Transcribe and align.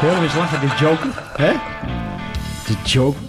Heel 0.00 0.22
eens 0.22 0.34
lachen, 0.34 0.60
de 0.60 0.74
joker. 0.76 1.08
Eh? 1.36 1.46
Hè? 1.46 1.52
De 2.66 2.74
joke. 2.84 3.27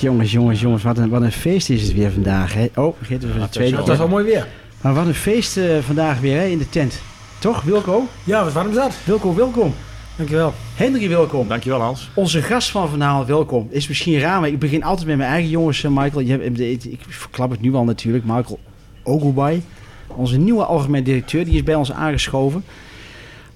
Jongens, 0.00 0.32
jongens, 0.32 0.60
jongens, 0.60 0.82
wat 0.82 0.98
een, 0.98 1.08
wat 1.08 1.22
een 1.22 1.32
feest 1.32 1.70
is 1.70 1.82
het 1.82 1.94
weer 1.94 2.10
vandaag. 2.10 2.54
Hè? 2.54 2.66
Oh, 2.74 2.98
begint 2.98 3.20
de 3.20 3.28
tweede 3.50 3.76
Dat 3.76 3.84
keer. 3.84 3.92
is 3.92 3.98
wel 3.98 4.08
mooi 4.08 4.24
weer. 4.24 4.46
Maar 4.80 4.94
wat 4.94 5.06
een 5.06 5.14
feest 5.14 5.56
eh, 5.56 5.78
vandaag 5.78 6.20
weer 6.20 6.38
hè, 6.38 6.46
in 6.46 6.58
de 6.58 6.68
tent. 6.68 7.00
Toch, 7.38 7.62
Wilco? 7.62 8.06
Ja, 8.24 8.44
wat 8.44 8.52
warm 8.52 8.72
zat. 8.72 8.94
Wilco, 9.04 9.34
welkom. 9.34 9.74
Dankjewel. 10.16 10.54
Henry, 10.74 11.08
welkom. 11.08 11.48
Dankjewel 11.48 11.80
Hans. 11.80 12.10
Onze 12.14 12.42
gast 12.42 12.70
van 12.70 12.88
vanavond, 12.88 13.26
welkom. 13.28 13.68
Is 13.70 13.88
misschien 13.88 14.18
raar, 14.18 14.40
maar 14.40 14.48
ik 14.48 14.58
begin 14.58 14.82
altijd 14.84 15.06
met 15.06 15.16
mijn 15.16 15.30
eigen 15.30 15.50
jongens, 15.50 15.84
eh, 15.84 15.90
Michael. 15.90 16.20
Je 16.20 16.30
hebt, 16.30 16.84
ik 16.84 17.00
verklap 17.08 17.50
het 17.50 17.60
nu 17.60 17.74
al 17.74 17.84
natuurlijk. 17.84 18.24
Michael 18.24 18.58
Ogubay, 19.02 19.62
onze 20.06 20.36
nieuwe 20.38 20.64
algemeen 20.64 21.04
directeur, 21.04 21.44
die 21.44 21.54
is 21.54 21.62
bij 21.62 21.74
ons 21.74 21.92
aangeschoven. 21.92 22.64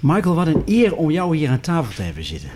Michael, 0.01 0.35
wat 0.35 0.47
een 0.47 0.63
eer 0.67 0.97
om 0.97 1.11
jou 1.11 1.37
hier 1.37 1.49
aan 1.51 1.61
tafel 1.61 1.95
te 1.95 2.03
hebben 2.03 2.25
zitten. 2.25 2.49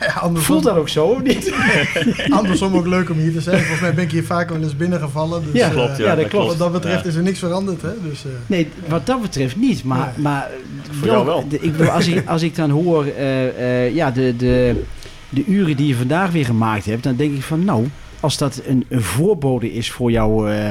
Ja, 0.00 0.06
andersom, 0.26 0.54
Voelt 0.54 0.64
dat 0.64 0.76
ook 0.76 0.88
zo, 0.88 1.04
of 1.06 1.22
niet? 1.22 1.52
andersom 2.30 2.74
ook 2.76 2.86
leuk 2.86 3.10
om 3.10 3.18
hier 3.18 3.32
te 3.32 3.40
zijn. 3.40 3.58
Volgens 3.58 3.80
mij 3.80 3.94
ben 3.94 4.04
ik 4.04 4.10
hier 4.10 4.24
vaak 4.24 4.48
wel 4.50 4.62
eens 4.62 4.76
binnengevallen. 4.76 5.42
Dus, 5.44 5.52
Ja, 5.52 5.66
eh, 5.66 5.72
Klopt, 5.72 5.96
ja, 5.96 6.04
ja, 6.04 6.14
dat 6.14 6.28
klopt. 6.28 6.46
Wat 6.46 6.58
dat 6.58 6.72
betreft 6.72 7.02
Ja. 7.02 7.08
is 7.08 7.14
er 7.16 7.22
niks 7.22 7.38
veranderd. 7.38 7.82
Hè? 7.82 7.88
Dus, 8.08 8.24
eh, 8.24 8.30
Nee, 8.46 8.68
wat 8.88 9.06
dat 9.06 9.20
betreft 9.22 9.56
niet. 9.56 9.84
Maar, 9.84 10.12
Nee. 10.14 10.22
maar 10.22 10.48
Voor 10.90 11.08
jou 11.08 11.26
wel. 11.26 11.48
de- 11.48 11.60
ik 11.60 11.72
bedoel, 11.72 11.88
als, 11.92 12.06
ik, 12.08 12.26
als 12.28 12.42
ik 12.42 12.54
dan 12.54 12.70
hoor 12.70 13.04
eh, 13.06 13.84
eh, 13.86 13.94
ja, 13.94 14.10
de, 14.10 14.36
de, 14.36 14.82
de 15.28 15.44
uren 15.46 15.76
die 15.76 15.86
je 15.86 15.94
vandaag 15.96 16.30
weer 16.30 16.44
gemaakt 16.44 16.84
hebt, 16.84 17.02
dan 17.02 17.16
denk 17.16 17.34
ik 17.36 17.42
van 17.42 17.64
nou, 17.64 17.88
als 18.20 18.38
dat 18.38 18.60
een, 18.66 18.84
een 18.88 19.02
voorbode 19.02 19.72
is 19.72 19.90
voor 19.90 20.10
jou, 20.10 20.52
eh, 20.52 20.68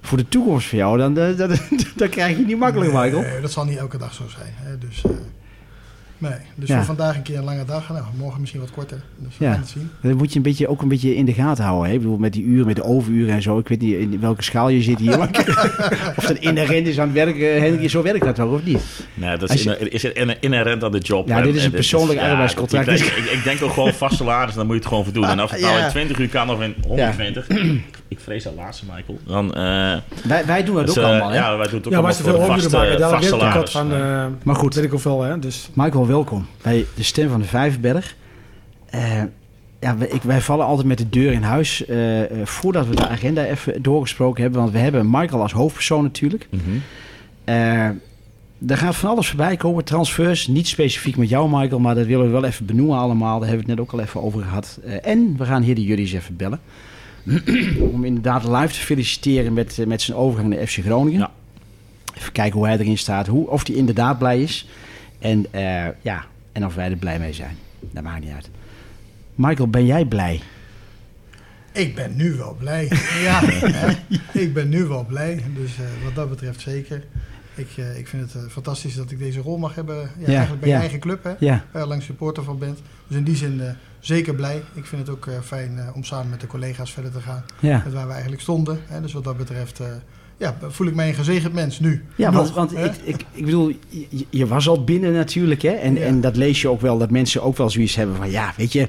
voor 0.00 0.18
de 0.18 0.28
toekomst 0.28 0.68
voor 0.68 0.78
jou, 0.78 0.98
dan, 0.98 1.14
dan, 1.14 1.36
dan, 1.48 1.56
dan 1.96 2.08
krijg 2.08 2.36
je 2.36 2.44
niet 2.44 2.58
makkelijk, 2.58 2.92
Michael. 2.92 3.20
nee, 3.22 3.40
dat 3.40 3.52
zal 3.52 3.64
niet 3.64 3.78
elke 3.78 3.98
dag 3.98 4.14
zo 4.14 4.22
zijn. 4.28 4.52
Hè? 4.56 4.78
Dus, 4.78 5.02
eh, 5.04 5.10
nee. 6.22 6.32
dus 6.54 6.68
Ja. 6.68 6.76
voor 6.76 6.84
vandaag 6.84 7.16
een 7.16 7.22
keer 7.22 7.36
een 7.38 7.44
lange 7.44 7.64
dag. 7.64 7.88
Nou, 7.88 8.04
morgen 8.18 8.40
misschien 8.40 8.60
wat 8.60 8.70
korter. 8.70 9.02
Dus 9.18 9.38
we 9.38 9.44
Ja. 9.44 9.50
gaan 9.52 9.60
het 9.60 9.68
zien. 9.68 9.90
Dat 10.02 10.14
moet 10.16 10.30
je 10.30 10.36
een 10.36 10.42
beetje, 10.42 10.68
ook 10.68 10.82
een 10.82 10.88
beetje 10.88 11.14
in 11.14 11.24
de 11.24 11.32
gaten 11.32 11.64
houden. 11.64 11.88
Hè? 11.88 11.94
Ik 11.94 12.00
bedoel, 12.00 12.18
met 12.18 12.32
die 12.32 12.44
uren, 12.44 12.66
met 12.66 12.76
de 12.76 12.84
overuren 12.84 13.34
en 13.34 13.42
zo. 13.42 13.58
Ik 13.58 13.68
weet 13.68 13.80
niet 13.80 13.94
in 13.94 14.20
welke 14.20 14.42
schaal 14.42 14.68
je 14.68 14.82
zit 14.82 14.98
hier. 14.98 15.18
of 16.16 16.24
dat 16.26 16.36
inherent 16.38 16.86
is 16.86 16.98
aan 16.98 17.06
het 17.06 17.14
werk. 17.14 17.36
eh, 17.38 17.58
Henry, 17.60 17.88
zo 17.88 18.02
werkt 18.02 18.24
dat 18.24 18.34
toch, 18.34 18.52
of 18.52 18.64
niet? 18.64 18.80
Nee, 19.14 19.30
dat 19.30 19.42
Als 19.50 19.58
is, 19.58 19.62
je- 19.62 19.78
inher- 19.78 19.92
is 19.92 20.04
inher- 20.04 20.36
inherent 20.40 20.84
aan 20.84 20.92
de 20.92 20.98
job. 20.98 21.28
Ja, 21.28 21.36
En- 21.36 21.42
dit 21.42 21.54
is 21.54 21.60
en 21.60 21.66
een 21.66 21.72
persoonlijk 21.72 22.20
arbeidscontract. 22.20 22.88
Ik, 22.88 22.96
denk- 22.98 23.10
ik, 23.10 23.24
ik 23.30 23.44
denk 23.44 23.62
ook 23.62 23.72
gewoon 23.72 23.92
vast 23.92 24.16
salaris, 24.16 24.54
dan 24.54 24.64
moet 24.66 24.74
je 24.74 24.80
het 24.80 24.88
gewoon 24.88 25.04
voor 25.04 25.12
doen. 25.12 25.24
En 25.26 25.42
of 25.42 25.50
het 25.50 25.60
nou 25.70 25.76
Ja. 25.78 25.84
in 25.84 25.90
20 25.90 26.18
uur 26.18 26.28
kan 26.28 26.50
of 26.50 26.60
in 26.60 26.74
120. 26.86 27.46
Ik 28.12 28.20
vrees 28.20 28.42
dat 28.42 28.54
laatste, 28.54 28.84
Michael. 28.94 29.18
Dan, 29.26 29.54
eh, 29.54 29.96
Wij, 30.24 30.46
wij 30.46 30.64
doen 30.64 30.74
dat 30.74 30.86
dus, 30.86 30.98
ook 30.98 31.04
allemaal, 31.04 31.28
hè? 31.28 31.36
Ja, 31.36 31.56
wij 31.56 31.66
doen 31.66 31.76
het 31.76 31.86
ook 31.86 31.92
Ja, 31.92 32.00
maar 32.00 32.12
allemaal 32.14 32.14
voor 32.14 32.24
veel 32.24 32.34
een 32.34 32.40
overuren 32.40 32.70
vast, 32.70 32.82
maken, 32.84 32.98
daar 32.98 33.10
vast 33.10 33.28
salaris. 33.28 33.70
van. 33.70 33.92
Eh, 33.92 34.26
Maar 34.42 34.56
goed. 34.56 34.74
Weet 34.74 34.84
ik 34.84 34.90
hoeveel, 34.90 35.22
hè. 35.22 35.38
Dus 35.38 35.68
Michael, 35.74 36.06
welkom 36.06 36.46
bij 36.62 36.86
de 36.94 37.02
Stem 37.02 37.28
van 37.28 37.40
de 37.40 37.46
Vijverberg. 37.46 38.16
Eh, 38.90 39.22
ja, 39.80 39.96
wij, 39.96 40.08
ik, 40.08 40.22
wij 40.22 40.40
vallen 40.40 40.66
altijd 40.66 40.86
met 40.88 40.98
de 40.98 41.08
deur 41.08 41.32
in 41.32 41.42
huis 41.42 41.86
eh, 41.86 42.22
eh, 42.22 42.46
voordat 42.46 42.86
we 42.86 42.94
de 42.94 43.08
agenda 43.08 43.44
even 43.44 43.82
doorgesproken 43.82 44.42
hebben. 44.42 44.60
Want 44.60 44.72
we 44.72 44.78
hebben 44.78 45.10
Michael 45.10 45.42
als 45.42 45.52
hoofdpersoon 45.52 46.02
natuurlijk. 46.02 46.48
Eh 47.44 47.88
er 48.66 48.76
gaat 48.76 48.96
van 48.96 49.10
alles 49.10 49.28
voorbij 49.28 49.56
komen, 49.56 49.84
transfers. 49.84 50.46
Niet 50.46 50.68
specifiek 50.68 51.16
met 51.16 51.28
jou, 51.28 51.50
Michael, 51.50 51.80
maar 51.80 51.94
dat 51.94 52.06
willen 52.06 52.26
we 52.26 52.32
wel 52.32 52.44
even 52.44 52.66
benoemen 52.66 52.98
allemaal. 52.98 53.38
Daar 53.38 53.48
hebben 53.48 53.66
we 53.66 53.70
het 53.72 53.80
net 53.80 53.88
ook 53.88 54.00
al 54.00 54.06
even 54.06 54.22
over 54.22 54.42
gehad. 54.42 54.78
Eh, 54.84 55.06
en 55.06 55.34
we 55.38 55.44
gaan 55.44 55.62
hier 55.62 55.74
de 55.74 55.84
jullie 55.84 56.04
eens 56.04 56.12
even 56.12 56.36
bellen. 56.36 56.60
Om 57.92 58.04
inderdaad 58.04 58.44
live 58.44 58.72
te 58.72 58.80
feliciteren 58.80 59.52
met, 59.52 59.78
eh, 59.78 59.86
met 59.86 60.02
zijn 60.02 60.16
overgang 60.16 60.54
naar 60.54 60.66
FC 60.66 60.78
Groningen. 60.78 61.20
Ja. 61.20 61.30
Even 62.16 62.32
kijken 62.32 62.58
hoe 62.58 62.66
hij 62.66 62.78
erin 62.78 62.98
staat, 62.98 63.26
hoe, 63.26 63.48
of 63.48 63.66
hij 63.66 63.76
inderdaad 63.76 64.18
blij 64.18 64.42
is. 64.42 64.68
En, 65.18 65.46
eh, 65.50 65.86
ja, 66.00 66.24
en 66.52 66.66
of 66.66 66.74
wij 66.74 66.90
er 66.90 66.96
blij 66.96 67.18
mee 67.18 67.32
zijn. 67.32 67.56
Dat 67.80 68.02
maakt 68.02 68.24
niet 68.24 68.32
uit. 68.32 68.50
Michael, 69.34 69.68
ben 69.68 69.86
jij 69.86 70.04
blij? 70.04 70.40
Ik 71.72 71.94
ben 71.94 72.16
nu 72.16 72.34
wel 72.34 72.56
blij. 72.58 72.88
ja, 73.22 73.42
ik 74.32 74.54
ben 74.54 74.68
nu 74.68 74.84
wel 74.84 75.04
blij. 75.04 75.42
Dus 75.54 75.78
eh, 75.78 76.04
wat 76.04 76.14
dat 76.14 76.28
betreft 76.28 76.60
zeker. 76.60 77.04
Ik, 77.54 77.68
eh, 77.76 77.98
ik 77.98 78.08
vind 78.08 78.32
het 78.32 78.52
fantastisch 78.52 78.94
dat 78.94 79.10
ik 79.10 79.18
deze 79.18 79.40
rol 79.40 79.58
mag 79.58 79.74
hebben. 79.74 79.96
Ja, 79.96 80.10
Ja, 80.18 80.26
eigenlijk 80.26 80.60
bij 80.60 80.68
ja. 80.68 80.74
je 80.74 80.80
eigen 80.80 81.00
club, 81.00 81.24
hè? 81.24 81.32
Ja, 81.38 81.64
waar 81.72 81.82
je 81.82 81.88
lang 81.88 82.02
supporter 82.02 82.44
van 82.44 82.58
bent. 82.58 82.78
Dus 83.06 83.16
in 83.16 83.24
die 83.24 83.36
zin 83.36 83.60
zeker 84.02 84.34
blij. 84.34 84.62
Ik 84.74 84.84
vind 84.86 85.06
het 85.06 85.10
ook 85.16 85.26
eh, 85.26 85.34
fijn 85.44 85.78
eh, 85.78 85.96
om 85.96 86.04
samen 86.04 86.30
met 86.30 86.40
de 86.40 86.46
collega's 86.46 86.92
verder 86.92 87.12
te 87.12 87.20
gaan. 87.20 87.44
ja. 87.60 87.82
Met 87.84 87.92
waar 87.92 88.06
we 88.06 88.12
eigenlijk 88.12 88.42
stonden. 88.42 88.80
Hè. 88.86 89.00
Dus 89.00 89.12
wat 89.12 89.24
dat 89.24 89.36
betreft 89.36 89.80
eh, 89.80 89.86
ja, 90.36 90.56
voel 90.68 90.86
ik 90.86 90.94
mij 90.94 91.08
een 91.08 91.14
gezegend 91.14 91.52
mens 91.52 91.80
nu. 91.80 92.04
Ja, 92.16 92.30
Nog, 92.30 92.54
want, 92.54 92.76
ik, 92.76 92.94
ik, 93.04 93.24
ik 93.32 93.44
bedoel, 93.44 93.72
je, 93.88 94.26
je 94.30 94.46
was 94.46 94.68
al 94.68 94.84
binnen 94.84 95.12
natuurlijk, 95.12 95.62
hè? 95.62 95.70
En, 95.70 95.94
Ja. 95.94 96.00
en 96.00 96.20
dat 96.20 96.36
lees 96.36 96.60
je 96.60 96.68
ook 96.68 96.80
wel, 96.80 96.98
dat 96.98 97.10
mensen 97.10 97.42
ook 97.42 97.56
wel 97.56 97.70
zoiets 97.70 97.94
hebben 97.94 98.16
van, 98.16 98.30
ja, 98.30 98.52
weet 98.56 98.72
je, 98.72 98.88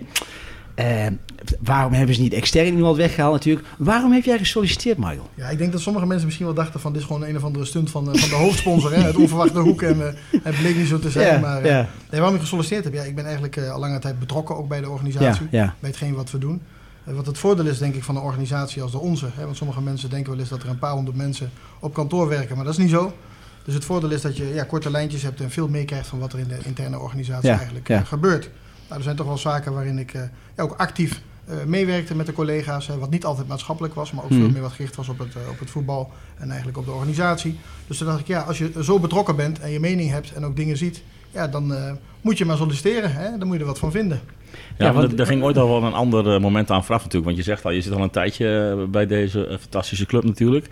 waarom 1.59 1.93
hebben 1.93 2.15
ze 2.15 2.21
niet 2.21 2.33
extern 2.33 2.75
iemand 2.75 2.97
weggehaald 2.97 3.33
natuurlijk? 3.33 3.67
Waarom 3.77 4.11
heb 4.11 4.23
jij 4.23 4.37
gesolliciteerd, 4.37 4.97
Michael? 4.97 5.29
Ja, 5.35 5.49
ik 5.49 5.57
denk 5.57 5.71
dat 5.71 5.81
sommige 5.81 6.05
mensen 6.05 6.25
misschien 6.25 6.45
wel 6.45 6.55
dachten 6.55 6.79
van 6.79 6.93
dit 6.93 7.01
is 7.01 7.07
gewoon 7.07 7.23
een 7.23 7.35
of 7.35 7.43
andere 7.43 7.65
stunt 7.65 7.89
van, 7.89 8.11
eh, 8.11 8.19
van 8.19 8.29
de 8.29 8.35
hoofdsponsor. 8.35 8.93
Hè, 8.93 9.01
het 9.01 9.15
onverwachte 9.15 9.59
hoek 9.59 9.81
en 9.81 10.07
eh, 10.07 10.13
het 10.43 10.57
bleek 10.57 10.75
niet 10.75 10.87
zo 10.87 10.99
te 10.99 11.09
zijn. 11.09 11.41
maar 11.41 11.61
eh, 11.61 11.69
ja, 11.69 11.87
nee, 12.09 12.19
waarom 12.19 12.35
ik 12.35 12.41
gesolliciteerd 12.41 12.83
heb? 12.83 12.93
Ja, 12.93 13.01
ik 13.01 13.15
ben 13.15 13.25
eigenlijk 13.25 13.57
al 13.57 13.79
lange 13.79 13.99
tijd 13.99 14.19
betrokken 14.19 14.57
ook 14.57 14.67
bij 14.67 14.81
de 14.81 14.89
organisatie. 14.89 15.47
ja, 15.51 15.75
Bij 15.79 15.89
hetgeen 15.89 16.13
wat 16.13 16.31
we 16.31 16.37
doen. 16.37 16.61
Wat 17.03 17.25
het 17.25 17.37
voordeel 17.37 17.65
is 17.65 17.77
denk 17.77 17.95
ik 17.95 18.03
van 18.03 18.15
een 18.15 18.21
organisatie 18.21 18.81
als 18.81 18.91
de 18.91 18.99
onze. 18.99 19.29
Hè, 19.35 19.43
want 19.43 19.57
sommige 19.57 19.81
mensen 19.81 20.09
denken 20.09 20.31
wel 20.31 20.39
eens 20.39 20.49
dat 20.49 20.63
er 20.63 20.69
een 20.69 20.79
paar 20.79 20.93
honderd 20.93 21.17
mensen 21.17 21.51
op 21.79 21.93
kantoor 21.93 22.27
werken. 22.27 22.55
Maar 22.55 22.65
dat 22.65 22.73
is 22.73 22.79
niet 22.79 22.89
zo. 22.89 23.13
Dus 23.63 23.73
het 23.73 23.85
voordeel 23.85 24.11
is 24.11 24.21
dat 24.21 24.37
je 24.37 24.53
ja, 24.53 24.63
korte 24.63 24.91
lijntjes 24.91 25.21
hebt 25.21 25.41
en 25.41 25.51
veel 25.51 25.67
meekrijgt 25.67 26.07
van 26.07 26.19
wat 26.19 26.33
er 26.33 26.39
in 26.39 26.47
de 26.47 26.57
interne 26.63 26.99
organisatie 26.99 27.49
eigenlijk 27.49 27.87
ja. 27.87 28.01
gebeurt. 28.03 28.49
Nou, 28.87 28.97
er 28.97 29.03
zijn 29.03 29.15
toch 29.15 29.27
wel 29.27 29.37
zaken 29.37 29.73
waarin 29.73 29.97
ik 29.97 30.11
ja, 30.55 30.63
ook 30.63 30.73
actief 30.77 31.21
eh, 31.47 31.55
meewerkte 31.65 32.15
met 32.15 32.25
de 32.25 32.33
collega's. 32.33 32.87
Hè, 32.87 32.97
wat 32.97 33.09
niet 33.09 33.25
altijd 33.25 33.47
maatschappelijk 33.47 33.93
was, 33.93 34.11
maar 34.11 34.23
ook 34.23 34.29
Hmm. 34.29 34.39
veel 34.39 34.49
meer 34.49 34.61
wat 34.61 34.71
gericht 34.71 34.95
was 34.95 35.09
op 35.09 35.19
het, 35.19 35.35
eh, 35.35 35.49
op 35.51 35.59
het 35.59 35.69
voetbal 35.69 36.11
en 36.37 36.47
eigenlijk 36.47 36.77
op 36.77 36.85
de 36.85 36.91
organisatie. 36.91 37.59
Dus 37.87 37.97
toen 37.97 38.07
dacht 38.07 38.19
ik, 38.19 38.27
ja, 38.27 38.41
als 38.41 38.57
je 38.57 38.71
zo 38.83 38.99
betrokken 38.99 39.35
bent 39.35 39.59
en 39.59 39.71
je 39.71 39.79
mening 39.79 40.09
hebt 40.09 40.33
en 40.33 40.45
ook 40.45 40.55
dingen 40.55 40.77
ziet, 40.77 41.03
ja, 41.31 41.47
dan 41.47 41.73
eh, 41.73 41.91
moet 42.21 42.37
je 42.37 42.45
maar 42.45 42.57
solliciteren. 42.57 43.13
Hè? 43.13 43.37
Dan 43.37 43.47
moet 43.47 43.55
je 43.55 43.61
er 43.61 43.67
wat 43.67 43.79
van 43.79 43.91
vinden. 43.91 44.19
Ja, 44.77 44.85
Ja, 44.85 44.93
want 44.93 45.11
er- 45.11 45.19
er 45.19 45.25
ging 45.25 45.43
ooit 45.43 45.57
al 45.57 45.67
wel 45.67 45.83
een 45.83 45.93
ander 45.93 46.33
eh, 46.35 46.41
moment 46.41 46.71
aan 46.71 46.83
vooraf 46.85 47.03
natuurlijk. 47.03 47.25
Want 47.25 47.37
je 47.37 47.51
zegt 47.51 47.65
al, 47.65 47.71
je 47.71 47.81
zit 47.81 47.93
al 47.93 48.03
een 48.03 48.09
tijdje 48.09 48.75
eh, 48.79 48.89
bij 48.91 49.05
deze 49.07 49.45
eh, 49.47 49.57
fantastische 49.57 50.05
club 50.05 50.23
natuurlijk. 50.23 50.65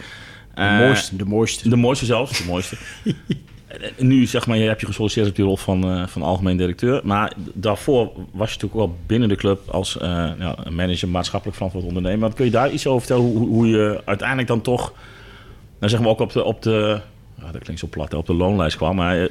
de 0.55 0.61
Eh, 0.61 0.77
mooiste, 0.79 1.15
de 1.15 1.25
mooiste. 1.25 1.69
De 1.69 1.75
mooiste 1.75 2.05
zelfs, 2.05 2.37
de 2.37 2.45
mooiste. 2.47 2.77
En 3.97 4.07
nu 4.07 4.25
zeg 4.25 4.47
maar, 4.47 4.57
je 4.57 4.67
hebt 4.67 4.79
je 4.81 4.85
gesolliciteerd 4.85 5.29
op 5.29 5.35
die 5.35 5.45
rol 5.45 5.57
van, 5.57 5.83
eh, 5.83 6.07
van 6.07 6.21
algemeen 6.21 6.57
directeur. 6.57 7.01
Maar 7.03 7.33
daarvoor 7.53 8.05
was 8.15 8.53
je 8.53 8.57
natuurlijk 8.61 8.73
wel 8.73 8.95
binnen 9.05 9.29
de 9.29 9.35
club 9.35 9.69
als 9.69 9.97
eh, 9.97 10.07
ja, 10.39 10.55
manager 10.69 11.07
maatschappelijk 11.09 11.57
verantwoord 11.57 11.85
ondernemer. 11.87 12.19
Want 12.19 12.33
kun 12.33 12.45
je 12.45 12.51
daar 12.51 12.71
iets 12.71 12.87
over 12.87 13.07
vertellen 13.07 13.31
hoe, 13.31 13.47
hoe 13.47 13.67
je 13.67 14.01
uiteindelijk 14.05 14.47
dan 14.47 14.61
toch, 14.61 14.93
nou 15.79 15.91
zeg 15.91 15.99
maar 15.99 16.09
ook 16.09 16.19
op 16.19 16.31
de, 16.31 16.43
op 16.43 16.61
de 16.61 16.99
ja, 17.39 17.51
dat 17.51 17.61
klinkt 17.61 17.81
zo 17.81 17.87
plat, 17.87 18.11
hè, 18.11 18.17
op 18.17 18.25
de 18.25 18.33
loonlijst 18.33 18.77
kwam. 18.77 18.95
Maar 18.95 19.15
eh, 19.15 19.21
je 19.21 19.27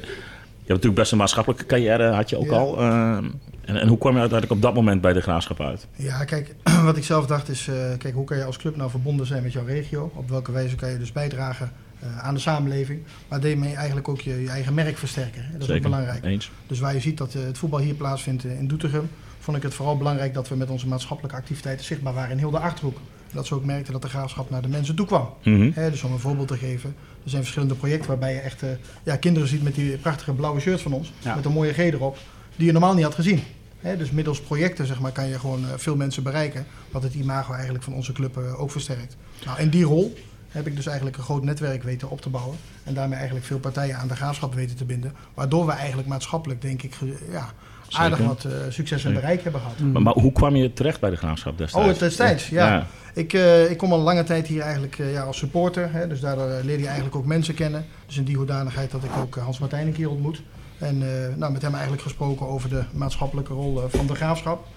hebt 0.57 0.67
natuurlijk 0.67 0.95
best 0.95 1.11
een 1.11 1.17
maatschappelijke 1.17 1.65
carrière, 1.65 2.07
had 2.11 2.29
je 2.29 2.37
ook 2.37 2.45
Ja. 2.49 2.57
al. 2.57 2.77
eh, 2.77 3.17
en, 3.65 3.75
en 3.77 3.87
hoe 3.87 3.97
kwam 3.97 4.13
je 4.13 4.19
uiteindelijk 4.19 4.59
op 4.59 4.65
dat 4.65 4.75
moment 4.75 5.01
bij 5.01 5.13
de 5.13 5.21
graafschap 5.21 5.59
uit? 5.61 5.87
Ja, 5.95 6.23
kijk, 6.23 6.55
wat 6.83 6.97
ik 6.97 7.03
zelf 7.03 7.25
dacht 7.25 7.49
is, 7.49 7.67
eh, 7.67 7.75
kijk, 7.97 8.13
hoe 8.13 8.25
kan 8.25 8.37
je 8.37 8.43
als 8.43 8.57
club 8.57 8.75
nou 8.75 8.89
verbonden 8.89 9.25
zijn 9.25 9.43
met 9.43 9.53
jouw 9.53 9.65
regio? 9.65 10.11
Op 10.15 10.29
welke 10.29 10.51
wijze 10.51 10.75
kan 10.75 10.89
je 10.91 10.97
dus 10.97 11.11
bijdragen 11.11 11.65
eh, 11.65 11.71
aan 12.21 12.33
de 12.33 12.39
samenleving? 12.39 12.99
Maar 13.27 13.39
daarmee 13.41 13.75
eigenlijk 13.75 14.07
ook 14.07 14.21
je, 14.21 14.41
je 14.41 14.49
eigen 14.49 14.73
merk 14.73 14.97
versterken. 14.97 15.43
hè? 15.45 15.57
Dat 15.57 15.69
is 15.69 15.75
ook 15.75 15.81
belangrijk. 15.81 16.23
Eens. 16.23 16.51
Dus 16.67 16.79
waar 16.79 16.93
je 16.93 16.99
ziet 16.99 17.17
dat 17.17 17.33
eh, 17.35 17.43
het 17.43 17.57
voetbal 17.57 17.79
hier 17.79 17.93
plaatsvindt 17.93 18.45
eh, 18.45 18.59
in 18.59 18.67
Doetinchem, 18.67 19.09
vond 19.39 19.57
ik 19.57 19.63
het 19.63 19.73
vooral 19.73 19.97
belangrijk 19.97 20.33
dat 20.33 20.47
we 20.49 20.55
met 20.55 20.69
onze 20.69 20.87
maatschappelijke 20.87 21.37
activiteiten 21.37 21.85
zichtbaar 21.85 22.13
waren 22.13 22.31
in 22.31 22.37
heel 22.37 22.51
de 22.51 22.59
Achterhoek. 22.59 22.97
Dat 23.33 23.45
ze 23.45 23.55
ook 23.55 23.65
merkten 23.65 23.93
dat 23.93 24.01
de 24.01 24.09
graafschap 24.09 24.49
naar 24.49 24.61
de 24.61 24.67
mensen 24.67 24.95
toe 24.95 25.05
kwam. 25.05 25.29
Mhm. 25.43 25.71
Hè, 25.73 25.89
dus 25.89 26.03
om 26.03 26.11
een 26.11 26.19
voorbeeld 26.19 26.47
te 26.47 26.57
geven, 26.57 26.95
er 27.23 27.29
zijn 27.29 27.41
verschillende 27.41 27.75
projecten 27.75 28.07
waarbij 28.07 28.33
je 28.33 28.39
echt 28.39 28.63
eh, 28.63 28.69
ja, 29.03 29.15
kinderen 29.15 29.47
ziet 29.47 29.63
met 29.63 29.75
die 29.75 29.97
prachtige 29.97 30.33
blauwe 30.33 30.59
shirt 30.59 30.81
van 30.81 30.93
ons, 30.93 31.13
Ja. 31.19 31.35
met 31.35 31.45
een 31.45 31.51
mooie 31.51 31.73
G 31.73 31.77
erop, 31.77 32.17
die 32.55 32.65
je 32.65 32.71
normaal 32.71 32.93
niet 32.93 33.03
had 33.03 33.15
gezien. 33.15 33.39
Hè, 33.79 33.97
dus 33.97 34.11
middels 34.11 34.41
projecten 34.41 34.85
zeg 34.85 34.99
maar, 34.99 35.11
kan 35.11 35.27
je 35.27 35.39
gewoon 35.39 35.63
eh, 35.63 35.69
veel 35.77 35.95
mensen 35.95 36.23
bereiken, 36.23 36.65
wat 36.91 37.03
het 37.03 37.13
imago 37.13 37.53
eigenlijk 37.53 37.83
van 37.83 37.93
onze 37.93 38.11
club 38.11 38.37
eh, 38.37 38.61
ook 38.61 38.71
versterkt. 38.71 39.15
Nou, 39.45 39.59
in 39.59 39.69
die 39.69 39.83
rol 39.83 40.17
heb 40.51 40.67
ik 40.67 40.75
dus 40.75 40.85
eigenlijk 40.85 41.17
een 41.17 41.23
groot 41.23 41.43
netwerk 41.43 41.83
weten 41.83 42.09
op 42.09 42.21
te 42.21 42.29
bouwen 42.29 42.57
en 42.83 42.93
daarmee 42.93 43.17
eigenlijk 43.17 43.45
veel 43.45 43.59
partijen 43.59 43.97
aan 43.97 44.07
de 44.07 44.15
graafschap 44.15 44.53
weten 44.53 44.75
te 44.75 44.85
binden, 44.85 45.13
waardoor 45.33 45.65
we 45.65 45.71
eigenlijk 45.71 46.07
maatschappelijk 46.07 46.61
denk 46.61 46.83
ik 46.83 46.95
ja, 47.31 47.49
aardig 47.89 48.17
Zeker. 48.17 48.33
wat 48.33 48.43
eh, 48.43 48.51
succes 48.69 49.05
en 49.05 49.13
bereik 49.13 49.43
hebben 49.43 49.61
gehad. 49.61 49.79
Maar, 49.79 50.01
maar 50.01 50.13
hoe 50.13 50.31
kwam 50.31 50.55
je 50.55 50.73
terecht 50.73 50.99
bij 50.99 51.09
de 51.09 51.15
graafschap 51.15 51.57
destijds? 51.57 51.93
Oh, 51.93 51.99
destijds, 51.99 52.49
ja. 52.49 52.87
Ik, 53.13 53.33
eh, 53.33 53.69
ik 53.69 53.77
kom 53.77 53.91
al 53.91 53.99
lange 53.99 54.23
tijd 54.23 54.47
hier 54.47 54.61
eigenlijk 54.61 54.99
eh, 54.99 55.11
ja, 55.11 55.23
als 55.23 55.37
supporter. 55.37 55.91
Hè, 55.91 56.07
dus 56.07 56.23
eh, 56.23 56.37
leer 56.63 56.79
je 56.79 56.85
eigenlijk 56.85 57.15
ook 57.15 57.25
mensen 57.25 57.53
kennen. 57.53 57.85
Dus 58.05 58.17
in 58.17 58.23
die 58.23 58.35
hoedanigheid 58.35 58.91
dat 58.91 59.03
ik 59.03 59.17
ook 59.17 59.35
Hans 59.35 59.59
Martijn 59.59 59.87
een 59.87 59.93
keer 59.93 60.09
ontmoet. 60.09 60.41
En 60.77 60.97
nou, 61.37 61.51
met 61.51 61.61
hem 61.61 61.71
eigenlijk 61.71 62.01
gesproken 62.01 62.47
over 62.47 62.69
de 62.69 62.83
maatschappelijke 62.91 63.53
rol 63.53 63.81
van 63.87 64.07
de 64.07 64.15
graafschap. 64.15 64.67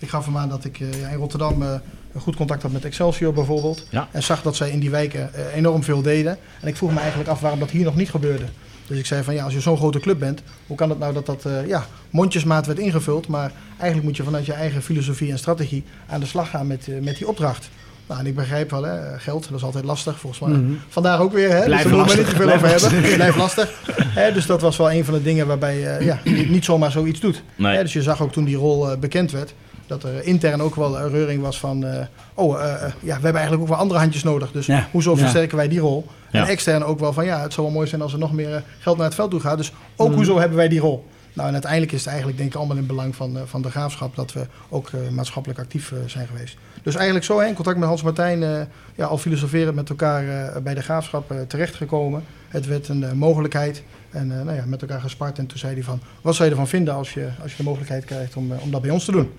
Ik 0.00 0.08
gaf 0.08 0.24
hem 0.24 0.36
aan 0.36 0.48
dat 0.48 0.64
ik 0.64 0.80
eh, 0.80 1.12
in 1.12 1.18
Rotterdam 1.18 1.62
eh, 1.62 1.72
een 2.12 2.20
goed 2.20 2.36
contact 2.36 2.62
had 2.62 2.72
met 2.72 2.84
Excelsior 2.84 3.32
bijvoorbeeld. 3.32 3.86
Ja. 3.90 4.08
En 4.10 4.22
zag 4.22 4.42
dat 4.42 4.56
zij 4.56 4.70
in 4.70 4.80
die 4.80 4.90
wijken 4.90 5.34
eh, 5.34 5.56
enorm 5.56 5.82
veel 5.82 6.02
deden. 6.02 6.38
En 6.60 6.68
ik 6.68 6.76
vroeg 6.76 6.92
me 6.92 6.98
eigenlijk 6.98 7.30
af 7.30 7.40
waarom 7.40 7.58
dat 7.60 7.70
hier 7.70 7.84
nog 7.84 7.96
niet 7.96 8.10
gebeurde. 8.10 8.44
Dus 8.86 8.98
ik 8.98 9.06
zei 9.06 9.22
van 9.22 9.34
ja, 9.34 9.44
als 9.44 9.52
je 9.52 9.60
zo'n 9.60 9.76
grote 9.76 10.00
club 10.00 10.18
bent, 10.18 10.42
hoe 10.66 10.76
kan 10.76 10.90
het 10.90 10.98
nou 10.98 11.12
dat 11.12 11.26
dat 11.26 11.44
ja, 11.66 11.86
mondjesmaat 12.10 12.66
werd 12.66 12.78
ingevuld. 12.78 13.28
Maar 13.28 13.52
eigenlijk 13.70 14.02
moet 14.02 14.16
je 14.16 14.22
vanuit 14.22 14.46
je 14.46 14.52
eigen 14.52 14.82
filosofie 14.82 15.30
en 15.30 15.38
strategie 15.38 15.84
aan 16.06 16.20
de 16.20 16.26
slag 16.26 16.50
gaan 16.50 16.66
met, 16.66 16.88
met 17.00 17.16
die 17.16 17.28
opdracht. 17.28 17.70
Nou, 18.10 18.20
en 18.20 18.26
ik 18.26 18.34
begrijp 18.34 18.70
wel, 18.70 18.82
hè, 18.82 19.18
geld, 19.18 19.48
dat 19.48 19.58
is 19.58 19.64
altijd 19.64 19.84
lastig 19.84 20.18
volgens 20.18 20.40
mij. 20.40 20.58
Mhm. 20.58 20.72
Vandaar 20.88 21.20
ook 21.20 21.32
weer, 21.32 21.50
hè, 21.50 21.64
Blijft 21.64 21.82
dus 21.82 21.92
daar 21.92 22.00
moeten 22.00 22.16
we 22.16 22.22
lastig, 22.22 22.26
niet 22.26 22.28
te 22.28 22.36
veel 22.36 22.46
over 22.46 22.66
blijft 22.66 22.90
hebben. 22.90 23.14
Blijft 23.22 23.36
lastig. 23.36 23.70
Hè, 24.04 24.32
dus 24.32 24.46
dat 24.46 24.60
was 24.60 24.76
wel 24.76 24.92
een 24.92 25.04
van 25.04 25.14
de 25.14 25.22
dingen 25.22 25.46
waarbij 25.46 25.96
eh, 25.96 26.06
ja, 26.06 26.18
je 26.24 26.30
niet 26.30 26.64
zomaar 26.64 26.90
zoiets 26.90 27.20
doet. 27.20 27.42
Nee. 27.56 27.76
Hè, 27.76 27.82
dus 27.82 27.92
je 27.92 28.02
zag 28.02 28.22
ook 28.22 28.32
toen 28.32 28.44
die 28.44 28.56
rol 28.56 28.98
bekend 28.98 29.30
werd, 29.30 29.54
dat 29.90 30.02
er 30.02 30.24
intern 30.24 30.62
ook 30.62 30.74
wel 30.74 30.98
een 30.98 31.10
reuring 31.10 31.42
was 31.42 31.58
van... 31.58 31.84
eh, 31.86 32.06
oh, 32.34 32.60
eh, 32.62 32.72
eh, 32.74 32.80
ja, 32.82 32.92
we 33.00 33.10
hebben 33.12 33.32
eigenlijk 33.34 33.62
ook 33.62 33.68
wel 33.68 33.78
andere 33.78 34.00
handjes 34.00 34.22
nodig. 34.22 34.52
Dus 34.52 34.66
Ja. 34.66 34.88
hoezo 34.90 35.10
Ja. 35.10 35.16
versterken 35.16 35.56
wij 35.56 35.68
die 35.68 35.78
rol? 35.80 36.06
Ja. 36.30 36.40
En 36.42 36.48
extern 36.48 36.84
ook 36.84 36.98
wel 36.98 37.12
van, 37.12 37.24
ja, 37.24 37.40
het 37.42 37.52
zou 37.52 37.66
wel 37.66 37.76
mooi 37.76 37.88
zijn 37.88 38.02
als 38.02 38.12
er 38.12 38.18
nog 38.18 38.32
meer 38.32 38.54
eh, 38.54 38.60
geld 38.78 38.96
naar 38.96 39.06
het 39.06 39.14
veld 39.14 39.30
toe 39.30 39.40
gaat. 39.40 39.56
Dus 39.56 39.72
ook 39.96 40.08
Mhm. 40.08 40.16
hoezo 40.16 40.38
hebben 40.38 40.56
wij 40.56 40.68
die 40.68 40.80
rol? 40.80 41.06
Nou, 41.32 41.46
en 41.46 41.52
uiteindelijk 41.52 41.92
is 41.92 41.98
het 41.98 42.08
eigenlijk 42.08 42.38
denk 42.38 42.50
ik 42.50 42.56
allemaal 42.58 42.76
in 42.76 42.86
belang 42.86 43.16
van, 43.16 43.36
eh, 43.36 43.42
van 43.46 43.62
de 43.62 43.70
graafschap... 43.70 44.16
dat 44.16 44.32
we 44.32 44.46
ook 44.68 44.88
eh, 44.88 45.08
maatschappelijk 45.10 45.60
actief 45.60 45.92
eh, 45.92 45.98
zijn 46.06 46.26
geweest. 46.26 46.56
Dus 46.82 46.94
eigenlijk 46.94 47.24
zo, 47.24 47.38
hè, 47.40 47.46
in 47.46 47.54
contact 47.54 47.78
met 47.78 47.88
Hans 47.88 48.02
Martijn... 48.02 48.42
eh, 48.42 48.60
ja, 48.94 49.06
al 49.06 49.18
filosoferend 49.18 49.74
met 49.74 49.88
elkaar 49.88 50.28
eh, 50.28 50.62
bij 50.62 50.74
de 50.74 50.82
graafschap 50.82 51.30
eh, 51.30 51.36
terechtgekomen. 51.48 52.22
Het 52.48 52.66
werd 52.66 52.88
een 52.88 53.04
eh, 53.04 53.12
mogelijkheid. 53.12 53.82
En 54.10 54.38
eh, 54.38 54.44
nou 54.44 54.56
ja, 54.56 54.62
met 54.66 54.82
elkaar 54.82 55.00
gespart. 55.00 55.38
En 55.38 55.46
toen 55.46 55.58
zei 55.58 55.74
hij 55.74 55.82
van, 55.82 56.00
wat 56.20 56.34
zou 56.34 56.44
je 56.48 56.54
ervan 56.54 56.68
vinden 56.68 56.94
als 56.94 57.14
je, 57.14 57.28
als 57.42 57.50
je 57.50 57.56
de 57.56 57.62
mogelijkheid 57.62 58.04
krijgt 58.04 58.36
om, 58.36 58.52
eh, 58.52 58.62
om 58.62 58.70
dat 58.70 58.82
bij 58.82 58.90
ons 58.90 59.04
te 59.04 59.12
doen? 59.12 59.30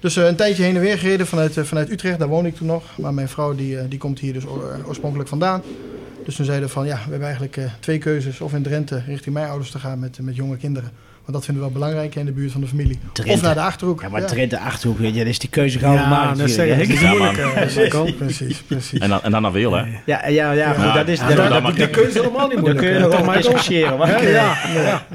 Dus 0.00 0.16
eh, 0.16 0.26
een 0.26 0.36
tijdje 0.36 0.62
heen 0.62 0.74
en 0.74 0.80
weer 0.80 0.98
gereden 0.98 1.26
vanuit, 1.26 1.56
eh, 1.56 1.64
vanuit 1.64 1.90
Utrecht, 1.90 2.18
daar 2.18 2.28
woon 2.28 2.46
ik 2.46 2.56
toen 2.56 2.66
nog. 2.66 2.98
Maar 2.98 3.14
mijn 3.14 3.28
vrouw 3.28 3.54
die, 3.54 3.78
eh, 3.78 3.84
die 3.88 3.98
komt 3.98 4.18
hier 4.18 4.32
dus 4.32 4.46
oor- 4.46 4.80
oorspronkelijk 4.86 5.28
vandaan. 5.28 5.62
Dus 6.24 6.36
toen 6.36 6.44
zeiden 6.44 6.70
van 6.70 6.86
ja, 6.86 6.94
we 6.94 7.10
hebben 7.10 7.22
eigenlijk 7.28 7.58
twee 7.80 7.98
keuzes. 7.98 8.40
Of 8.40 8.52
in 8.52 8.62
Drenthe 8.62 9.02
richting 9.06 9.34
mijn 9.34 9.48
ouders 9.48 9.70
te 9.70 9.78
gaan 9.78 9.98
met, 9.98 10.18
met 10.20 10.36
jonge 10.36 10.56
kinderen. 10.56 10.90
Want 11.26 11.38
dat 11.38 11.44
vinden 11.46 11.64
we 11.64 11.70
wel 11.70 11.80
belangrijk 11.80 12.14
hè, 12.14 12.20
in 12.20 12.26
de 12.26 12.32
buurt 12.32 12.52
van 12.52 12.60
de 12.60 12.66
familie. 12.66 12.98
Drenthe. 13.12 13.34
Of 13.34 13.42
naar 13.42 13.54
de 13.54 13.60
Achterhoek. 13.60 14.00
Ja, 14.02 14.08
maar 14.08 14.26
Drenthe 14.26 14.58
Achterhoek, 14.58 14.98
weet 14.98 15.12
je, 15.12 15.18
dat 15.18 15.26
is 15.28 15.38
die 15.38 15.48
keuze 15.48 15.78
gauw 15.78 15.92
Ja, 15.94 16.02
gemaakt 16.02 16.38
dat 16.38 16.48
is 16.48 16.54
Ja, 17.00 17.08
moeilijk. 17.08 18.16
Precies, 18.16 18.56
precies. 18.66 18.98
En 18.98 19.08
dan, 19.08 19.22
en 19.22 19.30
dan 19.30 19.42
naar 19.42 19.52
Wil, 19.52 19.72
hè? 19.72 19.82
Ja, 20.06 20.26
ja, 20.28 20.52
ja, 20.52 20.72
goed, 20.72 20.84
Ja, 20.84 20.92
dat 20.94 21.08
is... 21.08 21.18
ja, 21.18 21.48
dan 21.60 21.76
ik- 21.76 21.90
keuze 21.92 22.18
helemaal 22.18 22.46
niet 22.48 22.50
Dan 22.56 22.60
moeilijk. 22.60 22.78
kun 22.86 22.94
je 22.94 22.98
nog 22.98 23.10
toch, 23.10 23.20
Michael? 23.20 23.42
discussiëren. 23.42 23.98
maar- 23.98 24.22
Ja, 24.22 24.56
ja, 24.74 24.82
ja. 24.82 25.06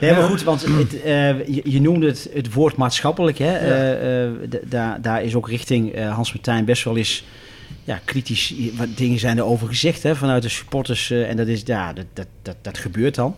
Nee, 0.00 0.12
maar 0.12 0.22
goed, 0.22 0.42
want 0.42 0.62
het, 0.66 1.02
eh, 1.02 1.46
je, 1.46 1.60
je 1.64 1.80
noemde 1.80 2.06
het, 2.06 2.28
het 2.34 2.52
woord 2.52 2.76
maatschappelijk. 2.76 3.38
Hè? 3.38 3.56
Eh, 3.56 4.24
eh, 4.24 4.30
daar, 4.64 5.02
daar 5.02 5.22
is 5.22 5.34
ook 5.34 5.48
richting 5.48 5.92
eh, 5.92 6.14
Hans 6.14 6.32
Martijn 6.32 6.64
best 6.64 6.84
wel 6.84 6.96
eens 6.96 7.24
ja, 7.84 8.00
kritisch. 8.04 8.54
Wat 8.76 8.86
dingen 8.96 9.18
zijn 9.18 9.38
erover 9.38 9.68
gezegd 9.68 10.02
hè, 10.02 10.16
vanuit 10.16 10.42
de 10.42 10.48
supporters. 10.48 11.10
eh, 11.10 11.30
en 11.30 11.36
dat, 11.36 11.46
is, 11.46 11.62
ja, 11.64 11.92
dat, 11.92 12.04
dat, 12.12 12.26
dat, 12.42 12.56
dat 12.62 12.78
gebeurt 12.78 13.14
dan. 13.14 13.36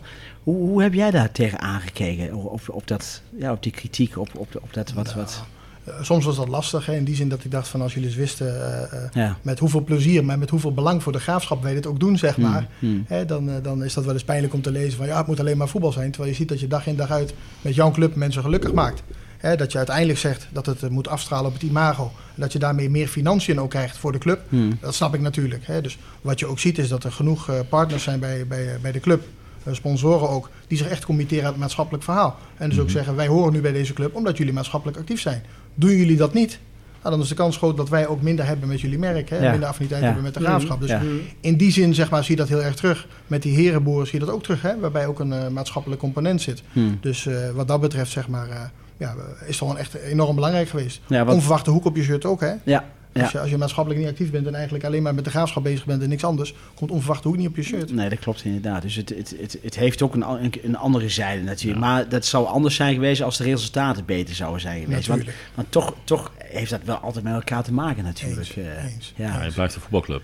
Hoe, 0.49 0.69
hoe 0.69 0.81
heb 0.81 0.93
jij 0.93 1.11
daar 1.11 1.31
tegen 1.31 1.59
aangekeken? 1.59 2.33
Op, 2.33 2.61
op, 2.67 2.87
dat, 2.87 3.21
ja, 3.37 3.51
op 3.51 3.63
die 3.63 3.71
kritiek, 3.71 4.17
op, 4.17 4.29
op, 4.35 4.55
op 4.61 4.73
dat 4.73 4.93
wat. 4.93 5.13
wat 5.13 5.43
Eh, 5.83 5.93
Soms 6.01 6.25
was 6.25 6.35
dat 6.35 6.47
lastig, 6.47 6.85
hè, 6.85 6.95
in 6.95 7.03
die 7.03 7.15
zin 7.15 7.29
dat 7.29 7.43
ik 7.43 7.51
dacht 7.51 7.67
van 7.67 7.81
als 7.81 7.93
jullie 7.93 8.07
eens 8.07 8.17
wisten 8.17 8.47
eh, 8.47 9.03
eh, 9.03 9.11
ja. 9.11 9.37
met 9.41 9.59
hoeveel 9.59 9.83
plezier, 9.83 10.25
maar 10.25 10.39
met 10.39 10.49
hoeveel 10.49 10.73
belang 10.73 11.03
voor 11.03 11.11
de 11.11 11.19
graafschap 11.19 11.63
wij 11.63 11.73
dit 11.73 11.85
ook 11.85 11.99
doen, 11.99 12.17
zeg 12.17 12.37
maar. 12.37 12.67
Hmm, 12.79 12.89
hmm. 12.89 13.05
Hè, 13.07 13.25
dan, 13.25 13.51
dan 13.61 13.83
is 13.83 13.93
dat 13.93 14.05
wel 14.05 14.13
eens 14.13 14.23
pijnlijk 14.23 14.53
om 14.53 14.61
te 14.61 14.71
lezen 14.71 14.97
van 14.97 15.07
ja, 15.07 15.17
het 15.17 15.27
moet 15.27 15.39
alleen 15.39 15.57
maar 15.57 15.67
voetbal 15.67 15.91
zijn. 15.91 16.11
Terwijl 16.11 16.31
je 16.31 16.37
ziet 16.37 16.49
dat 16.49 16.59
je 16.59 16.67
dag 16.67 16.87
in 16.87 16.95
dag 16.95 17.11
uit 17.11 17.33
met 17.61 17.75
jouw 17.75 17.91
club 17.91 18.15
mensen 18.15 18.41
gelukkig 18.41 18.73
maakt. 18.73 19.03
Hè, 19.37 19.55
dat 19.55 19.71
je 19.71 19.77
uiteindelijk 19.77 20.19
zegt 20.19 20.47
dat 20.51 20.65
het 20.65 20.89
moet 20.89 21.07
afstralen 21.07 21.47
op 21.47 21.53
het 21.53 21.63
imago. 21.63 22.11
En 22.35 22.41
dat 22.41 22.51
je 22.53 22.59
daarmee 22.59 22.89
meer 22.89 23.07
financiën 23.07 23.59
ook 23.59 23.69
krijgt 23.69 23.97
voor 23.97 24.11
de 24.11 24.17
club. 24.17 24.41
Hmm. 24.49 24.77
Dat 24.81 24.95
snap 24.95 25.13
ik 25.13 25.21
natuurlijk. 25.21 25.67
Hè. 25.67 25.81
Dus 25.81 25.97
wat 26.21 26.39
je 26.39 26.45
ook 26.45 26.59
ziet 26.59 26.77
is 26.77 26.87
dat 26.87 27.03
er 27.03 27.11
genoeg 27.11 27.51
partners 27.69 28.03
zijn 28.03 28.19
bij, 28.19 28.47
bij, 28.47 28.77
bij 28.81 28.91
de 28.91 28.99
club. 28.99 29.23
Eh, 29.63 29.73
Sponsoren 29.73 30.29
ook, 30.29 30.49
die 30.67 30.77
zich 30.77 30.87
echt 30.87 31.05
committeren 31.05 31.43
aan 31.45 31.51
het 31.51 31.59
maatschappelijk 31.59 32.03
verhaal. 32.03 32.37
En 32.57 32.69
dus 32.69 32.79
ook 32.79 32.89
zeggen, 32.89 33.15
wij 33.15 33.27
horen 33.27 33.53
nu 33.53 33.61
bij 33.61 33.71
deze 33.71 33.93
club 33.93 34.15
omdat 34.15 34.37
jullie 34.37 34.53
maatschappelijk 34.53 34.97
actief 34.97 35.21
zijn. 35.21 35.43
Doen 35.75 35.89
jullie 35.95 36.17
dat 36.17 36.33
niet, 36.33 36.59
nou, 37.01 37.13
dan 37.15 37.23
is 37.23 37.29
de 37.29 37.35
kans 37.35 37.57
groot 37.57 37.77
dat 37.77 37.89
wij 37.89 38.07
ook 38.07 38.21
minder 38.21 38.45
hebben 38.45 38.67
met 38.69 38.81
jullie 38.81 38.99
merk. 38.99 39.29
Hè? 39.29 39.37
Ja. 39.37 39.51
Minder 39.51 39.69
affiniteit 39.69 39.99
Ja. 39.99 40.05
hebben 40.05 40.23
met 40.23 40.33
de 40.33 40.39
graafschap. 40.39 40.79
Dus 40.79 40.89
Ja. 40.89 41.01
in 41.39 41.57
die 41.57 41.71
zin 41.71 41.93
zeg 41.93 42.09
maar, 42.09 42.23
zie 42.23 42.35
je 42.35 42.41
dat 42.41 42.49
heel 42.49 42.63
erg 42.63 42.75
terug. 42.75 43.07
Met 43.27 43.41
die 43.41 43.55
herenboeren 43.55 44.07
zie 44.07 44.19
je 44.19 44.25
dat 44.25 44.33
ook 44.35 44.43
terug, 44.43 44.61
hè? 44.61 44.79
waarbij 44.79 45.05
ook 45.07 45.19
een 45.19 45.33
eh, 45.33 45.47
maatschappelijk 45.47 46.01
component 46.01 46.41
zit. 46.41 46.63
Hmm. 46.71 46.97
Dus 47.01 47.25
eh, 47.25 47.49
wat 47.49 47.67
dat 47.67 47.81
betreft 47.81 48.11
zeg 48.11 48.27
maar, 48.27 48.71
ja, 48.97 49.13
is 49.41 49.45
het 49.47 49.55
gewoon 49.55 49.77
echt 49.77 49.93
enorm 49.93 50.35
belangrijk 50.35 50.69
geweest. 50.69 51.01
Wat, 51.07 51.27
Onverwachte 51.27 51.69
hoek 51.69 51.85
op 51.85 51.95
je 51.95 52.03
shirt 52.03 52.25
ook. 52.25 52.41
Hè? 52.41 52.53
ja, 52.63 52.85
ja. 53.13 53.21
Als, 53.21 53.31
je, 53.31 53.39
als 53.39 53.49
je 53.49 53.57
maatschappelijk 53.57 54.01
niet 54.01 54.09
actief 54.11 54.31
bent 54.31 54.47
en 54.47 54.53
eigenlijk 54.55 54.83
alleen 54.85 55.01
maar 55.03 55.15
met 55.15 55.23
de 55.23 55.29
graafschap 55.29 55.63
bezig 55.63 55.85
bent 55.85 56.01
en 56.01 56.09
niks 56.09 56.23
anders, 56.23 56.53
komt 56.75 56.91
onverwachte 56.91 57.27
hoek 57.27 57.37
niet 57.37 57.47
op 57.47 57.55
je 57.55 57.63
shirt. 57.63 57.91
Nee, 57.93 58.09
dat 58.09 58.19
klopt 58.19 58.43
inderdaad. 58.43 58.81
Dus 58.81 58.95
het, 58.95 59.09
het, 59.09 59.35
het, 59.39 59.57
het 59.61 59.75
heeft 59.75 60.01
ook 60.01 60.13
een, 60.13 60.29
een, 60.43 60.53
een 60.63 60.77
andere 60.77 61.09
zijde 61.09 61.43
natuurlijk. 61.43 61.79
Maar 61.79 62.09
dat 62.09 62.25
zou 62.25 62.47
anders 62.47 62.75
zijn 62.75 62.93
geweest 62.93 63.21
als 63.21 63.37
de 63.37 63.43
resultaten 63.43 64.05
beter 64.05 64.35
zouden 64.35 64.61
zijn 64.61 64.83
geweest. 64.83 65.07
Want, 65.07 65.23
want 65.55 65.71
toch, 65.71 65.93
toch 66.03 66.31
heeft 66.37 66.69
dat 66.69 66.81
wel 66.83 66.97
altijd 66.97 67.23
met 67.23 67.33
elkaar 67.33 67.63
te 67.63 67.73
maken 67.73 68.03
natuurlijk. 68.03 68.39
Eens, 68.39 68.55
Eh, 68.57 68.83
eens. 68.93 69.13
ja. 69.15 69.25
Ja, 69.37 69.43
je 69.43 69.51
blijft 69.51 69.75
een 69.75 69.81
voetbalclub. 69.81 70.21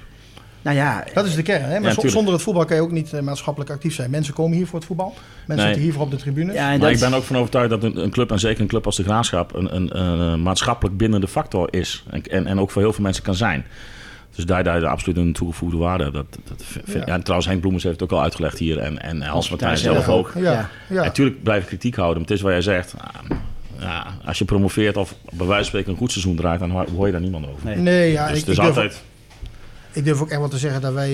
Nou 0.66 0.78
ja, 0.78 1.04
Dat 1.14 1.26
is 1.26 1.36
de 1.36 1.42
kern. 1.42 1.64
Hè? 1.64 1.80
Maar 1.80 1.96
Ja, 2.02 2.10
zonder 2.10 2.34
het 2.34 2.42
voetbal 2.42 2.66
kan 2.66 2.76
je 2.76 2.82
ook 2.82 2.92
niet 2.92 3.14
eh, 3.14 3.22
maatschappelijk 3.22 3.72
actief 3.72 3.94
zijn. 3.96 4.10
Mensen 4.10 4.34
komen 4.34 4.58
hier 4.58 4.68
voor 4.68 4.80
het 4.80 4.88
voetbal. 4.88 5.14
Mensen 5.14 5.56
Nee. 5.56 5.66
zitten 5.66 5.82
hiervoor 5.82 6.02
op 6.04 6.12
de 6.12 6.18
tribune. 6.18 6.54
ja, 6.54 6.68
Maar 6.70 6.80
dat, 6.80 6.90
ik 6.90 7.00
ben 7.00 7.14
ook 7.14 7.24
van 7.24 7.38
overtuigd 7.38 7.70
dat 7.70 7.84
een, 7.84 8.04
een 8.04 8.10
club, 8.10 8.32
en 8.32 8.40
zeker 8.40 8.62
een 8.62 8.68
club 8.68 8.86
als 8.86 8.96
de 8.96 9.04
Graafschap, 9.04 9.56
een, 9.56 9.76
een, 9.76 10.00
een 10.00 10.42
maatschappelijk 10.44 10.98
bindende 10.98 11.28
factor 11.28 11.68
is. 11.74 12.04
En, 12.10 12.24
en, 12.24 12.48
en 12.48 12.60
ook 12.60 12.72
voor 12.72 12.82
heel 12.82 12.94
veel 12.94 13.04
mensen 13.04 13.24
kan 13.24 13.36
zijn. 13.36 13.66
Dus 14.36 14.46
daar, 14.46 14.64
daar 14.64 14.86
absoluut 14.86 15.18
een 15.18 15.34
toegevoegde 15.34 15.78
waarde. 15.78 16.12
Dat, 16.12 16.26
dat, 16.44 16.64
vind- 16.66 16.88
Ja. 16.88 16.94
ja. 17.06 17.06
en 17.14 17.22
trouwens, 17.22 17.48
Henk 17.50 17.60
Bloemers 17.62 17.84
heeft 17.84 18.00
het 18.00 18.12
ook 18.12 18.18
al 18.18 18.24
uitgelegd 18.24 18.58
hier. 18.58 18.78
En, 18.80 19.02
en 19.02 19.22
Hans 19.22 19.50
Martijn 19.50 19.78
zelf 19.78 20.08
ook. 20.10 20.32
Ja, 20.36 20.42
Ja. 20.42 20.70
ja. 20.90 21.04
Natuurlijk 21.04 21.44
blijf 21.44 21.62
ik 21.62 21.68
kritiek 21.68 21.96
houden. 21.96 22.18
Maar 22.22 22.28
het 22.28 22.38
is 22.38 22.44
wat 22.44 22.52
jij 22.52 22.62
zegt. 22.62 22.94
ah, 22.98 23.38
ja, 23.80 24.06
als 24.26 24.38
je 24.38 24.46
promoveert 24.46 24.98
of 24.98 25.16
bij 25.24 25.38
wijze 25.38 25.54
van 25.56 25.64
spreken 25.66 25.92
een 25.92 25.98
goed 25.98 26.12
seizoen 26.12 26.36
draait, 26.36 26.60
dan 26.60 26.72
hoor 26.96 27.06
je 27.06 27.12
daar 27.12 27.22
niemand 27.22 27.46
over. 27.48 27.66
Nee. 27.66 27.76
Nee, 27.76 28.12
ja, 28.12 28.28
dus 28.28 28.40
ik, 28.40 28.46
het 28.46 28.50
is 28.50 28.58
ik, 28.58 28.64
durf, 28.64 28.76
altijd... 28.78 29.04
ik 29.96 30.06
durf 30.06 30.22
ook 30.22 30.30
echt 30.30 30.40
wel 30.40 30.50
te 30.50 30.58
zeggen 30.58 30.82
dat 30.82 30.94
wij 30.94 31.12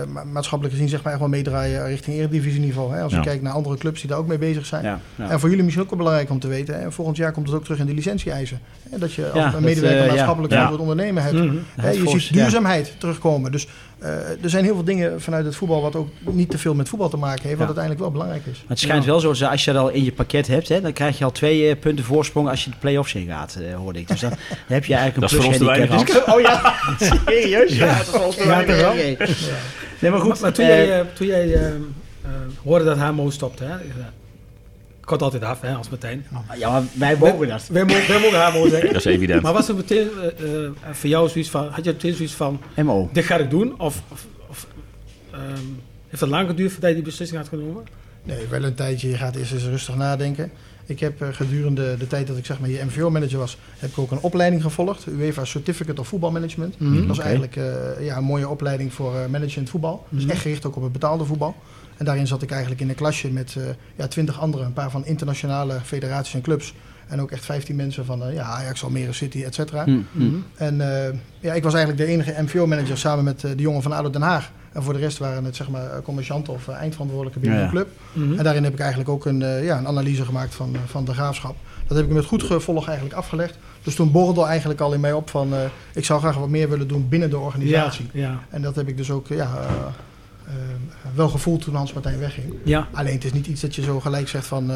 eh, 0.00 0.06
ma- 0.06 0.24
maatschappelijk 0.24 0.74
gezien 0.76 0.90
zeg 0.90 1.02
maar, 1.02 1.12
echt 1.12 1.20
wel 1.20 1.30
meedraaien 1.30 1.86
richting 1.86 2.16
eredivisieniveau. 2.16 2.94
Hè? 2.94 3.02
Als 3.02 3.10
je 3.12 3.18
Ja. 3.18 3.24
kijkt 3.24 3.42
naar 3.42 3.52
andere 3.52 3.76
clubs 3.76 4.00
die 4.00 4.08
daar 4.10 4.18
ook 4.18 4.26
mee 4.26 4.38
bezig 4.38 4.66
zijn. 4.66 4.84
ja, 4.84 5.00
ja. 5.16 5.30
En 5.30 5.40
voor 5.40 5.48
jullie 5.48 5.64
misschien 5.64 5.84
ook 5.84 5.90
wel 5.90 5.98
belangrijk 5.98 6.30
om 6.30 6.38
te 6.40 6.48
weten. 6.48 6.80
Hè? 6.80 6.92
Volgend 6.92 7.16
jaar 7.16 7.32
komt 7.32 7.46
het 7.46 7.56
ook 7.56 7.64
terug 7.64 7.78
in 7.78 7.86
de 7.86 7.94
licentie-eisen. 7.94 8.60
Hè? 8.90 8.98
Dat 8.98 9.12
je 9.12 9.30
als 9.30 9.54
een 9.54 9.62
medewerker 9.62 10.02
eh, 10.02 10.08
maatschappelijk 10.08 10.52
verantwoord 10.52 10.80
ondernemen 10.82 11.22
hebt. 11.22 11.34
Mhm. 11.36 11.56
Hè, 11.80 11.90
je 11.90 12.08
ziet 12.18 12.32
duurzaamheid 12.32 12.94
terugkomen. 12.98 13.52
Dus 13.52 13.68
eh, 14.02 14.42
er 14.42 14.50
zijn 14.50 14.64
heel 14.64 14.74
veel 14.74 14.84
dingen 14.84 15.20
vanuit 15.20 15.44
het 15.44 15.56
voetbal 15.56 15.82
wat 15.82 15.96
ook 15.96 16.08
niet 16.20 16.50
te 16.50 16.58
veel 16.58 16.74
met 16.74 16.88
voetbal 16.88 17.08
te 17.08 17.16
maken 17.16 17.42
heeft. 17.42 17.58
Wat 17.58 17.58
Ja. 17.58 17.64
uiteindelijk 17.64 18.00
wel 18.00 18.10
belangrijk 18.10 18.46
is. 18.46 18.58
Maar 18.58 18.68
het 18.68 18.78
schijnt 18.78 19.04
wel 19.04 19.20
zo, 19.20 19.32
dat 19.32 19.50
als 19.50 19.64
je 19.64 19.72
dat 19.72 19.82
al 19.82 19.88
in 19.88 20.04
je 20.04 20.12
pakket 20.12 20.46
hebt, 20.46 20.68
hè, 20.68 20.80
dan 20.80 20.92
krijg 20.92 21.18
je 21.18 21.24
al 21.24 21.32
twee 21.32 21.68
eh, 21.70 21.78
punten 21.80 22.04
voorsprong 22.04 22.48
als 22.48 22.64
je 22.64 22.70
de 22.70 22.76
play-offs 22.80 23.14
in 23.14 23.26
gaat, 23.26 23.54
eh, 23.68 23.74
hoorde 23.74 23.98
ik. 23.98 24.08
Dus 24.08 24.20
dan 24.20 24.30
heb 24.66 24.84
je 24.84 24.94
eigenlijk 24.94 25.14
een 25.14 25.20
Dat 25.20 25.30
is 25.30 25.36
voor 25.36 25.46
ons 25.46 25.56
te 25.56 25.64
plus 25.64 25.76
weinig. 25.76 25.96
handicap. 25.96 26.28
Oh 26.34 26.40
ja, 26.40 26.74
serieus? 27.24 27.76
Ja, 27.76 27.86
dat 27.96 28.00
is 28.00 28.08
voor 28.08 28.20
ons 28.24 28.36
te 28.36 28.42
Ja, 28.42 28.48
weinig. 28.48 29.28
Nee, 29.98 30.10
maar 30.10 30.20
goed. 30.20 30.28
Maar, 30.28 30.38
maar 30.40 30.52
toen, 30.52 30.66
jij, 30.66 31.04
toen 31.14 31.26
jij 31.26 31.72
hoorde 32.64 32.84
dat 32.84 32.98
HMO 32.98 33.30
stopte, 33.30 33.64
hè? 33.64 33.74
Eh, 35.02 35.06
Kort 35.06 35.22
altijd 35.22 35.42
af, 35.42 35.60
hè, 35.60 35.74
als 35.74 35.88
Martijn. 35.88 36.26
ja, 36.58 36.70
maar 36.70 36.82
wij 36.92 37.16
mogen 37.16 37.48
dat. 37.48 37.66
Wij, 37.68 37.84
mogen- 37.84 38.32
wij 38.32 38.52
mogen 38.52 38.70
zeggen. 38.70 38.88
Dat 38.92 39.06
is 39.06 39.12
evident. 39.12 39.42
Maar 39.42 39.52
was 39.52 39.68
er 39.68 39.74
meteen 39.74 40.08
eh, 40.38 40.64
eh, 40.64 40.70
voor 40.92 41.08
jou 41.10 41.28
zoiets 41.28 41.50
van, 41.50 41.68
had 41.68 41.84
je 41.84 41.92
meteen 41.92 42.14
zoiets 42.14 42.34
van, 42.34 42.60
MO. 42.76 43.08
dit 43.12 43.24
ga 43.24 43.36
ik 43.36 43.50
doen? 43.50 43.80
Of, 43.80 44.02
of, 44.08 44.26
of 44.48 44.66
ehm, 45.30 45.40
heeft 46.08 46.20
het 46.20 46.30
lang 46.30 46.48
geduurd 46.48 46.70
voordat 46.72 46.88
je 46.90 46.96
die 46.96 47.04
beslissing 47.04 47.40
had 47.40 47.48
genomen? 47.48 47.84
Nee, 48.22 48.46
wel 48.46 48.62
een 48.64 48.74
tijdje. 48.74 49.08
Je 49.08 49.16
gaat 49.16 49.36
eerst 49.36 49.52
eens 49.52 49.64
rustig 49.64 49.96
nadenken. 49.96 50.52
Ik 50.86 51.00
heb 51.00 51.22
eh, 51.22 51.28
gedurende 51.32 51.96
de 51.96 52.06
tijd 52.06 52.26
dat 52.26 52.36
ik 52.36 52.46
zeg 52.46 52.60
maar 52.60 52.68
hier 52.68 52.86
MVO-manager 52.86 53.38
was, 53.38 53.58
heb 53.78 53.90
ik 53.90 53.98
ook 53.98 54.10
een 54.10 54.20
opleiding 54.20 54.62
gevolgd. 54.62 55.06
UEFA 55.06 55.44
Certificate 55.44 56.00
of 56.00 56.08
Voetbalmanagement. 56.08 56.80
Mhm, 56.80 56.96
dat 56.96 57.06
was 57.06 57.18
eigenlijk 57.18 57.56
eh, 57.56 57.64
ja, 58.00 58.16
een 58.16 58.24
mooie 58.24 58.48
opleiding 58.48 58.92
voor 58.92 59.14
eh 59.16 59.26
management 59.26 59.70
voetbal. 59.70 60.06
Dus 60.08 60.22
Mhm. 60.22 60.30
echt 60.32 60.40
gericht 60.40 60.66
ook 60.66 60.76
op 60.76 60.82
het 60.82 60.92
betaalde 60.92 61.24
voetbal. 61.24 61.54
En 61.96 62.04
daarin 62.04 62.26
zat 62.26 62.42
ik 62.42 62.50
eigenlijk 62.50 62.80
in 62.80 62.88
een 62.88 62.94
klasje 62.94 63.30
met 63.30 63.56
ja, 63.96 64.06
20 64.08 64.40
anderen. 64.40 64.66
Een 64.66 64.72
paar 64.72 64.90
van 64.90 65.06
internationale 65.06 65.78
federaties 65.84 66.34
en 66.34 66.40
clubs. 66.40 66.74
En 67.08 67.20
ook 67.20 67.30
echt 67.30 67.44
15 67.44 67.76
mensen 67.76 68.04
van 68.04 68.32
ja, 68.32 68.42
Ajax, 68.42 68.84
Almere 68.84 69.12
City, 69.12 69.42
et 69.42 69.54
cetera. 69.54 69.84
Hm, 69.84 69.98
hm. 70.12 70.30
En 70.54 70.76
ja, 71.40 71.52
ik 71.52 71.62
was 71.62 71.74
eigenlijk 71.74 72.06
de 72.06 72.12
enige 72.12 72.42
MVO-manager 72.42 72.98
samen 72.98 73.24
met 73.24 73.40
de 73.40 73.54
jongen 73.56 73.82
van 73.82 73.92
ADO 73.92 74.10
Den 74.10 74.22
Haag. 74.22 74.50
En 74.72 74.82
voor 74.82 74.92
de 74.92 74.98
rest 74.98 75.18
waren 75.18 75.44
het 75.44 75.56
zeg 75.56 75.68
maar 75.68 76.02
commercianten 76.02 76.52
of 76.52 76.68
eh, 76.68 76.74
eindverantwoordelijke 76.74 77.40
binnen 77.40 77.58
Ja, 77.58 77.64
de 77.64 77.70
club. 77.70 77.88
Mhm. 78.12 78.38
En 78.38 78.44
daarin 78.44 78.64
heb 78.64 78.72
ik 78.72 78.78
eigenlijk 78.78 79.10
ook 79.10 79.26
een, 79.26 79.42
eh, 79.42 79.64
ja, 79.64 79.78
een 79.78 79.86
analyse 79.86 80.24
gemaakt 80.24 80.54
van, 80.54 80.74
eh, 80.74 80.80
van 80.86 81.04
de 81.04 81.12
graafschap. 81.12 81.56
Dat 81.86 81.96
heb 81.96 82.06
ik 82.06 82.12
met 82.12 82.24
goed 82.24 82.42
gevolg 82.42 82.86
eigenlijk 82.86 83.16
afgelegd. 83.16 83.56
Dus 83.82 83.94
toen 83.94 84.10
borrelde 84.10 84.44
eigenlijk 84.44 84.80
al 84.80 84.92
in 84.92 85.00
mij 85.00 85.12
op 85.12 85.30
van... 85.30 85.54
eh, 85.54 85.58
ik 85.94 86.04
zou 86.04 86.20
graag 86.20 86.36
wat 86.36 86.48
meer 86.48 86.68
willen 86.68 86.88
doen 86.88 87.08
binnen 87.08 87.30
de 87.30 87.38
organisatie. 87.38 88.08
Ja, 88.12 88.38
En 88.50 88.62
dat 88.62 88.74
heb 88.74 88.88
ik 88.88 88.96
dus 88.96 89.10
ook 89.10 89.28
ja, 89.28 89.50
wel 91.14 91.28
gevoeld 91.28 91.62
toen 91.62 91.74
Hans 91.74 91.92
Martijn 91.92 92.18
wegging. 92.18 92.54
ja. 92.64 92.88
Alleen 92.92 93.14
het 93.14 93.24
is 93.24 93.32
niet 93.32 93.46
iets 93.46 93.60
dat 93.60 93.74
je 93.74 93.82
zo 93.82 94.00
gelijk 94.00 94.28
zegt 94.28 94.46
van... 94.46 94.70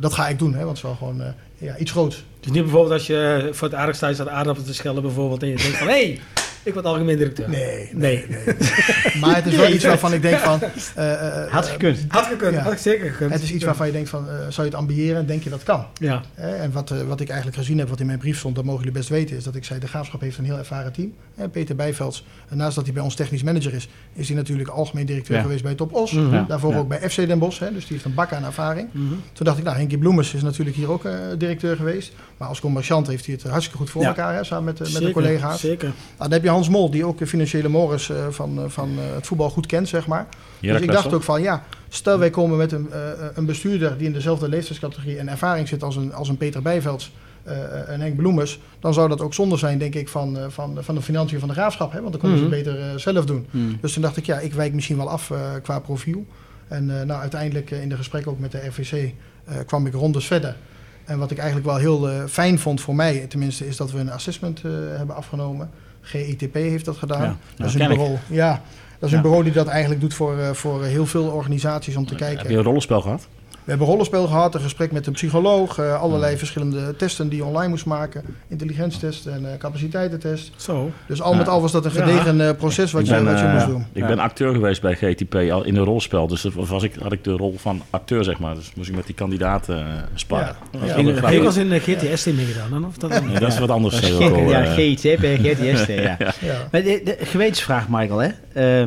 dat 0.00 0.14
ga 0.14 0.28
ik 0.28 0.38
doen, 0.38 0.54
hè, 0.54 0.64
want 0.64 0.68
het 0.68 0.76
is 0.76 0.82
wel 0.82 0.94
gewoon 0.94 1.22
eh, 1.22 1.28
ja, 1.68 1.76
iets 1.76 1.90
groots. 1.90 2.24
Dus 2.40 2.52
nu 2.52 2.60
bijvoorbeeld 2.62 2.92
als 2.92 3.06
je 3.06 3.48
voor 3.52 3.68
het 3.68 3.76
aardig 3.76 3.96
staat 3.96 4.28
aardappelen 4.28 4.68
te 4.68 4.74
schellen 4.74 5.02
bijvoorbeeld 5.02 5.42
en 5.42 5.48
je 5.48 5.56
denkt 5.56 5.76
van 5.76 5.86
hé, 5.86 5.92
hey, 6.04 6.20
ik 6.66 6.72
word 6.74 6.84
algemeen 6.86 7.16
directeur. 7.16 7.48
Nee, 7.50 7.90
Nee. 7.92 8.24
Maar 9.20 9.34
het 9.36 9.46
is 9.46 9.56
wel 9.56 9.68
iets 9.72 9.84
waarvan 9.84 10.12
ik 10.12 10.22
denk 10.22 10.38
van... 10.38 10.60
eh, 10.94 11.42
eh, 11.44 11.50
Had 11.52 11.66
gekund. 11.66 11.98
Had 12.08 12.26
gekund, 12.26 12.54
Ja. 12.54 12.60
had 12.62 12.72
ik 12.72 12.78
zeker 12.78 13.10
gekund. 13.10 13.32
Het 13.32 13.42
is 13.42 13.52
iets 13.52 13.64
waarvan 13.64 13.86
je 13.86 13.92
denkt 13.92 14.08
van, 14.08 14.28
eh, 14.28 14.34
zou 14.38 14.52
je 14.56 14.62
het 14.62 14.74
ambiëren? 14.74 15.26
Denk 15.26 15.42
je 15.42 15.50
dat 15.50 15.62
kan? 15.62 15.86
Ja, 15.98 16.22
Hè, 16.34 16.54
En 16.56 16.72
wat, 16.72 16.90
eh, 16.90 17.02
wat 17.02 17.20
ik 17.20 17.28
eigenlijk 17.28 17.58
gezien 17.58 17.78
heb, 17.78 17.88
wat 17.88 18.00
in 18.00 18.06
mijn 18.06 18.18
brief 18.18 18.38
stond, 18.38 18.54
dat 18.54 18.64
mogen 18.64 18.78
jullie 18.84 18.98
best 18.98 19.08
weten, 19.08 19.36
is 19.36 19.44
dat 19.44 19.54
ik 19.54 19.64
zei, 19.64 19.80
de 19.80 19.86
Graafschap 19.88 20.20
heeft 20.20 20.38
een 20.38 20.44
heel 20.44 20.58
ervaren 20.58 20.92
team. 20.92 21.12
Hè, 21.34 21.48
Peter 21.48 21.76
Bijvelds, 21.76 22.24
naast 22.50 22.74
dat 22.74 22.84
hij 22.84 22.92
bij 22.94 23.02
ons 23.02 23.14
technisch 23.14 23.42
manager 23.42 23.74
is, 23.74 23.88
is 24.12 24.28
hij 24.28 24.36
natuurlijk 24.36 24.68
algemeen 24.68 25.06
directeur 25.06 25.36
Ja. 25.36 25.42
geweest 25.42 25.62
bij 25.62 25.74
Top 25.74 25.94
Os. 25.94 26.12
Mhm. 26.12 26.34
Ja. 26.34 26.44
Daarvoor 26.48 26.72
Ja. 26.72 26.78
ook 26.78 26.88
bij 26.88 27.10
FC 27.10 27.16
Den 27.16 27.38
Bosch, 27.38 27.60
hè, 27.60 27.72
dus 27.72 27.82
die 27.82 27.92
heeft 27.92 28.04
een 28.04 28.14
bak 28.14 28.32
aan 28.32 28.44
ervaring. 28.44 28.88
Mhm. 28.92 29.04
Toen 29.32 29.46
dacht 29.46 29.58
ik, 29.58 29.64
nou, 29.64 29.76
Henkie 29.76 29.98
Bloemers 29.98 30.34
is 30.34 30.42
natuurlijk 30.42 30.76
hier 30.76 30.90
ook 30.90 31.04
eh, 31.04 31.12
directeur 31.38 31.76
geweest. 31.76 32.12
Maar 32.36 32.48
als 32.48 32.60
commerciant 32.60 33.06
heeft 33.06 33.26
hij 33.26 33.34
het 33.34 33.44
hartstikke 33.50 33.78
goed 33.78 33.90
voor 33.90 34.02
Ja. 34.02 34.08
elkaar, 34.08 34.34
hè, 34.34 34.44
samen 34.44 34.64
met, 34.64 34.78
met 34.78 35.02
de 35.02 35.10
collega's. 35.10 35.60
Zeker. 35.60 35.86
Nou, 35.88 35.94
dan 36.18 36.32
heb 36.32 36.42
je 36.42 36.48
Hans 36.56 36.68
Mol, 36.68 36.90
die 36.90 37.04
ook 37.04 37.18
de 37.18 37.26
financiële 37.26 37.68
mores 37.68 38.10
eh, 38.10 38.16
van, 38.30 38.58
eh, 38.58 38.64
van 38.68 38.88
eh, 38.98 39.14
het 39.14 39.26
voetbal 39.26 39.50
goed 39.50 39.66
kent, 39.66 39.88
zeg 39.88 40.06
maar. 40.06 40.26
Dus 40.60 40.80
ik 40.80 40.92
dacht 40.92 41.12
ook 41.12 41.22
van, 41.22 41.42
ja, 41.42 41.62
stel 41.88 42.18
wij 42.18 42.30
komen 42.30 42.56
met 42.56 42.72
een, 42.72 42.92
eh, 42.92 42.98
een 43.34 43.46
bestuurder 43.46 43.98
die 43.98 44.06
in 44.06 44.12
dezelfde 44.12 44.48
leeftijdscategorie 44.48 45.18
en 45.18 45.28
ervaring 45.28 45.68
zit 45.68 45.82
als 45.82 45.96
een, 45.96 46.14
als 46.14 46.28
een 46.28 46.36
Peter 46.36 46.62
Bijvelds 46.62 47.12
eh, 47.42 47.88
en 47.88 48.00
Henk 48.00 48.16
Bloemers, 48.16 48.60
dan 48.80 48.94
zou 48.94 49.08
dat 49.08 49.20
ook 49.20 49.34
zonde 49.34 49.56
zijn, 49.56 49.78
denk 49.78 49.94
ik, 49.94 50.08
van, 50.08 50.38
eh, 50.38 50.44
van, 50.48 50.78
van 50.80 50.94
de 50.94 51.02
financiën 51.02 51.38
van 51.38 51.48
de 51.48 51.54
graafschap. 51.54 51.92
Hè? 51.92 52.00
Want 52.00 52.12
dan 52.12 52.20
kunnen 52.20 52.38
Mhm. 52.40 52.48
ze 52.48 52.54
het 52.54 52.64
beter 52.64 53.00
zelf 53.00 53.24
doen. 53.24 53.46
Hmm. 53.50 53.78
Dus 53.80 53.92
toen 53.92 54.02
dacht 54.02 54.16
ik, 54.16 54.26
ja, 54.26 54.38
ik 54.38 54.52
wijk 54.52 54.72
misschien 54.74 54.96
wel 54.96 55.10
af 55.10 55.32
qua 55.62 55.78
profiel. 55.78 56.26
En 56.68 57.00
eh, 57.00 57.06
nou, 57.06 57.20
uiteindelijk 57.20 57.70
in 57.70 57.88
de 57.88 57.96
gesprekken 57.96 58.30
ook 58.32 58.38
met 58.38 58.52
de 58.52 58.66
RVC 58.66 58.92
eh, 58.92 59.56
kwam 59.66 59.86
ik 59.86 59.92
rondes 59.94 60.26
verder. 60.26 60.56
En 61.04 61.18
wat 61.18 61.30
ik 61.30 61.38
eigenlijk 61.38 61.66
wel 61.66 61.76
heel 61.76 62.28
fijn 62.28 62.58
vond 62.58 62.80
voor 62.80 62.94
mij, 62.94 63.26
tenminste, 63.28 63.66
is 63.66 63.76
dat 63.76 63.90
we 63.92 63.98
een 63.98 64.10
assessment 64.10 64.62
eh, 64.64 64.70
hebben 64.72 65.16
afgenomen. 65.16 65.70
GITP 66.06 66.54
heeft 66.54 66.84
dat 66.84 66.96
gedaan. 66.96 67.22
Ja, 67.22 67.36
dat 67.56 67.66
is 67.66 67.72
ken 67.72 67.84
een 67.84 67.90
ik. 67.90 67.96
bureau. 67.96 68.18
Ja, 68.28 68.62
dat 68.98 69.08
is 69.08 69.14
een 69.14 69.22
bureau 69.22 69.44
die 69.44 69.52
dat 69.52 69.66
eigenlijk 69.66 70.00
doet 70.00 70.14
voor, 70.14 70.38
eh, 70.38 70.50
voor 70.52 70.84
heel 70.84 71.06
veel 71.06 71.24
organisaties 71.26 71.96
om 71.96 72.06
te 72.06 72.14
kijken. 72.14 72.38
Heb 72.38 72.50
je 72.50 72.56
een 72.56 72.62
rollenspel 72.62 73.00
gehad? 73.00 73.28
We 73.66 73.72
hebben 73.72 73.90
rollenspel 73.90 74.26
gehad, 74.26 74.54
een 74.54 74.60
gesprek 74.60 74.92
met 74.92 75.06
een 75.06 75.12
psycholoog, 75.12 75.78
eh, 75.78 76.00
allerlei 76.00 76.36
verschillende 76.36 76.96
testen 76.96 77.28
die 77.28 77.38
je 77.38 77.44
online 77.44 77.68
moest 77.68 77.86
maken. 77.86 78.22
Intelligentietest 78.48 79.26
en 79.26 79.52
eh, 79.52 79.58
capaciteitstest. 79.58 80.52
Zo. 80.56 80.90
Dus 81.06 81.22
al 81.22 81.32
Ja. 81.32 81.38
met 81.38 81.48
al 81.48 81.60
was 81.60 81.72
dat 81.72 81.84
een 81.84 81.90
gedegen 81.90 82.40
eh, 82.48 82.56
proces 82.56 82.92
wat 82.92 83.00
ik 83.02 83.06
je, 83.08 83.14
ben, 83.14 83.24
wat 83.24 83.38
je 83.38 83.46
moest 83.46 83.66
doen. 83.66 83.86
Ik 83.92 84.02
Ja. 84.02 84.06
ben 84.06 84.18
acteur 84.18 84.52
geweest 84.52 84.80
bij 84.82 84.94
GTP 84.94 85.34
al 85.34 85.64
in 85.64 85.76
een 85.76 85.84
rollenspel. 85.84 86.26
Dus 86.26 86.42
dat 86.42 86.52
was 86.52 86.82
ik, 86.82 86.94
had 87.02 87.12
ik 87.12 87.24
de 87.24 87.32
rol 87.32 87.54
van 87.58 87.82
acteur, 87.90 88.24
zeg 88.24 88.38
maar. 88.38 88.54
Dus 88.54 88.72
moest 88.76 88.88
ik 88.88 88.94
met 88.96 89.06
die 89.06 89.14
kandidaten 89.14 90.08
sparren. 90.14 90.56
Ja. 90.72 90.78
Was 90.78 90.90
In- 90.96 91.32
Ik 91.34 91.42
was 91.42 91.56
in 91.56 91.68
de 91.68 91.78
GTS 91.80 92.24
meegedaan, 92.24 92.70
dan? 92.70 92.86
Of 92.86 92.96
dat 92.96 93.10
dan? 93.12 93.26
Nee, 93.26 93.38
dat 93.38 93.52
is 93.52 93.58
wat 93.58 93.70
anders. 93.70 93.98
ja, 94.08 94.62
eh. 94.64 94.72
GIT 94.72 95.20
bij 95.20 95.36
GTS. 95.38 95.86
Ja. 95.86 96.16
Ja. 96.40 96.68
Maar 96.70 96.82
de, 96.82 97.00
de 97.04 97.16
gewetensvraag, 97.20 97.88
Michael. 97.88 98.18
Hè? 98.52 98.86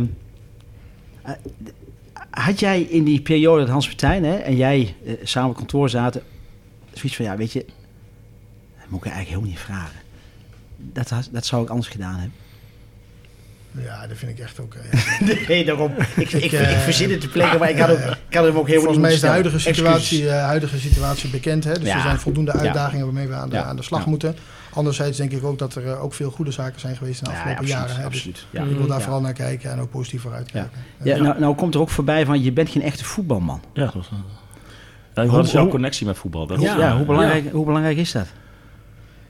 Had 2.29 2.59
jij 2.59 2.81
in 2.81 3.03
die 3.03 3.21
periode 3.21 3.59
dat 3.61 3.69
Hans 3.69 3.85
Martijn 3.87 4.23
hè, 4.23 4.35
en 4.35 4.55
jij 4.55 4.95
eh, 5.05 5.13
samen 5.23 5.49
op 5.49 5.55
kantoor 5.55 5.89
zaten... 5.89 6.21
zoiets 6.93 7.15
van, 7.15 7.25
ja, 7.25 7.37
weet 7.37 7.51
je... 7.51 7.65
dat 8.79 8.87
moet 8.89 9.05
ik 9.05 9.11
eigenlijk 9.11 9.27
helemaal 9.27 9.49
niet 9.49 9.59
vragen. 9.59 9.99
Dat, 10.77 11.29
dat 11.31 11.45
zou 11.45 11.63
ik 11.63 11.69
anders 11.69 11.87
gedaan 11.87 12.15
hebben. 12.15 12.33
ja, 13.83 14.07
dat 14.07 14.17
vind 14.17 14.31
ik 14.31 14.39
echt 14.39 14.59
ook. 14.59 14.73
eh, 14.73 14.99
ja. 15.27 15.47
Nee, 15.47 15.65
daarom. 15.65 15.91
Ik, 16.15 16.31
ik, 16.31 16.43
ik, 16.43 16.51
eh, 16.51 16.79
verzin 16.79 17.11
het 17.11 17.21
te 17.21 17.27
plekken, 17.29 17.59
maar 17.59 17.69
ik 17.69 17.77
had, 17.79 17.89
ook, 17.89 17.99
ik 18.29 18.35
had 18.35 18.45
hem 18.45 18.57
ook 18.57 18.67
helemaal 18.67 18.93
Volgens 18.93 18.97
mij 18.97 19.13
is 19.13 19.19
de 19.19 19.27
huidige 19.27 19.59
situatie, 19.59 20.29
huidige 20.29 20.79
situatie 20.79 21.29
bekend. 21.29 21.63
Hè? 21.63 21.73
Dus 21.73 21.87
Ja. 21.87 21.95
er 21.95 22.01
zijn 22.01 22.19
voldoende 22.19 22.51
uitdagingen 22.51 23.05
waarmee 23.05 23.27
we 23.27 23.33
aan 23.33 23.49
de, 23.49 23.63
aan 23.63 23.75
de 23.75 23.83
slag 23.83 24.05
moeten. 24.05 24.35
Anderzijds 24.73 25.17
denk 25.17 25.31
ik 25.31 25.43
ook 25.43 25.59
dat 25.59 25.75
er 25.75 25.87
eh, 25.87 26.03
ook 26.03 26.13
veel 26.13 26.31
goede 26.31 26.51
zaken 26.51 26.79
zijn 26.79 26.95
geweest 26.95 27.21
in 27.21 27.23
de 27.23 27.29
Ja, 27.29 27.35
afgelopen 27.37 27.63
absoluut, 27.63 27.87
jaren. 27.89 27.95
Dus 27.95 28.05
absoluut. 28.05 28.45
Ja. 28.49 28.63
ik 28.63 28.77
wil 28.77 28.87
daar 28.87 28.97
Ja. 28.97 29.03
vooral 29.03 29.21
naar 29.21 29.33
kijken 29.33 29.71
en 29.71 29.79
ook 29.79 29.89
positief 29.89 30.21
vooruit 30.21 30.49
Ja. 30.53 30.59
kijken. 30.61 30.79
Ja, 31.03 31.17
nou, 31.27 31.39
nou 31.39 31.55
komt 31.55 31.73
er 31.73 31.79
ook 31.79 31.89
voorbij 31.89 32.25
van, 32.25 32.43
je 32.43 32.51
bent 32.51 32.69
geen 32.69 32.81
echte 32.83 33.05
voetbalman. 33.05 33.61
Ja, 33.73 33.83
dat 33.85 33.93
was, 33.93 34.09
ja, 35.15 35.23
Hoe- 35.23 35.31
wat 35.31 35.45
is 35.45 35.51
jouw 35.51 35.61
hoe- 35.61 35.71
connectie 35.71 36.05
met 36.05 36.17
voetbal? 36.17 36.47
Dat 36.47 36.61
Ja, 36.61 36.87
is, 36.89 36.93
hoe, 36.95 37.05
belangrijk, 37.05 37.51
hoe 37.51 37.65
belangrijk 37.65 37.97
is 37.97 38.11
dat? 38.11 38.25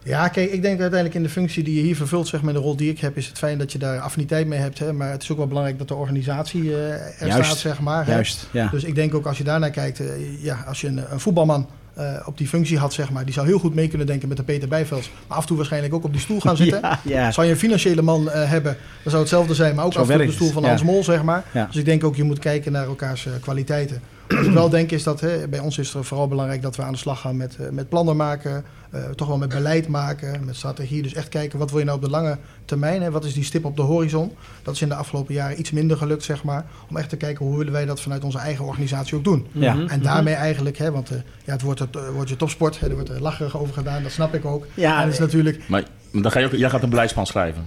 Ja, 0.03 0.27
kijk, 0.27 0.51
ik 0.51 0.61
denk 0.61 0.79
uiteindelijk 0.79 1.13
in 1.19 1.23
de 1.23 1.29
functie 1.29 1.63
die 1.63 1.75
je 1.75 1.81
hier 1.81 1.95
vervult, 1.95 2.27
zeg 2.27 2.41
maar, 2.41 2.53
de 2.53 2.59
rol 2.59 2.75
die 2.75 2.89
ik 2.91 2.99
heb, 2.99 3.17
is 3.17 3.27
het 3.27 3.37
fijn 3.37 3.57
dat 3.57 3.71
je 3.71 3.77
daar 3.77 3.99
affiniteit 3.99 4.47
mee 4.47 4.59
hebt. 4.59 4.79
Hè? 4.79 4.93
Maar 4.93 5.11
het 5.11 5.23
is 5.23 5.31
ook 5.31 5.37
wel 5.37 5.47
belangrijk 5.47 5.77
dat 5.77 5.87
de 5.87 5.95
organisatie 5.95 6.61
eh, 6.75 6.91
er 7.21 7.27
Juist. 7.27 7.45
staat, 7.45 7.57
zeg 7.57 7.79
maar. 7.79 8.07
Juist, 8.09 8.47
ja. 8.51 8.67
Dus 8.71 8.83
ik 8.83 8.95
denk 8.95 9.13
ook 9.15 9.25
als 9.25 9.37
je 9.37 9.43
daarnaar 9.43 9.69
kijkt, 9.69 9.99
eh, 9.99 10.43
ja, 10.43 10.63
als 10.67 10.81
je 10.81 10.87
een, 10.87 11.11
een 11.11 11.19
voetbalman 11.19 11.67
eh, 11.99 12.27
op 12.27 12.37
die 12.37 12.47
functie 12.47 12.77
had, 12.77 12.93
zeg 12.93 13.11
maar, 13.11 13.25
die 13.25 13.33
zou 13.33 13.47
heel 13.47 13.59
goed 13.59 13.75
mee 13.75 13.87
kunnen 13.87 14.07
denken 14.07 14.27
met 14.27 14.37
de 14.37 14.43
Peter 14.43 14.67
Bijvelds. 14.67 15.11
Maar 15.27 15.37
af 15.37 15.41
en 15.41 15.47
toe 15.47 15.57
waarschijnlijk 15.57 15.93
ook 15.93 16.03
op 16.03 16.11
die 16.11 16.21
stoel 16.21 16.39
gaan 16.39 16.57
zitten. 16.63 16.79
Ja, 16.81 16.99
ja. 17.03 17.31
Zou 17.31 17.45
je 17.45 17.53
een 17.53 17.59
financiële 17.59 18.01
man 18.01 18.29
eh, 18.29 18.49
hebben, 18.49 18.77
dan 19.03 19.11
zou 19.11 19.21
hetzelfde 19.21 19.53
zijn, 19.53 19.75
maar 19.75 19.85
ook 19.85 19.93
Zo 19.93 19.99
af 19.99 20.09
en 20.09 20.13
toe 20.13 20.21
op 20.21 20.27
de 20.27 20.35
stoel 20.35 20.47
het, 20.47 20.55
van 20.55 20.63
ja. 20.63 20.69
Hans 20.69 20.83
Mol, 20.83 21.03
zeg 21.03 21.23
maar. 21.23 21.43
Dus 21.53 21.75
ik 21.75 21.85
denk 21.85 22.03
ook, 22.03 22.15
je 22.15 22.23
moet 22.23 22.39
kijken 22.39 22.71
naar 22.71 22.85
elkaars 22.85 23.25
eh, 23.25 23.33
kwaliteiten. 23.41 24.01
Wat 24.27 24.45
ik 24.45 24.51
wel 24.51 24.69
denk 24.69 24.91
is 24.91 25.03
dat, 25.03 25.19
hè, 25.19 25.47
bij 25.47 25.59
ons 25.59 25.77
is 25.77 25.93
er 25.93 26.05
vooral 26.05 26.27
belangrijk 26.27 26.61
dat 26.61 26.75
we 26.75 26.81
aan 26.81 26.91
de 26.91 26.97
slag 26.97 27.21
gaan 27.21 27.37
met, 27.37 27.57
met 27.71 27.89
plannen 27.89 28.15
maken, 28.15 28.63
eh, 28.89 29.09
toch 29.09 29.27
wel 29.27 29.37
met 29.37 29.49
beleid 29.49 29.87
maken, 29.87 30.45
met 30.45 30.55
strategie. 30.55 31.01
Dus 31.01 31.13
echt 31.13 31.29
kijken, 31.29 31.59
wat 31.59 31.69
wil 31.69 31.79
je 31.79 31.85
nou 31.85 31.97
op 31.97 32.03
de 32.03 32.09
lange 32.09 32.37
termijn, 32.65 33.01
hè? 33.01 33.11
wat 33.11 33.25
is 33.25 33.33
die 33.33 33.43
stip 33.43 33.65
op 33.65 33.75
de 33.75 33.81
horizon? 33.81 34.35
Dat 34.63 34.73
is 34.73 34.81
in 34.81 34.89
de 34.89 34.95
afgelopen 34.95 35.33
jaren 35.33 35.59
iets 35.59 35.71
minder 35.71 35.97
gelukt, 35.97 36.23
zeg 36.23 36.43
maar. 36.43 36.65
Om 36.89 36.97
echt 36.97 37.09
te 37.09 37.17
kijken, 37.17 37.45
hoe 37.45 37.57
willen 37.57 37.73
wij 37.73 37.85
dat 37.85 38.01
vanuit 38.01 38.23
onze 38.23 38.37
eigen 38.37 38.65
organisatie 38.65 39.17
ook 39.17 39.23
doen? 39.23 39.47
Ja. 39.51 39.73
Mhm, 39.73 39.87
En 39.87 40.01
daarmee 40.01 40.33
eigenlijk, 40.33 40.77
hè, 40.77 40.91
want 40.91 41.09
eh, 41.09 41.17
ja, 41.45 41.51
het 41.51 41.61
wordt 41.61 41.79
het 41.79 41.95
eh, 41.95 42.09
wordt 42.09 42.29
je 42.29 42.35
topsport, 42.35 42.79
hè, 42.79 42.87
er 42.87 42.93
wordt 42.93 43.09
er 43.09 43.21
lacherig 43.21 43.57
over 43.57 43.73
gedaan, 43.73 44.03
dat 44.03 44.11
snap 44.11 44.33
ik 44.33 44.45
ook. 44.45 44.65
Ja, 44.73 44.97
en 44.97 45.03
dat 45.03 45.13
is 45.13 45.19
natuurlijk, 45.19 45.61
Maar 45.67 45.83
dan 46.11 46.31
ga 46.31 46.39
je 46.39 46.45
ook, 46.45 46.51
jij 46.51 46.69
gaat 46.69 46.83
een 46.83 46.89
beleidsplan 46.89 47.25
schrijven. 47.25 47.65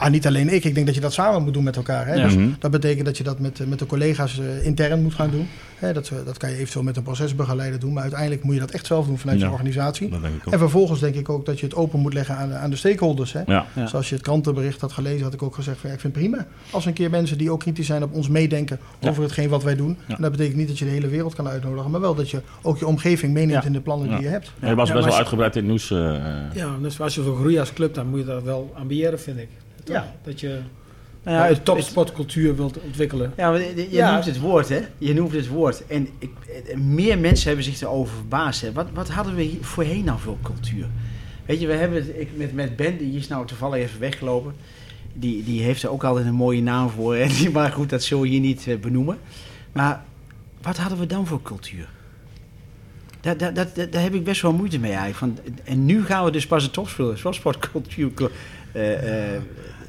Ja, 0.00 0.08
niet 0.08 0.26
alleen 0.26 0.48
ik, 0.54 0.64
ik 0.64 0.74
denk 0.74 0.86
dat 0.86 0.94
je 0.94 1.00
dat 1.00 1.12
samen 1.12 1.42
moet 1.42 1.54
doen 1.54 1.64
met 1.64 1.76
elkaar. 1.76 2.06
Hè? 2.06 2.14
Ja. 2.14 2.22
Dus 2.24 2.34
Mhm. 2.36 2.48
dat 2.58 2.70
betekent 2.70 3.04
dat 3.06 3.16
je 3.16 3.24
dat 3.24 3.38
met, 3.38 3.60
eh, 3.60 3.66
met 3.66 3.78
de 3.78 3.86
collega's 3.86 4.38
eh, 4.38 4.66
intern 4.66 5.02
moet 5.02 5.14
gaan 5.14 5.30
doen. 5.30 5.48
Hè, 5.74 5.92
dat, 5.92 6.12
dat 6.24 6.36
kan 6.36 6.50
je 6.50 6.56
eventueel 6.56 6.84
met 6.84 6.96
een 6.96 7.02
procesbegeleider 7.02 7.80
doen, 7.80 7.92
maar 7.92 8.02
uiteindelijk 8.02 8.42
moet 8.42 8.54
je 8.54 8.60
dat 8.60 8.70
echt 8.70 8.86
zelf 8.86 9.06
doen 9.06 9.18
vanuit 9.18 9.38
Ja. 9.40 9.46
je 9.46 9.52
organisatie. 9.52 10.08
Dat 10.08 10.22
denk 10.22 10.34
ik 10.34 10.46
ook. 10.46 10.52
En 10.52 10.58
vervolgens 10.58 11.00
denk 11.00 11.14
ik 11.14 11.28
ook 11.28 11.46
dat 11.46 11.60
je 11.60 11.66
het 11.66 11.74
open 11.74 12.00
moet 12.00 12.12
leggen 12.14 12.36
aan 12.36 12.48
de, 12.48 12.54
aan 12.54 12.70
de 12.70 12.76
stakeholders. 12.76 13.32
Hè? 13.32 13.40
Ja. 13.46 13.66
Ja. 13.74 13.86
Zoals 13.86 14.08
je 14.08 14.14
het 14.14 14.24
krantenbericht 14.24 14.80
had 14.80 14.92
gelezen, 14.92 15.22
had 15.22 15.34
ik 15.34 15.42
ook 15.42 15.54
gezegd: 15.54 15.78
van, 15.78 15.88
ja, 15.88 15.94
ik 15.94 16.00
vind 16.00 16.14
het 16.14 16.22
prima 16.24 16.46
als 16.70 16.86
een 16.86 16.92
keer 16.92 17.10
mensen 17.10 17.38
die 17.38 17.50
ook 17.50 17.60
kritisch 17.60 17.86
zijn 17.86 18.02
op 18.02 18.12
ons 18.14 18.28
meedenken 18.28 18.78
Ja. 18.98 19.08
over 19.08 19.22
hetgeen 19.22 19.48
wat 19.48 19.62
wij 19.62 19.76
doen. 19.76 19.96
Ja. 20.06 20.16
En 20.16 20.22
dat 20.22 20.30
betekent 20.30 20.56
niet 20.56 20.68
dat 20.68 20.78
je 20.78 20.84
de 20.84 20.90
hele 20.90 21.08
wereld 21.08 21.34
kan 21.34 21.48
uitnodigen, 21.48 21.90
maar 21.90 22.00
wel 22.00 22.14
dat 22.14 22.30
je 22.30 22.40
ook 22.62 22.78
je 22.78 22.86
omgeving 22.86 23.32
meeneemt 23.32 23.62
Ja. 23.62 23.66
in 23.68 23.72
de 23.72 23.80
plannen 23.80 24.08
Ja. 24.08 24.14
die 24.16 24.24
je 24.24 24.30
hebt. 24.30 24.52
Ja, 24.60 24.68
je 24.68 24.74
was 24.74 24.92
best 24.92 25.04
wel 25.04 25.16
uitgebreid 25.16 25.56
in 25.56 25.60
het 25.62 25.70
nieuws. 25.70 25.90
eh, 25.90 25.98
Ja, 26.54 26.76
dus 26.82 27.00
als 27.00 27.14
je 27.14 27.22
wil 27.22 27.34
groeien 27.34 27.60
als 27.60 27.72
club, 27.72 27.94
dan 27.94 28.06
moet 28.08 28.18
je 28.18 28.24
dat 28.26 28.42
wel 28.42 28.72
ambiëren, 28.78 29.20
vind 29.20 29.38
ik. 29.38 29.48
Toch? 29.84 29.96
Ja. 29.96 30.14
Dat 30.24 30.40
je 30.40 30.60
Nou 31.22 31.36
ja, 31.36 31.44
het- 31.46 31.64
topsportcultuur 31.64 32.56
wilt 32.56 32.80
ontwikkelen. 32.80 33.32
Ja, 33.36 33.50
maar 33.50 33.60
je 33.60 33.74
je 33.76 33.88
Ja. 33.90 34.12
noemt 34.12 34.24
het 34.24 34.38
woord, 34.40 34.68
hè? 34.68 34.80
Je 34.98 35.14
noemt 35.14 35.32
het 35.32 35.48
woord. 35.48 35.86
En 35.86 36.08
ik, 36.18 36.30
meer 36.76 37.18
mensen 37.18 37.46
hebben 37.46 37.64
zich 37.64 37.80
erover 37.80 38.14
verbaasd. 38.16 38.60
Hè? 38.60 38.72
Wat, 38.72 38.86
wat 38.94 39.08
hadden 39.08 39.34
we 39.34 39.42
hier 39.42 39.64
voorheen 39.64 40.04
nou 40.04 40.18
voor 40.20 40.36
cultuur? 40.42 40.86
Weet 41.46 41.60
je, 41.60 41.66
we 41.66 41.72
hebben 41.72 41.98
het 41.98 42.12
ik, 42.16 42.28
met, 42.36 42.52
met 42.54 42.76
Ben, 42.76 42.98
die 42.98 43.16
is 43.16 43.28
nou 43.28 43.46
toevallig 43.46 43.76
even 43.82 44.00
weggelopen. 44.00 44.54
Die, 45.14 45.44
die 45.44 45.62
heeft 45.62 45.82
er 45.82 45.90
ook 45.90 46.04
altijd 46.04 46.26
een 46.26 46.34
mooie 46.34 46.62
naam 46.62 46.88
voor. 46.90 47.16
Hè? 47.16 47.26
Die- 47.26 47.50
Maar 47.58 47.72
goed, 47.72 47.90
dat 47.90 48.02
zullen 48.02 48.22
we 48.22 48.28
hier 48.28 48.40
niet 48.40 48.66
eh, 48.66 48.76
benoemen. 48.78 49.18
Maar 49.72 50.04
wat 50.62 50.76
hadden 50.76 50.98
we 50.98 51.06
dan 51.06 51.26
voor 51.26 51.42
cultuur? 51.42 51.88
Daar, 53.20 53.36
daar, 53.36 53.54
daar, 53.54 53.68
daar 53.90 54.02
heb 54.02 54.14
ik 54.14 54.24
best 54.24 54.42
wel 54.42 54.52
moeite 54.52 54.78
mee 54.78 54.92
eigenlijk. 54.92 55.16
Van, 55.18 55.54
en 55.64 55.84
nu 55.84 56.04
gaan 56.04 56.24
we 56.24 56.30
dus 56.30 56.46
pas 56.46 56.64
een 56.64 56.70
topsportcultuur. 56.70 58.10
Eh, 58.74 59.34
eh, 59.34 59.40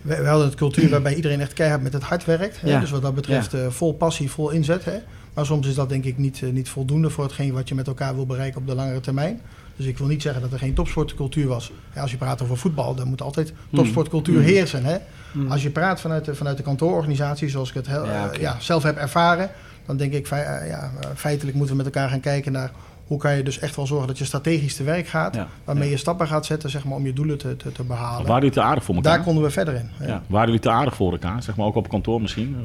We, 0.01 0.15
we 0.15 0.27
hadden 0.27 0.45
het 0.47 0.55
cultuur 0.55 0.89
waarbij 0.89 1.15
iedereen 1.15 1.41
echt 1.41 1.53
keihard 1.53 1.81
met 1.81 1.93
het 1.93 2.03
hart 2.03 2.25
werkt. 2.25 2.61
Hè? 2.61 2.69
Ja. 2.69 2.79
Dus 2.79 2.91
wat 2.91 3.01
dat 3.01 3.15
betreft 3.15 3.53
eh, 3.53 3.67
vol 3.69 3.93
passie, 3.93 4.31
vol 4.31 4.49
inzet. 4.49 4.85
Hè? 4.85 4.97
Maar 5.33 5.45
soms 5.45 5.67
is 5.67 5.75
dat 5.75 5.89
denk 5.89 6.03
ik 6.03 6.17
niet, 6.17 6.41
niet 6.51 6.69
voldoende 6.69 7.09
voor 7.09 7.23
hetgeen 7.23 7.53
wat 7.53 7.69
je 7.69 7.75
met 7.75 7.87
elkaar 7.87 8.15
wil 8.15 8.25
bereiken 8.25 8.61
op 8.61 8.67
de 8.67 8.75
langere 8.75 8.99
termijn. 8.99 9.41
Dus 9.75 9.85
ik 9.85 9.97
wil 9.97 10.07
niet 10.07 10.21
zeggen 10.21 10.41
dat 10.41 10.51
er 10.51 10.59
geen 10.59 10.73
topsportcultuur 10.73 11.47
was. 11.47 11.71
Ja, 11.95 12.01
als 12.01 12.11
je 12.11 12.17
praat 12.17 12.41
over 12.41 12.57
voetbal, 12.57 12.95
dan 12.95 13.07
moet 13.07 13.21
altijd 13.21 13.53
topsportcultuur 13.73 14.39
Mm. 14.39 14.45
heersen. 14.45 14.85
Hè? 14.85 14.97
Mm. 15.33 15.51
Als 15.51 15.63
je 15.63 15.69
praat 15.69 16.01
vanuit 16.01 16.25
de, 16.25 16.35
vanuit 16.35 16.57
de 16.57 16.63
kantoororganisatie, 16.63 17.49
zoals 17.49 17.69
ik 17.69 17.75
het 17.75 17.87
heel, 17.87 18.05
Ja, 18.39 18.57
zelf 18.59 18.83
heb 18.83 18.97
ervaren, 18.97 19.49
dan 19.85 19.97
denk 19.97 20.13
ik 20.13 20.27
ja, 20.27 20.91
feitelijk 21.15 21.57
moeten 21.57 21.77
we 21.77 21.83
met 21.83 21.93
elkaar 21.93 22.09
gaan 22.09 22.19
kijken 22.19 22.51
naar 22.51 22.71
hoe 23.07 23.17
kan 23.17 23.35
je 23.37 23.43
dus 23.43 23.59
echt 23.59 23.75
wel 23.75 23.87
zorgen 23.87 24.07
dat 24.07 24.17
je 24.17 24.25
strategisch 24.25 24.75
te 24.75 24.83
werk 24.83 25.07
gaat. 25.07 25.35
Ja. 25.35 25.47
Waarmee 25.63 25.85
Ja. 25.85 25.91
je 25.91 25.97
stappen 25.97 26.27
gaat 26.27 26.45
zetten 26.45 26.69
zeg 26.69 26.85
maar, 26.85 26.97
om 26.97 27.05
je 27.05 27.13
doelen 27.13 27.37
te, 27.37 27.55
te, 27.57 27.71
te 27.71 27.83
behalen. 27.83 28.21
waren 28.27 28.35
jullie 28.41 28.51
te 28.55 28.61
aardig 28.61 28.83
voor 28.83 28.95
elkaar? 28.95 29.15
Daar 29.15 29.23
konden 29.23 29.43
we 29.43 29.49
verder 29.49 29.73
in. 29.73 29.89
ja. 30.07 30.21
Waren 30.27 30.45
jullie 30.45 30.61
te 30.61 30.69
aardig 30.69 30.95
voor 30.95 31.11
elkaar? 31.11 31.43
Zeg 31.43 31.55
maar 31.55 31.65
ook 31.65 31.75
op 31.75 31.89
kantoor 31.89 32.21
misschien? 32.21 32.55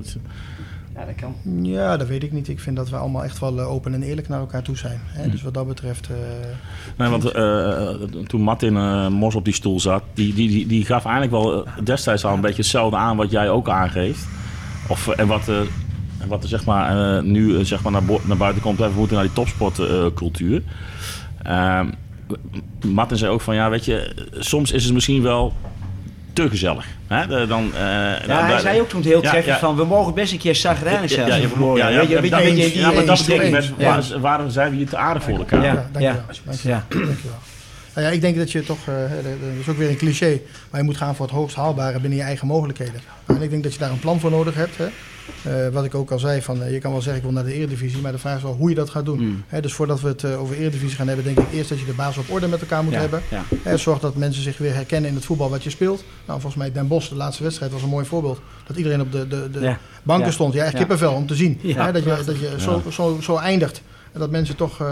Ja, 0.95 1.05
dat 1.07 1.15
kan. 1.15 1.35
Ja, 1.63 1.97
dat 1.97 2.07
weet 2.09 2.23
ik 2.23 2.33
niet. 2.33 2.49
Ik 2.49 2.61
vind 2.61 2.77
dat 2.77 2.91
we 2.91 2.97
allemaal 2.97 3.25
echt 3.25 3.39
wel 3.39 3.59
eh, 3.61 3.71
open 3.71 3.95
en 3.95 4.03
eerlijk 4.03 4.29
naar 4.29 4.41
elkaar 4.41 4.63
toe 4.63 4.77
zijn. 4.77 5.01
Hè? 5.05 5.23
Hm. 5.25 5.31
Dus 5.31 5.43
wat 5.43 5.55
dat 5.55 5.67
betreft... 5.67 6.09
eh, 6.11 6.17
Nee, 6.97 7.09
want 7.09 7.25
eh, 7.25 7.89
toen 8.27 8.41
Martin 8.41 8.77
eh, 8.77 9.09
Mos 9.09 9.35
op 9.35 9.45
die 9.45 9.55
stoel 9.55 9.81
zat, 9.81 10.03
die, 10.15 10.35
die, 10.35 10.49
die, 10.49 10.67
die 10.67 10.85
gaf 10.85 11.05
eigenlijk 11.05 11.33
wel 11.43 11.65
destijds 11.85 12.25
al 12.25 12.35
een 12.35 12.41
beetje 12.41 12.63
hetzelfde 12.63 12.97
aan 12.97 13.17
wat 13.17 13.31
jij 13.31 13.51
ook 13.51 13.69
aangeeft. 13.69 14.27
Of, 14.89 15.09
en 15.09 15.27
wat, 15.27 15.49
eh, 15.49 15.61
en 16.21 16.29
wat 16.29 16.43
er 16.43 16.49
zeg 16.49 16.65
maar, 16.65 17.17
eh, 17.17 17.23
nu 17.23 17.59
eh, 17.59 17.65
zeg 17.65 17.83
maar 17.83 17.93
naar, 17.93 18.03
naar 18.23 18.37
buiten 18.37 18.63
komt, 18.63 18.79
we 18.79 18.89
moeten 18.97 19.17
naar 19.17 19.25
die 19.25 19.35
topsportcultuur. 19.35 20.63
Ehm, 21.43 21.87
Martin 22.87 23.17
zei 23.17 23.31
ook 23.31 23.41
van, 23.41 23.55
ja, 23.55 23.71
weet 23.71 23.85
je, 23.85 24.27
soms 24.39 24.73
is 24.73 24.85
het 24.85 24.95
misschien 24.95 25.23
wel 25.23 25.53
te 26.33 26.49
gezellig. 26.49 26.87
Hè? 27.07 27.27
De- 27.27 27.47
dan, 27.47 27.71
eh, 27.75 27.81
Ja, 27.81 28.19
nou, 28.27 28.45
hij 28.45 28.59
zei 28.59 28.81
ook 28.81 28.89
toen 28.89 29.03
heel 29.03 29.21
treffend 29.21 29.45
ja. 29.45 29.59
van, 29.59 29.77
we 29.77 29.85
mogen 29.85 30.15
best 30.15 30.33
een 30.33 30.39
keer 30.39 30.55
zagrijnig 30.55 31.11
zijn. 31.11 31.27
Ja, 31.27 31.35
ja, 31.35 31.43
ja, 31.43 31.49
ja, 31.77 31.89
ja, 31.89 32.01
ja, 32.73 32.93
maar 32.93 33.05
dat 33.05 33.29
ik 33.29 33.51
met, 33.51 33.73
eens. 33.79 34.11
waarom, 34.11 34.51
zijn 34.51 34.71
we 34.71 34.77
hier 34.77 34.89
te 34.89 34.97
aardig 34.97 35.23
voor 35.23 35.39
elkaar? 35.39 35.65
Ja. 35.65 35.73
Ja, 35.73 35.89
dankjewel. 35.93 36.23
Dankjewel. 36.45 36.81
Ja. 36.89 37.09
Nou 38.01 38.13
ja, 38.13 38.19
ik 38.19 38.25
denk 38.25 38.37
dat 38.37 38.53
je 38.53 38.63
toch, 38.63 38.79
eh, 38.89 38.95
dat 39.23 39.51
is 39.61 39.69
ook 39.69 39.77
weer 39.77 39.89
een 39.89 39.97
cliché, 39.97 40.41
maar 40.71 40.81
je 40.81 40.87
moet 40.87 40.97
gaan 40.97 41.15
voor 41.15 41.27
het 41.27 41.35
hoogst 41.35 41.57
haalbare 41.57 42.01
binnen 42.01 42.19
je 42.19 42.25
eigen 42.25 42.47
mogelijkheden. 42.47 43.01
En 43.27 43.43
ik 43.43 43.51
denk 43.51 43.63
dat 43.63 43.73
je 43.73 43.79
daar 43.79 43.91
een 43.91 43.99
plan 43.99 44.21
voor 44.21 44.31
nodig 44.31 44.55
hebt. 44.55 44.77
Hè. 44.77 44.87
Eh, 45.45 45.73
wat 45.73 45.85
ik 45.85 45.95
ook 45.95 46.11
al 46.11 46.19
zei, 46.19 46.43
van, 46.43 46.63
eh, 46.63 46.73
je 46.73 46.79
kan 46.79 46.91
wel 46.93 47.01
zeggen 47.03 47.17
ik 47.23 47.29
wil 47.29 47.33
naar 47.43 47.45
de 47.51 47.55
Eredivisie, 47.55 48.01
maar 48.01 48.13
de 48.13 48.19
vraag 48.19 48.37
is 48.37 48.43
wel 48.43 48.53
hoe 48.55 48.69
je 48.69 48.75
dat 48.75 48.91
gaat 48.91 49.05
doen. 49.05 49.21
Mm. 49.21 49.43
Hè, 49.47 49.61
dus 49.61 49.73
voordat 49.73 50.01
we 50.01 50.09
het 50.09 50.25
over 50.25 50.57
Eredivisie 50.57 50.97
gaan 50.97 51.07
hebben, 51.07 51.25
denk 51.25 51.39
ik 51.39 51.53
eerst 51.53 51.69
dat 51.69 51.79
je 51.81 51.85
de 51.87 51.93
baas 51.93 52.17
op 52.17 52.31
orde 52.31 52.49
met 52.49 52.61
elkaar 52.61 52.83
moet 52.85 52.93
Ja, 52.93 53.01
hebben. 53.01 53.23
ja. 53.65 53.77
Zorg 53.77 53.99
dat 54.01 54.17
mensen 54.17 54.43
zich 54.43 54.59
weer 54.59 54.75
herkennen 54.75 55.09
in 55.11 55.17
het 55.17 55.25
voetbal 55.25 55.51
wat 55.51 55.63
je 55.63 55.71
speelt. 55.71 56.05
Nou, 56.27 56.41
volgens 56.41 56.63
mij 56.63 56.73
Den 56.73 56.89
Bosch, 56.89 57.09
de 57.09 57.15
laatste 57.15 57.43
wedstrijd, 57.43 57.73
was 57.73 57.83
een 57.83 57.89
mooi 57.89 58.07
voorbeeld. 58.07 58.41
Dat 58.67 58.77
iedereen 58.77 59.01
op 59.01 59.13
de, 59.13 59.29
de, 59.29 59.51
de 59.51 59.61
Ja. 59.61 59.79
banken 60.03 60.33
stond. 60.33 60.55
Ja, 60.55 60.65
echt 60.65 60.75
kippenvel 60.75 61.13
om 61.13 61.27
te 61.27 61.35
zien. 61.35 61.61
Dat 61.63 62.05
je, 62.05 62.23
dat 62.25 62.39
je 62.41 62.55
zo, 62.59 62.83
zo, 62.91 63.19
zo 63.23 63.37
eindigt. 63.37 63.83
En 64.13 64.21
dat 64.21 64.31
mensen 64.31 64.57
toch 64.57 64.81
eh, 64.81 64.87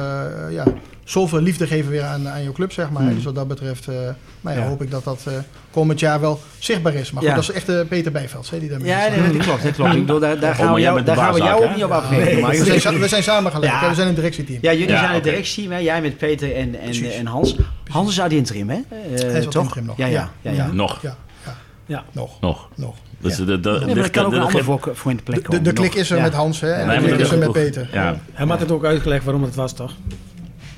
ja, 0.51 0.65
zoveel 1.05 1.41
liefde 1.41 1.67
geven 1.67 1.91
weer 1.91 2.03
aan, 2.05 2.29
aan 2.29 2.43
jouw 2.43 2.53
club, 2.53 2.73
zeg 2.73 2.91
maar. 2.91 3.03
Mm. 3.03 3.15
Dus 3.15 3.25
wat 3.25 3.35
dat 3.35 3.49
betreft 3.49 3.89
eh, 3.89 3.95
nou 4.41 4.57
ja, 4.57 4.63
Ja. 4.63 4.69
hoop 4.69 4.83
ik 4.83 4.91
dat 4.91 5.05
dat 5.05 5.21
eh, 5.27 5.33
komend 5.71 6.01
jaar 6.01 6.21
wel 6.21 6.41
zichtbaar 6.59 6.95
is. 6.95 7.11
Maar 7.11 7.21
goed, 7.23 7.31
Ja. 7.31 7.35
dat 7.37 7.45
is 7.49 7.51
echt 7.55 7.69
eh, 7.69 7.81
Peter 7.89 8.13
Bijvelds, 8.13 8.51
hè, 8.51 8.59
die 8.59 8.69
daarmee 8.69 8.89
Ja, 8.89 9.09
nee, 9.09 9.33
dat 9.33 9.43
klopt. 9.47 9.63
Dat 9.63 9.73
klopt. 9.75 9.95
Ik 9.95 10.01
bedoel, 10.01 10.21
daar, 10.21 10.39
daar 10.41 10.51
Oh, 10.51 10.57
gaan 10.59 10.75
we 10.75 10.81
jou, 10.81 11.03
daar 11.03 11.17
gaan 11.17 11.33
we 11.35 11.39
jou 11.39 11.65
ook, 11.65 11.75
niet 11.75 11.85
op 11.85 11.91
afrekenen. 11.91 12.41
maar 12.41 12.51
we, 12.51 12.65
zijn, 12.65 12.81
sa- 12.81 12.93
we 12.99 13.09
zijn 13.09 13.23
samen 13.23 13.53
gelijk, 13.53 13.81
we 13.89 13.95
zijn 13.95 14.09
een 14.09 14.15
directieteam. 14.15 14.59
Ja, 14.63 14.73
jullie 14.73 14.89
Ja, 14.89 14.99
zijn 14.99 15.09
het 15.11 15.19
oké. 15.21 15.29
directie, 15.31 15.69
hè? 15.69 15.77
jij 15.79 16.01
met 16.01 16.19
Peter 16.19 16.55
en, 16.57 16.75
en, 17.15 17.27
Hans. 17.27 17.57
Hans 17.89 18.11
is 18.11 18.21
uit 18.21 18.33
interim, 18.33 18.69
hè? 18.71 18.77
Eh, 18.77 19.21
Hij 19.31 19.39
is 19.41 19.47
toch? 19.47 19.63
interim 19.63 19.85
nog. 19.87 19.97
Ja, 19.97 20.07
ja. 20.07 20.31
ja, 20.41 20.51
ja. 20.51 20.67
Nog, 20.73 21.03
Ja, 21.03 21.17
ja, 21.45 21.55
Ja. 21.87 22.05
nog, 22.13 22.41
nog. 22.41 22.69
nog. 22.75 22.95
Dus 23.21 23.37
Ja. 23.37 23.45
de, 23.45 23.61
de, 23.61 23.71
Nee, 23.71 23.81
maar 23.87 23.95
ligt- 23.95 24.11
kan 24.11 24.25
ook 24.25 24.31
de- 24.31 24.37
een 24.37 24.43
de- 24.43 24.47
ander 24.49 24.65
voor, 24.65 24.91
voor 24.97 25.11
in 25.11 25.17
de 25.17 25.23
plek 25.23 25.37
De, 25.37 25.43
de, 25.43 25.49
komen. 25.49 25.65
de 25.65 25.73
klik 25.73 25.95
is 25.95 26.11
er 26.11 26.17
Ja. 26.17 26.23
met 26.23 26.33
Hans, 26.33 26.61
hè, 26.61 26.73
en 26.73 26.87
Nee, 26.87 26.99
de 26.99 27.05
klik 27.07 27.19
is 27.19 27.31
er 27.31 27.39
met 27.39 27.53
Peter. 27.53 27.89
Ja. 27.93 28.17
Hij 28.33 28.47
had 28.47 28.61
het 28.61 28.71
ook 28.71 28.85
uitgelegd 28.85 29.25
waarom 29.25 29.43
het 29.43 29.55
was, 29.55 29.73
toch? 29.75 29.93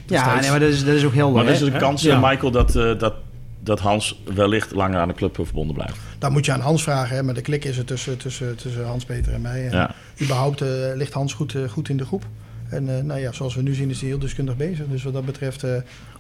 Ja, 0.06 0.40
nee, 0.40 0.50
maar 0.50 0.60
dat 0.60 0.68
is, 0.68 0.84
dat 0.84 0.94
is 0.94 1.04
ook 1.04 1.12
heel 1.12 1.30
Maar 1.30 1.46
er 1.46 1.52
is 1.52 1.60
een 1.60 1.76
kans, 1.76 2.02
Ja. 2.02 2.18
Michael, 2.28 2.50
dat, 2.50 2.76
eh, 2.76 2.98
dat, 2.98 3.14
dat 3.60 3.80
Hans 3.80 4.22
wellicht 4.34 4.70
langer 4.74 4.98
aan 5.00 5.08
de 5.08 5.14
club 5.14 5.34
verbonden 5.34 5.74
blijft. 5.74 5.96
Dat 6.18 6.30
moet 6.30 6.44
je 6.44 6.52
aan 6.52 6.60
Hans 6.60 6.82
vragen, 6.82 7.16
hè, 7.16 7.22
maar 7.22 7.34
de 7.34 7.40
klik 7.40 7.64
is 7.64 7.78
er 7.78 7.84
tussen, 7.84 8.16
tussen, 8.16 8.56
tussen 8.56 8.84
Hans, 8.86 9.04
Peter 9.04 9.32
en 9.32 9.40
mij. 9.40 9.66
En 9.66 9.72
Ja. 9.76 9.94
überhaupt 10.22 10.60
eh, 10.60 10.68
ligt 10.94 11.12
Hans 11.12 11.32
goed, 11.34 11.54
eh, 11.54 11.60
goed 11.68 11.88
in 11.88 11.96
de 11.96 12.04
groep. 12.04 12.24
En 12.68 12.96
eh, 12.98 13.02
nou 13.04 13.20
ja, 13.20 13.32
zoals 13.32 13.54
we 13.54 13.62
nu 13.62 13.74
zien 13.74 13.90
is 13.90 14.00
hij 14.00 14.08
heel 14.08 14.18
deskundig 14.18 14.56
bezig. 14.56 14.84
Dus 14.90 15.02
wat 15.02 15.12
dat 15.12 15.24
betreft, 15.24 15.62
eh, 15.62 15.70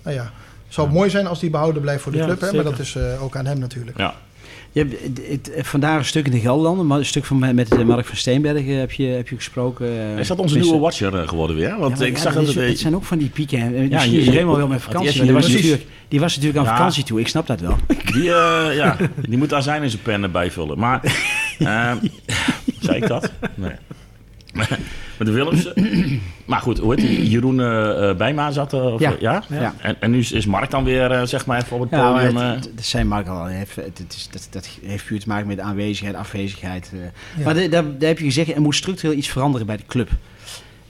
nou 0.02 0.16
ja, 0.16 0.30
zou 0.68 0.86
het 0.86 0.96
mooi 0.96 1.10
zijn 1.10 1.26
als 1.26 1.40
hij 1.40 1.50
behouden 1.50 1.82
blijft 1.82 2.02
voor 2.02 2.12
de 2.12 2.18
Ja, 2.18 2.24
club. 2.24 2.40
Hè, 2.40 2.52
maar 2.52 2.64
dat 2.64 2.78
is 2.78 2.94
eh, 2.96 3.22
ook 3.22 3.36
aan 3.36 3.46
hem 3.46 3.58
natuurlijk. 3.58 3.98
Ja. 3.98 4.14
Je 4.72 4.80
hebt, 4.80 5.02
het, 5.02 5.50
het- 5.56 5.66
vandaag 5.66 5.98
een 5.98 6.04
stuk 6.04 6.26
in 6.26 6.32
de 6.32 6.40
Gelderlanden, 6.40 6.86
maar 6.86 6.98
een 6.98 7.04
stuk 7.04 7.24
van, 7.24 7.38
met 7.54 7.84
Mark 7.86 8.06
van 8.06 8.16
Steenbergen 8.16 8.74
heb 8.78 8.92
je, 8.92 9.06
heb 9.06 9.28
je 9.28 9.36
gesproken. 9.36 9.86
eh, 10.12 10.18
Is 10.18 10.28
dat 10.28 10.38
onze 10.38 10.58
nieuwe 10.58 10.78
watcher 10.78 11.18
eh, 11.20 11.28
geworden 11.28 11.56
weer? 11.56 11.78
Want 11.78 11.98
Ja, 11.98 12.04
ik 12.06 12.16
ja, 12.16 12.22
zag 12.22 12.34
dat 12.34 12.46
het... 12.46 12.54
het 12.54 12.78
zijn 12.78 12.94
ook 12.94 13.04
van 13.04 13.18
die 13.18 13.28
pieken. 13.28 13.88
Ja, 13.90 14.02
je- 14.02 14.20
is 14.20 14.26
helemaal 14.26 14.56
wel 14.56 14.66
met 14.68 14.82
vakantie. 14.82 15.12
die 15.12 15.22
Die 15.22 15.32
was, 15.32 15.48
natuurlijk, 15.48 15.86
die 16.08 16.20
was 16.20 16.34
natuurlijk 16.36 16.58
aan 16.64 16.70
Ja. 16.70 16.76
vakantie 16.76 17.04
toe. 17.04 17.20
Ik 17.20 17.28
snap 17.28 17.46
dat 17.46 17.60
wel. 17.60 17.76
Die, 18.12 18.32
eh, 18.32 18.76
ja, 18.76 18.96
die 19.28 19.38
moet 19.38 19.54
azijn 19.54 19.82
in 19.82 19.90
zijn 19.90 20.02
pen 20.02 20.32
bijvullen. 20.32 20.78
Maar, 20.78 21.00
zei 22.80 22.96
ik 22.96 23.06
dat? 23.06 23.32
Nee. 23.54 23.72
Met 25.18 25.28
de 25.28 25.32
Willemsen. 25.32 25.72
Maar 26.50 26.60
goed, 26.60 26.78
hoe 26.78 26.94
heet 26.94 27.06
die? 27.06 27.28
Jeroen 27.28 27.60
eh, 27.60 28.08
eh, 28.10 28.16
Bijma 28.16 28.50
zat 28.50 28.72
er? 28.72 28.82
Of, 28.92 29.00
Ja. 29.00 29.12
eh, 29.14 29.20
ja? 29.20 29.42
Ja. 29.48 29.74
En, 29.78 29.96
en 30.00 30.10
nu 30.10 30.18
is, 30.18 30.32
is 30.32 30.46
Mark 30.46 30.70
dan 30.70 30.84
weer, 30.84 31.26
zeg 31.26 31.46
maar, 31.46 31.60
even 31.62 31.76
op 31.76 31.82
het 31.82 31.90
Ja, 31.90 32.12
podium. 32.12 32.36
het, 32.36 32.70
zei 32.80 33.04
Mark 33.04 33.26
al. 33.28 33.44
Het, 33.44 33.74
het, 33.74 33.98
het 33.98 34.12
is, 34.16 34.28
dat, 34.32 34.48
dat 34.50 34.68
heeft 34.82 35.04
puur 35.06 35.20
te 35.20 35.28
maken 35.28 35.46
met 35.46 35.58
aanwezigheid, 35.60 36.16
afwezigheid. 36.16 36.92
Ja. 37.36 37.44
Maar 37.44 37.54
de- 37.54 37.68
daar, 37.68 37.84
daar 37.98 38.08
heb 38.08 38.18
je 38.18 38.24
gezegd, 38.24 38.54
er 38.54 38.60
moet 38.60 38.74
structureel 38.74 39.16
iets 39.16 39.28
veranderen 39.28 39.66
bij 39.66 39.76
de 39.76 39.82
club. 39.86 40.08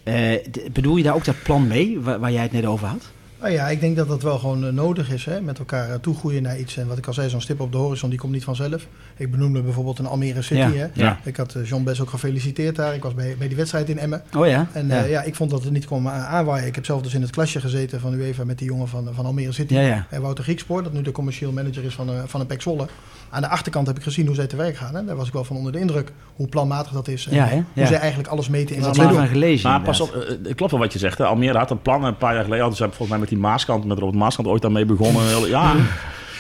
Eh, 0.03 0.15
de- 0.51 0.67
bedoel 0.73 0.97
je 0.97 1.03
daar 1.03 1.15
ook 1.15 1.25
dat 1.25 1.43
plan 1.43 1.67
mee, 1.67 2.01
waar, 2.01 2.19
waar 2.21 2.33
jij 2.33 2.43
het 2.43 2.53
net 2.53 2.65
over 2.67 2.87
had? 2.87 3.11
Nou 3.41 3.53
ja, 3.53 3.69
ik 3.69 3.81
denk 3.81 3.97
dat 3.97 4.09
dat 4.09 4.23
wel 4.23 4.39
gewoon 4.39 4.65
eh, 4.67 4.73
nodig 4.73 5.11
is. 5.13 5.25
Hè? 5.25 5.41
Met 5.41 5.59
elkaar 5.59 5.91
eh, 5.91 5.95
toegroeien 6.01 6.43
naar 6.43 6.59
iets. 6.59 6.77
En 6.77 6.87
wat 6.87 6.99
ik 6.99 7.07
al 7.07 7.13
zei, 7.13 7.29
zo'n 7.29 7.41
stip 7.41 7.61
op 7.61 7.73
de 7.73 7.79
horizon, 7.79 8.11
die 8.11 8.19
komt 8.19 8.33
niet 8.33 8.45
vanzelf. 8.45 8.87
Ik 9.17 9.31
benoemde 9.31 9.63
bijvoorbeeld 9.63 9.99
een 9.99 10.07
Almere 10.07 10.43
City. 10.43 10.61
Ja, 10.61 10.71
Hè? 10.71 10.87
ja. 10.95 11.21
Ik 11.25 11.37
had 11.37 11.55
eh, 11.55 11.65
John 11.67 11.85
Bess 11.85 12.01
ook 12.01 12.11
gefeliciteerd 12.11 12.77
daar. 12.77 12.95
Ik 12.95 13.03
was 13.03 13.15
bij, 13.15 13.35
bij 13.39 13.49
die 13.49 13.57
wedstrijd 13.57 13.89
in 13.89 13.99
Emmen. 13.99 14.23
Oh 14.37 14.47
ja? 14.47 14.69
En 14.73 14.87
ja. 14.87 14.95
ja. 14.99 15.05
ja, 15.05 15.23
ik 15.23 15.35
vond 15.35 15.51
dat 15.51 15.63
het 15.65 15.73
niet 15.73 15.85
kon 15.87 16.07
a- 16.07 16.11
aanwaaien. 16.27 16.67
Ik 16.67 16.75
heb 16.75 16.85
zelf 16.85 17.03
dus 17.03 17.15
in 17.15 17.21
het 17.23 17.31
klasje 17.31 17.61
gezeten 17.61 18.01
van 18.01 18.13
UEFA 18.15 18.45
met 18.45 18.59
die 18.59 18.67
jongen 18.67 18.89
van, 18.89 19.09
van 19.13 19.25
Almere 19.27 19.53
City. 19.53 19.75
ja, 19.75 19.81
ja. 19.81 20.07
En 20.11 20.23
Wouter 20.23 20.45
Griekspoor, 20.45 20.83
dat 20.83 20.93
nu 20.93 21.03
de 21.03 21.13
commercieel 21.13 21.53
manager 21.53 21.85
is 21.85 21.95
van, 21.95 22.11
van 22.27 22.41
een 22.41 22.47
PEC 22.47 22.63
Zwolle. 22.63 22.87
Aan 23.31 23.41
de 23.43 23.49
achterkant 23.49 23.87
heb 23.87 23.97
ik 23.97 24.03
gezien 24.03 24.27
hoe 24.27 24.35
zij 24.35 24.47
te 24.47 24.57
werk 24.57 24.77
gaan. 24.77 24.95
Hè. 24.95 25.05
Daar 25.05 25.17
was 25.17 25.27
ik 25.27 25.33
wel 25.33 25.45
van 25.45 25.57
onder 25.57 25.73
de 25.73 25.79
indruk 25.79 26.13
hoe 26.37 26.49
planmatig 26.49 26.93
dat 26.93 27.09
is. 27.09 27.27
En 27.27 27.35
Ja? 27.35 27.49
Hoe 27.49 27.65
Ja. 27.73 27.87
zij 27.87 27.97
eigenlijk 27.99 28.29
alles 28.29 28.49
meten 28.49 28.77
in 28.77 28.83
wat 28.83 28.97
zij 28.97 29.07
doen. 29.07 29.27
gelezen. 29.27 29.71
Maar 29.71 29.81
pas 29.81 30.01
op, 30.01 30.15
eh, 30.15 30.29
het 30.29 30.55
klopt 30.55 30.71
wel 30.73 30.81
wat 30.81 30.93
je 30.93 30.99
zegt. 30.99 31.19
Hè. 31.19 31.25
Almere 31.25 31.59
had 31.59 31.71
een 31.71 31.83
plan 31.83 32.05
een 32.05 32.17
paar 32.17 32.35
jaar 32.35 32.45
geleden. 32.45 32.73
Ze 32.75 32.85
volgens 32.85 33.09
mij 33.09 33.19
met 33.19 33.29
die 33.29 33.39
Maaskant, 33.39 33.85
met 33.85 33.99
Robert 33.99 34.19
Maaskant 34.19 34.49
ooit 34.49 34.63
daarmee 34.63 34.85
begonnen. 34.85 35.27
Heel- 35.27 35.47
Ja, 35.57 35.75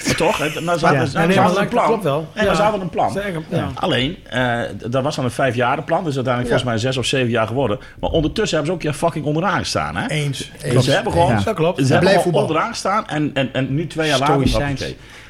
maar 0.07 0.15
toch? 0.17 0.39
Ja. 0.39 1.07
ze 1.07 1.19
Nee, 1.19 1.27
nee, 1.27 1.39
hadden 1.39 1.57
een 1.57 1.63
dat 1.63 1.69
plan. 1.69 1.87
klopt 1.87 2.03
wel. 2.03 2.29
En 2.35 2.45
Ja. 2.45 2.53
hadden 2.55 2.81
een 2.81 2.89
plan. 2.91 3.13
Zeker, 3.13 3.43
ja. 3.49 3.69
Alleen, 3.75 4.17
eh, 4.31 4.61
dat 4.91 5.03
was 5.03 5.17
dan 5.17 5.25
een 5.25 5.31
vijfjarenplan. 5.31 6.05
Dus 6.05 6.15
uiteindelijk 6.15 6.55
Ja. 6.55 6.61
volgens 6.61 6.83
mij 6.83 6.93
zes 6.93 6.97
of 7.01 7.07
zeven 7.07 7.31
jaar 7.31 7.47
geworden. 7.47 7.79
Maar 8.01 8.11
ondertussen 8.11 8.59
hebben 8.59 8.67
ze 8.67 8.81
ook 8.81 8.85
een 8.87 8.99
keer 8.99 9.09
fucking 9.09 9.25
onderaan 9.25 9.59
gestaan. 9.59 9.97
Hè? 9.97 10.09
Eens. 10.09 10.51
Want 10.63 10.75
eens 10.75 10.85
ze 10.85 10.91
hebben 10.91 11.13
gewoon, 11.13 11.29
Ja. 11.29 11.41
Dat 11.41 11.55
klopt. 11.55 11.87
ze 11.87 11.93
hebben 11.93 12.13
voetballen. 12.21 12.49
onderaan 12.49 12.69
gestaan. 12.69 13.09
En, 13.09 13.31
en, 13.35 13.49
en 13.53 13.75
nu 13.75 13.87
twee 13.87 14.09
jaar 14.09 14.19
later... 14.19 14.35
Stoïcijns. 14.35 14.83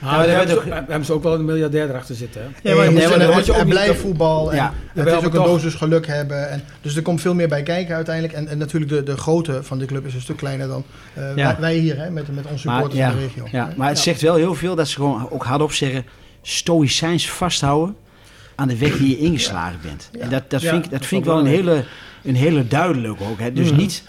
Ah, 0.03 0.11
Ja, 0.11 0.17
daar 0.17 0.27
maar 0.27 0.37
hebben, 0.37 0.65
ze, 0.65 0.73
hebben 0.73 1.05
ze 1.05 1.13
ook 1.13 1.23
wel 1.23 1.35
een 1.35 1.45
miljardair 1.45 1.89
erachter 1.89 2.15
zitten. 2.15 2.41
Hè? 2.41 2.47
Ja, 2.71 2.77
maar- 2.77 2.85
Ja, 2.85 2.91
nee, 2.91 3.03
maar 3.09 3.13
en, 3.13 3.27
dat 3.27 3.35
had 3.35 3.47
je 3.47 3.53
ook 3.53 3.59
en 3.59 3.65
niet- 3.65 3.75
blijf 3.75 4.01
voetbal. 4.01 4.51
En 4.51 4.57
Ja. 4.57 4.73
Het 4.95 5.07
is 5.07 5.13
ook 5.13 5.25
een 5.25 5.31
toch. 5.31 5.47
dosis 5.47 5.75
geluk 5.75 6.07
hebben. 6.07 6.51
En, 6.51 6.63
dus 6.81 6.97
er 6.97 7.03
komt 7.03 7.21
veel 7.21 7.35
meer 7.35 7.49
bij 7.49 7.63
kijken 7.63 7.95
uiteindelijk. 7.95 8.35
En, 8.35 8.49
en 8.49 8.59
natuurlijk 8.59 8.91
de, 8.93 9.03
de 9.03 9.17
grootte 9.17 9.63
van 9.63 9.79
de 9.79 9.85
club 9.87 10.07
is 10.07 10.15
een 10.15 10.21
stuk 10.21 10.37
kleiner 10.37 10.69
dan 10.69 10.85
eh, 11.15 11.23
Ja. 11.37 11.57
wij, 11.61 11.75
hier. 11.75 11.97
Hè, 11.99 12.11
met, 12.11 12.35
met 12.35 12.45
onze 12.47 12.59
supporters 12.59 12.95
ja, 12.99 13.09
in 13.11 13.17
de 13.17 13.21
regio. 13.23 13.45
ja, 13.51 13.69
maar 13.77 13.89
het 13.89 13.99
zegt 13.99 14.21
wel 14.21 14.35
heel 14.35 14.55
veel 14.55 14.60
dat 14.61 14.89
ze 14.89 14.95
gewoon 14.95 15.31
ook 15.31 15.45
hardop 15.45 15.73
zeggen... 15.73 16.05
stoïcijns 16.43 17.31
vasthouden 17.31 17.97
aan 18.55 18.69
de 18.69 18.77
weg 18.79 18.97
die 18.99 19.09
je 19.09 19.19
ingeslagen 19.19 19.79
bent. 19.83 20.11
En 20.21 20.29
dat, 20.31 20.51
dat 20.51 20.61
vind 20.63 20.85
ik, 20.85 20.91
dat 20.91 21.07
vind 21.07 21.21
ik 21.21 21.27
wel 21.27 21.39
een 21.39 21.47
hele, 21.47 21.85
een 22.23 22.35
hele 22.35 22.67
duidelijke 22.67 23.25
ook. 23.25 23.39
Hè. 23.39 23.53
Dus 23.53 23.71
Mhm. 23.71 23.77
niet... 23.81 24.03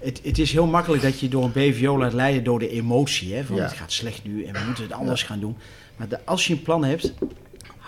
Het, 0.00 0.20
het 0.24 0.38
is 0.38 0.52
heel 0.52 0.66
makkelijk 0.66 1.02
dat 1.02 1.20
je 1.20 1.28
door 1.28 1.44
een 1.44 1.52
BVO 1.52 1.98
laat 1.98 2.12
leiden 2.12 2.44
door 2.44 2.58
de 2.58 2.68
emotie. 2.70 3.34
Hè, 3.34 3.44
van 3.44 3.56
Ja. 3.56 3.62
het 3.62 3.72
gaat 3.72 3.92
slecht 3.92 4.24
nu 4.24 4.44
en 4.44 4.52
we 4.52 4.58
moeten 4.66 4.84
het 4.84 4.92
anders 4.92 5.22
gaan 5.22 5.40
doen. 5.40 5.56
Maar 5.96 6.08
de- 6.08 6.18
als 6.24 6.46
je 6.46 6.52
een 6.52 6.62
plan 6.62 6.84
hebt, 6.84 7.12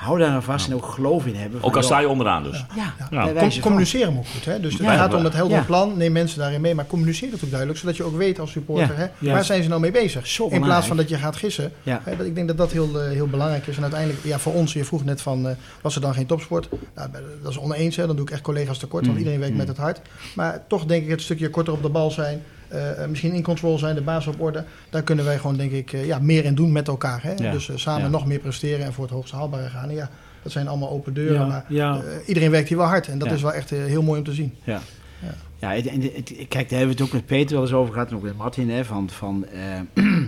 hou 0.00 0.18
daar 0.18 0.28
aan 0.28 0.42
vast 0.42 0.66
en 0.68 0.74
ook 0.74 0.84
geloof 0.86 1.26
in 1.26 1.34
hebben. 1.34 1.62
Ook 1.62 1.76
al 1.76 1.82
sta 1.82 1.98
je 1.98 2.08
onderaan 2.08 2.42
dus. 2.42 2.64
Ja, 2.76 2.94
Ja. 3.10 3.32
Com- 3.32 3.50
van. 3.50 3.60
communiceren 3.60 4.12
moet 4.12 4.28
goed. 4.28 4.44
Hè? 4.44 4.60
Dus 4.60 4.72
het 4.72 4.82
Ja. 4.82 4.94
gaat 4.96 5.14
om 5.14 5.24
het 5.24 5.32
heldere 5.32 5.60
Ja. 5.60 5.66
plan. 5.66 5.96
Neem 5.96 6.12
mensen 6.12 6.38
daarin 6.38 6.60
mee. 6.60 6.74
Maar 6.74 6.86
communiceer 6.86 7.32
het 7.32 7.44
ook 7.44 7.48
duidelijk. 7.50 7.78
Zodat 7.80 7.96
je 7.96 8.02
ook 8.02 8.16
weet 8.16 8.38
als 8.38 8.50
supporter. 8.50 8.88
Ja. 8.88 8.94
Hè, 8.94 9.06
Ja. 9.18 9.32
Waar 9.32 9.44
zijn 9.44 9.62
ze 9.62 9.68
nou 9.68 9.80
mee 9.80 9.90
bezig? 9.90 10.26
Zo 10.26 10.48
in 10.48 10.60
plaats 10.60 10.86
van 10.86 10.96
dat 10.96 11.08
je 11.08 11.16
gaat 11.16 11.36
gissen. 11.36 11.72
Ja. 11.82 12.00
Hè, 12.04 12.16
dat, 12.16 12.26
ik 12.26 12.34
denk 12.34 12.48
dat 12.48 12.56
dat 12.56 12.72
heel, 12.72 13.00
eh, 13.00 13.10
heel 13.10 13.26
belangrijk 13.26 13.66
is. 13.66 13.76
En 13.76 13.82
uiteindelijk, 13.82 14.24
ja, 14.24 14.38
voor 14.38 14.52
ons, 14.52 14.72
je 14.72 14.84
vroeg 14.84 15.04
net 15.04 15.20
van, 15.22 15.48
eh, 15.48 15.54
was 15.82 15.94
er 15.94 16.00
dan 16.00 16.14
geen 16.14 16.26
topsport? 16.26 16.68
Nou, 16.94 17.08
dat 17.42 17.50
is 17.50 17.58
oneens, 17.58 17.96
hè. 17.96 18.06
dan 18.06 18.16
doe 18.16 18.24
ik 18.24 18.30
echt 18.30 18.40
collega's 18.42 18.78
tekort, 18.78 19.02
want 19.02 19.12
Mm, 19.12 19.18
iedereen 19.18 19.38
werkt 19.40 19.52
mm. 19.54 19.58
met 19.60 19.68
het 19.68 19.76
hart. 19.76 20.00
Maar 20.34 20.62
toch 20.68 20.84
denk 20.84 21.02
ik 21.04 21.10
het 21.10 21.20
stukje 21.22 21.50
korter 21.50 21.72
op 21.72 21.82
de 21.82 21.88
bal 21.88 22.10
zijn, 22.10 22.42
eh, 22.70 23.06
misschien 23.08 23.32
in 23.32 23.42
controle 23.42 23.78
zijn, 23.78 23.94
de 23.94 24.00
baas 24.02 24.26
op 24.26 24.40
orde. 24.40 24.64
Daar 24.90 25.02
kunnen 25.02 25.24
wij 25.24 25.38
gewoon, 25.38 25.56
denk 25.56 25.72
ik, 25.72 25.92
eh, 25.92 26.06
ja, 26.06 26.18
meer 26.18 26.44
in 26.44 26.54
doen 26.54 26.72
met 26.72 26.88
elkaar. 26.88 27.22
Hè? 27.22 27.32
Ja. 27.36 27.52
Dus 27.52 27.68
eh, 27.68 27.76
samen 27.76 28.02
Ja. 28.02 28.08
nog 28.08 28.26
meer 28.26 28.38
presteren 28.38 28.84
en 28.86 28.92
voor 28.92 29.04
het 29.04 29.12
hoogst 29.12 29.32
haalbare 29.32 29.68
gaan. 29.68 29.88
En 29.88 29.94
ja, 29.94 30.10
dat 30.42 30.52
zijn 30.52 30.68
allemaal 30.68 30.90
open 30.90 31.14
deuren, 31.14 31.40
Ja, 31.40 31.46
maar 31.46 31.64
ja. 31.68 31.96
eh, 31.96 32.28
iedereen 32.28 32.50
werkt 32.50 32.68
hier 32.68 32.78
wel 32.78 32.86
hard. 32.86 33.08
En 33.08 33.18
dat 33.18 33.28
Ja. 33.28 33.34
is 33.34 33.42
wel 33.42 33.52
echt 33.52 33.70
heel 33.70 34.02
mooi 34.02 34.18
om 34.18 34.24
te 34.24 34.32
zien. 34.34 34.54
Ja. 34.64 34.80
Ja. 35.22 35.34
Ja, 35.58 35.74
het- 35.74 35.86
en 35.86 36.00
het- 36.02 36.32
kijk, 36.48 36.68
daar 36.68 36.78
hebben 36.78 36.86
we 36.86 36.92
het 36.92 37.00
ook 37.02 37.12
met 37.12 37.26
Peter 37.26 37.52
wel 37.54 37.62
eens 37.64 37.72
over 37.72 37.92
gehad 37.92 38.10
en 38.10 38.16
ook 38.16 38.22
met 38.22 38.36
Martin, 38.36 38.70
hè, 38.70 38.84
van, 38.84 39.10
van 39.10 39.46
eh, 39.46 40.04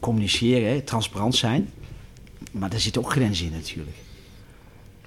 communiceren, 0.00 0.70
hè, 0.72 0.80
transparant 0.80 1.34
zijn. 1.34 1.68
Maar 2.52 2.70
daar 2.70 2.80
zitten 2.80 3.02
ook 3.02 3.10
grenzen 3.10 3.46
in 3.46 3.52
natuurlijk. 3.52 3.96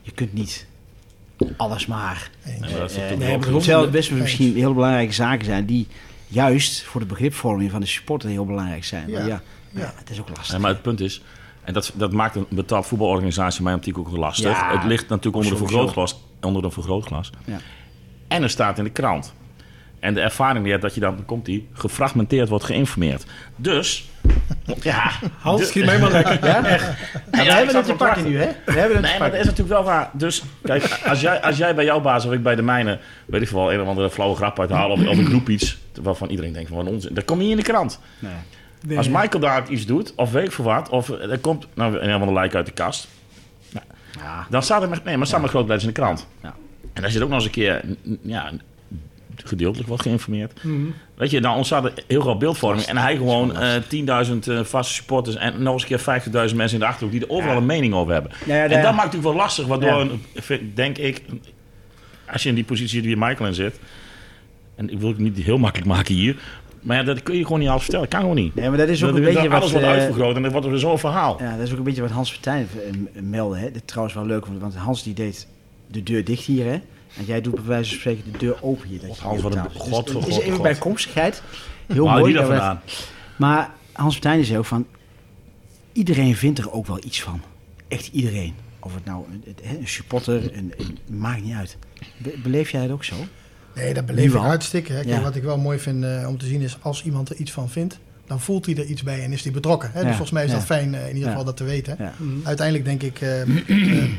Je 0.01 0.11
kunt 0.11 0.33
niet 0.33 0.65
alles 1.57 1.85
maar. 1.85 2.29
Nee, 2.45 2.59
maar 2.59 2.69
dat 2.79 2.91
eh, 2.91 3.17
nee, 3.17 3.37
het 3.37 3.91
best 3.91 4.09
wel 4.09 4.19
misschien 4.19 4.55
heel 4.55 4.73
belangrijke 4.73 5.13
zaken 5.13 5.45
zijn 5.45 5.65
die 5.65 5.87
juist 6.33 6.83
voor 6.83 7.01
de 7.01 7.07
begripvorming 7.07 7.71
van 7.71 7.79
de 7.79 7.85
supporter 7.87 8.29
heel 8.29 8.45
belangrijk 8.45 8.83
zijn. 8.83 9.11
Maar 9.11 9.21
Ja. 9.21 9.27
ja, 9.27 9.41
Ja. 9.69 9.81
ja, 9.81 9.93
het 9.95 10.09
is 10.09 10.19
ook 10.19 10.29
lastig. 10.29 10.51
Nee, 10.51 10.59
maar 10.61 10.69
het 10.71 10.81
punt 10.81 10.99
is, 10.99 11.21
en 11.63 11.73
dat, 11.73 11.91
dat 11.95 12.11
maakt 12.11 12.35
een 12.35 12.45
betaald 12.49 12.85
voetbalorganisatie 12.85 13.63
mij 13.63 13.73
optiek 13.73 13.97
ook 13.97 14.17
lastig. 14.17 14.51
Ja, 14.51 14.71
het 14.77 14.83
ligt 14.83 15.09
natuurlijk 15.09 15.35
onder 15.35 15.51
een 15.51 15.57
sowieso. 15.57 15.65
vergrootglas. 15.87 16.21
Onder 16.41 16.63
een 16.63 16.71
vergrootglas. 16.71 17.29
Ja. 17.45 17.57
En 18.27 18.41
het 18.41 18.51
staat 18.51 18.77
in 18.77 18.83
de 18.83 18.89
krant. 18.89 19.33
En 20.03 20.13
de 20.13 20.21
ervaring 20.21 20.65
leert 20.65 20.81
dat 20.81 20.93
je 20.93 20.99
dan, 20.99 21.25
komt 21.25 21.45
die, 21.45 21.67
gefragmenteerd 21.73 22.49
wordt 22.49 22.63
geïnformeerd. 22.65 23.25
Dus, 23.55 24.09
ja. 24.81 25.11
Hans, 25.39 25.61
de- 25.61 25.67
schiet 25.67 25.85
mij 25.85 25.99
maar 25.99 26.11
lekker. 26.11 26.45
Ja? 26.45 26.55
Ja, 26.67 26.77
we 27.31 27.51
hebben 27.51 27.75
het 27.75 27.85
te 27.85 27.93
pakken 27.93 28.23
nu, 28.23 28.37
hè? 28.37 28.47
We 28.65 28.71
hebben 28.71 28.97
het 28.97 29.05
Nee, 29.05 29.19
maar 29.19 29.29
dat 29.29 29.39
is 29.39 29.45
natuurlijk 29.45 29.69
wel 29.75 29.83
waar. 29.83 30.09
Dus 30.13 30.43
kijk, 30.63 30.99
als 31.05 31.21
jij, 31.21 31.41
als 31.41 31.57
jij 31.57 31.75
bij 31.75 31.85
jouw 31.85 32.01
baas 32.01 32.25
of 32.25 32.31
ik 32.33 32.43
bij 32.43 32.55
de 32.55 32.61
mijne, 32.61 32.99
weet 33.25 33.41
ik 33.41 33.49
wel, 33.49 33.73
een 33.73 33.81
of 33.81 33.87
andere 33.87 34.09
flauwe 34.09 34.35
grap 34.35 34.59
uithalen 34.59 34.91
of, 34.91 35.07
of 35.07 35.17
ik 35.17 35.27
roep 35.29 35.49
iets 35.49 35.77
waarvan 36.01 36.29
iedereen 36.29 36.53
denkt 36.53 36.69
van 36.69 36.77
wat 36.77 36.87
onzin, 36.87 37.13
dan 37.13 37.25
kom 37.25 37.37
je 37.37 37.43
niet 37.43 37.51
in 37.51 37.57
de 37.57 37.63
krant. 37.71 37.99
Nee. 38.19 38.31
Nee. 38.85 38.97
Als 38.97 39.07
Michael 39.09 39.39
daar 39.39 39.69
iets 39.69 39.85
doet, 39.85 40.13
of 40.15 40.31
weet 40.31 40.45
ik 40.45 40.51
veel 40.51 40.65
wat, 40.65 40.89
of 40.89 41.09
er 41.09 41.39
komt 41.39 41.67
nou, 41.73 41.97
een 41.97 42.07
of 42.07 42.13
andere 42.21 42.33
lijk 42.33 42.55
uit 42.55 42.65
de 42.65 42.71
kast, 42.71 43.07
Ja. 44.19 44.47
dan 44.49 44.63
staat 44.63 44.81
er 44.81 44.89
met, 44.89 45.03
nee, 45.03 45.17
maar 45.17 45.27
staat 45.27 45.41
met 45.41 45.49
groot 45.49 45.69
in 45.69 45.77
de 45.87 45.91
krant. 45.91 46.27
Ja. 46.43 46.53
En 46.93 47.03
als 47.03 47.11
je 47.13 47.17
er 47.17 47.23
ook 47.23 47.29
nog 47.31 47.37
eens 47.39 47.47
een 47.47 47.53
keer, 47.53 47.81
ja, 48.21 48.51
gedeeltelijk 49.35 49.87
wordt 49.87 50.03
geïnformeerd, 50.03 50.63
Mhm. 50.63 50.85
weet 51.15 51.31
je, 51.31 51.41
dan 51.41 51.55
ontstaat 51.55 51.85
er 51.85 51.93
heel 52.07 52.21
veel 52.21 52.37
beeldvorming. 52.37 52.85
En 52.85 52.97
hij 52.97 53.15
gewoon 53.17 53.55
eh 53.57 53.75
10.000 53.87 54.47
eh, 54.47 54.63
vaste 54.63 54.93
supporters 54.93 55.35
en 55.35 55.63
nog 55.63 55.73
eens 55.73 55.81
een 55.81 55.87
keer 55.87 55.99
50.000 55.99 56.55
mensen 56.57 56.77
in 56.77 56.83
de 56.83 56.89
achterhoek 56.89 57.11
die 57.13 57.21
er 57.21 57.29
overal 57.29 57.53
Ja. 57.53 57.59
een 57.59 57.65
mening 57.65 57.93
over 57.93 58.13
hebben. 58.13 58.31
Ja, 58.45 58.55
ja, 58.55 58.63
En 58.63 58.69
ja. 58.69 58.75
dat 58.75 58.83
maakt 58.83 58.95
het 58.95 58.95
natuurlijk 59.05 59.23
wel 59.23 59.33
lastig, 59.35 59.65
waardoor, 59.67 59.89
Ja. 59.89 59.99
een- 59.99 60.21
vind- 60.33 60.75
denk 60.75 60.97
ik, 60.97 61.21
als 62.31 62.43
je 62.43 62.49
in 62.49 62.55
die 62.55 62.63
positie 62.63 62.89
zit 62.95 63.05
wie 63.05 63.17
Michael 63.17 63.47
in 63.47 63.53
zit, 63.53 63.79
en 64.75 64.89
ik 64.89 64.99
wil 64.99 65.09
het 65.09 65.17
niet 65.17 65.37
heel 65.37 65.57
makkelijk 65.57 65.89
maken 65.89 66.15
hier, 66.15 66.35
maar 66.81 66.97
ja, 66.97 67.03
dat 67.03 67.23
kun 67.23 67.35
je 67.37 67.43
gewoon 67.43 67.59
niet 67.59 67.69
alles 67.69 67.81
vertellen. 67.83 68.07
Kan 68.07 68.19
gewoon 68.19 68.35
niet. 68.35 68.55
Nee, 68.55 68.69
maar 68.69 68.77
dat 68.77 68.87
is 68.89 69.03
ook 69.03 69.09
Dat- 69.09 69.17
een 69.17 69.23
dat- 69.25 69.33
beetje 69.33 69.49
wat... 69.49 69.59
alles 69.59 69.71
wordt 69.71 69.85
eh, 69.87 69.91
uitvergroot 69.93 70.35
en 70.35 70.41
dan 70.41 70.51
wordt 70.51 70.67
er 70.67 70.79
zo'n 70.79 70.99
verhaal. 70.99 71.37
Ja, 71.41 71.51
dat 71.57 71.65
is 71.67 71.71
ook 71.71 71.77
een 71.77 71.83
beetje 71.83 72.01
wat 72.01 72.11
Hans 72.11 72.31
Vertijn 72.31 72.67
meldde. 73.21 73.57
Hè. 73.57 73.65
Dat 73.65 73.75
is 73.75 73.81
trouwens 73.85 74.15
wel 74.15 74.25
leuk, 74.25 74.45
want- 74.45 74.61
want 74.61 74.75
Hans 74.75 75.03
die 75.03 75.13
deed 75.13 75.47
de 75.87 76.03
deur 76.03 76.23
dicht 76.23 76.43
hier, 76.45 76.65
hè. 76.65 76.79
En 77.17 77.25
jij 77.25 77.41
doet 77.41 77.55
bij 77.55 77.63
wijze 77.63 77.89
van 77.89 77.99
spreken 77.99 78.31
de 78.31 78.37
deur 78.37 78.63
open 78.63 78.87
hier. 78.87 78.99
Dat 78.99 79.07
God, 79.09 79.17
je 79.17 79.23
Hans, 79.23 79.41
wat 79.41 79.55
een 79.55 79.69
god 79.75 80.05
Dus 80.05 80.13
god 80.15 80.27
is 80.27 80.39
even 80.39 80.61
bijkomstigheid. 80.61 81.41
Heel 81.87 82.03
je 82.05 82.19
mooi. 82.19 82.35
vandaan? 82.35 82.81
Maar 83.35 83.71
Hans 83.91 84.13
Vertijn 84.13 84.39
is 84.39 84.55
ook 84.55 84.65
van... 84.65 84.85
Iedereen 85.91 86.35
vindt 86.35 86.59
er 86.59 86.71
ook 86.71 86.87
wel 86.87 87.03
iets 87.03 87.21
van. 87.21 87.41
Echt 87.87 88.07
iedereen. 88.07 88.53
Of 88.79 88.93
het 88.93 89.05
nou 89.05 89.23
een, 89.31 89.43
een- 89.63 89.79
een 89.79 89.87
supporter, 89.87 90.57
een, 90.57 90.73
een- 90.77 91.15
maakt 91.17 91.43
niet 91.43 91.53
uit. 91.53 91.77
Be- 92.17 92.35
beleef 92.43 92.69
jij 92.69 92.81
het 92.81 92.91
ook 92.91 93.03
zo? 93.03 93.15
Nee, 93.75 93.93
dat 93.93 94.05
beleef 94.05 94.33
ik 94.33 94.39
hartstikke. 94.39 94.91
Hè. 94.93 95.01
Kijk, 95.01 95.09
Ja. 95.15 95.21
Wat 95.21 95.35
ik 95.35 95.43
wel 95.43 95.57
mooi 95.57 95.79
vind 95.79 96.03
eh, 96.03 96.25
om 96.27 96.37
te 96.37 96.45
zien 96.45 96.61
is, 96.61 96.77
als 96.81 97.03
iemand 97.03 97.29
er 97.29 97.35
iets 97.35 97.51
van 97.51 97.69
vindt, 97.69 97.99
dan 98.27 98.39
voelt 98.39 98.65
hij 98.65 98.75
er 98.75 98.85
iets 98.85 99.03
bij 99.03 99.23
en 99.23 99.31
is 99.31 99.43
hij 99.43 99.51
betrokken. 99.53 99.89
Hè. 99.91 99.97
Ja, 99.99 100.03
Dus 100.05 100.11
volgens 100.15 100.31
mij 100.31 100.43
is 100.45 100.51
ja. 100.51 100.55
dat 100.57 100.65
fijn 100.65 100.95
eh, 100.95 101.01
in 101.01 101.07
ieder 101.07 101.23
Ja. 101.23 101.29
geval 101.29 101.43
dat 101.45 101.57
te 101.57 101.63
weten. 101.63 101.95
Ja. 101.99 102.13
Mhm. 102.17 102.47
Uiteindelijk 102.47 102.85
denk 102.85 103.03
ik, 103.03 103.21
eh, 103.21 103.29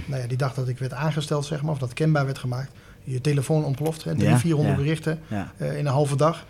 nou 0.07 0.21
ja, 0.23 0.27
die 0.27 0.37
dag 0.37 0.55
dat 0.55 0.69
ik 0.69 0.79
werd 0.79 0.93
aangesteld, 0.93 1.45
zeg 1.47 1.63
maar, 1.63 1.73
of 1.73 1.79
dat 1.79 1.93
kenbaar 1.95 2.25
werd 2.25 2.39
gemaakt, 2.39 2.73
je 3.05 3.21
telefoon 3.21 3.65
ontploft, 3.65 4.05
hè, 4.05 4.11
300, 4.15 4.31
Ja, 4.31 4.39
400 4.39 4.77
ja. 4.77 4.83
berichten 4.83 5.19
Ja. 5.29 5.53
eh, 5.57 5.79
in 5.79 5.87
een 5.87 5.93
halve 5.93 6.17
dag. 6.17 6.45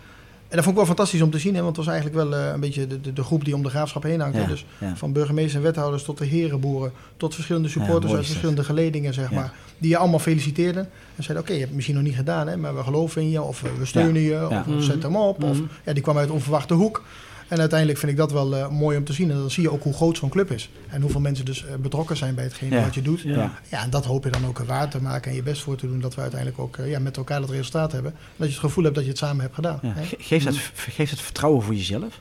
En 0.47 0.55
dat 0.61 0.63
vond 0.63 0.69
ik 0.69 0.75
wel 0.85 0.95
fantastisch 0.95 1.21
om 1.21 1.29
te 1.31 1.39
zien, 1.39 1.55
hè, 1.55 1.61
want 1.61 1.75
het 1.77 1.85
was 1.85 1.95
eigenlijk 1.95 2.29
wel 2.29 2.39
eh, 2.39 2.51
een 2.53 2.59
beetje 2.59 2.87
de, 2.87 3.01
de, 3.01 3.13
de 3.13 3.23
groep 3.23 3.45
die 3.45 3.55
om 3.55 3.63
de 3.63 3.69
graafschap 3.69 4.03
heen 4.03 4.19
hangt. 4.19 4.37
Ja, 4.37 4.45
Dus 4.45 4.65
ja. 4.77 4.95
van 4.95 5.11
burgemeesters 5.13 5.55
en 5.55 5.61
wethouders 5.61 6.03
tot 6.03 6.17
de 6.17 6.25
herenboeren, 6.25 6.91
tot 7.17 7.33
verschillende 7.33 7.69
supporters 7.69 8.13
uit 8.13 8.25
verschillende 8.25 8.63
geledingen, 8.63 9.13
zeg 9.13 9.29
Ja. 9.29 9.35
maar. 9.35 9.53
Die 9.77 9.89
je 9.89 9.97
allemaal 9.97 10.19
feliciteerden. 10.19 10.89
En 11.15 11.23
zeiden, 11.23 11.37
oké, 11.45 11.51
je 11.53 11.57
hebt 11.57 11.67
het 11.67 11.75
misschien 11.75 11.95
nog 11.95 12.05
niet 12.05 12.15
gedaan, 12.15 12.47
hè, 12.47 12.57
maar 12.57 12.75
we 12.75 12.83
geloven 12.83 13.21
in 13.21 13.29
je. 13.29 13.41
Of 13.41 13.61
we 13.79 13.85
steunen 13.85 14.21
je, 14.21 14.29
Ja. 14.29 14.47
of, 14.67 14.75
of 14.75 14.83
zet 14.83 15.03
hem 15.03 15.15
op. 15.15 15.43
Of, 15.43 15.57
Mhm. 15.57 15.67
ja, 15.85 15.93
die 15.93 16.03
kwam 16.03 16.17
uit 16.17 16.27
een 16.27 16.33
onverwachte 16.33 16.73
hoek. 16.73 17.03
En 17.47 17.59
uiteindelijk 17.59 17.99
vind 17.99 18.11
ik 18.11 18.17
dat 18.17 18.31
wel 18.31 18.55
eh, 18.55 18.69
mooi 18.69 18.97
om 18.97 19.03
te 19.03 19.13
zien. 19.13 19.31
En 19.31 19.37
dan 19.37 19.51
zie 19.51 19.63
je 19.63 19.71
ook 19.71 19.83
hoe 19.83 19.93
groot 19.93 20.17
zo'n 20.17 20.29
club 20.29 20.51
is. 20.51 20.69
En 20.89 21.01
hoeveel 21.01 21.19
mensen 21.19 21.45
dus 21.45 21.65
eh, 21.65 21.75
betrokken 21.75 22.17
zijn 22.17 22.35
bij 22.35 22.43
hetgene 22.43 22.75
Ja. 22.75 22.83
wat 22.83 22.93
je 22.93 23.01
doet. 23.01 23.21
Ja. 23.21 23.51
Ja. 23.71 23.83
En 23.83 23.89
dat 23.89 24.05
hoop 24.05 24.23
je 24.23 24.29
dan 24.29 24.45
ook 24.45 24.59
waar 24.59 24.89
te 24.89 25.01
maken 25.01 25.29
en 25.31 25.35
je 25.37 25.43
best 25.43 25.61
voor 25.61 25.75
te 25.77 25.87
doen. 25.87 25.99
Dat 25.99 26.15
we 26.15 26.21
uiteindelijk 26.21 26.59
ook 26.61 26.77
eh, 26.77 26.89
ja, 26.89 26.99
met 26.99 27.17
elkaar 27.17 27.39
dat 27.41 27.49
resultaat 27.49 27.91
hebben. 27.91 28.11
En 28.11 28.17
dat 28.35 28.47
je 28.47 28.53
het 28.53 28.63
gevoel 28.63 28.83
hebt 28.83 28.95
dat 28.95 29.03
je 29.03 29.09
het 29.09 29.19
samen 29.19 29.41
hebt 29.41 29.55
gedaan. 29.55 29.79
Ja. 29.81 29.93
hè. 29.95 30.03
Ge- 30.05 30.15
Geeft, 30.19 30.45
dat, 30.45 30.55
geeft 30.73 31.11
dat 31.11 31.21
vertrouwen 31.21 31.63
voor 31.63 31.73
jezelf? 31.75 32.19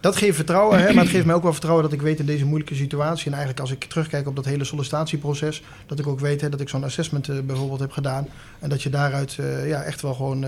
Dat 0.00 0.16
geeft 0.16 0.36
vertrouwen, 0.36 0.78
hè, 0.78 0.92
maar 0.92 1.02
het 1.02 1.12
geeft 1.12 1.24
mij 1.26 1.34
ook 1.34 1.42
wel 1.42 1.52
vertrouwen 1.52 1.84
dat 1.84 1.92
ik 1.92 2.02
weet 2.02 2.18
in 2.18 2.26
deze 2.26 2.44
moeilijke 2.44 2.74
situatie. 2.74 3.26
En 3.26 3.32
eigenlijk 3.32 3.60
als 3.60 3.70
ik 3.70 3.84
terugkijk 3.84 4.26
op 4.28 4.36
dat 4.36 4.44
hele 4.44 4.64
sollicitatieproces, 4.64 5.62
dat 5.86 5.98
ik 5.98 6.06
ook 6.06 6.20
weet 6.20 6.40
hè, 6.40 6.48
dat 6.48 6.60
ik 6.60 6.68
zo'n 6.68 6.84
assessment 6.84 7.46
bijvoorbeeld 7.46 7.80
heb 7.80 7.90
gedaan. 7.92 8.28
En 8.58 8.68
dat 8.68 8.82
je 8.82 8.90
daaruit 8.90 9.32
ja, 9.66 9.82
echt 9.82 10.00
wel 10.02 10.14
gewoon 10.14 10.46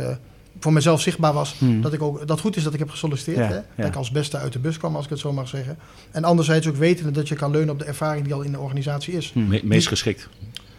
voor 0.61 0.73
mezelf 0.73 1.01
zichtbaar 1.01 1.33
was. 1.33 1.55
Hmm. 1.59 1.81
Dat, 1.83 1.93
ik 1.93 2.03
ook, 2.03 2.27
dat 2.27 2.41
goed 2.41 2.57
is 2.57 2.63
dat 2.63 2.73
ik 2.73 2.79
heb 2.79 2.91
gesolliciteerd. 2.91 3.37
Ja, 3.39 3.49
hè? 3.49 3.55
ja. 3.55 3.63
Dat 3.77 3.87
ik 3.87 3.95
als 3.97 4.11
beste 4.11 4.37
uit 4.37 4.53
de 4.53 4.59
bus 4.59 4.77
kwam, 4.79 4.97
als 4.97 5.05
ik 5.05 5.11
het 5.11 5.19
zo 5.19 5.33
mag 5.33 5.49
zeggen. 5.49 5.79
En 6.11 6.25
anderzijds 6.25 6.67
ook 6.69 6.77
weten 6.77 7.13
dat 7.13 7.29
je 7.29 7.35
kan 7.35 7.51
leunen 7.51 7.71
op 7.71 7.79
de 7.79 7.85
ervaring 7.85 8.25
die 8.25 8.35
al 8.35 8.43
in 8.43 8.53
de 8.53 8.59
organisatie 8.59 9.15
is. 9.15 9.33
Hmm. 9.33 9.49
Me- 9.49 9.61
meest 9.65 9.89
geschikt. 9.89 10.29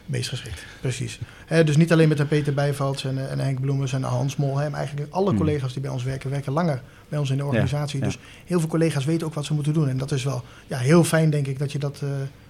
Meest 0.06 0.30
geschikt, 0.30 0.66
precies. 0.82 1.20
Dus 1.66 1.78
niet 1.78 1.92
alleen 1.92 2.08
met 2.08 2.20
een 2.20 2.28
Peter 2.28 2.54
Bijvalds 2.54 3.04
en, 3.06 3.18
eh, 3.18 3.32
en 3.32 3.40
Henk 3.40 3.62
Bloemers 3.62 3.94
en 3.94 4.04
Hans 4.04 4.36
Mol. 4.36 4.54
Maar 4.54 4.74
eigenlijk 4.74 5.14
alle 5.14 5.30
Hmm. 5.30 5.38
collega's 5.38 5.74
die 5.74 5.82
bij 5.82 5.92
ons 5.92 6.04
werken, 6.04 6.30
werken 6.30 6.54
langer 6.54 6.82
bij 7.10 7.20
ons 7.20 7.30
in 7.30 7.38
de 7.38 7.46
organisatie. 7.46 8.00
ja. 8.00 8.06
Dus 8.06 8.18
heel 8.46 8.60
veel 8.60 8.70
collega's 8.70 9.06
weten 9.06 9.28
ook 9.28 9.34
wat 9.34 9.46
ze 9.46 9.54
moeten 9.54 9.74
doen. 9.74 9.90
En 9.90 9.98
dat 9.98 10.12
is 10.12 10.24
wel 10.24 10.44
ja, 10.68 10.78
heel 10.78 11.04
fijn, 11.04 11.30
denk 11.30 11.48
ik, 11.48 11.60
dat 11.60 11.72
je 11.72 11.80
dat 11.80 12.00
eh, 12.04 12.10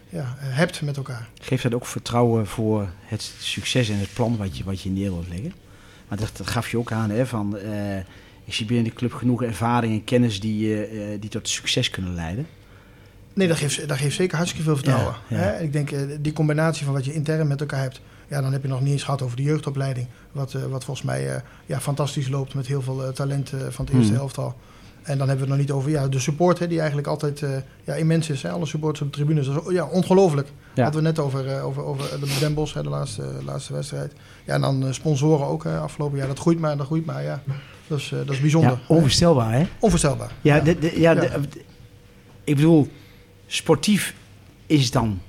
ja, 0.10 0.36
hebt 0.40 0.82
met 0.82 0.98
elkaar. 0.98 1.28
Geeft 1.42 1.64
dat 1.64 1.74
ook 1.74 1.86
vertrouwen 1.86 2.48
voor 2.48 2.88
het 3.06 3.32
succes 3.40 3.90
en 3.90 4.00
het 4.00 4.14
plan 4.14 4.38
wat 4.38 4.58
je, 4.58 4.64
wat 4.64 4.82
je 4.82 4.90
neer 4.90 5.12
wilt 5.12 5.28
leggen? 5.30 5.54
Maar 6.08 6.18
dat, 6.18 6.32
dat 6.38 6.48
gaf 6.48 6.72
je 6.72 6.78
ook 6.78 6.92
aan, 6.92 7.10
hè, 7.10 7.26
van, 7.26 7.58
eh, 7.58 7.98
ik 8.46 8.54
zie 8.54 8.66
binnen 8.66 8.86
de 8.86 8.94
club 8.94 9.14
genoeg 9.14 9.44
ervaring 9.44 9.94
en 9.94 10.04
kennis 10.04 10.40
die, 10.40 10.74
eh, 10.74 11.14
eh, 11.14 11.22
die 11.22 11.30
tot 11.30 11.50
succes 11.50 11.90
kunnen 11.90 12.14
leiden. 12.14 12.48
Nee, 13.34 13.48
dat 13.48 13.58
geeft, 13.58 13.88
dat 13.88 13.98
geeft 13.98 14.16
zeker 14.16 14.38
hartstikke 14.38 14.66
veel 14.66 14.76
vertrouwen. 14.76 15.16
Ja, 15.28 15.38
ja. 15.38 15.44
Hè? 15.44 15.60
Ik 15.60 15.74
denk, 15.74 15.90
die 16.24 16.34
combinatie 16.34 16.86
van 16.86 16.94
wat 16.94 17.06
je 17.06 17.14
intern 17.14 17.48
met 17.48 17.60
elkaar 17.60 17.82
hebt... 17.82 18.02
Ja, 18.30 18.42
dan 18.42 18.52
heb 18.52 18.62
je 18.62 18.68
nog 18.68 18.82
niet 18.82 18.92
eens 18.92 19.04
gehad 19.04 19.22
over 19.22 19.38
de 19.38 19.44
jeugdopleiding. 19.44 20.08
Wat, 20.32 20.52
wat 20.54 20.84
volgens 20.84 21.06
mij 21.06 21.42
ja, 21.66 21.80
fantastisch 21.80 22.28
loopt 22.28 22.54
met 22.54 22.68
heel 22.68 22.82
veel 22.82 23.12
talent 23.14 23.50
van 23.50 23.86
het 23.86 23.94
eerste 23.94 24.08
Hmm. 24.08 24.16
helftal. 24.16 24.56
En 25.08 25.18
dan 25.18 25.28
hebben 25.28 25.46
we 25.48 25.52
het 25.54 25.60
nog 25.62 25.68
niet 25.68 25.72
over 25.72 25.90
ja, 25.92 26.08
de 26.08 26.20
support, 26.20 26.60
hè, 26.60 26.68
die 26.68 26.78
eigenlijk 26.78 27.08
altijd 27.08 27.42
eh, 27.42 27.50
ja, 27.84 27.94
immens 27.94 28.30
is. 28.30 28.42
Hè? 28.42 28.50
Alle 28.50 28.66
supporters 28.66 29.02
op 29.02 29.14
de 29.14 29.18
tribunes. 29.18 29.48
Ja, 29.70 29.86
ongelooflijk. 29.86 30.48
Ja. 30.74 30.84
Hadden 30.84 31.02
we 31.02 31.08
net 31.08 31.20
over, 31.20 31.48
eh, 31.48 31.66
over, 31.66 31.84
over 31.84 32.20
de 32.20 32.38
Den 32.40 32.54
Bosch, 32.54 32.74
hè, 32.74 32.84
de 32.84 32.90
laatste, 32.90 33.24
laatste 33.46 33.74
wedstrijd. 33.74 34.14
Ja, 34.46 34.54
en 34.54 34.62
dan 34.62 34.86
eh, 34.86 34.92
sponsoren 34.94 35.48
ook 35.48 35.66
eh, 35.66 35.82
afgelopen 35.82 36.18
jaar. 36.18 36.28
Dat 36.28 36.40
groeit 36.40 36.60
maar, 36.60 36.78
dat 36.78 36.86
groeit 36.86 37.06
maar, 37.06 37.24
ja. 37.24 37.42
Dat 37.88 37.98
is, 38.00 38.12
eh, 38.12 38.18
dat 38.18 38.30
is 38.30 38.42
bijzonder. 38.42 38.72
Ja, 38.72 38.78
onvoorstelbaar, 38.88 39.54
hè? 39.54 39.68
Onvoorstelbaar. 39.80 40.32
Ja, 40.42 40.60
de, 40.60 40.80
de- 40.80 41.00
ja, 41.00 41.12
Ja. 41.12 41.20
de- 41.22 41.40
ik 42.44 42.56
bedoel, 42.56 42.88
sportief 43.46 44.16
is 44.66 44.84
het 44.84 44.94
dan. 44.94 45.20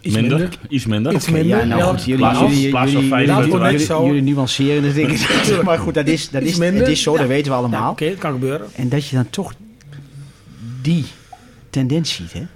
Iets 0.00 0.14
minder, 0.14 0.38
minder. 0.38 0.58
Iets 0.68 0.86
minder. 0.86 1.12
Iets 1.12 1.28
Oké, 1.28 1.32
minder. 1.36 1.58
ja, 1.58 1.64
nou 1.64 1.80
Ja, 1.80 1.86
goed, 1.88 2.00
jullie, 2.04 2.16
plaats 2.18 2.38
van- 2.38 2.48
jullie, 2.54 2.68
plaats 2.70 2.90
jullie, 2.92 4.22
nuanceren 4.22 4.82
het 4.84 4.94
denk 4.94 5.10
ik. 5.10 5.62
maar 5.64 5.78
goed, 5.78 5.94
dat 5.94 6.06
is, 6.06 6.30
dat 6.30 6.42
is, 6.42 6.56
minder. 6.56 6.80
het 6.80 6.90
is 6.90 7.02
zo, 7.02 7.12
Ja. 7.12 7.18
dat 7.18 7.26
weten 7.28 7.44
we 7.44 7.50
Ja, 7.50 7.56
allemaal. 7.56 7.90
Oké, 7.90 8.08
dat 8.08 8.18
kan 8.18 8.32
gebeuren. 8.32 8.66
En 8.74 8.88
dat 8.88 9.06
je 9.06 9.16
dan 9.16 9.30
toch 9.30 9.54
die 10.82 11.04
tendens 11.70 12.12
ziet, 12.14 12.32
hè? 12.32 12.46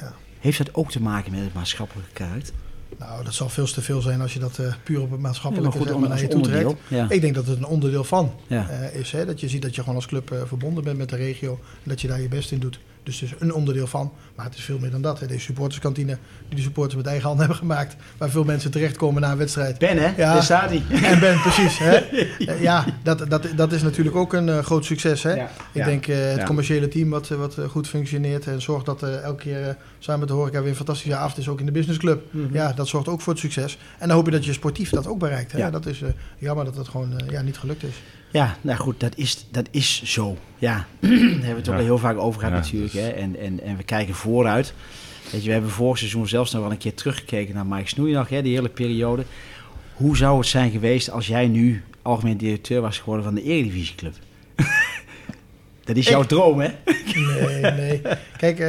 Ja. 0.00 0.14
Heeft 0.40 0.58
dat 0.58 0.74
ook 0.74 0.90
te 0.90 1.02
maken 1.02 1.30
met 1.32 1.40
het 1.40 1.54
maatschappelijke 1.54 2.10
karakter? 2.12 2.54
Nou, 2.98 3.24
dat 3.24 3.34
zal 3.34 3.48
veel 3.48 3.66
te 3.66 3.80
veel 3.82 4.00
zijn 4.00 4.20
als 4.20 4.32
je 4.32 4.38
dat 4.38 4.58
eh, 4.58 4.72
puur 4.82 4.96
op 4.96 5.02
het 5.02 5.02
Ja, 5.02 5.08
maar 5.10 5.20
maatschappelijke 5.20 5.78
goed, 5.78 6.00
naar 6.00 6.10
als 6.10 6.20
je 6.20 6.28
toe 6.28 6.40
trekt. 6.42 6.72
Ja. 6.88 7.06
Ik 7.10 7.20
denk 7.20 7.34
dat 7.34 7.46
het 7.46 7.58
een 7.58 7.66
onderdeel 7.66 8.04
van 8.04 8.32
Ja. 8.46 8.68
eh, 8.68 9.00
is. 9.00 9.12
Hè? 9.12 9.24
Dat 9.26 9.40
je 9.40 9.48
ziet 9.48 9.62
dat 9.62 9.74
je 9.74 9.80
gewoon 9.80 9.96
als 9.96 10.06
club 10.06 10.30
eh, 10.30 10.38
verbonden 10.46 10.84
bent 10.84 10.98
met 10.98 11.08
de 11.08 11.16
regio. 11.16 11.50
En 11.62 11.88
dat 11.90 12.00
je 12.00 12.08
daar 12.08 12.20
je 12.20 12.28
best 12.28 12.52
in 12.52 12.58
doet. 12.58 12.78
Dus 13.04 13.20
het 13.20 13.30
is 13.30 13.36
een 13.38 13.54
onderdeel 13.54 13.86
van. 13.86 14.12
Maar 14.34 14.44
het 14.46 14.54
is 14.54 14.62
veel 14.64 14.78
meer 14.78 14.90
dan 14.90 15.02
dat. 15.02 15.20
Hè? 15.20 15.26
Deze 15.26 15.40
supporterskantine 15.40 16.18
die 16.48 16.56
de 16.56 16.62
supporters 16.62 16.96
met 16.96 17.06
eigen 17.06 17.24
handen 17.24 17.40
hebben 17.40 17.58
gemaakt. 17.58 17.96
Waar 18.18 18.30
veel 18.30 18.44
mensen 18.44 18.70
terechtkomen 18.70 19.22
na 19.22 19.30
een 19.30 19.36
wedstrijd. 19.38 19.78
Ben, 19.78 19.96
hè? 19.98 20.06
Ja. 20.16 20.32
Daar 20.32 20.42
staat 20.42 20.70
hij. 20.70 20.82
En 21.02 21.20
Ben, 21.20 21.40
precies. 21.40 21.78
Hè? 21.78 21.98
Ja, 22.60 22.84
dat, 23.02 23.24
dat, 23.28 23.46
dat 23.56 23.72
is 23.72 23.82
natuurlijk 23.82 24.16
ook 24.16 24.32
een 24.32 24.48
eh, 24.48 24.58
groot 24.58 24.84
succes. 24.84 25.22
Hè? 25.22 25.32
Ja. 25.34 25.44
Ik 25.44 25.50
Ja. 25.72 25.84
denk 25.84 26.06
eh, 26.06 26.16
het 26.16 26.36
Ja. 26.36 26.44
commerciële 26.44 26.88
team 26.88 27.10
wat, 27.10 27.30
eh, 27.30 27.38
wat 27.38 27.56
goed 27.68 27.88
functioneert. 27.88 28.46
En 28.46 28.62
zorgt 28.62 28.86
dat 28.86 29.02
elke 29.02 29.42
keer 29.42 29.76
samen 29.98 30.20
met 30.20 30.28
de 30.28 30.34
horeca 30.34 30.60
weer 30.60 30.70
een 30.70 30.76
fantastische 30.76 31.16
avond 31.16 31.38
is. 31.38 31.48
Ook 31.48 31.60
in 31.60 31.66
de 31.66 31.72
businessclub. 31.72 32.22
Mhm. 32.30 32.54
Ja, 32.54 32.72
dat 32.72 32.88
zorgt 32.88 33.08
ook 33.08 33.20
voor 33.20 33.32
het 33.32 33.42
succes. 33.42 33.78
En 33.98 34.08
dan 34.08 34.16
hoop 34.16 34.26
je 34.26 34.32
dat 34.32 34.44
je 34.44 34.52
sportief 34.52 34.90
dat 34.90 35.06
ook 35.06 35.18
bereikt. 35.18 35.52
Hè? 35.52 35.58
Ja. 35.58 35.70
Dat 35.70 35.86
is 35.86 36.02
eh, 36.02 36.08
jammer 36.38 36.64
dat 36.64 36.74
dat 36.74 36.88
gewoon 36.88 37.20
ja, 37.30 37.40
niet 37.42 37.58
gelukt 37.58 37.82
is. 37.82 37.94
Ja, 38.34 38.56
nou 38.60 38.78
goed, 38.78 39.00
dat 39.00 39.12
is, 39.16 39.46
dat 39.50 39.68
is 39.70 40.02
zo. 40.02 40.36
Ja, 40.58 40.86
daar 41.00 41.10
hebben 41.10 41.40
we 41.40 41.46
het 41.46 41.58
ook 41.58 41.64
Ja. 41.64 41.72
al 41.80 41.84
heel 41.84 41.98
vaak 41.98 42.16
over 42.18 42.40
gehad 42.40 42.54
Ja, 42.54 42.60
natuurlijk. 42.60 42.92
dus- 42.92 43.02
Hè? 43.02 43.08
En, 43.08 43.38
en, 43.38 43.60
en 43.62 43.76
we 43.76 43.82
kijken 43.82 44.14
vooruit. 44.14 44.74
Weet 45.32 45.40
je, 45.40 45.46
we 45.46 45.52
hebben 45.52 45.70
vorig 45.70 45.98
seizoen 45.98 46.28
zelfs 46.28 46.52
nog 46.52 46.62
wel 46.62 46.70
een 46.70 46.78
keer 46.78 46.94
teruggekeken 46.94 47.54
naar 47.54 47.66
Mike 47.66 47.88
Snoeidag, 47.88 48.28
hè, 48.28 48.42
die 48.42 48.54
hele 48.54 48.68
periode. 48.68 49.24
Hoe 49.94 50.16
zou 50.16 50.38
het 50.38 50.46
zijn 50.46 50.70
geweest 50.70 51.10
als 51.10 51.26
jij 51.26 51.48
nu 51.48 51.82
algemeen 52.02 52.36
directeur 52.36 52.80
was 52.80 52.98
geworden 52.98 53.24
van 53.24 53.34
de 53.34 53.42
Eredivisieclub? 53.42 54.14
dat 55.84 55.96
is 55.96 56.08
jouw 56.08 56.22
Ik? 56.22 56.28
droom, 56.28 56.60
hè? 56.60 56.68
Nee, 57.14 57.72
nee. 57.72 58.02
Kijk, 58.36 58.58
eh, 58.58 58.68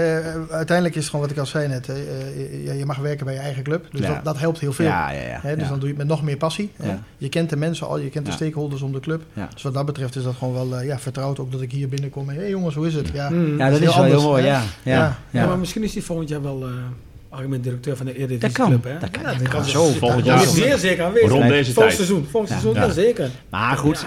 uiteindelijk 0.51 0.95
is 0.95 1.01
het 1.01 1.09
gewoon 1.09 1.21
wat 1.21 1.31
ik 1.31 1.37
al 1.37 1.45
zei 1.45 1.67
net. 1.67 1.87
hè, 1.87 1.93
eh, 1.93 2.65
je, 2.65 2.73
je 2.77 2.85
mag 2.85 2.97
werken 2.97 3.25
bij 3.25 3.33
je 3.33 3.39
eigen 3.39 3.63
club. 3.63 3.87
Dus 3.91 3.99
Ja. 4.01 4.13
dat, 4.13 4.23
dat 4.23 4.39
helpt 4.39 4.59
heel 4.59 4.73
veel. 4.73 4.85
Ja, 4.85 5.11
ja, 5.11 5.21
ja. 5.21 5.39
Hè, 5.41 5.53
dus 5.55 5.63
ja. 5.63 5.69
dan 5.69 5.79
doe 5.79 5.87
je 5.89 5.93
het 5.95 5.97
met 5.97 6.07
nog 6.07 6.23
meer 6.23 6.37
passie. 6.37 6.71
Je 7.17 7.29
kent 7.29 7.49
de 7.49 7.55
mensen 7.55 7.87
al, 7.87 7.99
je 7.99 8.09
kent 8.09 8.25
de 8.25 8.31
stakeholders 8.31 8.81
om 8.81 8.91
de 8.91 8.99
club. 8.99 9.21
Ja. 9.33 9.47
Dus 9.53 9.61
wat 9.63 9.73
dat 9.73 9.85
betreft 9.85 10.15
is 10.15 10.23
dat 10.23 10.35
gewoon 10.35 10.53
wel 10.53 10.79
eh, 10.79 10.85
ja, 10.87 10.99
vertrouwd. 10.99 11.39
Ook 11.39 11.51
dat 11.51 11.61
ik 11.61 11.71
hier 11.71 11.89
binnenkom 11.89 12.29
en 12.29 12.35
hé 12.35 12.41
hey 12.41 12.49
jongens, 12.49 12.75
hoe 12.75 12.87
is 12.87 12.93
het? 12.93 13.09
Ja. 13.13 13.29
Ja, 13.57 13.69
dat 13.69 13.79
heel 13.79 13.89
is 13.89 13.95
wel 13.95 14.03
heel 14.03 14.21
mooi, 14.21 14.43
ja. 14.43 14.49
ja, 14.51 14.61
Ja. 14.83 15.17
ja. 15.31 15.41
Ja, 15.41 15.47
maar 15.47 15.57
misschien 15.57 15.83
is 15.83 15.93
die 15.93 16.03
volgend 16.03 16.29
jaar 16.29 16.41
wel... 16.41 16.63
eh, 16.63 16.69
algemeen 17.29 17.61
directeur 17.61 17.97
van 17.97 18.05
de 18.05 18.11
Eredivisie 18.11 18.39
Dat 18.39 18.51
kan. 18.51 18.67
Club. 18.67 18.83
Hè? 18.83 18.97
Dat 18.99 19.09
kan. 19.11 19.21
Ja, 19.23 19.33
Dat 19.37 19.47
kan 19.47 19.65
zo 19.65 19.85
volgend 19.91 20.25
jaar. 20.25 20.41
is 20.41 20.53
zeer 20.53 20.77
zeker 20.77 21.03
aanwezig. 21.05 21.29
Rond 21.29 21.47
deze 21.47 21.73
volgend 21.73 21.75
tijd. 21.95 22.07
seizoen, 22.07 22.27
volgend 22.31 22.53
Ja. 22.53 22.59
seizoen, 22.59 22.83
Ja. 22.87 22.91
zeker. 22.93 23.29
Maar 23.49 23.77
goed. 23.77 24.05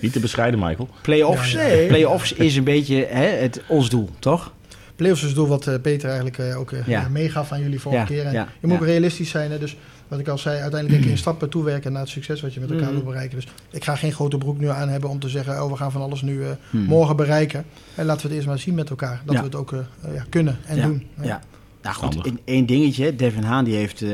Niet 0.00 0.12
te 0.12 0.20
bescheiden, 0.20 0.60
Michael. 0.60 0.88
play-offs, 1.02 1.52
Ja, 1.52 1.62
ja. 1.66 1.86
play-offs 1.86 2.32
is 2.32 2.56
een 2.56 2.64
beetje 2.64 3.06
hè, 3.10 3.24
het, 3.26 3.62
ons 3.68 3.90
doel, 3.90 4.08
toch? 4.18 4.52
Playoffs 4.96 5.20
is 5.22 5.28
het 5.28 5.36
doel 5.36 5.46
wat 5.48 5.66
eh, 5.66 5.74
Peter 5.82 6.06
eigenlijk 6.08 6.38
eh, 6.38 6.58
ook 6.58 6.72
eh, 6.72 6.86
Ja. 6.86 7.08
meegaf 7.08 7.52
aan 7.52 7.60
jullie 7.62 7.80
vorige 7.80 8.00
Ja, 8.00 8.06
keer. 8.06 8.24
En 8.26 8.32
ja, 8.32 8.48
je 8.60 8.66
moet 8.66 8.76
ook 8.76 8.84
realistisch 8.84 9.30
zijn. 9.30 9.50
Hè? 9.50 9.58
Dus 9.58 9.76
wat 10.08 10.18
ik 10.18 10.28
al 10.28 10.38
zei, 10.38 10.54
uiteindelijk 10.60 10.90
denk 10.90 11.04
ik 11.04 11.10
in 11.10 11.18
stappen 11.18 11.48
toewerken 11.48 11.92
naar 11.92 12.00
het 12.00 12.10
succes 12.10 12.40
wat 12.40 12.54
je 12.54 12.60
met 12.60 12.70
elkaar 12.70 12.84
Mhm. 12.86 12.94
wil 12.94 13.04
bereiken. 13.04 13.36
Dus 13.36 13.46
ik 13.70 13.84
ga 13.84 13.96
geen 13.96 14.12
grote 14.12 14.38
broek 14.38 14.58
nu 14.58 14.68
aan 14.68 14.88
hebben 14.88 15.10
om 15.10 15.18
te 15.18 15.28
zeggen, 15.28 15.62
oh 15.62 15.70
we 15.70 15.76
gaan 15.76 15.92
van 15.92 16.00
alles 16.02 16.22
nu 16.22 16.42
eh, 16.42 16.48
Hmm. 16.70 16.84
morgen 16.84 17.16
bereiken. 17.16 17.64
En 17.94 18.04
laten 18.04 18.22
we 18.22 18.26
het 18.28 18.36
eerst 18.36 18.46
maar 18.46 18.58
zien 18.58 18.74
met 18.74 18.90
elkaar. 18.90 19.22
Dat 19.24 19.34
Ja. 19.34 19.40
we 19.40 19.46
het 19.46 19.54
ook 19.54 19.74
ja, 20.14 20.24
kunnen 20.28 20.58
en 20.66 20.76
Ja, 20.76 20.82
doen. 20.86 21.06
Ja. 21.22 21.40
Nou 21.82 21.94
goed, 21.94 22.26
in 22.26 22.40
één 22.44 22.66
dingetje. 22.66 23.16
Devin 23.16 23.42
Haan 23.42 23.64
die 23.64 23.74
heeft, 23.74 24.02
eh, 24.02 24.08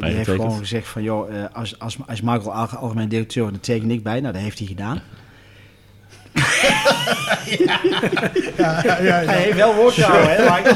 die 0.00 0.10
heeft 0.14 0.28
gewoon 0.30 0.58
gezegd 0.58 0.88
van... 0.88 1.02
joh, 1.02 1.36
eh, 1.36 1.44
als, 1.52 1.78
als, 1.78 1.96
als 2.06 2.20
Michael 2.20 2.54
alge- 2.54 2.76
algemeen 2.76 3.08
directeur 3.08 3.44
dan 3.50 3.60
teken 3.60 3.90
ik 3.90 4.02
bij. 4.02 4.20
Nou, 4.20 4.32
dat 4.32 4.42
heeft 4.42 4.58
hij 4.58 4.66
gedaan. 4.68 5.00
Ja, 8.56 8.82
ja, 8.84 9.00
ja, 9.00 9.20
ja. 9.20 9.30
Hij 9.30 9.40
heeft 9.42 9.56
wel 9.56 9.74
woord 9.74 9.94
gehouden, 9.94 10.36
hè? 10.36 10.70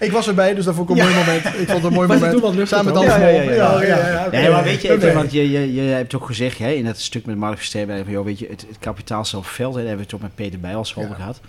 Ik 0.06 0.12
was 0.12 0.28
erbij, 0.28 0.54
dus 0.54 0.64
dat 0.64 0.74
vond 0.74 0.90
ik 0.90 0.96
een 0.96 1.02
mooi 1.02 1.14
moment. 1.14 1.44
Ik 1.44 1.52
vond 1.52 1.68
het 1.70 1.84
een 1.84 1.92
mooi 1.92 2.08
Was 2.08 2.20
het 2.20 2.40
moment. 2.40 2.68
Samen 2.68 2.84
met 2.84 2.94
toch? 2.94 3.04
Hans 3.06 3.22
Ja, 3.22 3.28
ja, 3.28 3.42
Mol. 3.42 3.52
ja, 3.52 3.82
ja. 3.82 3.96
ja, 3.96 4.08
ja. 4.12 4.26
oké. 4.26 4.36
Nee, 4.36 4.50
maar 4.50 4.62
weet 4.64 4.82
je, 4.82 4.92
even, 4.92 5.14
want 5.14 5.32
je, 5.32 5.50
je, 5.50 5.74
je 5.74 5.80
hebt 5.80 6.14
ook 6.14 6.26
gezegd 6.26 6.58
hè, 6.58 6.70
in 6.70 6.84
dat 6.84 6.98
stuk 7.00 7.26
met 7.26 7.36
Mark 7.36 7.56
Versteden 7.56 8.04
van, 8.04 8.12
joh, 8.12 8.24
weet 8.24 8.38
je, 8.38 8.46
het, 8.50 8.64
het 8.68 8.78
kapitaal 8.78 9.24
zelf 9.24 9.46
veld, 9.46 9.74
hè, 9.74 9.80
daar 9.80 9.88
hebben 9.88 10.06
we 10.06 10.12
het 10.12 10.22
ook 10.22 10.28
met 10.28 10.34
Peter 10.34 10.60
Bijls 10.60 10.96
over 10.96 11.10
Ja. 11.10 11.16
gehad. 11.16 11.40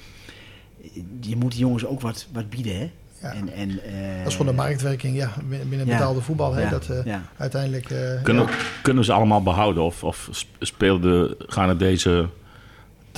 Je 1.22 1.36
moet 1.36 1.52
die 1.52 1.60
jongens 1.60 1.86
ook 1.86 2.02
wat, 2.02 2.28
wat 2.34 2.50
bieden, 2.50 2.78
hè? 2.78 2.90
Ja. 3.22 3.34
En, 3.34 3.54
en, 3.56 3.70
eh, 3.70 4.18
Dat 4.18 4.28
is 4.28 4.36
gewoon 4.36 4.56
de 4.56 4.62
marktwerking 4.62 5.16
ja, 5.16 5.32
binnen 5.70 5.88
Ja. 5.88 5.94
betaalde 5.98 6.22
voetbal. 6.22 6.54
Hè, 6.54 6.62
ja, 6.62 6.70
dat 6.70 6.88
eh, 6.90 7.06
ja. 7.06 7.22
uiteindelijk... 7.38 7.90
eh, 7.90 7.98
Kunnen, 8.24 8.44
ja. 8.44 8.50
kunnen 8.82 9.04
ze 9.04 9.12
allemaal 9.14 9.44
behouden? 9.44 9.84
Of, 9.84 10.04
of 10.04 10.28
sp- 10.32 10.48
speelden 10.60 11.28
de, 11.28 11.36
gaan 11.48 11.70
het 11.70 11.80
deze 11.80 12.26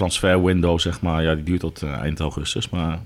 transfer 0.01 0.43
window, 0.43 0.79
zeg 0.79 1.01
maar, 1.01 1.23
ja, 1.23 1.35
die 1.35 1.43
duurt 1.43 1.59
tot 1.59 1.81
eh, 1.81 1.91
eind 1.91 2.19
augustus, 2.19 2.69
maar 2.69 2.99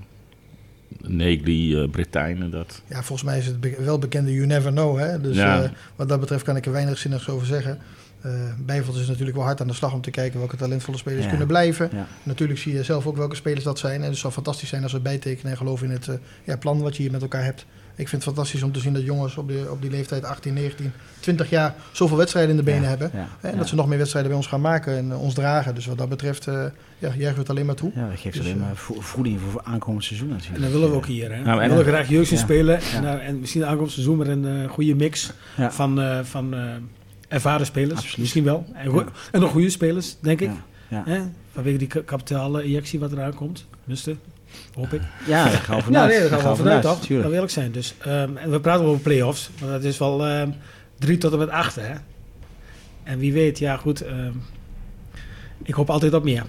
Negli, 1.01 1.81
eh 1.81 1.89
Britijnen, 1.89 2.51
dat... 2.51 2.81
Ja, 2.87 2.95
volgens 3.03 3.23
mij 3.23 3.37
is 3.37 3.45
het 3.45 3.59
be- 3.61 3.75
wel 3.79 3.99
bekende 3.99 4.33
you 4.33 4.45
never 4.45 4.71
know. 4.71 4.97
Hè? 4.99 5.21
Dus 5.21 5.35
Ja. 5.35 5.63
eh, 5.63 5.69
wat 5.95 6.09
dat 6.09 6.19
betreft 6.19 6.43
kan 6.43 6.55
ik 6.55 6.65
er 6.65 6.71
weinig 6.71 6.97
zinnigs 6.97 7.29
over 7.29 7.47
zeggen. 7.47 7.77
Eh 8.21 8.31
Bijvoorbeeld 8.65 9.01
is 9.03 9.07
natuurlijk 9.09 9.37
wel 9.37 9.45
hard 9.45 9.61
aan 9.61 9.67
de 9.67 9.73
slag 9.73 9.93
om 9.93 10.01
te 10.01 10.11
kijken 10.11 10.39
welke 10.39 10.55
talentvolle 10.55 10.97
spelers 10.97 11.23
Ja. 11.23 11.29
kunnen 11.29 11.47
blijven. 11.47 11.89
Ja. 11.93 12.07
Natuurlijk 12.23 12.59
zie 12.59 12.73
je 12.73 12.83
zelf 12.83 13.07
ook 13.07 13.17
welke 13.17 13.35
spelers 13.35 13.63
dat 13.63 13.79
zijn. 13.79 14.01
En 14.01 14.09
het 14.09 14.17
zou 14.17 14.33
fantastisch 14.33 14.69
zijn 14.69 14.83
als 14.83 14.91
we 14.91 14.99
bijtekenen 14.99 15.51
en 15.51 15.57
geloven 15.57 15.87
in 15.87 15.93
het 15.93 16.07
eh, 16.07 16.15
ja, 16.43 16.57
plan 16.57 16.81
wat 16.81 16.95
je 16.95 17.01
hier 17.01 17.11
met 17.11 17.21
elkaar 17.21 17.43
hebt. 17.43 17.65
Ik 17.97 18.07
vind 18.09 18.23
het 18.23 18.33
fantastisch 18.33 18.63
om 18.63 18.71
te 18.71 18.79
zien 18.79 18.93
dat 18.93 19.03
jongens 19.03 19.37
op, 19.37 19.47
de, 19.47 19.67
op 19.71 19.81
die 19.81 19.91
leeftijd 19.91 20.23
18, 20.23 20.53
19, 20.53 20.91
20 21.19 21.49
jaar 21.49 21.75
zoveel 21.91 22.17
wedstrijden 22.17 22.51
in 22.51 22.57
de 22.57 22.63
benen 22.63 22.81
Ja, 22.81 22.87
hebben. 22.87 23.11
ja, 23.13 23.27
En 23.41 23.51
ja. 23.51 23.57
dat 23.57 23.67
ze 23.67 23.75
nog 23.75 23.87
meer 23.87 23.97
wedstrijden 23.97 24.31
bij 24.31 24.39
ons 24.39 24.49
gaan 24.49 24.61
maken 24.61 24.97
en 24.97 25.11
eh, 25.11 25.21
ons 25.21 25.33
dragen. 25.33 25.75
Dus 25.75 25.85
wat 25.85 25.97
dat 25.97 26.09
betreft, 26.09 26.47
eh 26.47 26.53
ja, 26.53 26.67
juichen 26.99 27.33
we 27.33 27.39
het 27.39 27.49
alleen 27.49 27.65
maar 27.65 27.75
toe. 27.75 27.91
Ja, 27.95 28.09
dat 28.09 28.19
geeft 28.19 28.35
Dus, 28.35 28.45
alleen 28.45 28.57
eh, 28.57 28.65
maar 28.65 28.75
vo- 28.75 28.99
voeding 29.01 29.39
voor 29.51 29.61
aankomend 29.63 30.03
seizoen 30.03 30.27
En 30.29 30.33
natuurlijk. 30.33 30.61
dat 30.63 30.71
willen 30.71 30.89
we 30.89 30.95
ook 30.95 31.05
hier. 31.05 31.33
Hè? 31.35 31.41
Nou, 31.43 31.61
en- 31.61 31.69
we 31.69 31.75
willen 31.75 31.91
graag 31.93 32.09
jeugd 32.09 32.37
spelen. 32.37 32.79
Ja. 32.79 32.95
En, 32.95 33.01
daar- 33.01 33.19
en 33.19 33.39
misschien 33.39 33.65
aankomend 33.65 33.91
seizoen 33.91 34.17
met 34.17 34.27
een 34.27 34.67
goede 34.69 34.95
mix 34.95 35.31
Ja. 35.57 35.71
van, 35.71 36.01
eh, 36.01 36.19
van 36.23 36.53
eh, 36.53 36.61
ervaren 37.27 37.65
spelers. 37.65 37.93
Absoluut. 37.99 38.17
Misschien 38.17 38.43
wel. 38.43 38.65
En, 38.73 38.89
go- 38.91 38.99
Ja. 38.99 39.05
en 39.31 39.39
nog 39.41 39.51
goede 39.51 39.69
spelers, 39.69 40.15
denk 40.19 40.41
ik. 40.41 40.49
Ja, 40.87 41.03
ja. 41.05 41.11
Hè? 41.13 41.21
Vanwege 41.53 41.77
die 41.77 41.87
ka- 41.87 42.01
kapitaal-injectie 42.05 42.99
wat 42.99 43.11
eraan 43.11 43.33
komt. 43.33 43.65
Tenminste, 43.79 44.15
hoop 44.75 44.93
ik. 44.93 45.01
Ja, 45.25 45.43
daar 45.43 45.51
gaan 45.53 45.75
we 45.75 45.81
Ja, 45.81 45.81
vanuit. 45.83 46.09
nee, 46.09 46.19
daar 46.19 46.29
gaan 46.29 46.37
we 46.39 46.43
wel 46.45 46.55
vanuit, 46.55 46.81
toch? 46.81 46.99
Laten 47.09 47.27
we 47.29 47.33
eerlijk 47.33 47.51
zijn. 47.51 47.71
Dus, 47.71 47.93
ehm, 47.99 48.37
en 48.37 48.51
we 48.51 48.59
praten 48.59 48.85
over 48.85 49.01
play-offs. 49.01 49.49
Want 49.59 49.71
dat 49.71 49.83
is 49.83 49.97
wel 49.97 50.25
ehm, 50.25 50.49
drie 50.99 51.17
tot 51.17 51.31
en 51.31 51.37
met 51.37 51.49
acht, 51.49 51.75
hè. 51.75 51.93
En 53.03 53.19
wie 53.19 53.33
weet, 53.33 53.59
ja 53.59 53.77
goed. 53.77 54.01
ehm, 54.01 54.31
ik 55.63 55.73
hoop 55.73 55.89
altijd 55.89 56.13
op 56.13 56.23
meer. 56.23 56.43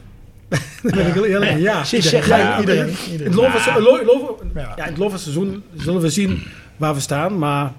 Dan 0.83 0.93
ben 0.95 1.07
ik 1.07 1.13
heel 1.13 1.25
eerlijk. 1.25 1.51
Ja, 1.59 1.85
iedereen. 1.85 2.03
zeg, 2.03 2.29
Ja, 2.29 2.37
ja, 2.37 2.61
iedereen. 2.61 2.89
iedereen. 2.89 3.19
In 3.21 3.25
het 3.25 3.35
loop 3.35 3.51
van 3.51 3.75
het- 3.75 3.83
lo- 3.83 4.05
lo- 4.05 4.39
Ja. 4.55 4.73
ja, 4.77 4.85
in 4.85 4.89
het 4.91 4.99
loop 4.99 5.07
van 5.11 5.13
het 5.13 5.21
seizoen 5.21 5.63
zullen 5.77 6.01
we 6.01 6.11
zien 6.11 6.43
waar 6.77 6.95
we 6.95 7.01
staan. 7.01 7.39
Maar 7.39 7.73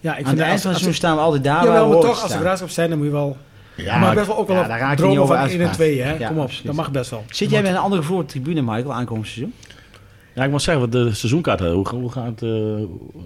ja, 0.00 0.10
ik 0.10 0.10
Aan 0.10 0.14
vind 0.14 0.26
het 0.28 0.36
dat 0.38 0.46
eind 0.46 0.60
van 0.60 0.70
het 0.70 0.80
seizoen 0.80 0.94
staan 0.94 1.14
we 1.16 1.20
altijd 1.22 1.44
daar 1.44 1.54
waar 1.54 1.64
Jawel, 1.64 1.80
we 1.82 1.86
maar 1.86 1.94
horen 1.96 2.08
toch, 2.08 2.16
te 2.16 2.22
als 2.22 2.32
we 2.32 2.38
staan. 2.38 2.48
graag 2.54 2.62
op 2.62 2.70
zijn, 2.70 2.88
dan 2.88 2.98
moet 2.98 3.06
je 3.06 3.12
wel... 3.12 3.36
Ja, 3.84 3.98
maar 3.98 4.14
best 4.14 4.26
wel 4.26 4.36
ook 4.38 4.46
wel 4.48 4.56
ja, 4.56 4.66
daar 4.68 4.78
raak 4.78 4.96
dromen 4.96 5.26
van 5.26 5.36
1 5.36 5.44
en 5.44 5.50
uitgepraat. 5.50 5.72
2, 5.74 6.00
hè. 6.02 6.12
Ja, 6.16 6.28
Kom 6.28 6.36
op, 6.36 6.42
absoluut. 6.42 6.66
dat 6.66 6.74
mag 6.74 6.90
best 6.90 7.10
wel. 7.10 7.24
Zit 7.30 7.50
jij 7.50 7.62
met 7.62 7.70
een 7.70 7.76
andere 7.76 8.02
voor 8.02 8.20
de 8.20 8.26
tribune, 8.26 8.62
Michael, 8.62 8.92
aankomend 8.92 9.26
seizoen? 9.26 9.54
Ja, 10.34 10.44
ik 10.44 10.50
moet 10.50 10.62
zeggen, 10.62 10.82
wat 10.82 10.92
de 10.92 11.14
seizoenkaart, 11.14 11.60
hoe, 11.60 11.88
hoe 11.88 12.12
gaat 12.12 12.26
het, 12.26 12.42
eh, 12.42 12.50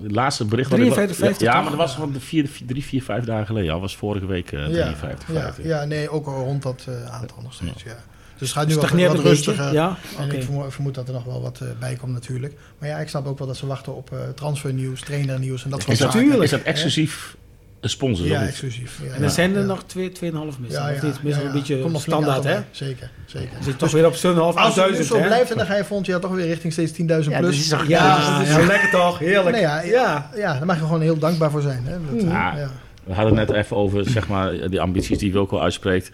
het 0.03 0.12
laatste 0.12 0.45
bericht? 0.45 0.71
wat 0.71 0.79
ik- 0.79 0.85
53, 0.85 1.17
50 1.27 1.47
Ja, 1.47 1.61
maar 1.61 1.71
dat 1.71 1.79
was 1.79 1.95
van 1.95 2.12
de 2.12 2.21
vier, 2.21 2.49
vier- 2.49 2.67
drie, 2.67 2.85
vier, 2.85 3.03
vijf 3.03 3.25
dagen 3.25 3.47
geleden. 3.47 3.69
Ja, 3.75 3.79
was 3.81 3.97
vorige 3.97 4.27
week 4.27 4.53
eh, 4.53 4.61
Ja, 4.61 4.69
53, 4.71 5.29
ja, 5.35 5.41
50. 5.41 5.65
ja, 5.65 5.85
nee, 5.85 6.11
ook 6.11 6.27
al 6.27 6.45
rond 6.45 6.62
dat 6.62 6.85
eh, 6.88 7.12
aantal 7.15 7.37
nog 7.43 7.53
steeds. 7.55 7.83
Ja. 7.83 7.97
Dus 8.38 8.49
het 8.51 8.59
gaat 8.59 8.67
nu 8.69 8.75
wat, 8.75 8.83
Stagneert 8.85 9.12
wat 9.12 9.23
beetje. 9.23 9.29
rustiger. 9.51 9.73
Ja, 9.73 9.97
En 10.19 10.31
ik 10.31 10.43
vermoed, 10.43 10.73
vermoed 10.75 10.95
dat 10.95 11.09
er 11.09 11.15
nog 11.15 11.25
wel 11.25 11.43
wat 11.43 11.61
eh, 11.61 11.69
bij 11.81 11.95
komt 11.95 12.12
natuurlijk. 12.12 12.55
Maar 12.79 12.88
ja, 12.88 12.99
ik 12.99 13.09
snap 13.09 13.27
ook 13.27 13.38
wel 13.38 13.47
dat 13.47 13.57
ze 13.57 13.67
wachten 13.67 13.97
op 13.97 14.12
eh 14.12 14.19
transfernieuws, 14.35 15.01
trainernieuws 15.01 15.65
en 15.65 15.71
dat 15.71 15.81
soort 15.81 15.93
Is 15.93 15.99
dat, 15.99 16.12
zaken. 16.12 16.43
Is 16.43 16.51
dat 16.51 16.61
exclusief 16.62 17.37
een 17.83 17.90
sponsor? 17.90 18.27
Ja, 18.27 18.42
exclusief. 18.47 18.99
Ja, 19.03 19.12
En 19.12 19.18
ja, 19.18 19.25
er 19.25 19.31
zijn 19.31 19.55
er 19.55 19.61
ja. 19.61 19.66
nog 19.66 19.85
2, 19.85 20.11
2,5 20.11 20.14
mis. 20.21 20.23
Ja, 20.23 20.90
of 20.90 21.01
ja, 21.01 21.07
niet? 21.07 21.18
Ja, 21.23 21.40
een 21.40 21.53
beetje 21.53 21.81
Komt 21.81 21.92
nog 21.92 22.03
flink 22.03 22.23
standaard, 22.23 22.45
hè? 22.45 22.61
Zeker, 22.71 23.11
zeker. 23.27 23.51
Dan 23.55 23.62
zit 23.62 23.79
toch 23.79 23.90
weer 23.90 24.07
op 24.07 24.12
7,5, 24.14 24.18
Als 24.18 24.27
het 24.27 24.37
nu 24.37 24.40
8000, 24.62 25.07
zo 25.07 25.21
blijft, 25.21 25.57
dan 25.57 25.66
ga 25.66 25.77
je 25.77 25.85
volgend 25.85 26.07
jaar 26.09 26.21
toch 26.21 26.31
weer 26.31 26.47
richting 26.47 26.73
steeds 26.73 26.92
10.000 26.92 26.97
Ja, 27.07 27.38
plus. 27.38 27.57
dus 27.57 27.59
is 27.59 27.68
Ja, 27.68 27.83
Ja, 27.87 28.33
dat 28.38 28.42
is 28.42 28.49
ja. 28.55 28.61
zo 28.61 28.66
lekker 28.66 28.90
toch? 28.90 29.18
Heerlijk. 29.18 29.51
Nee, 29.51 29.61
ja, 29.61 29.81
ja. 29.83 30.31
ja, 30.37 30.53
daar 30.53 30.66
mag 30.66 30.77
je 30.77 30.83
gewoon 30.83 31.01
heel 31.01 31.18
dankbaar 31.18 31.51
voor 31.51 31.62
zijn. 31.62 31.85
Hè? 31.85 31.97
Dat, 32.11 32.23
eh, 32.25 32.31
Ja. 32.31 32.57
ja. 32.57 32.71
We 33.05 33.12
hadden 33.14 33.37
het 33.38 33.49
net 33.49 33.57
even 33.57 33.77
over 33.77 34.05
zeg 34.11 34.29
maar, 34.29 34.71
die 34.71 34.81
ambities 34.81 35.18
die 35.18 35.33
Wilco 35.33 35.59
uitspreekt. 35.59 36.11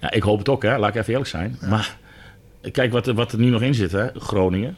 Ja, 0.00 0.10
ik 0.10 0.22
hoop 0.22 0.38
het 0.38 0.48
ook, 0.48 0.62
hè. 0.62 0.78
laat 0.78 0.88
ik 0.88 0.94
even 0.96 1.10
eerlijk 1.10 1.30
zijn. 1.30 1.58
Maar 1.68 1.96
kijk 2.72 2.92
wat 2.92 3.06
er, 3.06 3.14
wat 3.14 3.32
er 3.32 3.38
nu 3.38 3.48
nog 3.50 3.62
in 3.62 3.74
zit. 3.74 3.92
Hè. 3.92 4.06
Groningen, 4.18 4.76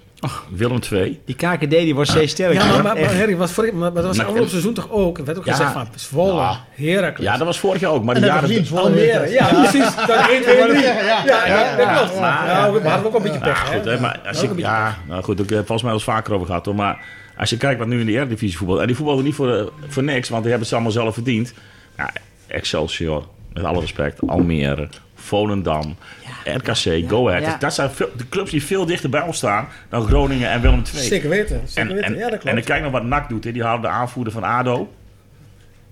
Willem 0.50 0.78
II. 0.92 1.20
Die 1.24 1.34
KKD 1.34 1.70
die 1.70 1.94
wordt 1.94 2.10
steeds 2.10 2.32
sterker. 2.32 2.54
Ja, 2.54 2.64
maar, 2.66 2.72
maar, 2.74 2.82
maar 2.82 2.96
Echt. 2.96 3.14
Harry, 3.18 3.36
was 3.36 3.52
vorig, 3.52 3.72
maar, 3.72 3.80
maar 3.80 3.92
dat 3.94 4.04
was 4.04 4.16
Maar- 4.16 4.24
afgelopen 4.26 4.50
seizoen 4.50 4.74
toch 4.74 4.90
ook? 4.90 5.18
Er 5.18 5.24
werd 5.24 5.38
ook 5.38 5.44
Ja. 5.44 5.50
gezegd 5.52 5.72
van 5.72 5.86
Zwolle, 5.94 6.40
Ja. 6.40 6.64
Heracles, 6.74 7.26
Ja, 7.26 7.36
dat 7.36 7.46
was 7.46 7.58
vorig 7.58 7.80
jaar 7.80 7.90
ook. 7.90 8.04
Maar 8.04 8.14
de 8.14 8.20
En 8.20 8.26
jaren... 8.26 8.48
gezien, 8.48 8.64
Zwolle 8.66 8.82
Almere. 8.84 9.30
Ja, 9.30 9.44
het. 9.46 9.58
precies. 9.70 9.94
Dat 10.06 10.28
1, 10.30 10.42
2 10.42 10.56
en 10.56 10.68
3. 10.68 10.82
Ja, 10.82 10.92
ja, 11.26 11.46
ja, 11.46 11.76
dat 11.76 11.98
klopt. 11.98 12.14
ja. 12.18 12.46
Ja, 12.46 12.72
we 12.72 12.88
hadden 12.88 13.06
ook 13.06 13.14
een 13.16 13.22
beetje 13.22 13.38
pech, 13.40 13.70
hè? 13.70 13.76
goed, 13.76 13.84
hè, 13.84 14.00
maar 14.00 14.20
als 14.26 14.40
beetje 14.40 14.56
ja, 14.56 14.96
nou 15.08 15.22
goed, 15.22 15.40
ik 15.40 15.48
heb 15.48 15.58
volgens 15.66 15.82
mij 15.82 15.90
wel 15.90 16.00
eens 16.00 16.04
vaker 16.04 16.34
over 16.34 16.46
gehad 16.46 16.64
hoor. 16.64 16.74
Maar 16.74 16.98
als 17.36 17.50
je 17.50 17.56
kijkt 17.56 17.78
wat 17.78 17.88
nu 17.88 18.00
in 18.00 18.06
de 18.06 18.12
Eredivisie 18.12 18.58
voetbal. 18.58 18.80
En 18.80 18.86
die 18.86 18.96
voetballen 18.96 19.24
niet 19.24 19.34
voor, 19.34 19.54
eh, 19.56 19.64
voor 19.88 20.02
niks, 20.02 20.28
want 20.28 20.40
die 20.40 20.50
hebben 20.50 20.68
ze 20.68 20.74
allemaal 20.74 20.92
zelf 20.92 21.14
verdiend. 21.14 21.52
Ja, 21.96 22.10
Excelsior, 22.46 23.24
met 23.52 23.64
alle 23.64 23.80
respect. 23.80 24.18
Almere, 24.26 24.88
Volendam, 25.14 25.96
RKC, 26.44 27.08
Go 27.10 27.28
Ahead. 27.28 27.42
Ja. 27.44 27.56
Dat 27.58 27.74
zijn 27.74 27.90
veel- 27.90 28.10
de 28.16 28.28
clubs 28.28 28.50
die 28.50 28.64
veel 28.64 28.86
dichter 28.86 29.10
bij 29.10 29.20
ons 29.22 29.36
staan 29.36 29.68
dan 29.88 30.06
Groningen 30.06 30.50
en 30.50 30.60
Willem 30.60 30.82
II. 30.94 31.04
Zeker 31.04 31.28
weten. 31.28 31.60
Zeker 31.64 31.80
En, 31.90 31.96
weten. 31.96 32.12
en, 32.12 32.18
Ja, 32.18 32.30
dat 32.30 32.44
en 32.44 32.56
ik 32.56 32.64
kijk 32.64 32.82
nog 32.82 32.92
wat 32.92 33.04
NAC 33.04 33.28
doet. 33.28 33.44
Hè. 33.44 33.52
Die 33.52 33.62
halen 33.62 33.82
de 33.82 33.88
aanvoerder 33.88 34.32
van 34.32 34.42
ADO. 34.42 34.92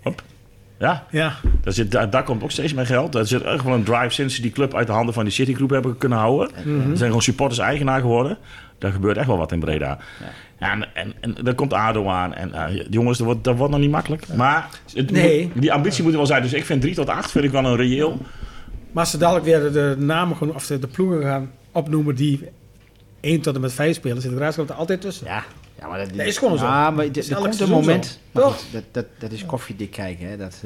Hop. 0.03 0.23
Ja, 0.79 1.07
Ja, 1.11 1.35
daar, 1.62 1.73
zit, 1.73 1.91
daar, 1.91 2.11
daar 2.11 2.23
komt 2.23 2.43
ook 2.43 2.51
steeds 2.51 2.75
meer 2.75 2.87
geld. 2.87 3.15
Er 3.15 3.27
zit 3.27 3.43
echt 3.43 3.65
wel 3.65 3.75
een 3.75 3.83
drive 3.85 4.11
sinds 4.11 4.35
ze 4.35 4.43
die 4.43 4.51
club 4.51 4.75
uit 4.75 4.87
de 4.87 4.93
handen 4.93 5.15
van 5.15 5.25
die 5.25 5.33
Citygroep 5.33 5.71
hebben 5.71 5.99
kunnen 5.99 6.19
houden. 6.19 6.51
Mhm. 6.65 6.91
Er 6.91 6.97
zijn 6.97 7.07
gewoon 7.07 7.23
supporters-eigenaar 7.23 8.01
geworden. 8.01 8.38
Daar 8.79 8.93
gebeurt 8.93 9.17
echt 9.17 9.27
wel 9.27 9.37
wat 9.38 9.53
in 9.53 9.61
Breda. 9.61 9.99
Ja. 10.59 10.71
en, 10.73 10.87
en, 10.95 11.12
en 11.21 11.35
daar 11.45 11.55
komt 11.55 11.73
ADO 11.73 12.09
aan. 12.09 12.35
En 12.35 12.55
eh, 12.55 12.85
jongens, 12.91 13.19
dat 13.19 13.27
wordt, 13.27 13.45
dat 13.45 13.57
wordt 13.57 13.73
nog 13.73 13.81
niet 13.81 13.91
makkelijk. 13.91 14.27
Maar 14.35 14.69
het 14.95 15.11
Nee. 15.11 15.51
moet- 15.53 15.62
die 15.62 15.73
ambitie 15.73 16.03
moet 16.03 16.12
er 16.12 16.19
wel 16.19 16.27
zijn. 16.27 16.43
Dus 16.43 16.53
ik 16.53 16.65
vind 16.65 16.81
3 16.81 16.95
tot 16.95 17.09
8 17.09 17.31
vind 17.31 17.45
ik 17.45 17.51
wel 17.51 17.65
een 17.65 17.77
reëel. 17.77 18.19
Maar 18.92 19.07
ze 19.07 19.18
dadelijk 19.18 19.44
weer 19.44 19.72
de, 19.72 19.94
namen, 19.98 20.37
gewoon, 20.37 20.55
of 20.55 20.66
de, 20.66 20.78
ploegen 20.78 21.22
gaan 21.22 21.50
opnoemen 21.72 22.14
die 22.14 22.48
1 23.20 23.40
tot 23.40 23.55
en 23.55 23.61
met 23.61 23.72
5 23.72 23.96
spelen, 23.96 24.22
zit 24.22 24.31
de 24.31 24.37
graafschap 24.37 24.68
er 24.68 24.74
altijd 24.74 25.00
tussen. 25.00 25.26
Ja, 25.26 25.44
ja 25.78 25.88
maar 25.88 25.98
dat 25.98 26.26
is 26.26 26.38
gewoon 26.38 26.59
zo. 26.59 26.64
Ja, 26.64 26.90
maar 26.90 27.05
er 27.05 27.35
komt 27.35 27.61
een 27.61 27.68
moment. 27.68 28.20
goed, 28.33 28.64
dat, 28.72 28.83
dat, 28.90 29.07
dat 29.18 29.33
is 29.33 29.46
koffiedik 29.46 29.90
kijken. 29.90 30.28
Hè. 30.28 30.37
Dat. 30.37 30.61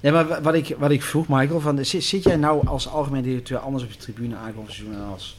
Nee, 0.00 0.12
maar 0.12 0.28
wa- 0.28 0.40
wat 0.40 0.54
ik, 0.54 0.74
wat 0.78 0.90
ik 0.90 1.02
vroeg, 1.02 1.28
Michael, 1.28 1.60
van, 1.60 1.84
zit, 1.84 2.04
zit 2.04 2.22
jij 2.22 2.36
nou 2.36 2.66
als 2.66 2.88
algemeen 2.88 3.22
directeur 3.22 3.58
anders 3.58 3.84
op 3.84 3.92
de 3.92 3.98
tribune 3.98 4.36
aankomend 4.36 4.72
seizoen 4.72 4.98
dan 4.98 5.10
als 5.12 5.36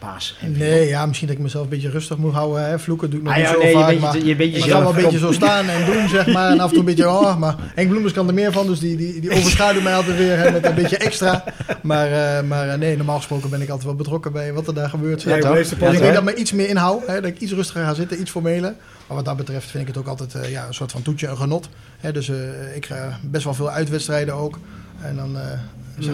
baas? 0.00 0.36
Nee, 0.46 0.88
ja, 0.88 1.06
misschien 1.06 1.26
dat 1.28 1.36
ik 1.36 1.42
mezelf 1.42 1.62
een 1.64 1.68
beetje 1.70 1.90
rustig 1.90 2.16
moet 2.16 2.32
houden. 2.32 2.64
Hè. 2.68 2.78
Vloeken 2.78 3.10
doe 3.10 3.18
ik 3.18 3.24
nog 3.24 3.34
Ah, 3.34 3.38
niet 3.38 3.48
ja, 3.48 3.52
zo 3.54 3.58
nee, 3.62 3.72
vaak. 3.72 3.98
maar 3.98 4.18
je- 4.18 4.36
ik 4.36 4.68
kan 4.70 4.80
wel 4.82 4.88
een 4.96 5.02
beetje 5.02 5.18
zo 5.18 5.32
staan 5.32 5.68
en 5.68 5.84
doen, 5.92 6.08
zeg 6.08 6.26
maar. 6.26 6.50
En 6.50 6.60
af 6.60 6.64
en 6.64 6.68
toe 6.70 6.78
een 6.78 6.84
beetje, 6.84 7.08
oh, 7.08 7.36
maar 7.38 7.54
Henk 7.74 7.88
Bloemers 7.88 8.12
kan 8.12 8.28
er 8.28 8.34
meer 8.34 8.52
van. 8.52 8.66
Dus 8.66 8.78
die, 8.78 8.96
die, 8.96 9.20
die 9.20 9.30
overschaduwt 9.30 9.82
mij 9.82 9.94
altijd 9.94 10.16
weer 10.16 10.38
hè, 10.38 10.50
met 10.50 10.64
een 10.66 10.74
beetje 10.74 10.96
extra. 10.96 11.44
Maar, 11.82 12.06
eh, 12.12 12.42
maar 12.48 12.68
eh, 12.68 12.78
nee, 12.78 12.96
normaal 12.96 13.16
gesproken 13.16 13.50
ben 13.50 13.60
ik 13.60 13.68
altijd 13.68 13.86
wel 13.86 13.96
betrokken 13.96 14.32
bij 14.32 14.52
wat 14.52 14.66
er 14.66 14.74
daar 14.74 14.88
gebeurt. 14.88 15.22
Ja? 15.22 15.36
Dus 15.36 15.72
ik 15.72 15.78
denk 15.78 15.92
toch? 15.94 16.02
dat 16.02 16.16
ik 16.16 16.22
me 16.24 16.34
iets 16.34 16.52
meer 16.52 16.68
inhoud. 16.68 17.06
Hè, 17.06 17.14
dat 17.14 17.30
ik 17.30 17.38
iets 17.40 17.52
rustiger 17.52 17.84
ga 17.84 17.94
zitten, 17.94 18.20
iets 18.20 18.30
formeler. 18.30 18.74
Maar 19.06 19.16
wat 19.16 19.24
dat 19.24 19.36
betreft 19.36 19.70
vind 19.70 19.82
ik 19.82 19.88
het 19.94 19.98
ook 19.98 20.06
altijd 20.06 20.34
eh, 20.34 20.50
ja, 20.50 20.66
een 20.66 20.74
soort 20.74 20.92
van 20.92 21.02
toetje, 21.02 21.26
een 21.28 21.36
genot. 21.36 21.68
Hè, 21.98 22.12
dus 22.12 22.28
eh, 22.28 22.36
ik 22.76 22.86
ga 22.86 23.18
best 23.22 23.44
wel 23.44 23.54
veel 23.54 23.70
uitwedstrijden 23.70 24.34
ook. 24.34 24.58
En 25.02 25.16
dan 25.16 25.36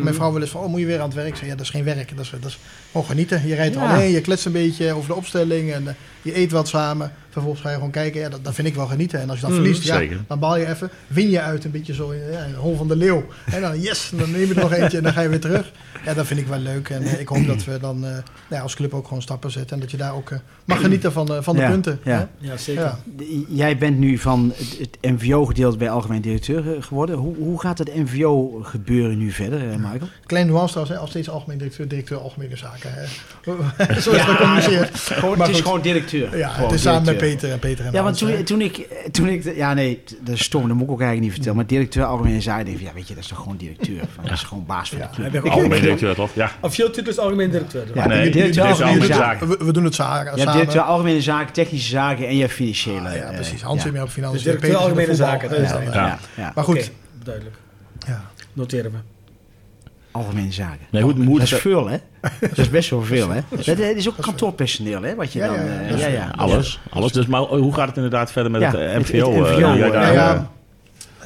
mijn 0.03 0.15
vrouw 0.15 0.33
wel 0.33 0.41
eens 0.41 0.51
van, 0.51 0.61
oh, 0.61 0.69
moet 0.69 0.81
je 0.81 0.87
weer 0.87 0.99
aan 1.01 1.07
het 1.07 1.15
werk? 1.15 1.29
Ik 1.29 1.35
zeg, 1.37 1.45
ja, 1.49 1.55
dat 1.55 1.61
is 1.65 1.71
geen 1.71 1.85
werk. 1.85 2.17
Dat 2.17 2.25
is, 2.25 2.31
dat 2.41 2.45
is 2.51 2.59
gewoon 2.91 3.07
genieten. 3.07 3.47
Je 3.47 3.55
rijdt 3.55 3.75
Ja. 3.75 3.93
alleen, 3.95 4.11
je 4.11 4.21
kletst 4.21 4.47
een 4.47 4.53
beetje 4.53 4.93
over 4.93 5.09
de 5.09 5.15
opstelling 5.15 5.73
en 5.73 5.89
eh, 5.89 5.95
je 6.27 6.37
eet 6.39 6.53
wat 6.53 6.69
samen. 6.69 7.13
Vervolgens 7.31 7.65
ga 7.65 7.71
je 7.71 7.77
gewoon 7.77 7.91
kijken. 7.91 8.21
Ja, 8.21 8.29
dat, 8.29 8.45
dat 8.45 8.55
vind 8.55 8.69
ik 8.69 8.75
wel 8.75 8.87
genieten. 8.87 9.21
En 9.21 9.31
als 9.31 9.39
je 9.41 9.45
dan 9.47 9.55
Mm, 9.55 9.61
verliest, 9.61 9.83
ja, 9.85 10.03
dan 10.27 10.39
baal 10.39 10.57
je 10.57 10.67
even. 10.67 10.91
Win 11.07 11.31
je 11.31 11.41
uit 11.41 11.65
een 11.65 11.71
beetje 11.71 11.95
zo 11.95 12.11
in 12.11 12.21
ja, 12.33 12.45
in 12.45 12.51
de 12.53 12.59
hol 12.59 12.77
van 12.77 12.89
de 12.89 12.97
leeuw. 12.97 13.25
En 13.45 13.61
dan 13.61 13.81
yes, 13.81 14.11
dan 14.15 14.31
neem 14.31 14.41
je 14.49 14.55
er 14.55 14.61
nog 14.61 14.73
eentje 14.73 14.97
en 14.97 15.03
dan 15.03 15.13
ga 15.13 15.21
je 15.21 15.29
weer 15.29 15.41
terug. 15.41 15.73
Ja, 16.05 16.15
dat 16.15 16.27
vind 16.27 16.41
ik 16.41 16.47
wel 16.47 16.59
leuk. 16.59 16.89
En 16.89 17.03
eh, 17.03 17.21
ik 17.21 17.29
hoop 17.29 17.47
dat 17.47 17.65
we 17.65 17.79
dan 17.81 17.97
eh, 18.05 18.11
nou 18.11 18.23
ja, 18.49 18.61
als 18.61 18.75
club 18.75 18.95
ook 18.95 19.07
gewoon 19.07 19.23
stappen 19.23 19.51
zetten. 19.51 19.77
En 19.77 19.81
dat 19.83 19.91
je 19.91 19.97
daar 19.97 20.15
ook 20.15 20.31
eh, 20.31 20.39
mag 20.65 20.81
genieten 20.81 21.13
van, 21.13 21.35
eh, 21.35 21.43
van 21.43 21.55
de 21.57 21.63
Ja, 21.63 21.71
punten. 21.71 21.99
ja. 22.05 22.29
Ja, 22.39 22.57
zeker. 22.57 22.83
Ja. 22.83 22.99
Jij 23.49 23.77
bent 23.79 23.99
nu 23.99 24.19
van 24.19 24.53
het, 24.57 24.79
het 24.79 25.13
MVO-gedeelte 25.21 25.77
bij 25.77 25.91
algemeen 25.91 26.21
directeur 26.21 26.75
eh, 26.77 26.83
geworden. 26.83 27.17
Hoe, 27.17 27.37
hoe 27.37 27.61
gaat 27.61 27.79
het 27.79 27.95
MVO-gebeuren 27.95 29.19
nu 29.19 29.31
verder, 29.31 29.61
eh, 29.71 29.77
Michael? 29.77 30.09
Klein 30.27 30.47
nuance 30.47 30.69
trouwens, 30.69 30.95
hè, 30.97 31.01
als 31.03 31.11
steeds 31.11 31.29
algemeen 31.31 31.59
directeur, 31.59 31.89
directeur 31.89 32.19
algemene 32.19 32.57
zaken. 32.57 32.91
Hè. 32.93 33.05
Zo 34.01 34.13
is 34.13 34.21
het 35.39 35.49
is 35.49 35.61
gewoon 35.61 35.81
directeur. 35.81 36.16
Ja, 36.17 36.49
Gewoon 36.49 36.73
is 36.75 36.83
samen 36.83 37.05
met. 37.05 37.17
Peter 37.17 37.51
en 37.51 37.59
Peter 37.59 37.85
en 37.87 37.93
Ja, 37.93 38.03
want 38.03 38.19
toen, 38.19 38.45
toen 38.45 38.61
ik, 38.61 38.87
toen 39.11 39.29
ik, 39.29 39.55
ja 39.57 39.75
nee, 39.75 40.03
dat 40.21 40.35
is 40.35 40.43
stom, 40.45 40.69
dat 40.69 40.77
moet 40.77 40.87
ik 40.87 40.91
ook 40.93 41.01
eigenlijk 41.01 41.21
niet 41.21 41.33
vertellen. 41.33 41.57
Maar 41.57 41.67
directeur 41.67 42.05
algemene 42.05 42.41
zaken, 42.41 42.65
denk 42.65 42.79
ik, 42.79 42.87
ja 42.87 42.93
weet 42.93 43.09
je, 43.09 43.15
dat 43.15 43.23
is 43.23 43.29
toch 43.29 43.39
gewoon 43.39 43.57
directeur. 43.57 44.01
Van, 44.15 44.25
Dat 44.25 44.33
is 44.33 44.43
gewoon 44.43 44.67
baas 44.67 44.89
van 44.89 44.99
Ja. 44.99 45.07
de 45.07 45.15
club. 45.15 45.33
Je 45.45 45.51
Algemeen 45.51 45.81
directeur, 45.81 46.15
toch? 46.15 46.31
Ja. 46.35 46.51
Officieel 46.61 46.91
titel 46.91 47.13
is 47.13 47.19
algemeen 47.19 47.51
directeur. 47.51 47.85
Ja, 47.95 48.07
Nee, 48.07 48.31
directeur 48.31 48.53
directeur 48.53 48.87
algemene 48.87 49.07
zaken. 49.15 49.17
zaken. 49.39 49.49
We, 49.59 49.65
we 49.65 49.73
doen 49.73 49.85
het 49.85 49.95
samen. 49.95 50.27
hebt 50.27 50.53
directeur 50.53 50.81
algemene 50.83 51.21
zaken, 51.21 51.53
technische 51.53 51.89
zaken 51.89 52.27
en 52.29 52.35
je 52.35 52.41
hebt 52.41 52.53
financiële. 52.53 53.09
Ah, 53.09 53.15
ja, 53.15 53.21
eh, 53.23 53.35
precies. 53.35 53.63
Hans 53.63 53.77
ja. 53.77 53.83
zit 53.83 53.93
meer 53.93 54.03
op 54.03 54.09
financiën. 54.11 54.35
Dus 54.43 54.45
directeur 54.53 54.77
algemene 54.77 55.07
voetbal. 55.07 55.27
zaken, 55.27 55.49
dat 55.51 55.59
is 55.59 55.71
Ja, 55.71 55.81
het. 55.81 55.93
ja. 55.95 56.07
Ja, 56.07 56.19
ja. 56.37 56.53
Maar 56.55 56.65
goed, 56.65 56.91
duidelijk. 57.25 57.57
ja. 58.07 58.25
Noteren 58.53 58.91
we. 58.91 58.99
Algemene 60.17 60.53
zaken. 60.53 60.87
Nee, 60.91 61.03
hoe, 61.03 61.13
hoe 61.15 61.25
Dat 61.25 61.35
het 61.49 61.53
is 61.53 61.59
veel, 61.59 61.89
hè? 61.89 61.97
Dat 62.41 62.59
is 62.59 62.71
best 62.71 62.91
wel 62.91 63.03
veel, 63.03 63.29
hè? 63.31 63.41
Dat, 63.57 63.65
dat 63.67 63.79
is 63.79 64.09
ook 64.09 64.15
kantoorpersoneel, 64.21 65.03
hè? 65.03 65.15
Wat 65.15 65.33
je 65.33 65.39
Ja, 65.39 65.47
dan... 65.47 65.55
ja, 65.57 65.63
ja. 65.65 65.81
eh, 65.89 65.99
ja, 66.01 66.07
ja. 66.07 66.31
Alles, 66.37 66.81
alles. 66.91 67.13
Dus, 67.13 67.27
maar 67.27 67.41
hoe 67.41 67.75
gaat 67.75 67.87
het 67.87 67.97
inderdaad 67.97 68.33
verder 68.33 68.53
met 68.53 68.61
Ja, 68.61 68.67
het 68.67 68.77
eh, 68.77 68.93
het- 68.93 69.13
MVO? 69.13 69.45
het 69.45 69.49
eh, 69.95 70.13
ja, 70.15 70.51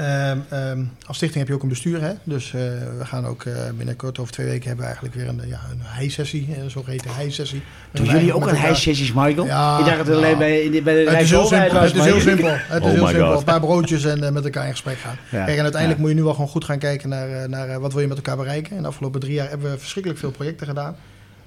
eh, 0.01 0.31
Ehm, 0.31 0.39
ehm, 0.49 0.83
als 1.07 1.17
stichting 1.17 1.39
heb 1.39 1.49
je 1.49 1.55
ook 1.55 1.63
een 1.63 1.69
bestuur. 1.69 2.03
Hè? 2.03 2.13
Dus 2.25 2.47
eh, 2.47 2.61
we 2.99 3.05
gaan 3.05 3.27
ook 3.27 3.45
eh, 3.45 3.53
binnenkort, 3.77 4.19
over 4.19 4.33
twee 4.33 4.47
weken, 4.47 4.67
hebben 4.67 4.87
we 4.87 4.93
eigenlijk 4.93 5.15
weer 5.15 5.29
een, 5.29 5.49
ja, 5.49 5.61
een 5.73 5.81
hei-sessie. 5.83 6.57
Een 6.63 6.71
zogeheten 6.71 7.11
hei-sessie. 7.15 7.63
Doen 7.93 8.07
jullie 8.07 8.33
ook 8.35 8.47
een 8.47 8.57
hijsessies, 8.57 9.13
Michael? 9.13 9.47
Ja, 9.47 9.79
ik 9.79 9.85
dacht 9.85 9.97
dat 9.97 10.07
het 10.07 10.17
ja. 10.19 10.23
alleen 10.25 10.39
bij, 10.39 10.83
bij 10.83 11.05
de 11.05 11.11
Het 11.11 11.21
is 11.21 11.31
heel 11.31 11.47
simpel. 11.47 11.73
was. 11.73 11.83
Het 11.83 11.93
is 11.93 11.99
maar- 11.99 12.07
heel 12.07 12.21
simpel. 12.31 12.49
Het 12.49 12.83
is 12.85 12.89
Oh 12.89 12.95
heel 12.95 13.07
simpel. 13.07 13.39
Een 13.39 13.45
paar 13.45 13.61
broodjes 13.61 14.05
en 14.05 14.25
eh, 14.25 14.31
met 14.33 14.45
elkaar 14.45 14.65
in 14.65 14.71
gesprek 14.71 14.99
gaan. 14.99 15.17
Ja. 15.31 15.45
Kijk, 15.45 15.57
en 15.57 15.63
uiteindelijk 15.63 15.93
Ja. 15.93 15.99
moet 16.01 16.09
je 16.09 16.17
nu 16.17 16.23
wel 16.23 16.33
gewoon 16.35 16.49
goed 16.49 16.65
gaan 16.65 16.79
kijken 16.79 17.09
naar, 17.09 17.31
eh, 17.31 17.49
naar 17.49 17.69
eh, 17.69 17.77
wat 17.77 17.93
wil 17.93 18.03
je 18.03 18.09
met 18.09 18.17
elkaar 18.17 18.37
bereiken. 18.37 18.77
En 18.77 18.83
de 18.83 18.89
afgelopen 18.89 19.21
drie 19.21 19.33
jaar 19.35 19.49
hebben 19.49 19.71
we 19.71 19.79
verschrikkelijk 19.79 20.21
veel 20.21 20.31
projecten 20.31 20.67
gedaan. 20.67 20.97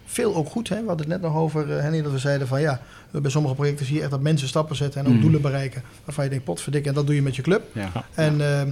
Veel 0.05 0.35
ook 0.35 0.49
goed. 0.49 0.69
Hè? 0.69 0.81
We 0.81 0.87
hadden 0.87 1.09
het 1.09 1.21
net 1.21 1.31
nog 1.31 1.41
over, 1.41 1.75
eh, 1.75 1.81
Henny, 1.81 2.01
dat 2.01 2.11
we 2.11 2.17
zeiden 2.17 2.47
van 2.47 2.61
ja, 2.61 2.81
bij 3.11 3.31
sommige 3.31 3.55
projecten 3.55 3.85
zie 3.85 3.95
je 3.95 4.01
echt 4.01 4.11
dat 4.11 4.21
mensen 4.21 4.47
stappen 4.47 4.75
zetten 4.75 5.01
en 5.01 5.07
ook 5.07 5.13
Mm. 5.13 5.21
doelen 5.21 5.41
bereiken. 5.41 5.83
Waarvan 6.05 6.23
je 6.23 6.29
denkt, 6.29 6.45
potverdikke, 6.45 6.89
en 6.89 6.95
dat 6.95 7.05
doe 7.05 7.15
je 7.15 7.21
met 7.21 7.35
je 7.35 7.41
club. 7.41 7.61
Ja. 7.71 7.91
En, 8.13 8.41
ehm, 8.41 8.69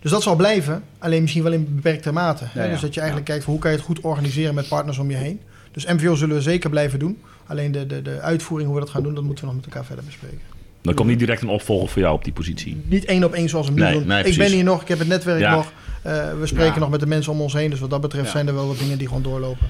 dus 0.00 0.10
dat 0.10 0.22
zal 0.22 0.36
blijven, 0.36 0.82
alleen 0.98 1.20
misschien 1.22 1.42
wel 1.42 1.52
in 1.52 1.74
beperkte 1.74 2.12
mate. 2.12 2.44
hè. 2.46 2.58
Ja, 2.60 2.64
ja. 2.66 2.72
Dus 2.72 2.80
dat 2.80 2.94
je 2.94 3.00
eigenlijk 3.00 3.28
kijkt 3.30 3.44
van 3.44 3.52
hoe 3.52 3.62
kan 3.62 3.70
je 3.70 3.76
het 3.76 3.86
goed 3.86 4.00
organiseren 4.00 4.54
met 4.54 4.68
partners 4.68 4.98
om 4.98 5.10
je 5.10 5.16
heen. 5.16 5.40
Dus 5.72 5.86
MVO 5.86 6.14
zullen 6.14 6.36
we 6.36 6.42
zeker 6.42 6.70
blijven 6.70 6.98
doen. 6.98 7.18
Alleen 7.46 7.72
de, 7.72 7.86
de, 7.86 8.02
de 8.02 8.20
uitvoering, 8.20 8.68
hoe 8.70 8.78
we 8.78 8.84
dat 8.84 8.94
gaan 8.94 9.02
doen, 9.02 9.14
dat 9.14 9.24
moeten 9.24 9.44
we 9.44 9.50
nog 9.52 9.60
met 9.60 9.70
elkaar 9.70 9.84
verder 9.86 10.04
bespreken. 10.04 10.38
Dan 10.82 10.94
komt 10.94 11.08
niet 11.08 11.18
direct 11.18 11.42
een 11.42 11.48
opvolger 11.48 11.88
voor 11.88 12.02
jou 12.02 12.14
op 12.14 12.24
die 12.24 12.32
positie. 12.32 12.82
Niet 12.88 13.04
één 13.04 13.24
op 13.24 13.32
één 13.32 13.48
zoals 13.48 13.66
we 13.68 13.72
nu 13.72 13.80
Nee, 14.04 14.24
ik 14.24 14.36
ben 14.36 14.50
hier 14.52 14.64
nog, 14.64 14.82
ik 14.82 14.88
heb 14.88 14.98
het 14.98 15.08
netwerk 15.08 15.48
nog. 15.50 15.72
Eh, 16.02 16.12
we 16.40 16.46
spreken 16.46 16.80
nog 16.80 16.90
met 16.90 17.00
de 17.00 17.06
mensen 17.06 17.32
om 17.32 17.40
ons 17.40 17.52
heen. 17.52 17.70
Dus 17.70 17.80
wat 17.80 17.90
dat 17.90 18.00
betreft 18.00 18.30
zijn 18.30 18.46
er 18.48 18.54
wel 18.54 18.66
wat 18.66 18.78
dingen 18.78 18.98
die 18.98 19.06
gewoon 19.06 19.22
doorlopen. 19.22 19.66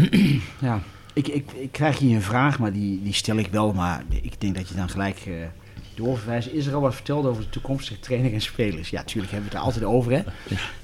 Ja, 0.60 0.80
ik, 1.12 1.28
ik, 1.28 1.44
ik 1.52 1.72
krijg 1.72 1.98
hier 1.98 2.14
een 2.16 2.22
vraag, 2.22 2.58
maar 2.58 2.72
die, 2.72 3.02
die 3.02 3.12
stel 3.14 3.36
ik 3.36 3.46
wel. 3.50 3.72
Maar 3.72 4.02
ik 4.22 4.40
denk 4.40 4.54
dat 4.56 4.68
je 4.68 4.74
dan 4.74 4.88
gelijk 4.88 5.18
eh 5.26 5.32
doorverwijst. 5.94 6.48
Is 6.48 6.66
er 6.66 6.74
al 6.74 6.80
wat 6.80 6.94
verteld 6.94 7.26
over 7.26 7.42
de 7.42 7.48
toekomstige 7.48 8.00
trainer 8.00 8.32
en 8.32 8.40
spelers? 8.40 8.90
Ja, 8.90 8.98
natuurlijk 8.98 9.32
hebben 9.32 9.50
we 9.50 9.56
het 9.56 9.64
er 9.64 9.72
altijd 9.72 9.84
over, 9.94 10.12
hè. 10.12 10.22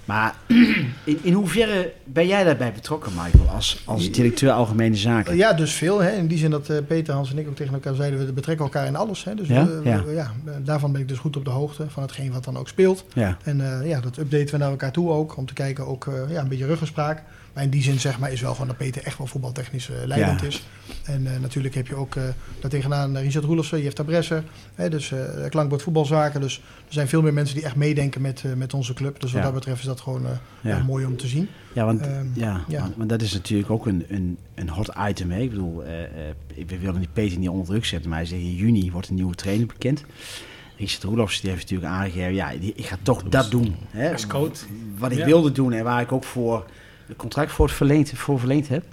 Maar 0.05 0.35
in, 1.05 1.19
in 1.23 1.33
hoeverre 1.33 1.93
ben 2.05 2.27
jij 2.27 2.45
daarbij 2.45 2.73
betrokken, 2.73 3.13
Michael, 3.23 3.49
als, 3.49 3.83
als 3.85 4.11
directeur 4.11 4.51
Algemene 4.53 4.97
Zaken? 4.97 5.37
Ja, 5.37 5.53
dus 5.53 5.73
veel. 5.73 6.03
Hè? 6.03 6.11
In 6.11 6.27
die 6.27 6.39
zin 6.39 6.51
dat 6.51 6.69
eh, 6.69 6.77
Peter, 6.87 7.15
Hans 7.15 7.31
en 7.31 7.39
ik 7.39 7.49
ook 7.49 7.57
tegen 7.57 7.75
elkaar 7.75 7.95
zeiden, 7.95 8.27
we 8.27 8.33
betrekken 8.33 8.65
elkaar 8.65 8.87
in 8.87 8.97
alles. 8.97 9.25
Hè? 9.25 9.35
Dus 9.35 9.49
Ja? 9.49 9.67
we- 9.67 9.81
we- 9.83 9.89
Ja. 9.89 10.03
ja, 10.13 10.33
daarvan 10.65 10.93
ben 10.93 11.01
ik 11.01 11.09
dus 11.09 11.19
goed 11.19 11.37
op 11.37 11.45
de 11.45 11.51
hoogte 11.51 11.91
van 11.91 12.03
hetgeen 12.03 12.33
wat 12.33 12.45
dan 12.45 12.57
ook 12.57 12.69
speelt. 12.69 13.05
Ja, 13.15 13.37
En 13.45 13.81
eh, 13.81 13.89
ja, 13.89 14.01
dat 14.01 14.17
updaten 14.17 14.51
we 14.51 14.57
naar 14.57 14.71
elkaar 14.71 14.93
toe 14.93 15.11
ook. 15.11 15.37
Om 15.37 15.47
te 15.47 15.55
kijken 15.55 15.87
ook 15.87 16.07
eh, 16.07 16.31
ja, 16.31 16.41
een 16.41 16.49
beetje 16.49 16.67
ruggespraak. 16.67 17.23
Maar 17.53 17.63
in 17.65 17.71
die 17.71 17.83
zin 17.83 18.01
zeg 18.01 18.19
maar 18.19 18.33
is 18.33 18.41
wel 18.41 18.53
gewoon 18.53 18.67
dat 18.67 18.77
Peter 18.77 19.03
echt 19.03 19.19
wel 19.19 19.27
voetbaltechnisch 19.27 19.91
eh, 19.91 19.97
leidend 20.05 20.41
Ja. 20.41 20.47
is. 20.47 20.63
En 21.05 21.27
eh, 21.35 21.41
natuurlijk 21.41 21.75
heb 21.75 21.87
je 21.87 21.95
ook 21.95 22.17
eh 22.17 22.23
daar 22.61 22.71
tegenaan 22.71 23.17
eh, 23.17 23.23
Richard 23.23 23.45
Roelofsen, 23.45 23.83
Jefta 23.83 24.03
Bresser. 24.03 24.45
Hè, 24.75 24.91
dus 24.91 25.13
eh 25.13 25.19
Klankbord 25.49 25.83
voetbalzaken. 25.83 26.41
Dus 26.41 26.57
er 26.87 26.93
zijn 26.93 27.09
veel 27.09 27.23
meer 27.23 27.33
mensen 27.33 27.55
die 27.57 27.65
echt 27.65 27.77
meedenken 27.77 28.21
met, 28.21 28.43
eh, 28.45 28.53
met 28.53 28.75
onze 28.75 28.95
club. 28.95 29.21
Dus 29.21 29.31
wat 29.33 29.39
Ja. 29.41 29.47
dat 29.47 29.55
betreft 29.55 29.81
is 29.81 29.87
dat 29.87 30.01
gewoon 30.01 30.27
eh, 30.27 30.31
Ja. 30.61 30.77
ja, 30.77 30.83
mooi 30.83 31.05
om 31.07 31.17
te 31.17 31.27
zien. 31.27 31.49
ja 31.73 31.85
want, 31.85 32.01
Ehm, 32.01 32.27
ja, 32.35 32.65
ja. 32.69 32.81
Want, 32.81 32.97
want 32.97 33.09
dat 33.09 33.23
is 33.23 33.33
natuurlijk 33.33 33.71
ook 33.71 33.87
een, 33.87 34.05
een, 34.09 34.39
een 34.55 34.69
hot 34.69 34.91
item. 35.09 35.31
Hè? 35.31 35.41
Ik 35.41 35.51
bedoel, 35.51 35.85
eh, 35.85 36.03
eh, 36.05 36.11
we 36.67 36.79
willen 36.79 36.99
die 37.01 37.09
Peter 37.13 37.39
niet 37.39 37.49
onder 37.49 37.67
druk 37.67 37.85
zetten, 37.85 38.09
maar 38.11 38.19
hij 38.19 38.29
zegt 38.29 38.41
in 38.43 38.55
juni 38.55 38.91
wordt 38.91 39.09
een 39.09 39.15
nieuwe 39.15 39.35
trainer 39.35 39.67
bekend. 39.67 40.05
Richard 40.77 41.03
Roelofs 41.03 41.41
die 41.41 41.51
heeft 41.51 41.63
natuurlijk 41.63 41.93
aangegeven, 41.93 42.35
ja, 42.35 42.51
die- 42.61 42.73
ik 42.77 42.85
ga 42.87 42.97
toch 43.03 43.23
dat 43.23 43.51
doen. 43.51 43.75
Hè? 43.91 44.13
Als 44.13 44.27
coach. 44.27 44.59
Wat 44.99 45.13
ik 45.13 45.19
Ja. 45.19 45.25
wilde 45.25 45.53
doen 45.53 45.73
en 45.73 45.85
waar 45.85 46.01
ik 46.01 46.13
ook 46.13 46.25
voor 46.25 46.67
contract 47.17 47.53
voor, 47.53 47.67
het 47.67 47.75
verleend, 47.75 48.13
voor 48.15 48.39
verleend 48.39 48.69
heb. 48.69 48.85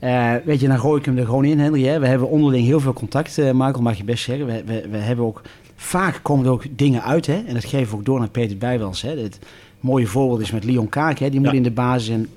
Eh, 0.00 0.32
weet 0.44 0.60
je, 0.60 0.68
dan 0.68 0.78
gooi 0.78 0.98
ik 1.00 1.06
hem 1.06 1.18
er 1.18 1.24
gewoon 1.24 1.44
in, 1.44 1.58
Henry. 1.58 1.84
Hè? 1.86 1.98
We 1.98 2.06
hebben 2.06 2.28
onderling 2.28 2.66
heel 2.66 2.80
veel 2.80 2.92
contact, 2.92 3.38
eh, 3.38 3.50
Michael, 3.52 3.82
mag 3.82 3.96
je 3.96 4.04
best 4.04 4.24
zeggen. 4.24 4.46
We, 4.46 4.62
we, 4.66 4.88
we 4.90 4.96
hebben 4.96 5.24
ook, 5.24 5.42
vaak 5.76 6.18
komen 6.22 6.46
er 6.46 6.52
ook 6.52 6.64
dingen 6.70 7.02
uit, 7.02 7.26
hè? 7.26 7.42
en 7.46 7.54
dat 7.54 7.64
geven 7.64 7.90
we 7.90 7.96
ook 7.96 8.04
door 8.04 8.18
naar 8.18 8.28
Peter 8.28 8.56
Bijwels. 8.58 9.02
Hè? 9.02 9.10
Het 9.20 9.38
mooie 9.80 10.06
voorbeeld 10.06 10.40
is 10.40 10.50
met 10.50 10.64
Leon 10.64 10.88
Kaak, 10.88 11.18
hè? 11.18 11.30
die 11.30 11.40
moet 11.40 11.48
Ja. 11.50 11.54
in 11.56 11.62
de 11.62 11.70
basis 11.70 12.08
en 12.08 12.28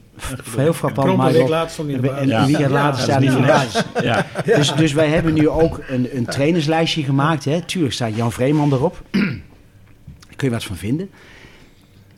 heel 0.58 0.74
frappant, 0.74 1.20
een 1.20 1.32
week 1.32 1.48
later 1.48 1.70
stond 1.70 1.88
hij 1.88 1.98
in 1.98 2.02
de 2.04 2.10
En 2.10 2.16
basis. 2.30 2.34
een 2.34 2.46
weekend 2.46 2.72
later 2.72 2.98
Ja, 3.00 3.04
staat 3.04 3.22
hij 3.24 3.30
dat 3.30 3.38
in 3.38 3.44
is 3.44 3.72
de 3.74 3.80
niet 3.80 3.94
basis. 3.94 4.04
Ja, 4.04 4.26
Dus, 4.58 4.74
dus 4.76 4.94
wij 4.94 5.08
hebben 5.08 5.34
nu 5.34 5.50
ook 5.50 5.80
een, 5.90 6.08
een 6.18 6.26
trainerslijstje 6.26 7.04
gemaakt. 7.04 7.46
Hè. 7.46 7.62
Tuurlijk 7.62 7.94
staat 7.94 8.16
Jan 8.16 8.32
Vreeman 8.32 8.74
erop. 8.74 9.02
Daar 9.12 10.36
kun 10.36 10.48
je 10.48 10.50
wat 10.50 10.64
van 10.64 10.76
vinden. 10.76 11.10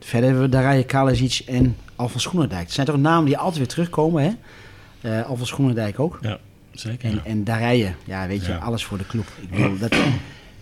Verder 0.00 0.28
hebben 0.28 0.44
we 0.50 0.56
Darije 0.56 0.84
Kalasic 0.84 1.42
en 1.46 1.76
Alfons 2.02 2.22
Schoenendijk. 2.22 2.62
Het 2.62 2.72
zijn 2.72 2.86
toch 2.86 2.96
namen 2.98 3.24
die 3.24 3.38
altijd 3.38 3.58
weer 3.58 3.66
terugkomen. 3.68 4.22
Hè? 4.22 4.30
Eh 5.18 5.26
Alfons 5.28 5.48
Schoenendijk 5.48 6.00
ook. 6.00 6.18
zeker. 6.72 7.10
En, 7.10 7.20
en 7.24 7.44
Darije, 7.44 7.94
ja, 8.04 8.26
weet 8.26 8.46
je, 8.46 8.52
Ja. 8.52 8.58
alles 8.58 8.84
voor 8.84 8.98
de 8.98 9.06
club. 9.06 9.24
Ik 9.40 9.50
bedoel, 9.50 9.78
dat, 9.78 9.94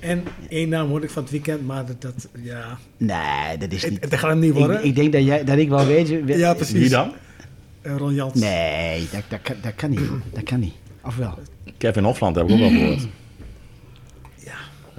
En 0.01 0.25
één 0.49 0.69
naam 0.69 0.89
hoorde 0.89 1.07
ik 1.07 1.13
van 1.13 1.23
het 1.23 1.31
weekend, 1.33 1.67
maar 1.67 1.87
dat, 1.87 2.01
dat 2.01 2.29
ja, 2.43 2.79
nee, 2.97 3.59
dat 3.59 3.73
is 3.73 3.89
niet... 3.89 4.01
het 4.05 4.15
gaat 4.15 4.31
hem 4.31 4.39
niet 4.39 4.53
worden. 4.53 4.79
Ik, 4.79 4.85
ik 4.85 4.95
denk 4.95 5.13
dat, 5.13 5.25
jij, 5.25 5.45
dat 5.45 5.59
ik 5.59 5.69
wel 5.69 5.87
weet... 5.87 6.09
ja, 6.27 6.55
precies. 6.55 6.79
Wie 6.79 6.89
dan? 6.89 7.13
Eh, 7.83 7.97
Ron 7.97 8.15
Jans. 8.15 8.35
Nee, 8.35 9.09
dat, 9.13 9.23
dat, 9.29 9.41
kan, 9.43 9.57
dat 9.63 9.75
kan 9.75 9.91
niet. 9.91 10.01
Dat 10.33 10.43
kan 10.43 10.61
niet. 10.61 10.75
Of 11.05 11.17
wel? 11.17 11.39
Kevin 11.79 12.05
Hofland 12.05 12.37
heb 12.37 12.47
ik 12.47 12.53
ook 12.53 12.59
wel 12.59 12.69
gehoord. 12.71 13.07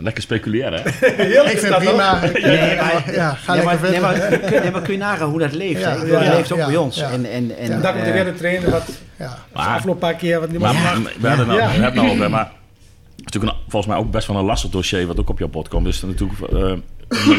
Lekker 0.01 0.23
speculeren, 0.23 0.81
hè? 0.81 0.89
ik 1.51 1.57
vind 1.57 1.73
het 1.75 1.83
prima. 1.83 2.19
Nee, 2.33 2.75
maar, 2.75 3.13
ja, 3.13 3.33
ga 3.33 3.53
nee, 3.53 3.63
maar, 3.63 3.79
nee, 3.91 3.99
maar, 3.99 4.13
kun, 4.49 4.61
nee, 4.61 4.71
maar 4.71 4.81
kun 4.81 4.93
je 4.93 4.99
nagaan 4.99 5.29
hoe 5.29 5.39
dat 5.39 5.53
leeft? 5.53 5.79
Ja, 5.81 5.93
ja, 5.93 6.19
dat 6.19 6.33
leeft 6.35 6.51
ook 6.51 6.57
ja, 6.57 6.65
bij 6.65 6.77
ons. 6.77 6.95
ja. 6.97 7.09
En, 7.11 7.25
en, 7.25 7.57
en, 7.57 7.71
En 7.71 7.81
daar 7.81 7.91
komt 7.93 8.03
eh, 8.03 8.09
er 8.09 8.13
weer 8.13 8.27
een 8.27 8.35
trainer 8.35 8.69
wat 8.69 8.89
ja. 9.17 9.37
de 9.53 9.59
afgelopen 9.59 9.99
paar 10.01 10.15
keer 10.15 10.39
wat 10.39 10.51
niet 10.51 10.59
maar, 10.59 10.73
meer 10.73 10.81
maar 10.83 10.95
we 11.19 11.27
hebben 11.27 11.37
het 11.37 11.47
nou, 11.47 11.59
Ja. 11.59 11.65
we 11.65 11.71
hebben 11.71 11.83
het 11.85 11.93
nou 11.93 12.09
over, 12.09 12.29
maar 12.29 12.45
het 12.45 12.51
is 13.17 13.23
natuurlijk 13.23 13.53
een, 13.53 13.59
volgens 13.67 13.93
mij 13.93 14.01
ook 14.01 14.11
best 14.11 14.27
wel 14.27 14.37
een 14.37 14.45
lastig 14.45 14.69
dossier 14.71 15.07
wat 15.07 15.19
ook 15.19 15.29
op 15.29 15.39
jouw 15.39 15.47
bod 15.47 15.67
komt. 15.67 15.85
Dus 15.85 16.01
natuurlijk 16.01 16.39
eh, 16.51 16.73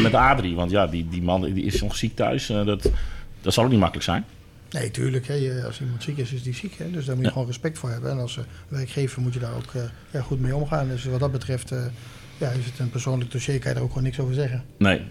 met- 0.01 0.13
Adrie, 0.13 0.55
want 0.55 0.71
ja, 0.71 0.87
die, 0.87 1.07
die 1.09 1.21
man 1.21 1.41
die 1.41 1.63
is 1.63 1.81
nog 1.81 1.95
ziek 1.95 2.15
thuis. 2.15 2.49
eh, 2.49 2.65
dat, 2.65 2.89
dat 3.41 3.53
zal 3.53 3.63
ook 3.63 3.69
niet 3.69 3.79
makkelijk 3.79 4.05
zijn. 4.05 4.25
Nee, 4.69 4.91
tuurlijk. 4.91 5.27
Hè. 5.27 5.33
Je- 5.33 5.63
Als 5.65 5.81
iemand 5.81 6.03
ziek 6.03 6.17
is, 6.17 6.31
is 6.33 6.43
die 6.43 6.55
ziek. 6.55 6.75
Hè. 6.77 6.91
Dus 6.91 7.05
daar 7.05 7.13
moet 7.15 7.23
je 7.23 7.27
Ja. 7.27 7.31
gewoon 7.31 7.47
respect 7.47 7.77
voor 7.77 7.89
hebben. 7.89 8.11
En 8.11 8.19
als 8.19 8.39
werkgever 8.67 9.21
moet 9.21 9.33
je 9.33 9.39
daar 9.39 9.53
ook 9.55 9.71
ja, 10.11 10.21
goed 10.21 10.39
mee 10.39 10.55
omgaan. 10.55 10.87
Dus 10.87 11.05
wat 11.05 11.19
dat 11.19 11.31
betreft 11.31 11.71
eh, 11.71 11.77
ja, 12.37 12.49
is 12.49 12.65
het 12.65 12.79
een 12.79 12.89
persoonlijk 12.89 13.31
dossier. 13.31 13.59
Kan 13.59 13.67
je 13.69 13.73
daar 13.75 13.83
ook 13.83 13.89
gewoon 13.89 14.03
niks 14.03 14.19
over 14.19 14.33
zeggen. 14.33 14.63
Nee. 14.77 15.01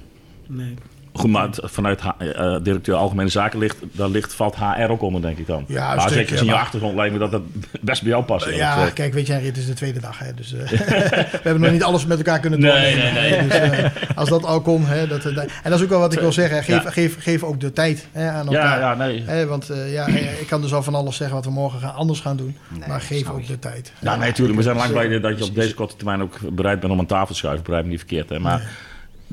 Nee. 0.47 0.75
Goed, 1.15 1.31
maar 1.31 1.49
vanuit 1.53 2.01
H- 2.01 2.09
eh, 2.19 2.57
directeur 2.63 2.95
Algemene 2.95 3.29
Zaken 3.29 3.59
ligt, 3.59 3.77
daar 3.93 4.09
ligt, 4.09 4.35
valt 4.35 4.57
HR 4.57 4.91
ook 4.91 5.03
onder, 5.03 5.21
denk 5.23 5.39
ik 5.39 5.47
dan. 5.47 5.65
Ja, 5.69 5.95
maar 5.95 6.11
zeker 6.11 6.39
in 6.39 6.45
ja, 6.45 6.53
je 6.53 6.59
achtergrond 6.59 6.95
lijkt 6.95 7.13
me 7.13 7.19
dat 7.19 7.31
dat 7.31 7.43
best 7.81 8.03
bij 8.03 8.11
jou 8.11 8.25
past. 8.25 8.49
ja, 8.55 8.91
kijk, 8.95 9.15
weet 9.15 9.27
je, 9.27 9.33
het 9.33 9.57
is 9.57 9.67
de 9.67 9.73
tweede 9.73 10.01
dag. 10.01 10.19
Hè, 10.19 10.35
dus, 10.35 10.53
eh, 10.53 10.69
we 10.71 11.41
hebben 11.43 11.61
nog 11.61 11.71
niet 11.71 11.83
alles 11.83 12.07
met 12.07 12.17
elkaar 12.19 12.41
kunnen 12.41 12.61
doen. 12.61 12.69
Nee, 12.69 12.95
nee, 12.97 13.13
nee. 13.13 13.43
Dus, 13.49 13.53
eh, 13.59 13.85
als 14.15 14.29
dat 14.29 14.45
al 14.45 14.61
kon. 14.61 14.85
Hè, 14.87 15.07
dat, 15.07 15.25
eh, 15.25 15.37
en 15.37 15.49
dat 15.63 15.73
is 15.79 15.83
ook 15.83 15.89
wel 15.91 15.99
wat 16.01 16.13
ik 16.13 16.19
wil 16.21 16.33
zeggen. 16.33 16.65
Geef, 16.65 16.83
Ja. 16.83 16.91
geef, 16.91 17.17
geef 17.23 17.43
ook 17.43 17.61
de 17.61 17.73
tijd 17.73 18.07
hè, 18.13 18.31
aan 18.31 18.47
ja, 18.51 18.59
elkaar. 18.61 18.81
ja, 18.81 18.95
nee. 18.95 19.23
Hè, 19.27 19.47
want 19.47 19.71
eh, 19.71 19.93
ja, 19.93 20.07
eh, 20.07 20.41
ik 20.41 20.47
kan 20.47 20.61
dus 20.61 20.75
al 20.75 20.83
van 20.83 20.95
alles 20.95 21.17
zeggen 21.17 21.37
wat 21.37 21.45
we 21.45 21.51
morgen 21.51 21.81
gaan, 21.81 21.95
anders 21.95 22.21
gaan 22.21 22.37
doen. 22.37 22.57
Nee, 22.69 22.89
maar 22.89 23.01
geef 23.01 23.31
ook 23.31 23.47
de 23.47 23.59
tijd. 23.59 23.93
Ja, 23.99 24.17
nee, 24.17 24.33
tuurlijk. 24.33 24.57
We 24.57 24.63
zijn 24.65 24.77
lang 24.77 24.91
blij 24.91 25.21
dat 25.21 25.39
je 25.39 25.45
op 25.45 25.55
deze 25.55 25.75
korte 25.75 25.97
termijn 25.97 26.23
ook 26.23 26.39
bereid 26.53 26.81
bent 26.81 26.93
om 26.93 26.99
aan 26.99 27.07
tafel 27.07 27.27
te 27.27 27.35
schuiven. 27.35 27.63
Begrijp 27.65 27.85
me 27.85 27.91
niet 27.91 27.99
verkeerd. 27.99 28.29
Hè? 28.29 28.39
Maar 28.39 28.63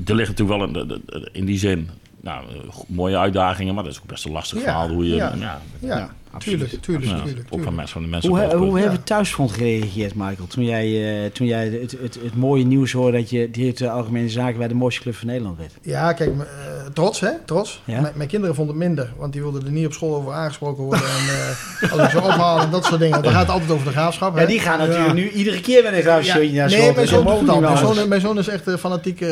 er 0.06 0.14
ligt 0.14 0.28
natuurlijk 0.28 0.74
wel 0.74 0.82
in, 0.82 1.02
in 1.32 1.44
die 1.44 1.58
zin 1.58 1.90
nou, 2.20 2.44
eh, 2.48 2.76
mooie 2.86 3.18
uitdagingen. 3.18 3.74
Maar 3.74 3.84
dat 3.84 3.92
is 3.92 4.00
ook 4.00 4.06
best 4.06 4.24
een 4.24 4.32
lastig 4.32 4.60
verhaal. 4.60 4.88
Hoe 4.88 5.08
je, 5.08 5.14
ja. 5.14 5.60
ja. 5.80 6.10
Ja. 6.30 6.36
absoluut. 6.36 6.58
Tuurlijk, 6.60 6.82
tuurlijk, 6.82 7.04
Ja, 7.10 7.22
tuurlijk, 7.24 7.38
Ook 7.38 7.44
van 7.48 7.50
tuurlijk. 7.58 7.76
mensen, 7.76 7.92
van 7.92 8.02
de 8.02 8.08
mensen 8.08 8.30
Hoe, 8.30 8.56
hoe 8.56 8.68
club. 8.70 8.82
hebben 8.82 9.02
thuisfront 9.04 9.52
gereageerd, 9.52 10.14
Michael? 10.14 10.46
Toen 10.48 10.64
jij, 10.64 11.14
eh, 11.24 11.30
toen 11.30 11.46
jij 11.46 11.66
het, 11.68 11.90
het, 11.90 12.18
het 12.22 12.36
mooie 12.36 12.64
nieuws 12.64 12.92
hoorde 12.92 13.16
dat 13.18 13.30
je 13.30 13.50
directeur 13.50 13.88
Algemene 13.88 14.28
Zaken 14.28 14.58
bij 14.58 14.68
de 14.68 14.74
mooiste 14.74 15.00
club 15.02 15.14
van 15.14 15.26
Nederland 15.26 15.58
werd. 15.58 15.72
Ja, 15.82 16.12
kijk, 16.12 16.34
m- 16.34 16.40
eh, 16.40 16.46
trots 16.94 17.20
hè, 17.20 17.30
trots. 17.44 17.82
Ja. 17.84 18.00
Mijn- 18.00 18.12
mijn 18.16 18.28
kinderen 18.28 18.54
vonden 18.54 18.74
het 18.76 18.84
minder, 18.84 19.12
want 19.16 19.32
die 19.32 19.42
wilden 19.42 19.64
er 19.64 19.70
niet 19.70 19.86
op 19.86 19.92
school 19.92 20.14
over 20.14 20.32
aangesproken 20.32 20.84
worden. 20.84 21.06
en 21.06 21.88
eh, 21.88 22.04
ik 22.04 22.10
ze 22.10 22.20
ophalen 22.22 22.64
en 22.64 22.70
dat 22.70 22.84
soort 22.84 22.98
dingen. 23.00 23.12
Want 23.12 23.24
dan 23.24 23.32
gaat 23.32 23.42
het 23.42 23.50
altijd 23.50 23.70
over 23.70 23.84
de 23.86 23.92
graafschap. 23.92 24.34
Hè? 24.34 24.40
Ja, 24.40 24.46
die 24.46 24.60
gaan 24.60 24.78
natuurlijk 24.78 25.14
nu 25.14 25.28
iedere 25.30 25.60
keer 25.60 25.82
met 25.82 25.92
een 25.92 26.02
graaf 26.02 26.24
Ja, 26.24 26.32
shirtje 26.34 26.56
naar 26.56 26.68
nee, 26.68 26.78
school. 26.80 26.92
mijn 26.94 27.08
zoon 27.08 27.24
niet 27.24 27.60
Mijn 27.60 27.76
zoon, 27.94 28.08
mijn 28.08 28.20
zoon 28.20 28.38
is 28.38 28.48
echt 28.48 28.66
eh, 28.68 28.74
fanatiek. 28.76 29.20
eh, 29.20 29.28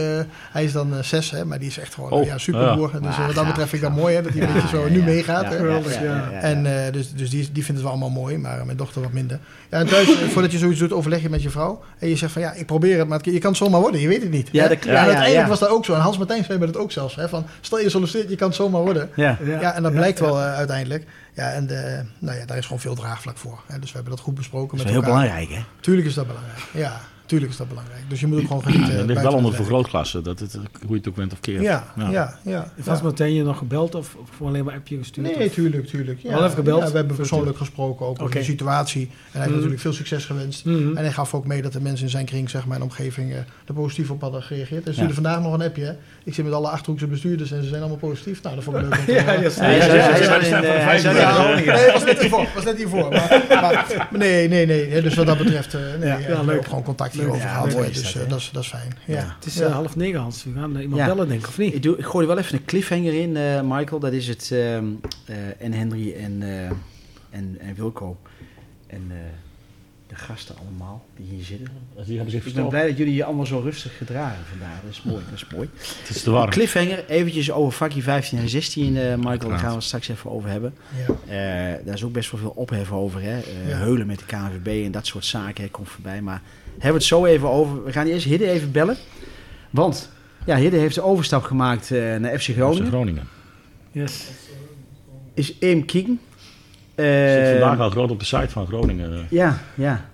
hij 0.53 0.65
is 0.65 0.73
dan 0.73 0.93
eh, 0.97 1.03
zes, 1.03 1.31
hè, 1.31 1.45
maar 1.45 1.59
die 1.59 1.69
is 1.69 1.79
echt 1.79 1.95
gewoon 1.95 2.11
Oh, 2.13 2.25
ja, 2.25 2.39
superboer. 2.39 2.91
Dus 3.03 3.17
eh, 3.17 3.27
wat 3.27 3.35
dat 3.35 3.47
betreft 3.47 3.69
vind 3.71 3.83
ik 3.83 3.89
dat 3.89 3.99
mooi 3.99 4.15
hè, 4.15 4.23
dat 4.23 4.33
hij 4.33 4.43
een 4.43 4.49
Ja, 4.49 4.55
beetje 4.55 4.69
zo 4.69 4.83
ja, 4.85 4.91
nu 4.91 4.99
ja. 4.99 5.05
meegaat. 5.05 5.43
Ja, 5.43 5.51
ja, 5.53 5.65
ja. 5.65 6.03
ja, 6.03 6.29
ja. 6.33 6.41
En 6.41 6.67
eh, 6.87 6.88
dus, 6.91 7.13
dus 7.13 7.31
die, 7.31 7.49
die 7.53 7.65
vindt 7.65 7.69
het 7.81 7.81
wel 7.83 7.91
allemaal 7.91 8.11
mooi, 8.23 8.39
maar 8.39 8.65
mijn 8.65 8.77
dochter 8.77 9.03
wat 9.03 9.13
minder. 9.13 9.39
Ja, 9.71 9.79
en 9.79 9.87
thuis, 9.87 10.09
eh, 10.21 10.29
voordat 10.29 10.53
je 10.53 10.59
zoiets 10.59 10.79
doet, 10.79 10.93
overleg 10.93 11.23
je 11.23 11.29
met 11.31 11.43
je 11.43 11.51
vrouw. 11.51 11.83
En 11.99 12.09
je 12.09 12.17
zegt 12.17 12.33
van 12.33 12.43
ja, 12.43 12.53
ik 12.53 12.67
probeer 12.67 12.99
het, 12.99 13.09
maar 13.09 13.19
het- 13.19 13.27
je 13.33 13.39
kan 13.39 13.49
het 13.51 13.59
zomaar 13.59 13.81
worden. 13.81 14.01
Je 14.01 14.09
weet 14.09 14.23
het 14.23 14.31
niet. 14.31 14.49
Ja, 14.53 14.69
dat- 14.69 14.79
en 14.79 14.87
ja, 14.87 14.93
ja, 14.93 14.99
uiteindelijk 14.99 15.43
ja. 15.43 15.49
was 15.49 15.59
dat 15.59 15.69
ook 15.69 15.85
zo. 15.85 15.95
En 15.95 16.01
Hans 16.01 16.19
Martijn 16.19 16.45
zei 16.45 16.59
dat 16.59 16.77
ook 16.77 16.93
zelfs. 16.93 17.15
Hè, 17.15 17.29
van, 17.29 17.45
stel 17.61 17.79
je 17.81 17.89
solliciteert, 17.91 18.31
je 18.31 18.37
kan 18.37 18.47
het 18.49 18.57
zomaar 18.57 18.83
worden. 18.83 19.11
Ja. 19.17 19.39
Ja, 19.45 19.75
en 19.75 19.83
dat 19.83 19.93
blijkt 19.93 20.21
wel 20.21 20.39
eh, 20.39 20.55
uiteindelijk. 20.55 21.05
Ja, 21.35 21.51
en 21.53 21.67
de, 21.67 22.03
nou 22.19 22.39
ja, 22.39 22.45
daar 22.47 22.57
is 22.57 22.65
gewoon 22.65 22.81
veel 22.81 22.95
draagvlak 22.95 23.37
voor. 23.37 23.61
Hè. 23.67 23.79
Dus 23.79 23.89
we 23.91 23.95
hebben 23.97 24.15
dat 24.17 24.25
goed 24.25 24.35
besproken 24.35 24.77
Dat 24.79 24.87
is 24.87 24.93
met 24.93 25.03
heel 25.03 25.03
elkaar. 25.13 25.29
belangrijk, 25.29 25.59
hè? 25.59 25.65
Tuurlijk 25.81 26.07
is 26.07 26.15
dat 26.15 26.27
belangrijk. 26.27 26.59
Ja, 26.73 27.01
tuurlijk 27.29 27.53
is 27.53 27.59
dat 27.59 27.69
belangrijk. 27.69 28.01
Dus 28.09 28.21
je 28.21 28.27
moet 28.27 28.41
ook 28.41 28.47
gewoon 28.47 28.63
genieten. 28.63 28.91
Ja, 28.93 28.97
dat 28.97 29.07
ligt 29.07 29.23
wel 29.23 29.33
onder 29.33 29.47
het 29.47 29.57
vergrootglassen, 29.57 30.23
dat 30.25 30.39
het, 30.41 30.53
hoe 30.55 30.63
je 30.89 30.95
het 30.97 31.09
ook 31.09 31.15
bent 31.15 31.33
of 31.33 31.41
keert. 31.41 31.63
Ja, 31.63 31.93
ja, 31.97 32.11
ja. 32.11 32.39
ja, 32.43 32.71
Heeft 32.75 32.89
Hans 32.89 33.03
meteen 33.03 33.35
je 33.35 33.43
nog 33.43 33.59
gebeld 33.59 33.95
of, 33.95 34.15
of 34.15 34.47
alleen 34.47 34.65
maar 34.65 34.75
appje 34.75 34.99
gestuurd? 34.99 35.37
Nee, 35.37 35.47
of? 35.47 35.53
tuurlijk, 35.53 35.87
tuurlijk. 35.87 36.19
Ja, 36.23 36.29
Wel 36.31 36.39
even 36.45 36.51
gebeld? 36.51 36.83
Ja, 36.83 36.91
we 36.91 36.97
hebben 36.97 37.17
persoonlijk 37.17 37.57
gesproken 37.57 38.07
ook 38.07 38.23
over 38.23 38.35
de 38.35 38.43
situatie. 38.45 39.03
En 39.03 39.09
hij 39.11 39.31
heeft 39.33 39.45
Mhm. 39.45 39.55
natuurlijk 39.55 39.81
veel 39.81 39.93
succes 39.93 40.25
gewenst. 40.25 40.65
Mhm. 40.65 40.89
En 40.97 41.03
hij 41.03 41.13
gaf 41.13 41.35
ook 41.35 41.47
mee 41.47 41.63
dat 41.63 41.73
de 41.73 41.81
mensen 41.81 42.05
in 42.05 42.11
zijn 42.11 42.25
kring, 42.25 42.51
zeg 42.51 42.67
maar, 42.67 42.77
en 42.77 42.83
omgeving, 42.83 43.31
eh, 43.33 43.37
er 43.67 43.75
positief 43.75 44.11
op 44.11 44.21
hadden 44.21 44.43
gereageerd. 44.43 44.85
Hij 44.85 44.93
stuurde 44.93 45.15
Ja. 45.15 45.21
vandaag 45.23 45.41
nog 45.43 45.53
een 45.53 45.63
appje. 45.63 45.85
Hè. 45.85 45.93
Ik 46.25 46.35
zit 46.35 46.45
met 46.45 46.55
alle 46.55 46.69
Achterhoekse 46.69 47.07
bestuurders 47.07 47.51
en 47.53 47.63
ze 47.63 47.69
zijn 47.69 47.81
allemaal 47.81 47.99
positief. 47.99 48.43
Nou, 48.43 48.55
dat 48.55 48.65
vond 48.65 48.77
ik 48.77 48.83
leuk 48.83 49.07
Ja, 49.07 49.23
Hij 49.23 49.45
eh. 49.45 49.57
Nee, 51.75 51.93
was 51.93 52.05
net 52.05 52.21
hiervoor. 52.21 52.47
Was 52.55 52.65
net 52.65 52.77
hiervoor. 52.77 53.09
Maar, 53.11 53.45
maar, 53.49 54.07
nee, 54.13 54.49
nee, 54.49 54.67
nee. 54.67 55.03
Dus 55.03 55.15
wat 55.15 55.27
dat 55.27 55.39
betreft, 55.39 55.75
eh, 55.75 55.81
nee, 56.01 56.63
gewoon 56.63 56.83
contact 56.83 57.15
Leuk. 57.27 57.35
Ja, 57.35 57.65
Dus 57.65 58.13
dat, 58.13 58.23
eh, 58.23 58.29
dat 58.29 58.39
is 58.39 58.51
dat 58.53 58.63
is 58.63 58.69
fijn. 58.69 58.93
Ja. 59.07 59.15
Ja. 59.15 59.35
Het 59.37 59.47
is 59.47 59.55
Ja. 59.55 59.67
eh, 59.67 59.73
half 59.73 59.97
negen, 59.97 60.21
Hans. 60.21 60.45
We 60.45 60.53
gaan 60.55 60.77
iemand 60.77 61.01
Ja. 61.01 61.07
bellen, 61.07 61.29
denk 61.29 61.41
ik, 61.41 61.47
of 61.49 61.59
niet? 61.59 61.75
Ik, 61.75 61.83
doe, 61.83 61.97
ik 61.99 62.05
gooi 62.05 62.27
er 62.27 62.35
wel 62.35 62.43
even 62.45 62.59
een 62.59 62.65
cliffhanger 62.65 63.15
in, 63.21 63.37
eh, 63.37 63.61
Michael. 63.63 64.01
Dat 64.01 64.13
is 64.13 64.29
het. 64.29 64.51
ehm, 64.53 64.85
eh, 65.25 65.37
en 65.59 65.73
Henry 65.73 66.13
en, 66.15 66.43
eh, 66.43 66.65
en, 67.31 67.57
en 67.61 67.75
Wilco. 67.77 68.17
En 68.87 69.03
eh, 69.11 69.17
de 70.07 70.15
gasten 70.15 70.55
allemaal 70.59 71.05
die 71.17 71.27
hier 71.35 71.45
zitten. 71.45 71.69
Die 72.07 72.15
hebben 72.17 72.31
zich 72.35 72.47
Ik 72.47 72.55
ben 72.55 72.69
blij 72.69 72.87
dat 72.89 72.97
jullie 72.99 73.15
je 73.15 73.25
allemaal 73.25 73.47
zo 73.47 73.59
rustig 73.61 73.97
gedragen 73.97 74.45
vandaag. 74.51 74.81
Dat 74.83 74.91
is 74.91 75.03
mooi. 75.03 75.23
Dat 75.31 75.35
is 75.35 75.47
mooi. 75.55 75.69
Het 76.07 76.17
is 76.17 76.23
te 76.23 76.31
warm. 76.31 76.51
Cliffhanger, 76.51 77.05
eventjes 77.09 77.51
over 77.51 77.73
vakje 77.73 78.03
15 78.03 78.39
en 78.39 78.49
16, 78.49 78.97
eh, 78.97 79.15
Michael. 79.15 79.39
Daar 79.49 79.59
gaan 79.59 79.69
we 79.69 79.75
het 79.75 79.85
straks 79.85 80.09
even 80.09 80.31
over 80.31 80.49
hebben. 80.51 80.75
Ja. 80.97 81.15
Eh, 81.79 81.85
daar 81.85 81.95
is 81.95 82.05
ook 82.05 82.13
best 82.13 82.31
wel 82.31 82.41
veel 82.41 82.53
ophef 82.57 82.93
over. 82.93 83.23
Hè? 83.23 83.39
Eh, 83.41 83.69
Ja. 83.69 83.77
Heulen 83.77 84.07
met 84.07 84.19
de 84.19 84.25
KNVB 84.25 84.85
en 84.85 84.93
dat 84.93 85.07
soort 85.07 85.25
zaken 85.25 85.65
hè, 85.65 85.71
komt 85.71 85.89
voorbij. 85.89 86.23
Maar 86.23 86.43
hebben 86.79 86.89
we 86.91 86.97
het 86.97 87.03
zo 87.05 87.25
even 87.27 87.49
over. 87.49 87.85
We 87.85 87.93
gaan 87.93 88.07
eerst 88.07 88.25
Hidde 88.25 88.51
even 88.51 88.73
bellen. 88.73 88.97
Want 89.71 90.11
ja, 90.47 90.57
Hidde 90.57 90.77
heeft 90.77 90.95
de 90.95 91.03
overstap 91.03 91.43
gemaakt 91.43 91.91
eh, 91.91 92.17
naar 92.17 92.39
FC 92.39 92.45
Groningen. 92.49 92.87
Groningen. 92.87 93.29
Yes. 93.93 94.29
Is 95.35 95.55
Eem 95.61 95.85
King. 95.85 96.07
Zit 96.97 97.07
Eh, 97.07 97.51
vandaag 97.51 97.79
al 97.79 97.91
groot 97.91 98.11
op 98.11 98.19
de 98.19 98.25
site 98.25 98.49
van 98.49 98.67
Groningen. 98.67 99.27
ja, 99.31 99.59
ja. 99.75 100.05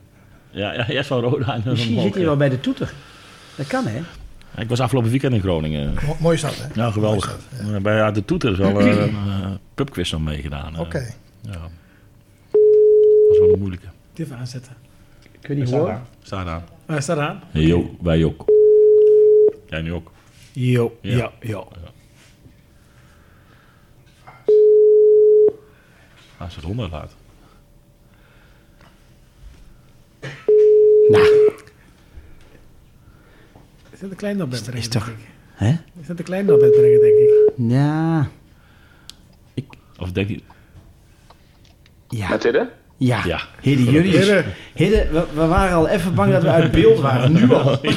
Ja, 0.50 0.72
ja 0.72 0.88
eerst 0.88 1.08
wel 1.08 1.20
Roda 1.20 1.54
en 1.54 1.60
dan 1.62 1.72
Misschien 1.72 1.90
omhoog, 1.90 2.04
zit 2.04 2.14
hij 2.14 2.22
ja. 2.22 2.28
wel 2.28 2.36
bij 2.38 2.48
de 2.48 2.60
toeter. 2.60 2.92
Dat 3.56 3.66
kan, 3.66 3.86
hè? 3.86 4.00
Ik 4.62 4.68
was 4.68 4.80
afgelopen 4.80 5.10
weekend 5.10 5.32
in 5.34 5.40
Groningen. 5.40 5.94
Mo- 6.06 6.16
Mooi 6.20 6.40
dat, 6.40 6.56
hè? 6.56 6.80
Ja, 6.82 6.90
geweldig. 6.90 7.38
Dat, 7.60 7.68
ja. 7.70 7.80
Bij 7.80 7.96
ja, 7.96 8.10
de 8.10 8.24
toeter 8.24 8.52
is 8.52 8.58
wel 8.58 8.80
eh, 8.80 8.86
een 8.86 9.08
eh, 9.08 9.50
pubquiz 9.74 10.12
nog 10.12 10.20
meegedaan. 10.20 10.78
Oké. 10.78 10.98
Ja. 11.40 11.50
Dat 11.50 12.60
was 13.28 13.38
wel 13.38 13.52
een 13.52 13.58
moeilijke. 13.58 13.86
Even 14.14 14.36
aanzetten. 14.38 14.72
Kun 15.44 15.56
je 15.56 15.62
niet 15.62 15.70
horen? 15.70 16.06
Staat 16.22 16.46
aan. 16.46 16.64
Waar 16.86 17.02
staat 17.02 17.18
aan? 17.18 17.42
Yo, 17.52 17.96
wij 18.02 18.24
ook. 18.24 18.44
Jij 19.66 19.82
nu 19.82 19.92
ook. 19.92 20.10
Jo, 20.52 20.98
Ja. 21.00 21.16
ja, 21.16 21.32
ja. 21.40 21.64
Als 26.36 26.52
ze 26.52 26.58
het 26.58 26.64
honderd 26.68 26.90
laat. 26.90 27.14
Nou, 31.08 31.50
Is 33.90 34.00
dat 34.00 34.10
een 34.10 34.16
klein 34.16 34.36
naar 34.36 34.48
bed 34.48 34.62
brengen, 34.62 34.80
is 34.80 34.88
toch- 34.88 35.04
denk 35.06 35.18
ik. 35.18 35.26
hè? 35.54 35.70
Is 36.00 36.06
dat 36.06 36.18
een 36.18 36.24
klein 36.24 36.44
naar 36.46 36.56
bed 36.56 36.70
brengen, 36.70 37.00
denk 37.00 37.18
ik. 37.18 37.52
Ja. 37.56 38.28
Of 39.98 40.12
denk 40.12 40.28
je... 40.28 40.40
Ja. 42.08 42.28
Met 42.28 42.42
Hidde? 42.42 42.70
Ja. 42.96 43.20
Ja. 43.26 43.40
Hidde, 43.60 43.84
jullie... 43.84 44.16
Hidde. 44.18 44.44
Hidde, 44.74 45.06
we, 45.12 45.24
we 45.34 45.46
waren 45.46 45.76
al 45.76 45.88
even 45.88 46.14
bang 46.14 46.32
dat 46.32 46.42
we 46.42 46.48
uit 46.48 46.70
beeld 46.70 47.00
waren. 47.00 47.32
Nu 47.32 47.52
al. 47.54 47.64
nee, 47.82 47.94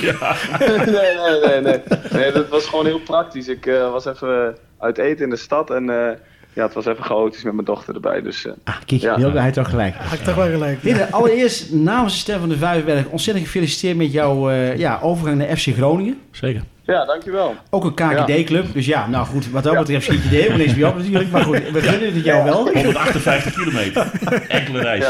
nee, 0.86 1.40
nee, 1.46 1.62
nee. 1.62 1.80
Nee, 2.12 2.32
dat 2.32 2.50
was 2.50 2.66
gewoon 2.66 2.86
heel 2.86 3.00
praktisch. 3.00 3.48
Ik 3.48 3.66
eh, 3.66 3.92
was 3.92 4.06
even 4.06 4.56
uit 4.80 4.98
eten 4.98 5.24
in 5.24 5.30
de 5.30 5.36
stad 5.38 5.70
en 5.72 5.90
eh, 5.90 6.18
ja, 6.54 6.64
het 6.64 6.74
was 6.74 6.86
even 6.86 7.04
chaotisch 7.04 7.44
met 7.44 7.54
mijn 7.54 7.66
dochter 7.66 7.94
erbij. 7.96 8.22
Dus 8.22 8.46
eh, 8.46 8.54
Ah, 8.64 8.76
kijk, 8.86 9.02
Ja. 9.02 9.32
Hij 9.32 9.52
toch 9.52 9.70
gelijk. 9.70 9.96
Had 9.96 10.20
ik 10.20 10.26
toch 10.26 10.36
wel 10.36 10.50
gelijk. 10.50 10.80
ja. 10.82 10.88
Hidde, 10.90 11.12
allereerst 11.12 11.72
namens 11.74 12.14
de 12.14 12.20
Stem 12.20 12.40
van 12.40 12.50
de 12.50 12.58
Vijverberg 12.58 13.06
ontzettend 13.08 13.46
gefeliciteerd 13.46 13.98
met 13.98 14.12
jouw 14.12 14.50
eh, 14.50 14.78
ja, 14.78 15.00
overgang 15.02 15.38
naar 15.38 15.58
FC 15.58 15.68
Groningen. 15.74 16.18
Zeker. 16.32 16.62
Ja, 16.88 17.06
dankjewel. 17.06 17.56
Ook 17.70 17.84
een 17.84 17.94
KKD-club. 17.94 18.74
Dus 18.74 18.86
ja, 18.86 19.08
nou 19.08 19.26
goed, 19.26 19.52
wat 19.52 19.64
dat 19.64 19.74
Ja. 19.74 19.80
betreft 19.80 20.06
schiet 20.06 20.24
je 20.24 20.30
er 20.30 20.36
helemaal 20.36 20.58
niks 20.58 20.76
mee 20.76 20.88
op 20.88 20.96
natuurlijk. 20.98 21.32
Maar 21.32 21.44
goed, 21.44 21.62
we 21.72 21.82
gunnen 21.82 22.14
het 22.16 22.24
jou 22.26 22.44
wel. 22.44 22.70
158 22.74 23.54
kilometer. 23.54 24.12
Enkele 24.48 24.80
reis. 24.82 25.06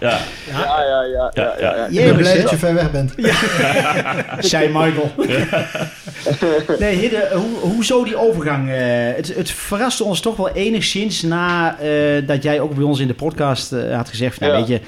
Ja. 0.00 0.18
Ja. 0.50 0.58
Ja, 0.60 0.82
ja, 0.82 1.02
ja. 1.02 1.30
ja, 1.34 1.42
ja, 1.42 1.54
ja, 1.60 1.76
ja. 1.76 1.86
Jemig, 1.90 2.16
blij 2.16 2.40
dat 2.40 2.50
je 2.50 2.56
ver 2.56 2.74
weg 2.74 2.90
bent. 2.90 3.14
Zei 4.50 4.66
Michael. 4.68 5.10
nee, 6.78 6.96
Hidde, 6.96 7.28
hoe, 7.32 7.70
hoezo 7.72 8.04
die 8.04 8.16
overgang? 8.16 8.68
eh, 8.70 8.76
het, 9.16 9.34
het 9.34 9.50
verraste 9.50 10.04
ons 10.04 10.20
toch 10.20 10.36
wel 10.36 10.48
enigszins 10.50 11.22
na 11.22 11.78
eh, 11.80 12.26
dat 12.26 12.42
jij 12.42 12.60
ook 12.60 12.74
bij 12.74 12.84
ons 12.84 12.98
in 13.00 13.06
de 13.06 13.14
podcast 13.14 13.72
eh, 13.72 13.96
had 13.96 14.08
gezegd... 14.08 14.40
Nou, 14.40 14.52
Ja. 14.52 14.58
weet 14.58 14.68
je, 14.68 14.80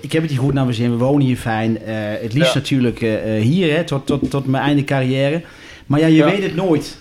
ik 0.00 0.12
heb 0.12 0.22
het 0.22 0.30
hier 0.30 0.40
goed 0.40 0.54
naar 0.54 0.64
mijn 0.64 0.76
zin, 0.76 0.90
we 0.90 0.96
wonen 1.04 1.26
hier 1.26 1.36
fijn. 1.36 1.82
eh, 1.84 1.94
het 2.22 2.32
liefst 2.32 2.52
Ja. 2.54 2.58
natuurlijk 2.58 2.98
hier, 3.40 3.76
hè, 3.76 3.84
tot, 3.84 4.06
tot, 4.06 4.30
tot 4.30 4.46
mijn 4.46 4.62
einde 4.64 4.84
carrière. 4.84 5.42
Maar 5.86 6.00
ja, 6.00 6.06
je 6.06 6.14
Ja. 6.14 6.24
weet 6.24 6.42
het 6.42 6.54
nooit. 6.56 6.96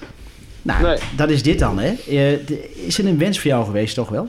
Nou, 0.61 0.83
Nee. 0.83 0.97
dat 1.15 1.29
is 1.29 1.43
dit 1.43 1.59
dan, 1.59 1.79
hè? 1.79 1.89
Is 2.85 2.97
het 2.97 3.05
een 3.05 3.17
wens 3.17 3.39
voor 3.39 3.49
jou 3.51 3.65
geweest, 3.65 3.95
toch 3.95 4.09
wel? 4.09 4.27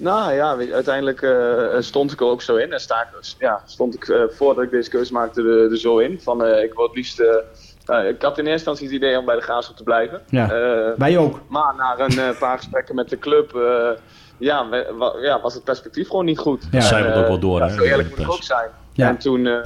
Nou 0.00 0.32
ja, 0.32 0.56
uiteindelijk 0.72 1.22
eh, 1.22 1.80
stond 1.80 2.12
ik 2.12 2.20
er 2.20 2.26
ook 2.26 2.42
zo 2.42 2.56
in. 2.56 2.72
En 2.72 2.80
sta 2.80 3.00
ik, 3.02 3.34
ja, 3.38 3.62
stond 3.66 3.94
ik 3.94 4.08
eh, 4.08 4.22
voordat 4.30 4.64
ik 4.64 4.70
deze 4.70 4.90
keuze 4.90 5.12
maakte 5.12 5.42
er, 5.42 5.70
er 5.70 5.78
zo 5.78 5.98
in. 5.98 6.20
Van, 6.22 6.44
eh, 6.44 6.62
ik 6.62 6.74
wil 6.74 6.84
het 6.84 6.94
liefst... 6.96 7.20
eh, 7.20 7.34
nou, 7.86 8.06
ik 8.06 8.22
had 8.22 8.38
in 8.38 8.44
eerste 8.46 8.50
instantie 8.70 8.86
het 8.86 8.94
idee 8.94 9.18
om 9.18 9.24
bij 9.24 9.34
de 9.36 9.40
Graafschap 9.42 9.76
te 9.76 9.82
blijven. 9.82 10.20
Ja. 10.28 10.44
Eh, 10.50 10.92
Wij 10.96 11.18
ook. 11.18 11.40
Maar 11.48 11.74
na 11.76 11.98
een 11.98 12.18
eh, 12.18 12.38
paar 12.38 12.56
gesprekken 12.56 12.94
met 12.94 13.08
de 13.08 13.18
club, 13.18 13.54
eh, 13.54 13.88
ja, 14.38 14.68
we- 14.68 14.92
wa- 14.96 15.16
ja, 15.20 15.40
was 15.40 15.54
het 15.54 15.64
perspectief 15.64 16.08
gewoon 16.08 16.24
niet 16.24 16.38
goed. 16.38 16.64
Ja. 16.70 16.80
Zij 16.80 17.02
het 17.02 17.16
ook 17.16 17.26
wel 17.26 17.38
door, 17.38 17.58
Ja, 17.58 17.66
hè, 17.68 17.74
zo 17.74 17.82
eerlijk 17.82 18.08
moet 18.10 18.18
ik 18.18 18.30
ook 18.30 18.42
zijn. 18.42 18.68
Ja. 18.92 19.08
En 19.08 19.18
toen, 19.18 19.46
eh, 19.46 19.60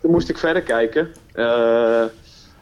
toen 0.00 0.10
moest 0.10 0.28
ik 0.28 0.38
verder 0.38 0.62
kijken. 0.62 1.12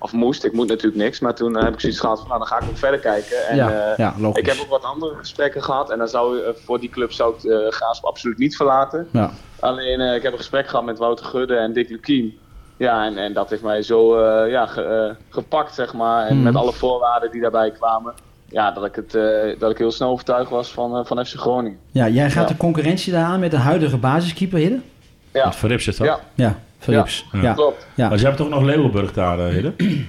Of 0.02 0.12
moest, 0.12 0.44
ik 0.44 0.52
moet 0.52 0.68
natuurlijk 0.68 1.02
niks. 1.02 1.20
Maar 1.20 1.34
toen 1.34 1.56
eh, 1.56 1.62
heb 1.64 1.72
ik 1.74 1.80
zoiets 1.80 2.00
gehad 2.00 2.18
van, 2.18 2.26
nou 2.28 2.38
dan 2.38 2.48
ga 2.48 2.56
ik 2.60 2.68
ook 2.68 2.76
verder 2.76 3.00
kijken. 3.00 3.46
En, 3.48 3.56
ja, 3.56 3.70
eh, 3.90 3.96
ja, 3.96 4.14
logisch. 4.18 4.40
ik 4.40 4.46
heb 4.46 4.60
ook 4.60 4.68
wat 4.68 4.84
andere 4.84 5.14
gesprekken 5.16 5.62
gehad. 5.62 5.90
En 5.90 5.98
dan 5.98 6.08
zou, 6.08 6.40
eh, 6.42 6.50
voor 6.64 6.80
die 6.80 6.88
club 6.90 7.12
zou 7.12 7.34
ik 7.36 7.42
uh, 7.44 7.68
Graafschap 7.70 8.08
absoluut 8.10 8.38
niet 8.38 8.56
verlaten. 8.56 9.08
Ja. 9.12 9.30
Alleen, 9.60 10.00
eh, 10.00 10.14
ik 10.14 10.22
heb 10.22 10.32
een 10.32 10.38
gesprek 10.38 10.68
gehad 10.68 10.84
met 10.84 10.98
Wouter 10.98 11.26
Gudde 11.26 11.56
en 11.56 11.72
Dick 11.72 11.88
Lukien. 11.90 12.38
Ja, 12.76 13.04
en, 13.04 13.16
en 13.18 13.32
dat 13.32 13.50
heeft 13.50 13.62
mij 13.62 13.82
zo 13.82 14.14
eh, 14.24 14.50
ja, 14.50 14.66
ge- 14.66 15.14
gepakt, 15.28 15.74
zeg 15.74 15.92
maar. 15.94 16.26
En 16.26 16.34
Mhm. 16.34 16.44
met 16.44 16.54
alle 16.56 16.72
voorwaarden 16.72 17.30
die 17.30 17.40
daarbij 17.40 17.70
kwamen. 17.70 18.14
Ja, 18.48 18.70
dat 18.72 18.84
ik, 18.84 18.94
het, 18.94 19.14
eh, 19.14 19.58
dat 19.58 19.70
ik 19.70 19.78
heel 19.78 19.90
snel 19.90 20.10
overtuigd 20.10 20.50
was 20.50 20.72
van, 20.72 20.96
eh, 20.96 21.04
van 21.04 21.26
FC 21.26 21.34
Groningen. 21.36 21.78
ja, 21.90 22.08
jij 22.08 22.30
gaat 22.30 22.48
Ja. 22.48 22.54
de 22.54 22.58
concurrentie 22.58 23.12
daar 23.12 23.24
aan 23.24 23.40
met 23.40 23.50
de 23.50 23.56
huidige 23.56 23.96
basiskeeper, 23.96 24.58
Hidde? 24.58 24.80
Ja, 25.32 25.44
Met 25.44 25.56
Verrips 25.56 25.86
is 25.86 25.96
dat. 25.96 26.06
ja 26.06 26.18
Ja, 26.34 26.58
Philips. 26.80 27.26
Ja. 27.32 27.42
Ja. 27.42 27.52
Klopt. 27.54 27.86
Ja. 27.94 28.08
Maar 28.08 28.18
ze 28.18 28.26
hebben 28.26 28.44
toch 28.46 28.54
nog 28.54 28.64
Leeuwenburg 28.64 29.12
daar, 29.12 29.38
uh, 29.38 29.46
Hidde? 29.54 29.72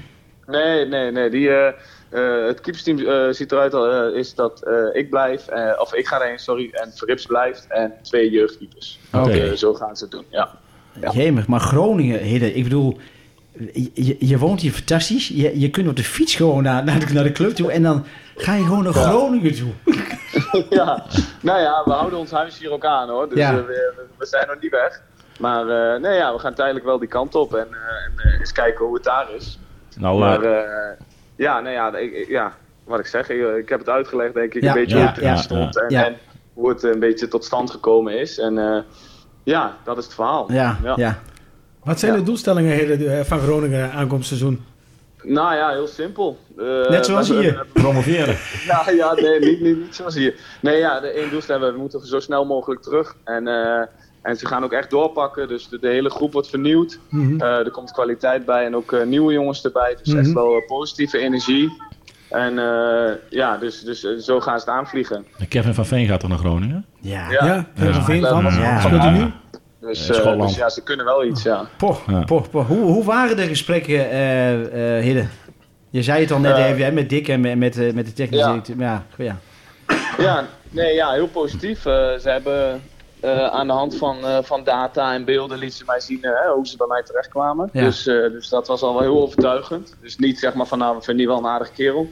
Nee, 0.48 0.86
nee, 0.86 1.12
nee. 1.12 1.30
Die, 1.30 1.50
eh, 1.50 1.68
eh, 2.10 2.46
het 2.48 2.62
keepersteam 2.62 3.00
eh, 3.00 3.28
ziet 3.30 3.52
eruit 3.52 3.74
eh, 3.74 4.20
is 4.20 4.36
dat 4.36 4.64
eh, 4.64 4.74
ik 5.02 5.10
blijf, 5.10 5.48
eh, 5.48 5.72
of 5.80 5.94
ik 5.94 6.08
ga 6.08 6.22
erheen, 6.22 6.40
sorry, 6.40 6.70
en 6.72 6.92
Verrips 6.96 7.26
blijft 7.26 7.66
en 7.70 7.94
twee 8.02 8.30
jeugdkeepers. 8.30 9.00
Oké. 9.14 9.30
Eh, 9.32 9.52
zo 9.52 9.74
gaan 9.74 9.96
ze 9.98 10.04
het 10.04 10.12
doen, 10.12 10.26
ja. 10.30 10.50
Ja. 11.02 11.12
Jemig, 11.12 11.48
maar 11.48 11.60
Groningen, 11.60 12.20
Hidde, 12.20 12.54
ik 12.54 12.64
bedoel, 12.64 12.98
je, 13.94 14.16
je 14.20 14.38
woont 14.38 14.62
hier 14.62 14.72
fantastisch. 14.72 15.28
Je, 15.28 15.60
je 15.60 15.70
kunt 15.70 15.88
op 15.88 15.96
de 15.96 16.04
fiets 16.04 16.36
gewoon 16.36 16.64
naar, 16.64 16.84
naar, 16.84 17.00
de, 17.00 17.14
naar 17.14 17.24
de 17.24 17.32
club 17.32 17.52
toe 17.52 17.72
en 17.72 17.84
dan 17.84 18.06
ga 18.36 18.54
je 18.56 18.64
gewoon 18.64 18.84
naar 18.84 18.94
Ja. 18.96 19.02
Groningen 19.02 19.56
toe. 19.56 19.72
ja, 20.80 21.06
nou 21.42 21.60
ja, 21.60 21.82
we 21.86 21.92
houden 21.92 22.20
ons 22.20 22.32
huis 22.32 22.60
hier 22.60 22.72
ook 22.72 22.86
aan 22.86 23.10
hoor. 23.10 23.30
Dus 23.30 23.38
Ja. 23.38 23.50
eh, 23.50 23.56
we, 23.56 23.92
we 24.18 24.26
zijn 24.26 24.48
nog 24.48 24.62
niet 24.62 24.72
weg. 24.72 25.02
Maar 25.40 25.94
eh, 25.94 26.02
nee, 26.02 26.14
ja, 26.18 26.34
we 26.34 26.40
gaan 26.40 26.54
tijdelijk 26.54 26.86
wel 26.86 27.00
die 27.00 27.08
kant 27.08 27.36
op 27.36 27.54
en, 27.56 27.68
eh, 27.72 28.06
en 28.06 28.32
eh, 28.34 28.40
eens 28.40 28.52
kijken 28.52 28.86
hoe 28.86 28.94
het 28.96 29.04
daar 29.04 29.28
is. 29.36 29.60
Nou, 29.98 30.20
Maar 30.20 30.44
ja, 31.36 31.60
nee, 31.60 31.74
ja, 31.74 31.96
ik, 31.98 32.28
ja, 32.28 32.54
wat 32.84 33.00
ik 33.00 33.06
zeg, 33.06 33.30
ik, 33.30 33.56
ik 33.58 33.70
heb 33.70 33.80
het 33.80 33.90
uitgelegd 33.90 34.34
denk 34.34 34.54
ik 34.54 34.64
Ja, 34.64 34.68
een 34.68 34.74
beetje 34.74 34.96
ja, 34.98 35.02
hoe 35.02 35.10
het 35.10 35.18
erin 35.18 35.30
ja, 35.30 35.36
stond 35.36 35.80
en, 35.80 35.86
ja. 35.90 36.06
en 36.06 36.16
hoe 36.54 36.70
het 36.70 36.84
een 36.84 37.00
beetje 37.00 37.28
tot 37.28 37.46
stand 37.46 37.72
gekomen 37.72 38.20
is. 38.20 38.40
En 38.40 38.58
eh, 38.58 38.78
ja, 39.44 39.78
dat 39.84 39.98
is 39.98 40.04
het 40.06 40.14
verhaal. 40.14 40.52
Ja, 40.52 40.78
ja. 40.84 40.94
Ja. 40.98 41.20
Wat 41.84 42.00
zijn 42.00 42.12
Ja. 42.12 42.18
de 42.18 42.24
doelstellingen 42.24 43.26
van 43.26 43.40
Groningen 43.40 43.92
aankomend 43.92 44.26
seizoen? 44.26 44.66
Nou 45.24 45.56
ja, 45.56 45.70
heel 45.72 45.88
simpel. 45.88 46.38
Eh, 46.58 46.90
Net 46.90 47.06
zoals 47.06 47.30
we- 47.30 47.40
hier. 47.40 47.66
promoveren. 47.74 48.36
Ja, 48.68 48.90
ja 48.90 49.14
nee, 49.14 49.40
niet, 49.40 49.62
niet, 49.62 49.78
niet 49.78 49.96
zoals 49.96 50.16
hier. 50.16 50.36
Nee, 50.62 50.78
ja, 50.78 51.00
de 51.00 51.08
één 51.08 51.30
doelstelling, 51.30 51.74
we 51.74 51.80
moeten 51.80 52.06
zo 52.08 52.20
snel 52.20 52.46
mogelijk 52.46 52.82
terug. 52.82 53.16
En, 53.24 53.48
eh, 53.48 53.82
en 54.22 54.36
ze 54.38 54.48
gaan 54.48 54.64
ook 54.64 54.72
echt 54.74 54.90
doorpakken, 54.90 55.48
dus 55.48 55.70
de, 55.70 55.80
de 55.80 55.88
hele 55.88 56.10
groep 56.10 56.34
wordt 56.34 56.50
vernieuwd. 56.50 57.00
Mhm. 57.10 57.42
Eh, 57.42 57.48
er 57.58 57.72
komt 57.72 57.92
kwaliteit 57.92 58.46
bij 58.46 58.66
en 58.66 58.76
ook 58.76 58.92
eh, 58.92 59.06
nieuwe 59.06 59.34
jongens 59.34 59.64
erbij. 59.64 59.98
Dus 60.04 60.14
echt 60.14 60.26
Mhm. 60.28 60.36
wel 60.36 60.56
eh, 60.56 60.68
positieve 60.68 61.18
energie. 61.18 61.82
En 62.30 62.60
eh, 62.60 63.12
ja, 63.30 63.58
dus, 63.58 63.82
dus 63.82 64.00
zo 64.02 64.40
gaan 64.40 64.60
ze 64.60 64.66
het 64.66 64.76
aanvliegen. 64.76 65.26
Kevin 65.50 65.74
van 65.74 65.86
Veen 65.86 66.08
gaat 66.08 66.20
toch 66.20 66.30
naar 66.30 66.38
Groningen? 66.38 66.86
Ja. 67.00 67.32
Ja, 67.32 67.46
ja. 67.46 67.66
Ja. 67.76 67.94
Van 67.94 68.04
Veen 68.04 68.26
van. 68.26 68.44
Ja. 68.44 68.80
Speelt 68.80 69.02
hij 69.02 69.12
nu? 69.12 69.32
Dus, 69.82 70.08
dus 70.08 70.56
ja, 70.56 70.70
ze 70.70 70.84
kunnen 70.84 71.06
wel 71.06 71.26
iets, 71.26 71.44
ja. 71.44 71.66
Poh, 71.78 72.26
poh. 72.26 72.68
Hoe, 72.68 72.82
hoe 72.82 73.04
waren 73.04 73.36
de 73.36 73.48
gesprekken, 73.48 74.10
eh 74.10 74.98
eh 74.98 75.04
Hidde? 75.04 75.26
Je 75.90 76.04
zei 76.04 76.22
het 76.22 76.32
al 76.32 76.40
net 76.40 76.58
even, 76.58 76.86
hè, 76.86 76.92
met 76.92 77.10
Dick 77.10 77.28
en 77.28 77.40
met, 77.42 77.58
met, 77.58 77.94
met 77.96 78.06
de 78.06 78.14
technische 78.14 78.46
ja. 78.46 78.52
directeur. 78.52 78.80
Ja, 78.80 79.04
ja. 79.18 79.38
Ja, 80.18 80.46
nee, 80.70 80.94
ja, 80.94 81.12
heel 81.12 81.28
positief. 81.28 81.82
Ze 81.82 82.22
hebben 82.24 82.82
eh, 83.22 83.46
aan 83.48 83.68
de 83.68 83.74
hand 83.74 83.98
van, 83.98 84.18
eh, 84.26 84.38
van 84.42 84.64
data 84.64 85.14
en 85.14 85.26
beelden 85.26 85.58
lieten 85.58 85.78
ze 85.78 85.84
mij 85.86 86.00
zien 86.00 86.24
eh, 86.24 86.52
hoe 86.52 86.68
ze 86.68 86.78
bij 86.78 86.88
mij 86.88 87.04
terechtkwamen. 87.04 87.70
Ja. 87.74 87.82
Dus, 87.84 88.08
eh, 88.08 88.16
dus 88.16 88.50
dat 88.50 88.68
was 88.68 88.82
al 88.82 88.94
wel 88.94 89.02
heel 89.02 89.22
overtuigend. 89.22 89.96
Dus 90.02 90.18
niet 90.18 90.40
zeg 90.40 90.54
maar 90.54 90.68
van 90.68 90.78
nou, 90.78 90.96
we 90.98 91.02
vinden 91.04 91.18
die 91.26 91.28
wel 91.28 91.38
een 91.38 91.52
aardige 91.52 91.74
kerel. 91.74 92.08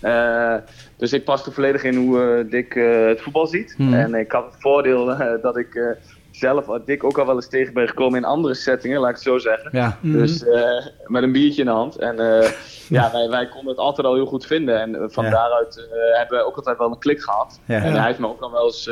Eh, 0.00 0.54
dus 0.96 1.12
ik 1.12 1.24
paste 1.24 1.50
volledig 1.52 1.82
in 1.84 1.94
hoe 1.96 2.22
eh, 2.44 2.50
Dick 2.50 2.74
eh, 2.74 3.06
het 3.06 3.20
voetbal 3.20 3.46
ziet. 3.46 3.74
Hmm. 3.76 3.94
En 3.94 4.14
ik 4.14 4.32
had 4.32 4.44
het 4.44 4.54
voordeel 4.58 5.16
dat 5.42 5.56
ik 5.56 5.74
eh, 5.74 5.84
zelf 6.30 6.68
uh, 6.68 6.74
Dick 6.84 7.04
ook 7.04 7.18
al 7.18 7.26
wel 7.26 7.34
eens 7.34 7.48
tegen 7.48 7.74
ben 7.74 7.88
gekomen 7.88 8.18
in 8.18 8.24
andere 8.24 8.54
settingen, 8.54 9.00
laat 9.00 9.08
ik 9.08 9.14
het 9.14 9.24
zo 9.24 9.38
zeggen. 9.38 9.68
ja. 9.72 9.98
Mhm. 10.00 10.18
Dus 10.18 10.44
eh, 10.46 10.86
met 11.06 11.22
een 11.22 11.32
biertje 11.32 11.60
in 11.60 11.66
de 11.66 11.72
hand. 11.74 11.96
En 11.96 12.18
eh, 12.40 12.50
ja, 12.98 13.12
wij, 13.12 13.28
wij 13.28 13.48
konden 13.48 13.68
het 13.70 13.78
altijd 13.78 14.06
al 14.06 14.14
heel 14.14 14.26
goed 14.26 14.46
vinden. 14.46 14.80
En 14.80 15.10
van 15.12 15.24
Ja. 15.24 15.30
daaruit 15.30 15.76
eh, 15.76 16.18
hebben 16.18 16.38
we 16.38 16.44
ook 16.46 16.56
altijd 16.56 16.78
wel 16.78 16.90
een 16.90 16.98
klik 16.98 17.22
gehad. 17.22 17.60
Ja. 17.64 17.76
En 17.82 17.92
Ja. 17.92 17.96
hij 17.98 18.06
heeft 18.06 18.18
me 18.18 18.28
ook 18.28 18.40
al 18.40 18.52
wel 18.52 18.64
eens. 18.64 18.90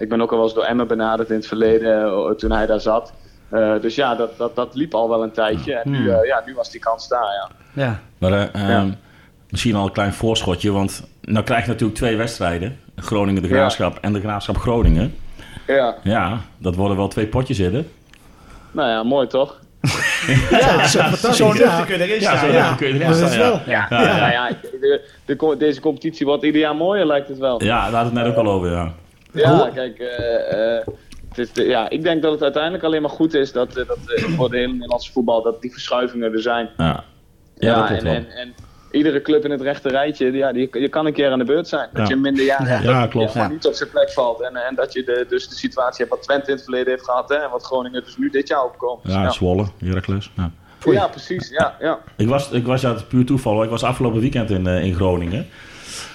Ik 0.00 0.08
ben 0.08 0.20
ook 0.20 0.30
al 0.30 0.36
wel 0.36 0.46
eens 0.46 0.54
door 0.54 0.64
Emma 0.64 0.84
benaderd 0.84 1.28
in 1.30 1.36
het 1.36 1.46
verleden 1.46 2.04
eh, 2.04 2.30
toen 2.30 2.50
hij 2.52 2.66
daar 2.66 2.80
zat. 2.80 3.12
Eh, 3.48 3.72
dus 3.80 3.94
ja, 3.94 4.14
dat, 4.14 4.38
dat, 4.38 4.56
dat 4.56 4.74
liep 4.74 4.94
al 4.94 5.08
wel 5.08 5.22
een 5.22 5.32
tijdje. 5.32 5.74
En 5.74 5.90
nu, 5.90 5.96
Hmm. 5.96 6.08
eh, 6.08 6.26
ja, 6.26 6.42
nu 6.46 6.54
was 6.54 6.70
die 6.70 6.80
kans 6.80 7.08
daar. 7.08 7.24
Ja. 7.74 7.82
ja. 7.84 8.00
Maar 8.18 8.32
eh, 8.32 8.42
ehm, 8.62 8.70
Ja. 8.70 8.86
misschien 9.48 9.74
al 9.74 9.84
een 9.86 9.92
klein 9.92 10.12
voorschotje, 10.12 10.72
want 10.72 11.08
nou 11.22 11.44
krijg 11.44 11.62
je 11.64 11.68
natuurlijk 11.70 11.98
twee 11.98 12.16
wedstrijden. 12.16 12.78
Groningen 12.96 13.42
de 13.42 13.48
Ja. 13.48 13.54
Graafschap 13.54 13.98
en 14.00 14.12
de 14.12 14.20
Graafschap 14.20 14.56
Groningen. 14.58 15.14
ja, 15.66 15.94
Ja, 16.02 16.38
dat 16.58 16.74
worden 16.74 16.96
wel 16.96 17.08
twee 17.08 17.26
potjes 17.26 17.56
zitten. 17.56 17.88
nou 18.70 18.88
ja, 18.88 19.02
mooi 19.02 19.26
toch? 19.26 19.58
Ja, 20.50 20.86
zo 20.86 20.98
fantastisch. 21.00 21.36
Zo 21.36 21.46
ja. 21.46 21.52
nuchter 21.52 21.84
kun 21.86 21.98
je 21.98 22.04
erin 22.04 22.20
Ja, 22.20 22.36
staan. 22.36 22.52
Ja. 22.52 22.58
nuchter 22.58 22.76
kun 22.76 22.86
je 22.88 22.94
erin 23.04 23.14
staan, 23.14 23.32
ja. 23.32 23.38
wel. 23.38 23.60
Ja, 23.66 23.86
Ja, 23.90 24.02
ja. 24.02 24.16
Nou 24.18 24.32
ja, 24.32 24.48
de, 24.80 25.10
de, 25.24 25.36
co- 25.36 25.56
deze 25.56 25.80
competitie 25.80 26.26
wordt 26.26 26.42
ieder 26.44 26.60
jaar 26.60 26.76
mooier, 26.76 27.06
lijkt 27.06 27.28
het 27.28 27.38
wel. 27.38 27.64
Ja, 27.64 27.80
daar 27.90 28.00
we 28.00 28.04
het 28.04 28.12
net 28.12 28.26
ook 28.26 28.36
al 28.46 28.52
over, 28.52 28.70
ja. 28.70 28.92
Ja, 29.32 29.70
kijk, 29.74 29.98
eh, 29.98 30.76
eh, 30.78 30.86
het 31.28 31.38
is 31.38 31.52
de- 31.52 31.64
ja, 31.64 31.88
ik 31.90 32.02
denk 32.02 32.22
dat 32.22 32.32
het 32.32 32.42
uiteindelijk 32.42 32.84
alleen 32.84 33.02
maar 33.02 33.10
goed 33.10 33.34
is 33.34 33.52
dat, 33.52 33.76
eh, 33.76 33.86
dat 33.86 33.98
voor 34.36 34.50
de 34.50 34.56
hele 34.56 34.72
Nederlandse 34.72 35.12
voetbal 35.12 35.42
dat 35.42 35.60
die 35.62 35.72
verschuivingen 35.72 36.32
er 36.32 36.40
zijn. 36.42 36.68
Ja, 36.76 37.04
ja, 37.58 37.74
dat 37.74 37.86
klopt 37.86 38.00
en, 38.02 38.04
wel. 38.04 38.14
en, 38.14 38.30
en 38.30 38.54
iedere 38.90 39.22
club 39.22 39.44
in 39.44 39.50
het 39.50 39.60
rechte 39.60 39.88
rijtje, 39.88 40.32
ja, 40.32 40.52
die, 40.52 40.68
je 40.80 40.88
kan 40.88 41.06
een 41.06 41.12
keer 41.12 41.30
aan 41.30 41.38
de 41.38 41.44
beurt 41.44 41.68
zijn. 41.68 41.88
Dat 41.92 42.02
Ja. 42.02 42.08
je 42.08 42.14
een 42.14 42.20
minder 42.20 42.44
jaar 42.44 42.82
Ja. 42.82 43.06
klopt. 43.06 43.32
Ja. 43.32 43.48
niet 43.48 43.66
op 43.66 43.72
zijn 43.74 43.90
plek 43.90 44.10
valt. 44.12 44.40
En, 44.40 44.56
en 44.56 44.74
dat 44.74 44.92
je 44.92 45.04
de, 45.04 45.26
dus 45.28 45.48
de 45.48 45.54
situatie 45.54 45.96
hebt 45.98 46.10
wat 46.10 46.22
Twente 46.22 46.46
in 46.46 46.54
het 46.54 46.62
verleden 46.62 46.88
heeft 46.88 47.04
gehad 47.04 47.28
hè, 47.28 47.34
en 47.34 47.50
wat 47.50 47.62
Groningen 47.64 48.04
dus 48.04 48.16
nu 48.16 48.30
dit 48.30 48.48
jaar 48.48 48.64
opkomt. 48.64 49.02
Dus 49.04 49.12
Ja. 49.14 49.30
Zwolle, 49.30 49.66
Heracles. 49.78 50.30
Ja. 50.36 50.50
Ja, 50.84 51.06
precies. 51.08 51.48
Ja, 51.48 51.76
ja. 51.80 51.98
Ik 52.16 52.28
was, 52.28 52.50
ik 52.50 52.66
was 52.66 52.80
ja, 52.80 52.96
puur 53.08 53.24
toeval. 53.24 53.62
Ik 53.62 53.70
was 53.70 53.82
afgelopen 53.82 54.20
weekend 54.20 54.50
in, 54.50 54.66
in 54.66 54.94
Groningen. 54.94 55.46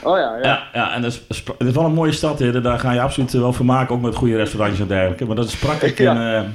Oh 0.04 0.18
ja, 0.18 0.38
ja. 0.38 0.44
Ja, 0.44 0.64
ja 0.74 0.94
en 0.94 1.02
dat 1.02 1.12
is, 1.12 1.44
is 1.58 1.72
wel 1.74 1.86
een 1.86 1.94
mooie 1.94 2.12
stad. 2.12 2.40
Hè. 2.40 2.62
Daar 2.62 2.80
ga 2.80 2.92
je 2.92 3.02
absoluut 3.02 3.32
wel 3.32 3.54
van 3.54 3.66
maken. 3.66 3.96
Ook 3.96 4.02
met 4.02 4.16
goede 4.16 4.36
restaurantjes 4.36 4.82
en 4.82 4.88
dergelijke. 4.88 5.26
Maar 5.26 5.36
dat 5.36 5.50
sprak 5.50 5.82
ik 5.82 5.98
Ja. 6.06 6.16
een, 6.16 6.44
eh, 6.44 6.50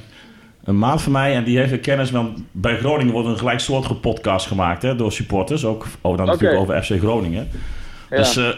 een 0.65 0.79
maat 0.79 1.03
van 1.03 1.13
mij. 1.13 1.35
En 1.35 1.45
die 1.45 1.59
heeft 1.59 1.81
kennis. 1.81 2.11
Want 2.11 2.39
bij 2.53 2.77
Groningen 2.77 3.13
wordt 3.13 3.29
een 3.29 3.39
gelijksoortige 3.39 3.95
podcast 3.95 4.47
gemaakt. 4.47 4.83
Hè, 4.83 4.97
door 4.97 5.13
supporters. 5.13 5.65
Ook 5.65 5.87
oh, 6.01 6.17
dan 6.17 6.27
natuurlijk 6.27 6.61
over 6.61 6.83
FC 6.83 6.99
Groningen. 6.99 7.49
Ja. 8.11 8.17
Dus 8.17 8.37
eh, 8.37 8.49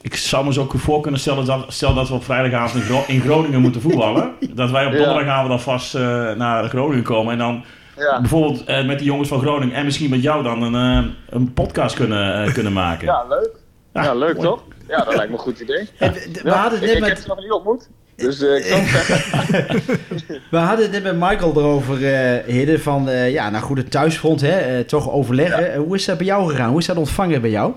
ik 0.00 0.16
zou 0.16 0.44
me 0.44 0.52
zo 0.52 0.60
ook 0.60 0.72
voor 0.76 1.00
kunnen 1.00 1.20
stellen. 1.20 1.44
Dat, 1.44 1.64
stel 1.68 1.94
dat 1.94 2.08
we 2.08 2.14
op 2.14 2.24
vrijdagavond 2.24 2.82
in, 2.82 2.88
Gro- 2.88 3.04
in 3.06 3.20
Groningen 3.20 3.60
moeten 3.60 3.80
voetballen. 3.80 4.30
Dat 4.54 4.70
wij 4.70 4.86
op 4.86 4.92
donderdagavond 4.92 5.50
alvast 5.52 5.94
eh 5.94 6.32
naar 6.32 6.68
Groningen 6.68 7.04
komen. 7.04 7.32
En 7.32 7.38
dan 7.38 7.64
ja. 7.96 8.20
bijvoorbeeld 8.20 8.64
eh, 8.64 8.84
met 8.86 8.98
die 8.98 9.06
jongens 9.06 9.28
van 9.28 9.40
Groningen. 9.40 9.74
En 9.74 9.84
misschien 9.84 10.10
met 10.10 10.22
jou 10.22 10.42
dan 10.42 10.62
een, 10.62 11.04
eh, 11.04 11.10
een 11.28 11.52
podcast 11.52 11.94
kunnen, 11.96 12.44
eh, 12.44 12.52
kunnen 12.52 12.72
maken. 12.72 13.06
ja, 13.06 13.24
leuk. 13.28 13.50
Ja, 13.92 14.02
Ja, 14.02 14.14
leuk 14.14 14.34
mooi. 14.36 14.48
toch? 14.48 14.62
Ja, 14.88 15.04
dat 15.04 15.14
lijkt 15.14 15.28
me 15.30 15.36
een 15.36 15.42
goed 15.42 15.60
idee. 15.60 15.88
We- 15.98 16.50
hadden 16.50 16.80
het 16.80 16.90
ik, 16.90 16.98
net 17.00 17.08
ik 17.08 17.16
heb 17.16 17.18
met, 17.18 17.26
nog 17.26 17.40
niet 17.40 17.50
ontmoet. 17.52 17.88
Dus 18.16 18.42
eh, 18.42 18.56
ik 18.56 18.90
we 20.50 20.56
hadden 20.56 20.84
het 20.84 20.90
net 20.92 21.02
met 21.02 21.30
Michael 21.30 21.52
erover, 21.56 21.96
Hidde, 22.46 22.78
van 22.78 23.08
eh, 23.08 23.32
ja, 23.32 23.50
nou 23.50 23.64
goed, 23.64 23.78
het 23.78 23.90
thuisfront, 23.90 24.40
hè, 24.40 24.84
toch 24.84 25.10
overleggen. 25.10 25.74
Hoe 25.76 25.94
is 25.94 26.04
dat 26.04 26.16
bij 26.18 26.26
jou 26.26 26.50
gegaan? 26.50 26.70
Hoe 26.70 26.78
is 26.78 26.86
dat 26.86 26.96
ontvangen 26.96 27.40
bij 27.40 27.50
jou? 27.50 27.72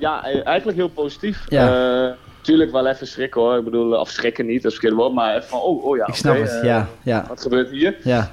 Ja, 0.00 0.26
e- 0.28 0.40
eigenlijk 0.40 0.78
heel 0.78 0.88
positief. 0.88 1.44
Ja. 1.48 2.16
Tuurlijk 2.40 2.72
wel 2.72 2.86
even 2.86 3.06
schrikken 3.06 3.40
hoor. 3.40 3.56
Ik 3.58 3.64
bedoel, 3.64 3.92
of 4.00 4.08
schrikken 4.08 4.46
niet, 4.46 4.62
dat 4.62 4.72
is 4.72 4.78
verkeerd 4.78 4.98
woord. 5.00 5.12
Maar 5.14 5.36
even 5.36 5.48
van, 5.48 5.60
oh, 5.60 5.84
oh 5.84 5.96
ja, 5.96 6.06
Ik 6.06 6.14
snap 6.14 6.36
het, 6.38 6.60
ja, 6.62 6.88
ja, 7.02 7.24
Wat 7.28 7.40
gebeurt 7.42 7.70
hier? 7.70 7.96
ja. 8.02 8.30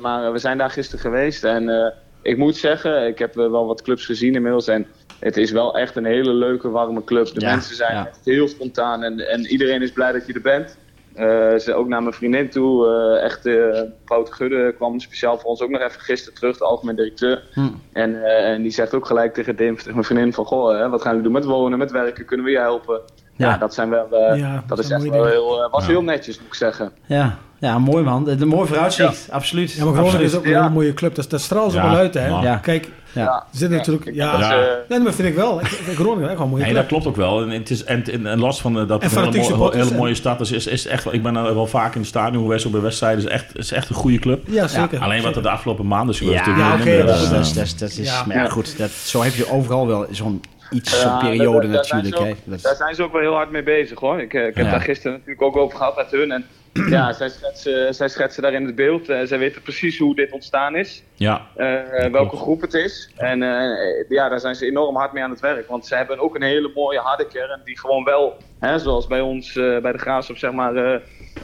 Maar 0.00 0.32
we 0.32 0.38
zijn 0.38 0.58
daar 0.58 0.70
gisteren 0.70 1.00
geweest 1.00 1.44
en 1.44 1.92
ik 2.22 2.36
moet 2.36 2.56
zeggen, 2.56 3.06
ik 3.06 3.18
heb 3.18 3.34
wel 3.34 3.66
wat 3.66 3.82
clubs 3.82 4.06
gezien 4.06 4.34
inmiddels. 4.34 4.68
En 4.68 4.86
het 5.20 5.36
is 5.36 5.50
wel 5.50 5.76
echt 5.78 5.96
een 5.96 6.04
hele 6.04 6.32
leuke, 6.32 6.68
warme 6.70 7.04
club. 7.04 7.34
De 7.34 7.40
Ja, 7.40 7.50
mensen 7.50 7.76
zijn 7.76 7.94
ja. 7.94 8.06
echt 8.06 8.20
heel 8.24 8.48
spontaan 8.48 9.02
en, 9.02 9.28
en 9.28 9.46
iedereen 9.46 9.82
is 9.82 9.92
blij 9.92 10.12
dat 10.12 10.26
je 10.26 10.32
er 10.32 10.40
bent. 10.40 10.78
Eh, 11.14 11.54
ze 11.56 11.74
ook 11.74 11.88
naar 11.88 12.02
mijn 12.02 12.14
vriendin 12.14 12.50
toe. 12.50 12.86
eh, 12.86 13.24
echt, 13.24 13.46
eh 13.46 13.80
Wout 14.04 14.32
Gudde 14.32 14.72
kwam 14.76 15.00
speciaal 15.00 15.38
voor 15.38 15.50
ons 15.50 15.60
ook 15.60 15.70
nog 15.70 15.80
even 15.80 16.00
gisteren 16.00 16.38
terug, 16.38 16.58
de 16.58 16.64
algemeen 16.64 16.96
directeur. 16.96 17.42
Hm. 17.52 17.68
En, 17.92 18.24
eh, 18.24 18.50
en 18.52 18.62
die 18.62 18.70
zegt 18.70 18.94
ook 18.94 19.06
gelijk 19.06 19.34
tegen, 19.34 19.56
Dim, 19.56 19.76
tegen 19.76 19.92
mijn 19.92 20.04
vriendin 20.04 20.32
van, 20.32 20.44
goh, 20.44 20.78
hè, 20.78 20.88
wat 20.88 21.02
gaan 21.02 21.16
we 21.16 21.22
doen 21.22 21.32
met 21.32 21.44
wonen, 21.44 21.78
met 21.78 21.90
werken, 21.90 22.24
kunnen 22.24 22.46
we 22.46 22.52
je 22.52 22.58
helpen? 22.58 23.00
Ja, 23.36 23.48
Ja. 23.48 23.56
dat 23.56 23.74
zijn 23.74 23.90
wel, 23.90 24.34
Ja, 24.36 24.64
dat 24.66 24.78
is 24.78 24.90
echt 24.90 25.08
wel 25.08 25.26
heel, 25.26 25.68
was 25.70 25.82
Ja. 25.84 25.90
heel 25.90 26.02
netjes, 26.02 26.38
moet 26.38 26.46
ik 26.46 26.54
zeggen. 26.54 26.92
Ja, 27.06 27.38
ja 27.58 27.78
mooi 27.78 28.04
man. 28.04 28.28
Een 28.28 28.48
mooi 28.48 28.66
vooruitzicht, 28.68 29.28
absoluut. 29.30 29.72
Ja, 29.72 29.84
maar 29.84 29.94
Groningen 29.94 30.20
is 30.20 30.34
ook 30.34 30.44
een 30.44 30.50
Ja. 30.50 30.60
hele 30.62 30.74
mooie 30.74 30.94
club. 30.94 31.14
Dat, 31.14 31.30
dat 31.30 31.40
straalt 31.40 31.72
zo 31.72 31.78
Ja, 31.78 31.88
wel 31.88 31.96
uit, 31.96 32.14
hè? 32.14 32.60
Kijk, 32.60 32.88
Ja. 33.12 33.44
Zit 33.52 33.70
natuurlijk... 33.70 34.10
Ja, 34.14 34.38
Ja. 34.38 34.52
eh, 34.60 34.66
Nee, 34.88 34.98
maar 34.98 35.12
vind 35.12 35.28
ik 35.28 35.34
wel. 35.34 35.60
Groningen 35.94 36.28
echt 36.28 36.36
wel 36.36 36.44
een 36.46 36.50
mooie 36.52 36.62
Nee, 36.62 36.72
club. 36.72 36.76
dat 36.76 36.86
klopt 36.86 37.06
ook 37.06 37.16
wel. 37.16 37.42
En, 37.42 37.50
het 37.50 37.70
is, 37.70 37.84
en, 37.84 38.04
en, 38.12 38.26
en 38.26 38.38
los 38.38 38.60
van 38.60 38.78
eh, 38.80 38.88
dat 38.88 39.02
En 39.02 39.08
het 39.08 39.16
een 39.34 39.40
hele, 39.42 39.70
hele 39.76 39.94
mooie 39.96 40.14
stad 40.14 40.40
is, 40.40 40.50
is, 40.52 40.66
is 40.66 40.86
echt 40.86 41.04
wel. 41.04 41.12
Ik 41.14 41.22
ben 41.22 41.36
er 41.36 41.54
wel 41.54 41.66
vaak 41.66 41.94
in 41.94 42.00
het 42.00 42.08
stadion 42.08 42.42
geweest 42.42 42.66
op 42.66 42.72
de 42.72 42.80
wedstrijden. 42.80 43.18
Het 43.24 43.28
is 43.28 43.34
echt, 43.34 43.48
het 43.48 43.58
is 43.58 43.72
echt 43.72 43.88
een 43.88 43.94
goede 43.94 44.18
club. 44.18 44.42
Ja, 44.46 44.66
zeker. 44.66 44.98
Alleen 45.00 45.22
wat 45.22 45.36
er 45.36 45.42
de 45.42 45.50
afgelopen 45.50 45.86
maanden 45.86 46.14
is 46.14 46.18
gebeurd. 46.20 46.44
Ja, 46.44 46.46
natuurlijk 46.46 46.80
oké, 46.80 47.06
dat 47.06 47.16
is- 47.16 47.24
eh, 47.24 47.30
dat, 47.30 47.40
is- 47.44 47.52
dat, 47.54 47.64
is- 47.64 47.76
dat 47.76 47.88
is, 47.90 47.96
Ja. 48.08 48.24
maar 48.26 48.50
goed, 48.50 48.78
dat, 48.78 48.90
zo 48.90 49.22
heb 49.22 49.34
je 49.34 49.50
overal 49.50 49.86
wel 49.86 50.06
zo'n 50.10 50.40
iets, 50.70 51.00
zo'n 51.00 51.10
Ja, 51.10 51.18
periode 51.18 51.66
daar- 51.66 51.72
daar 51.76 51.84
zijn 51.84 52.02
natuurlijk. 52.04 52.22
ze 52.22 52.22
Hè. 52.22 52.30
ook- 52.30 52.44
Dat 52.44 52.54
is- 52.56 52.62
Daar 52.62 52.76
zijn 52.76 52.94
ze 52.94 53.02
ook 53.02 53.12
wel 53.12 53.20
heel 53.20 53.34
hard 53.34 53.50
mee 53.50 53.62
bezig 53.62 53.98
hoor. 53.98 54.20
Ik, 54.20 54.32
ik 54.32 54.54
heb 54.54 54.64
Ja. 54.64 54.70
daar 54.70 54.80
gisteren 54.80 55.12
natuurlijk 55.12 55.42
ook 55.42 55.56
over 55.56 55.78
gehad 55.78 55.96
met 55.96 56.10
hun. 56.10 56.30
En 56.32 56.44
ja, 56.90 57.12
zij 57.12 57.28
schetsen, 57.28 57.94
zij 57.94 58.08
schetsen 58.08 58.42
daarin 58.42 58.64
het 58.66 58.74
beeld. 58.74 59.08
Eh, 59.08 59.20
zij 59.24 59.38
weten 59.38 59.62
precies 59.62 59.98
hoe 59.98 60.14
dit 60.14 60.32
ontstaan 60.32 60.76
is. 60.76 61.02
Ja, 61.14 61.46
eh, 61.56 62.06
welke 62.12 62.36
groep 62.36 62.60
het 62.60 62.74
is. 62.74 63.10
En 63.16 63.42
eh, 63.42 64.04
ja, 64.08 64.28
daar 64.28 64.40
zijn 64.40 64.54
ze 64.54 64.66
enorm 64.66 64.96
hard 64.96 65.12
mee 65.12 65.22
aan 65.22 65.30
het 65.30 65.40
werk. 65.40 65.68
Want 65.68 65.86
ze 65.86 65.94
hebben 65.94 66.18
ook 66.18 66.34
een 66.34 66.42
hele 66.42 66.70
mooie 66.74 66.98
harde 66.98 67.26
kern 67.26 67.60
die 67.64 67.78
gewoon 67.78 68.04
wel, 68.04 68.36
hè, 68.58 68.78
zoals 68.78 69.06
bij 69.06 69.20
ons 69.20 69.56
eh, 69.56 69.78
bij 69.78 69.92
de 69.92 69.98
Graafschap 69.98 70.36
zeg 70.36 70.52
maar, 70.52 70.74
eh, 70.76 71.00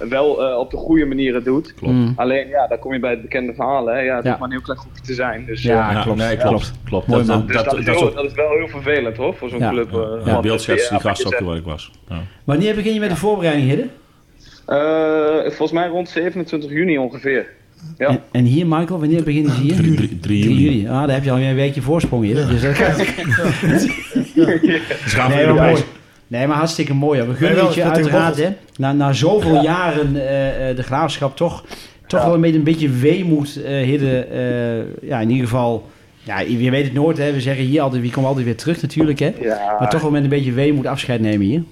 wel 0.08 0.44
eh, 0.50 0.58
op 0.58 0.70
de 0.70 0.76
goede 0.76 1.04
manier 1.04 1.34
het 1.34 1.44
doet. 1.44 1.74
klopt. 1.74 1.92
Mm. 1.94 2.12
Alleen 2.16 2.48
ja, 2.48 2.66
dan 2.66 2.78
kom 2.78 2.92
je 2.92 2.98
bij 2.98 3.10
het 3.10 3.22
bekende 3.22 3.54
verhaal. 3.54 3.86
Hè. 3.86 3.98
Ja, 4.00 4.14
het 4.14 4.24
Ja. 4.24 4.28
hoeft 4.28 4.38
maar 4.40 4.48
een 4.48 4.54
heel 4.54 4.64
klein 4.64 4.78
groepje 4.78 5.02
te 5.02 5.14
zijn. 5.14 5.44
Dus, 5.46 5.62
Ja, 5.62 5.90
Ja, 5.92 6.02
klopt. 6.02 6.18
Nee, 6.18 6.36
Ja. 6.36 6.46
klopt. 6.48 6.72
klopt. 6.84 7.06
Mooi, 7.06 7.24
dat, 7.26 7.36
man. 7.36 7.46
dus 7.46 7.56
dat, 7.56 7.64
dat, 7.64 7.74
dat, 7.84 7.94
is 7.94 8.00
heel- 8.00 8.14
dat 8.14 8.32
wel 8.32 8.50
heel 8.50 8.68
vervelend 8.68 9.16
hoor, 9.16 9.34
voor 9.34 9.48
zo'n 9.48 9.58
Ja. 9.58 9.70
club. 9.70 9.86
eh, 9.92 10.00
ja, 10.24 10.30
want, 10.32 10.40
beeldschets 10.42 10.88
ja, 10.88 10.98
die 10.98 11.14
zegt. 11.16 11.40
waar 11.40 11.56
ik 11.56 11.64
was. 11.64 11.90
Ja. 12.08 12.20
Wanneer 12.44 12.74
begin 12.74 12.94
je 12.94 13.00
met 13.00 13.10
de 13.10 13.16
voorbereiding, 13.16 13.68
Hidde? 13.68 13.88
Eh, 14.66 15.40
volgens 15.44 15.72
mij 15.72 15.88
rond 15.88 16.08
27 16.08 16.70
juni 16.70 16.98
ongeveer. 16.98 17.46
Ja. 17.98 18.08
En, 18.08 18.20
en 18.32 18.44
hier, 18.44 18.66
Michael, 18.66 18.98
wanneer 19.00 19.22
beginnen 19.22 19.54
ze 19.54 19.60
hier? 19.60 19.74
3, 19.76 19.94
3, 19.94 20.18
3 20.20 20.38
juli. 20.42 20.62
juli. 20.64 20.88
Ah, 20.88 21.06
daar 21.06 21.14
heb 21.14 21.24
je 21.24 21.30
alweer 21.30 21.48
een 21.48 21.54
weekje 21.54 21.82
voorsprong 21.82 22.24
hier. 22.24 22.34
Dus 22.34 22.62
dat 22.62 22.74
gaat... 22.74 22.96
Nee, 25.28 25.36
weer 25.36 25.54
maar 25.54 25.66
op 25.66 25.70
mooi. 25.72 25.82
Nee, 26.26 26.46
maar 26.46 26.56
hartstikke 26.56 26.94
mooi. 26.94 27.22
We 27.22 27.34
gunnen 27.34 27.56
wel, 27.56 27.66
het 27.66 27.74
je 27.74 27.82
uiteraard, 27.84 28.36
hè. 28.36 28.48
Na, 28.76 28.92
na 28.92 29.12
zoveel 29.12 29.62
jaren 29.62 30.16
eh, 30.16 30.70
eh, 30.70 30.76
de 30.76 30.82
graafschap 30.82 31.36
toch, 31.36 31.64
toch 32.06 32.20
Ja. 32.20 32.28
wel 32.28 32.38
met 32.38 32.54
een 32.54 32.62
beetje 32.62 32.88
weemoed 32.88 33.62
eh 33.64 33.82
hidden. 33.82 34.30
eh, 34.30 35.08
ja, 35.08 35.20
in 35.20 35.30
ieder 35.30 35.44
geval... 35.46 35.88
Ja, 36.22 36.40
je 36.40 36.70
weet 36.70 36.84
het 36.84 36.92
nooit, 36.92 37.18
hè. 37.18 37.32
We 37.32 37.40
zeggen 37.40 37.64
hier 37.64 37.80
altijd, 37.80 38.02
wie 38.02 38.10
komt 38.12 38.26
altijd 38.26 38.44
weer 38.44 38.56
terug 38.56 38.82
natuurlijk, 38.82 39.18
hè. 39.18 39.32
Ja, 39.40 39.76
Maar 39.78 39.90
toch 39.90 40.00
wel 40.00 40.10
met 40.10 40.22
een 40.22 40.28
beetje 40.28 40.52
weemoed 40.52 40.86
afscheid 40.86 41.20
nemen 41.20 41.46
hier. 41.46 41.62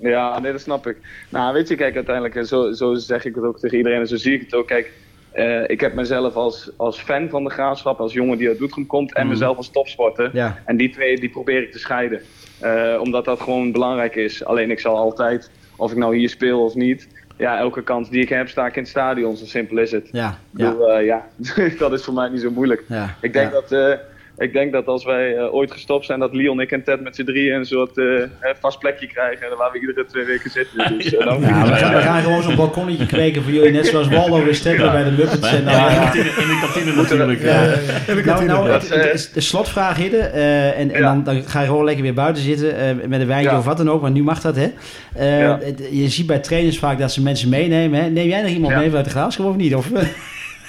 Ja, 0.00 0.38
nee, 0.40 0.52
dat 0.52 0.60
snap 0.60 0.86
ik. 0.86 0.96
Nou, 1.28 1.52
weet 1.52 1.68
je, 1.68 1.74
kijk, 1.74 1.94
uiteindelijk, 1.94 2.34
eh, 2.36 2.42
zo, 2.42 2.72
zo 2.72 2.94
zeg 2.94 3.24
ik 3.24 3.34
het 3.34 3.44
ook 3.44 3.58
tegen 3.58 3.76
iedereen 3.76 4.00
en 4.00 4.06
zo 4.06 4.16
zie 4.16 4.34
ik 4.34 4.40
het 4.40 4.54
ook. 4.54 4.66
Kijk, 4.66 4.92
eh, 5.32 5.68
ik 5.68 5.80
heb 5.80 5.94
mezelf 5.94 6.34
als, 6.34 6.70
als 6.76 7.00
fan 7.00 7.28
van 7.28 7.44
de 7.44 7.50
graafschap, 7.50 8.00
als 8.00 8.12
jongen 8.12 8.38
die 8.38 8.48
uit 8.48 8.58
Doetinchem 8.58 8.86
komt, 8.86 9.14
en 9.14 9.20
Mhm. 9.22 9.30
mezelf 9.30 9.56
als 9.56 9.70
topsporter. 9.70 10.30
Ja, 10.32 10.58
En 10.64 10.76
die 10.76 10.90
twee, 10.90 11.20
die 11.20 11.28
probeer 11.28 11.62
ik 11.62 11.72
te 11.72 11.78
scheiden. 11.78 12.20
Eh, 12.60 12.96
omdat 13.00 13.24
dat 13.24 13.40
gewoon 13.40 13.72
belangrijk 13.72 14.14
is. 14.16 14.44
Alleen 14.44 14.70
ik 14.70 14.80
zal 14.80 14.96
altijd, 14.96 15.50
of 15.76 15.90
ik 15.90 15.96
nou 15.96 16.16
hier 16.16 16.28
speel 16.28 16.64
of 16.64 16.74
niet, 16.74 17.08
ja, 17.36 17.58
elke 17.58 17.82
kans 17.82 18.10
die 18.10 18.22
ik 18.22 18.28
heb, 18.28 18.48
sta 18.48 18.66
ik 18.66 18.76
in 18.76 18.80
het 18.82 18.90
stadion. 18.90 19.36
Zo 19.36 19.44
simpel 19.44 19.78
is 19.78 19.90
het. 19.92 20.08
ja, 20.12 20.38
ja. 20.50 20.70
bedoel, 20.70 20.98
ja, 20.98 21.26
dat 21.78 21.92
is 21.92 22.02
voor 22.02 22.14
mij 22.14 22.28
niet 22.28 22.40
zo 22.40 22.50
moeilijk. 22.50 22.84
ja 22.88 23.14
Ik 23.20 23.32
denk, 23.32 23.52
ja. 23.52 23.60
dat, 23.68 23.98
ik 24.38 24.52
denk 24.52 24.72
dat 24.72 24.86
als 24.86 25.04
wij 25.04 25.36
eh, 25.36 25.54
ooit 25.54 25.72
gestopt 25.72 26.06
zijn, 26.06 26.18
dat 26.20 26.34
Leon, 26.34 26.60
ik 26.60 26.70
en 26.72 26.82
Ted 26.84 27.00
met 27.00 27.14
z'n 27.16 27.24
drieën 27.24 27.54
een 27.54 27.64
soort 27.66 27.98
eh, 27.98 28.22
eh, 28.22 28.28
vast 28.60 28.78
plekje 28.78 29.06
krijgen 29.06 29.56
waar 29.56 29.72
we 29.72 29.80
iedere 29.80 30.04
twee 30.06 30.24
weken 30.24 30.50
zitten. 30.50 30.74
Dus, 30.98 31.14
eh, 31.14 31.24
dan 31.24 31.40
Ja, 31.40 31.62
we 31.66 31.72
gaan, 31.74 31.94
we 31.94 32.00
gaan 32.00 32.22
gewoon 32.22 32.42
zo'n 32.42 32.56
balkonnetje 32.56 33.06
kweken 33.06 33.42
voor 33.42 33.52
jullie, 33.52 33.70
net 33.72 33.86
zoals 33.86 34.08
Waldo 34.08 34.44
weer 34.44 34.54
stekker 34.54 34.90
bij 34.90 35.04
de 35.04 35.10
Muppets. 35.10 35.52
En 35.52 35.64
dan, 35.64 35.72
Ja, 35.74 35.88
in 35.88 36.22
de 36.22 36.32
kantine, 36.34 36.42
in 36.42 36.48
de 36.48 36.58
kantine 36.60 36.94
natuurlijk. 36.94 37.40
Ja. 37.42 37.64
eh. 37.66 38.24
Nou, 38.24 38.44
nou, 38.44 38.68
Dat, 38.68 38.84
eh, 38.90 39.16
de 39.34 39.40
slotvraag, 39.40 39.96
Hidde. 39.96 40.16
eh, 40.18 40.78
en 40.80 40.90
en 40.90 41.00
Ja. 41.00 41.06
dan, 41.06 41.24
dan 41.24 41.42
ga 41.42 41.60
je 41.60 41.66
gewoon 41.66 41.84
lekker 41.84 42.02
weer 42.02 42.14
buiten 42.14 42.42
zitten 42.42 42.76
eh, 42.78 42.94
met 43.08 43.20
een 43.20 43.26
wijntje 43.26 43.50
Ja. 43.50 43.58
of 43.58 43.64
wat 43.64 43.76
dan 43.76 43.90
ook, 43.90 44.00
want 44.00 44.14
nu 44.14 44.22
mag 44.22 44.40
dat, 44.40 44.56
hè? 44.56 44.68
Eh, 45.14 45.54
je 45.90 46.08
ziet 46.08 46.26
bij 46.26 46.38
trainers 46.38 46.78
vaak 46.78 46.98
dat 46.98 47.12
ze 47.12 47.22
mensen 47.22 47.48
meenemen. 47.48 48.02
Hè? 48.02 48.08
Neem 48.10 48.28
jij 48.28 48.42
nog 48.42 48.50
iemand 48.50 48.72
Ja. 48.72 48.78
mee 48.78 48.86
vanuit 48.88 49.04
de 49.04 49.10
graafschap 49.10 49.46
of 49.46 49.56
niet? 49.56 49.74
Of 49.74 49.88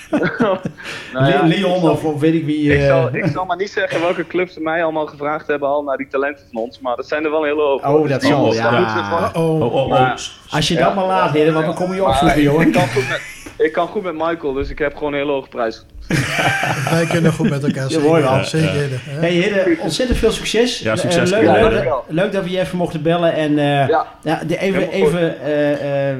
nou 1.13 1.27
ja, 1.31 1.41
Leon 1.43 1.79
zal- 1.81 1.91
of, 1.91 2.03
of 2.03 2.19
weet 2.19 2.33
ik 2.33 2.45
wie? 2.45 2.73
Ik 2.73 2.79
eh, 2.79 2.87
zal, 2.87 3.09
ik 3.15 3.25
zal 3.33 3.45
maar 3.45 3.57
niet 3.57 3.69
zeggen 3.71 4.01
welke 4.01 4.27
clubs 4.27 4.53
ze 4.53 4.61
mij 4.61 4.83
allemaal 4.83 5.05
gevraagd 5.05 5.47
hebben 5.47 5.67
al 5.69 5.83
naar 5.83 5.97
die 5.97 6.07
talenten 6.07 6.45
van 6.51 6.61
ons, 6.61 6.79
maar 6.79 6.95
dat 6.95 7.07
zijn 7.07 7.23
er 7.23 7.31
wel 7.31 7.39
een 7.41 7.47
hele 7.47 7.61
hoop. 7.61 7.85
Oh, 7.85 8.09
dat 8.09 8.23
zal, 8.23 8.53
ja. 8.53 9.31
Oh, 9.33 9.61
Oh, 9.61 9.73
oh. 9.75 9.89
Maar- 9.89 10.29
Als 10.49 10.67
je 10.67 10.73
Ja. 10.73 10.85
dat 10.85 10.95
maar 10.95 11.05
laat, 11.05 11.31
Hidde, 11.33 11.51
want 11.51 11.65
dan 11.65 11.75
kom 11.75 11.93
je 11.93 12.05
opzoeken, 12.05 12.41
jongen. 12.41 12.67
ik, 12.67 12.73
kan 12.73 12.87
goed 12.87 13.09
met, 13.09 13.21
ik 13.57 13.71
kan 13.73 13.87
goed 13.87 14.03
met 14.03 14.13
Michael, 14.13 14.53
dus 14.53 14.69
ik 14.69 14.79
heb 14.79 14.95
gewoon 14.95 15.13
een 15.13 15.19
hele 15.19 15.31
hoge 15.31 15.49
prijs. 15.49 15.85
Wij 16.91 17.05
kunnen 17.09 17.33
goed 17.33 17.49
met 17.49 17.63
elkaar. 17.63 17.83
Ja, 17.83 17.89
zeker. 17.89 18.07
mooi 18.07 18.21
wel. 18.23 18.43
Zeker. 18.43 18.89
hè. 19.03 19.19
Hey 19.19 19.29
Hidde, 19.31 19.77
ontzettend 19.79 20.17
veel 20.19 20.31
succes. 20.31 20.79
Ja, 20.79 20.95
succes. 20.95 21.31
Eh, 21.31 21.39
leuk, 21.39 21.83
Ja, 21.83 21.93
leuk, 22.07 22.31
dat 22.31 22.43
we 22.43 22.49
je 22.49 22.59
even 22.59 22.77
mochten 22.77 23.01
bellen. 23.01 23.33
En 23.33 23.57
eh, 23.59 23.87
Ja. 23.87 24.05
Even, 24.47 24.89
even 24.91 25.41
eh, 25.41 26.09
eh, 26.11 26.17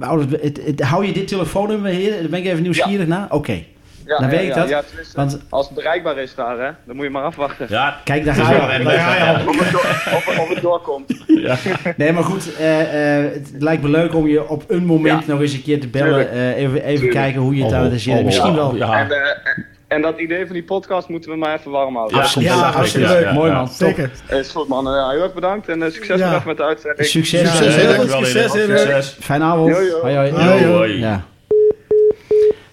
eh, 0.00 0.06
houden 0.06 0.28
het- 0.30 0.42
het- 0.42 0.60
het- 0.66 0.80
hou 0.82 1.06
je 1.06 1.12
dit 1.12 1.28
telefoonnummer 1.28 1.90
hier? 1.90 2.10
Daar 2.20 2.28
ben 2.30 2.38
ik 2.38 2.46
even 2.46 2.62
nieuwsgierig 2.62 3.06
naar. 3.06 3.26
Oké, 3.30 3.62
Ja, 4.06 4.18
Dan 4.18 4.30
ja, 4.30 4.36
weet 4.36 4.48
ik 4.48 4.54
dat. 4.54 4.68
Ja, 4.68 4.82
tenminste, 4.82 5.16
want 5.16 5.38
als 5.48 5.66
het 5.66 5.74
bereikbaar 5.74 6.18
is 6.18 6.34
daar, 6.34 6.58
hè, 6.58 6.70
dan 6.86 6.96
moet 6.96 7.04
je 7.04 7.10
maar 7.10 7.22
afwachten. 7.22 7.66
Ja, 7.68 7.96
kijk, 8.04 8.24
daar 8.24 8.34
ga 8.34 8.50
je 8.52 8.58
al. 8.60 8.70
even 8.70 8.84
Daar 8.84 8.98
ga 8.98 9.14
je 9.32 9.38
al. 9.38 9.48
Of, 9.48 9.58
het 9.58 9.70
door- 9.72 10.14
of, 10.16 10.38
of 10.38 10.48
het 10.48 10.60
doorkomt. 10.62 11.24
ja. 11.26 11.56
Nee, 11.96 12.12
maar 12.12 12.22
goed, 12.24 12.56
eh, 12.56 13.18
eh, 13.24 13.32
het 13.32 13.50
lijkt 13.58 13.82
me 13.82 13.88
leuk 13.88 14.14
om 14.14 14.26
je 14.26 14.48
op 14.48 14.64
een 14.68 14.84
moment 14.84 15.24
Ja. 15.26 15.32
nog 15.32 15.40
eens 15.40 15.52
een 15.52 15.62
keer 15.62 15.80
te 15.80 15.88
bellen. 15.88 16.30
Eh, 16.30 16.56
even 16.56 16.84
even 16.84 17.08
kijken 17.08 17.40
hoe 17.40 17.56
je 17.56 17.64
het 17.64 17.72
aan 17.72 17.82
het 17.82 17.92
Misschien 18.24 18.54
wel. 18.54 18.76
Ja, 18.76 19.00
En, 19.00 19.10
eh, 19.10 19.64
en 19.92 20.02
dat 20.02 20.18
idee 20.18 20.44
van 20.46 20.52
die 20.54 20.62
podcast 20.64 21.08
moeten 21.08 21.30
we 21.30 21.36
maar 21.36 21.58
even 21.58 21.70
warm 21.70 21.96
houden. 21.96 22.16
Ja, 22.16 22.22
Absoluut. 22.22 22.48
Ja, 22.48 22.54
ja, 22.54 22.70
hartstikke 22.72 23.08
ja, 23.08 23.12
leuk. 23.20 23.32
Mooi 23.32 23.52
man. 23.52 23.66
Top. 23.66 23.74
zeker. 23.76 24.10
Is 24.30 24.48
goed 24.50 24.68
man, 24.68 24.86
Eh, 24.88 25.10
heel 25.10 25.22
erg 25.22 25.34
bedankt 25.34 25.68
en 25.68 25.82
eh, 25.82 25.90
succes 25.90 26.18
Ja. 26.18 26.24
vandaag 26.24 26.44
met 26.44 26.56
de 26.56 26.62
uitzending. 26.62 27.08
Succes. 27.08 27.40
Succes, 27.56 27.74
eh, 27.76 27.96
heel. 27.96 28.08
Succes, 28.08 28.52
Succes. 28.52 29.16
Fijne 29.20 29.44
avond. 29.44 29.72
Hoi, 29.72 29.90
hoi. 29.90 30.30
Hoi, 30.30 30.64
hoi. 30.66 30.98
Ja. 30.98 31.24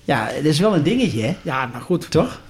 ja, 0.03 0.27
het 0.31 0.45
is 0.45 0.59
wel 0.59 0.73
een 0.75 0.83
dingetje, 0.83 1.21
hè? 1.21 1.35
Ja, 1.41 1.65
nou 1.71 1.83
goed. 1.83 2.11
Toch? 2.11 2.41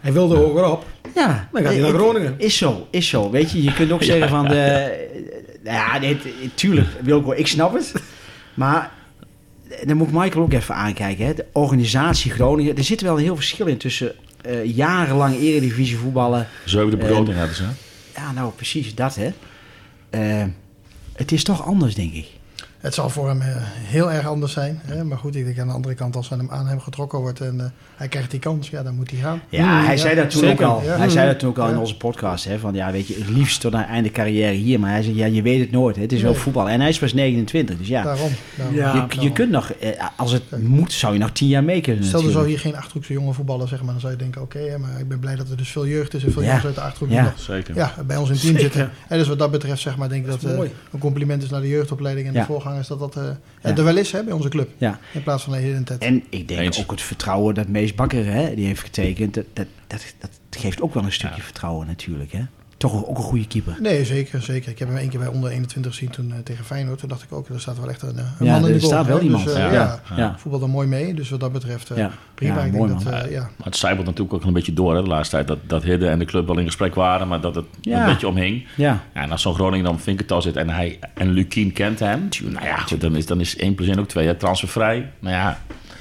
Hij 0.00 0.12
wilde 0.12 0.36
hogerop. 0.36 0.84
Ja. 1.14 1.48
Dan 1.52 1.62
gaat 1.62 1.72
hij 1.72 1.80
naar 1.80 1.90
Eh, 1.90 1.96
Groningen. 1.96 2.34
Is 2.38 2.56
zo, 2.56 2.86
is 2.90 3.08
zo. 3.08 3.30
Weet 3.30 3.50
je, 3.50 3.62
je 3.62 3.72
kunt 3.72 3.92
ook 3.92 4.02
zeggen 4.12 4.28
van 4.28 4.48
de... 4.48 4.92
Ja, 5.64 5.98
nee, 5.98 6.16
t- 6.16 6.26
tuurlijk, 6.54 6.86
Wilco, 7.02 7.32
ik 7.32 7.46
snap 7.46 7.74
het. 7.74 7.92
Maar 8.54 8.90
dan 9.86 9.96
moet 9.96 10.12
Michael 10.12 10.42
ook 10.44 10.52
even 10.52 10.74
aankijken. 10.74 11.26
Hè. 11.26 11.34
De 11.34 11.46
organisatie 11.52 12.30
Groningen. 12.30 12.76
Er 12.76 12.84
zit 12.84 13.00
wel 13.00 13.16
een 13.16 13.22
heel 13.22 13.36
verschil 13.36 13.66
in 13.66 13.78
tussen 13.78 14.12
eh, 14.42 14.64
jarenlang 14.76 15.36
eredivisie 15.36 15.96
voetballen. 15.96 16.48
Zo 16.64 16.90
de 16.90 16.96
begroting 16.96 17.36
hadden 17.36 17.56
ze. 17.56 17.62
hè? 17.62 17.70
Ja, 18.20 18.32
nou 18.32 18.52
precies 18.52 18.94
dat 18.94 19.14
hè. 19.14 19.32
Eh, 20.10 20.44
het 21.12 21.32
is 21.32 21.44
toch 21.44 21.66
anders, 21.66 21.94
denk 21.94 22.12
ik. 22.12 22.26
Het 22.78 22.94
zal 22.94 23.10
voor 23.10 23.28
hem 23.28 23.40
eh, 23.40 23.56
heel 23.62 24.12
erg 24.12 24.26
anders 24.26 24.52
zijn. 24.52 24.80
Hè? 24.84 25.04
Maar 25.04 25.18
goed, 25.18 25.36
ik 25.36 25.44
denk 25.44 25.58
aan 25.58 25.66
de 25.66 25.72
andere 25.72 25.94
kant, 25.94 26.16
als 26.16 26.32
aan 26.32 26.38
hem, 26.38 26.50
aan 26.50 26.66
hem 26.66 26.80
getrokken 26.80 27.18
wordt 27.18 27.40
en 27.40 27.60
eh, 27.60 27.66
hij 27.98 28.08
krijgt 28.08 28.30
die 28.30 28.40
kans, 28.40 28.70
ja, 28.70 28.82
dan 28.82 28.94
moet 28.94 29.10
hij 29.10 29.20
gaan. 29.20 29.40
Ja, 29.48 29.78
Mm, 29.80 29.84
hij 29.86 29.96
zei 29.96 30.14
dat 30.14 30.30
toen 30.30 30.40
zeker, 30.40 30.66
ook 30.66 30.72
al. 30.72 30.82
Hij 30.84 31.08
zei 31.08 31.26
dat 31.26 31.38
toen 31.38 31.48
ook 31.48 31.58
al 31.58 31.66
in 31.68 31.72
Ja. 31.74 31.80
onze 31.80 31.96
podcast. 31.96 32.44
Hè, 32.44 32.58
van 32.58 32.74
ja, 32.74 32.92
weet 32.92 33.06
je, 33.06 33.14
het 33.14 33.28
liefst 33.28 33.60
tot 33.60 33.74
aan 33.74 33.80
het 33.80 33.88
einde 33.88 34.10
carrière 34.10 34.52
hier. 34.52 34.80
Maar 34.80 34.90
hij 34.90 35.02
zei, 35.02 35.16
ja, 35.16 35.26
je 35.26 35.42
weet 35.42 35.60
het 35.60 35.70
nooit. 35.70 35.96
Hè. 35.96 36.02
Het 36.02 36.12
is 36.12 36.22
wel 36.22 36.30
Nee. 36.32 36.40
voetbal. 36.40 36.68
En 36.68 36.80
hij 36.80 36.88
is 36.88 36.98
pas 36.98 37.12
29. 37.12 37.78
Dus 37.78 37.88
ja, 37.88 38.02
Daarom. 38.02 38.30
daarom. 38.56 38.76
Ja. 38.76 39.06
je, 39.20 39.32
kunt 39.32 39.50
nog, 39.50 39.70
eh, 39.70 39.90
als 40.16 40.32
het 40.32 40.42
moet, 40.62 40.92
zou 40.92 41.12
je 41.12 41.18
nog 41.18 41.30
tien 41.30 41.48
jaar 41.48 41.64
mee 41.64 41.80
kunnen. 41.80 42.04
Stel 42.04 42.24
er 42.24 42.30
zou 42.30 42.46
hier 42.48 42.58
geen 42.58 42.76
Achterhoekse 42.76 43.12
jongen 43.12 43.34
voetballen, 43.34 43.68
zeg 43.68 43.82
maar, 43.82 43.92
dan 43.92 44.00
zou 44.00 44.12
je 44.12 44.18
denken, 44.18 44.42
oké, 44.42 44.58
hè, 44.58 44.78
maar 44.78 45.00
ik 45.00 45.08
ben 45.08 45.18
blij 45.18 45.36
dat 45.36 45.50
er 45.50 45.56
dus 45.56 45.68
veel 45.70 45.86
jeugd 45.86 46.14
is 46.14 46.24
en 46.24 46.32
veel 46.32 46.42
Ja. 46.42 46.46
jongens 46.48 46.66
uit 46.66 46.74
de 46.74 46.80
Achterhoek 46.80 47.10
Ja. 47.10 47.22
die 47.22 47.30
nog 47.30 47.40
Zeker. 47.40 47.74
ja, 47.76 47.94
bij 48.06 48.16
ons 48.16 48.28
in 48.30 48.34
team 48.36 48.44
Zeker. 48.46 48.60
zitten. 48.60 48.90
En 49.08 49.18
dus 49.18 49.28
wat 49.28 49.38
dat 49.38 49.50
betreft, 49.50 49.80
zeg 49.80 49.96
maar, 49.96 50.08
denk 50.08 50.24
ik 50.24 50.30
dat, 50.30 50.44
eh, 50.44 50.58
een 50.92 50.98
compliment 50.98 51.42
is 51.42 51.50
naar 51.50 51.60
de 51.60 51.68
jeugdopleiding 51.68 52.26
en 52.26 52.32
Ja. 52.32 52.40
de 52.40 52.46
voorgangers, 52.46 52.88
dat 52.88 52.98
dat 52.98 53.16
eh, 53.16 53.22
Ja. 53.62 53.76
er 53.76 53.84
wel 53.84 53.96
is 53.96 54.12
hè, 54.12 54.22
bij 54.24 54.32
onze 54.32 54.48
club. 54.48 54.68
Ja. 54.78 54.98
In 55.12 55.22
plaats 55.22 55.44
van 55.44 55.52
een 55.54 55.60
Hidden 55.62 55.84
Ted. 55.84 55.98
En 55.98 56.22
ik 56.28 56.48
denk 56.48 56.60
Eens. 56.60 56.80
ook 56.80 56.90
het 56.90 57.02
vertrouwen 57.02 57.54
dat 57.54 57.68
Bakker 57.94 58.24
hè, 58.24 58.54
die 58.54 58.66
heeft 58.66 58.80
getekend. 58.80 59.34
Dat, 59.34 59.44
dat, 59.52 59.66
dat, 59.86 60.14
dat 60.18 60.30
geeft 60.60 60.80
ook 60.80 60.94
wel 60.94 61.04
een 61.04 61.12
stukje 61.12 61.42
vertrouwen 61.42 61.86
natuurlijk. 61.86 62.32
Hè. 62.32 62.40
Toch 62.76 63.06
ook 63.06 63.16
een 63.18 63.22
goede 63.24 63.46
keeper. 63.46 63.76
Nee, 63.80 64.04
zeker, 64.04 64.42
zeker. 64.42 64.70
Ik 64.70 64.78
heb 64.78 64.88
hem 64.88 64.96
één 64.96 65.08
keer 65.08 65.18
bij 65.18 65.28
onder 65.28 65.50
21 65.50 65.92
gezien 65.94 66.10
toen 66.10 66.32
eh, 66.32 66.38
tegen 66.38 66.64
Feyenoord. 66.64 66.98
Toen 66.98 67.08
dacht 67.08 67.22
ik 67.22 67.32
ook, 67.32 67.48
er 67.48 67.60
staat 67.60 67.78
wel 67.78 67.88
echt 67.88 68.02
een, 68.02 68.18
eh, 68.18 68.24
een 68.38 68.46
Ja, 68.46 68.52
man 68.52 68.66
in 68.68 68.72
de 68.74 68.78
goal. 68.80 68.90
staat 68.92 69.06
wel 69.06 69.16
hè. 69.16 69.22
iemand. 69.22 69.44
Dus, 69.44 69.54
eh, 69.54 69.60
Ja. 69.60 69.72
ja, 69.72 70.16
Ja. 70.16 70.34
voetbal 70.38 70.62
er 70.62 70.68
mooi 70.68 70.88
mee. 70.88 71.14
Dus 71.14 71.30
wat 71.30 71.40
dat 71.40 71.52
betreft, 71.52 71.90
eh, 71.90 71.96
Ja. 71.96 72.10
prima. 72.34 72.54
Ja, 72.58 72.62
ik 72.64 72.72
mooi, 72.72 72.88
denk 72.88 73.04
dat, 73.04 73.12
eh. 73.24 73.40
Maar 73.40 73.50
het 73.62 73.76
zijpelt 73.76 74.06
natuurlijk 74.06 74.34
ook 74.34 74.44
een 74.44 74.52
beetje 74.52 74.72
door 74.72 74.94
hè, 74.96 75.02
de 75.02 75.08
laatste 75.08 75.34
tijd. 75.36 75.48
Dat, 75.48 75.58
dat 75.66 75.82
Hidde 75.82 76.08
en 76.08 76.18
de 76.18 76.24
club 76.24 76.46
wel 76.46 76.58
in 76.58 76.66
gesprek 76.66 76.94
waren, 76.94 77.28
maar 77.28 77.40
dat 77.40 77.54
het 77.54 77.64
Ja. 77.80 78.00
een 78.06 78.12
beetje 78.12 78.28
omhing. 78.28 78.66
Ja. 78.76 79.02
Ja, 79.14 79.22
en 79.22 79.30
als 79.30 79.42
zo'n 79.42 79.54
Groningen 79.54 79.84
dan 79.84 80.00
Vinkertal 80.00 80.42
zit 80.42 80.56
en, 80.56 80.68
hij, 80.68 80.98
en 81.14 81.30
Lukien 81.30 81.72
kent 81.72 81.98
hem. 81.98 82.28
Nou 82.42 82.64
ja, 82.66 82.76
goed, 82.76 83.00
dan 83.00 83.16
is, 83.16 83.26
dan 83.26 83.40
is 83.40 83.56
1 83.56 83.74
plus 83.74 83.88
1 83.88 83.98
ook 83.98 84.08
2. 84.08 84.26
Hè, 84.26 84.34
transfervrij. 84.34 85.10
Nou 85.18 85.34
ja, 85.34 85.58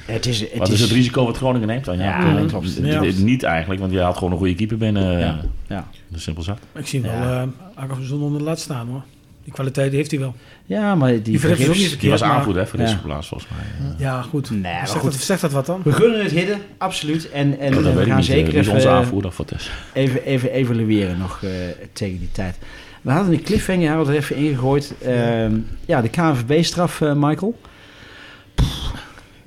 Het 0.07 0.25
is, 0.25 0.39
het 0.39 0.49
wat 0.57 0.69
is 0.69 0.79
het 0.81 0.91
risico 0.91 1.25
wat 1.25 1.37
Groningen 1.37 1.67
neemt 1.67 1.85
dan? 1.85 1.97
Ja, 1.97 2.37
eh, 2.37 2.45
klopt. 2.47 2.79
Ja. 2.81 3.01
Niet 3.17 3.43
eigenlijk, 3.43 3.79
want 3.81 3.91
je 3.93 3.99
haalt 3.99 4.17
gewoon 4.17 4.31
een 4.31 4.37
goede 4.37 4.55
keeper 4.55 4.77
binnen. 4.77 5.19
Ja. 5.19 5.27
eh, 5.37 5.43
Ja. 5.67 5.87
Dat 6.07 6.17
is 6.17 6.23
simpel 6.23 6.43
zat. 6.43 6.59
Ik 6.75 6.87
zie 6.87 7.01
hem 7.01 7.11
Ja. 7.11 7.19
wel 7.29 7.43
uh, 7.45 7.47
Akaf 7.75 7.97
Zon 8.01 8.21
onder 8.21 8.39
de 8.39 8.45
lat 8.45 8.59
staan 8.59 8.87
hoor. 8.87 9.01
Die 9.43 9.53
kwaliteit 9.55 9.91
heeft 9.91 10.11
hij 10.11 10.19
wel. 10.19 10.35
ja, 10.65 10.95
maar 10.95 11.11
die, 11.11 11.21
Die 11.21 11.39
verkeerd. 11.39 11.99
Die 11.99 12.09
was 12.09 12.21
maar- 12.21 12.29
aanvoerder 12.29 12.61
hè, 12.63 12.67
voor 12.67 12.79
Ja. 12.79 12.85
deze 12.85 12.97
plaats 12.97 13.27
volgens 13.27 13.49
mij. 13.51 13.89
Ja, 13.97 14.21
goed. 14.21 14.49
Nee, 14.51 14.61
maar 14.61 14.87
Zegt 14.87 14.99
goed. 14.99 15.11
dat, 15.11 15.21
zegt 15.21 15.41
dat 15.41 15.51
wat 15.51 15.65
dan? 15.65 15.81
We 15.83 15.91
gunnen 15.91 16.23
het 16.23 16.31
hidden, 16.31 16.57
absoluut. 16.77 17.29
En, 17.31 17.59
en 17.59 17.71
dat 17.83 17.93
we 17.93 18.03
gaan 18.05 18.23
zeker 18.23 18.55
even, 18.55 18.73
onze 18.73 18.89
aanvoerder 18.89 19.31
is. 19.55 19.69
even, 19.93 20.23
even 20.23 20.51
evalueren 20.51 21.17
nog 21.17 21.43
eh, 21.43 21.49
tegen 21.93 22.19
die 22.19 22.31
tijd. 22.31 22.57
We 23.01 23.11
hadden 23.11 23.33
een 23.33 23.43
cliffhanger, 23.43 23.87
hadden 23.87 24.05
we 24.07 24.11
er 24.11 24.17
even 24.17 24.35
ingegooid. 24.35 24.93
Ehm, 25.05 25.55
ja, 25.85 26.01
de 26.01 26.09
KNVB-straf, 26.09 27.01
eh, 27.01 27.13
Michael. 27.15 27.59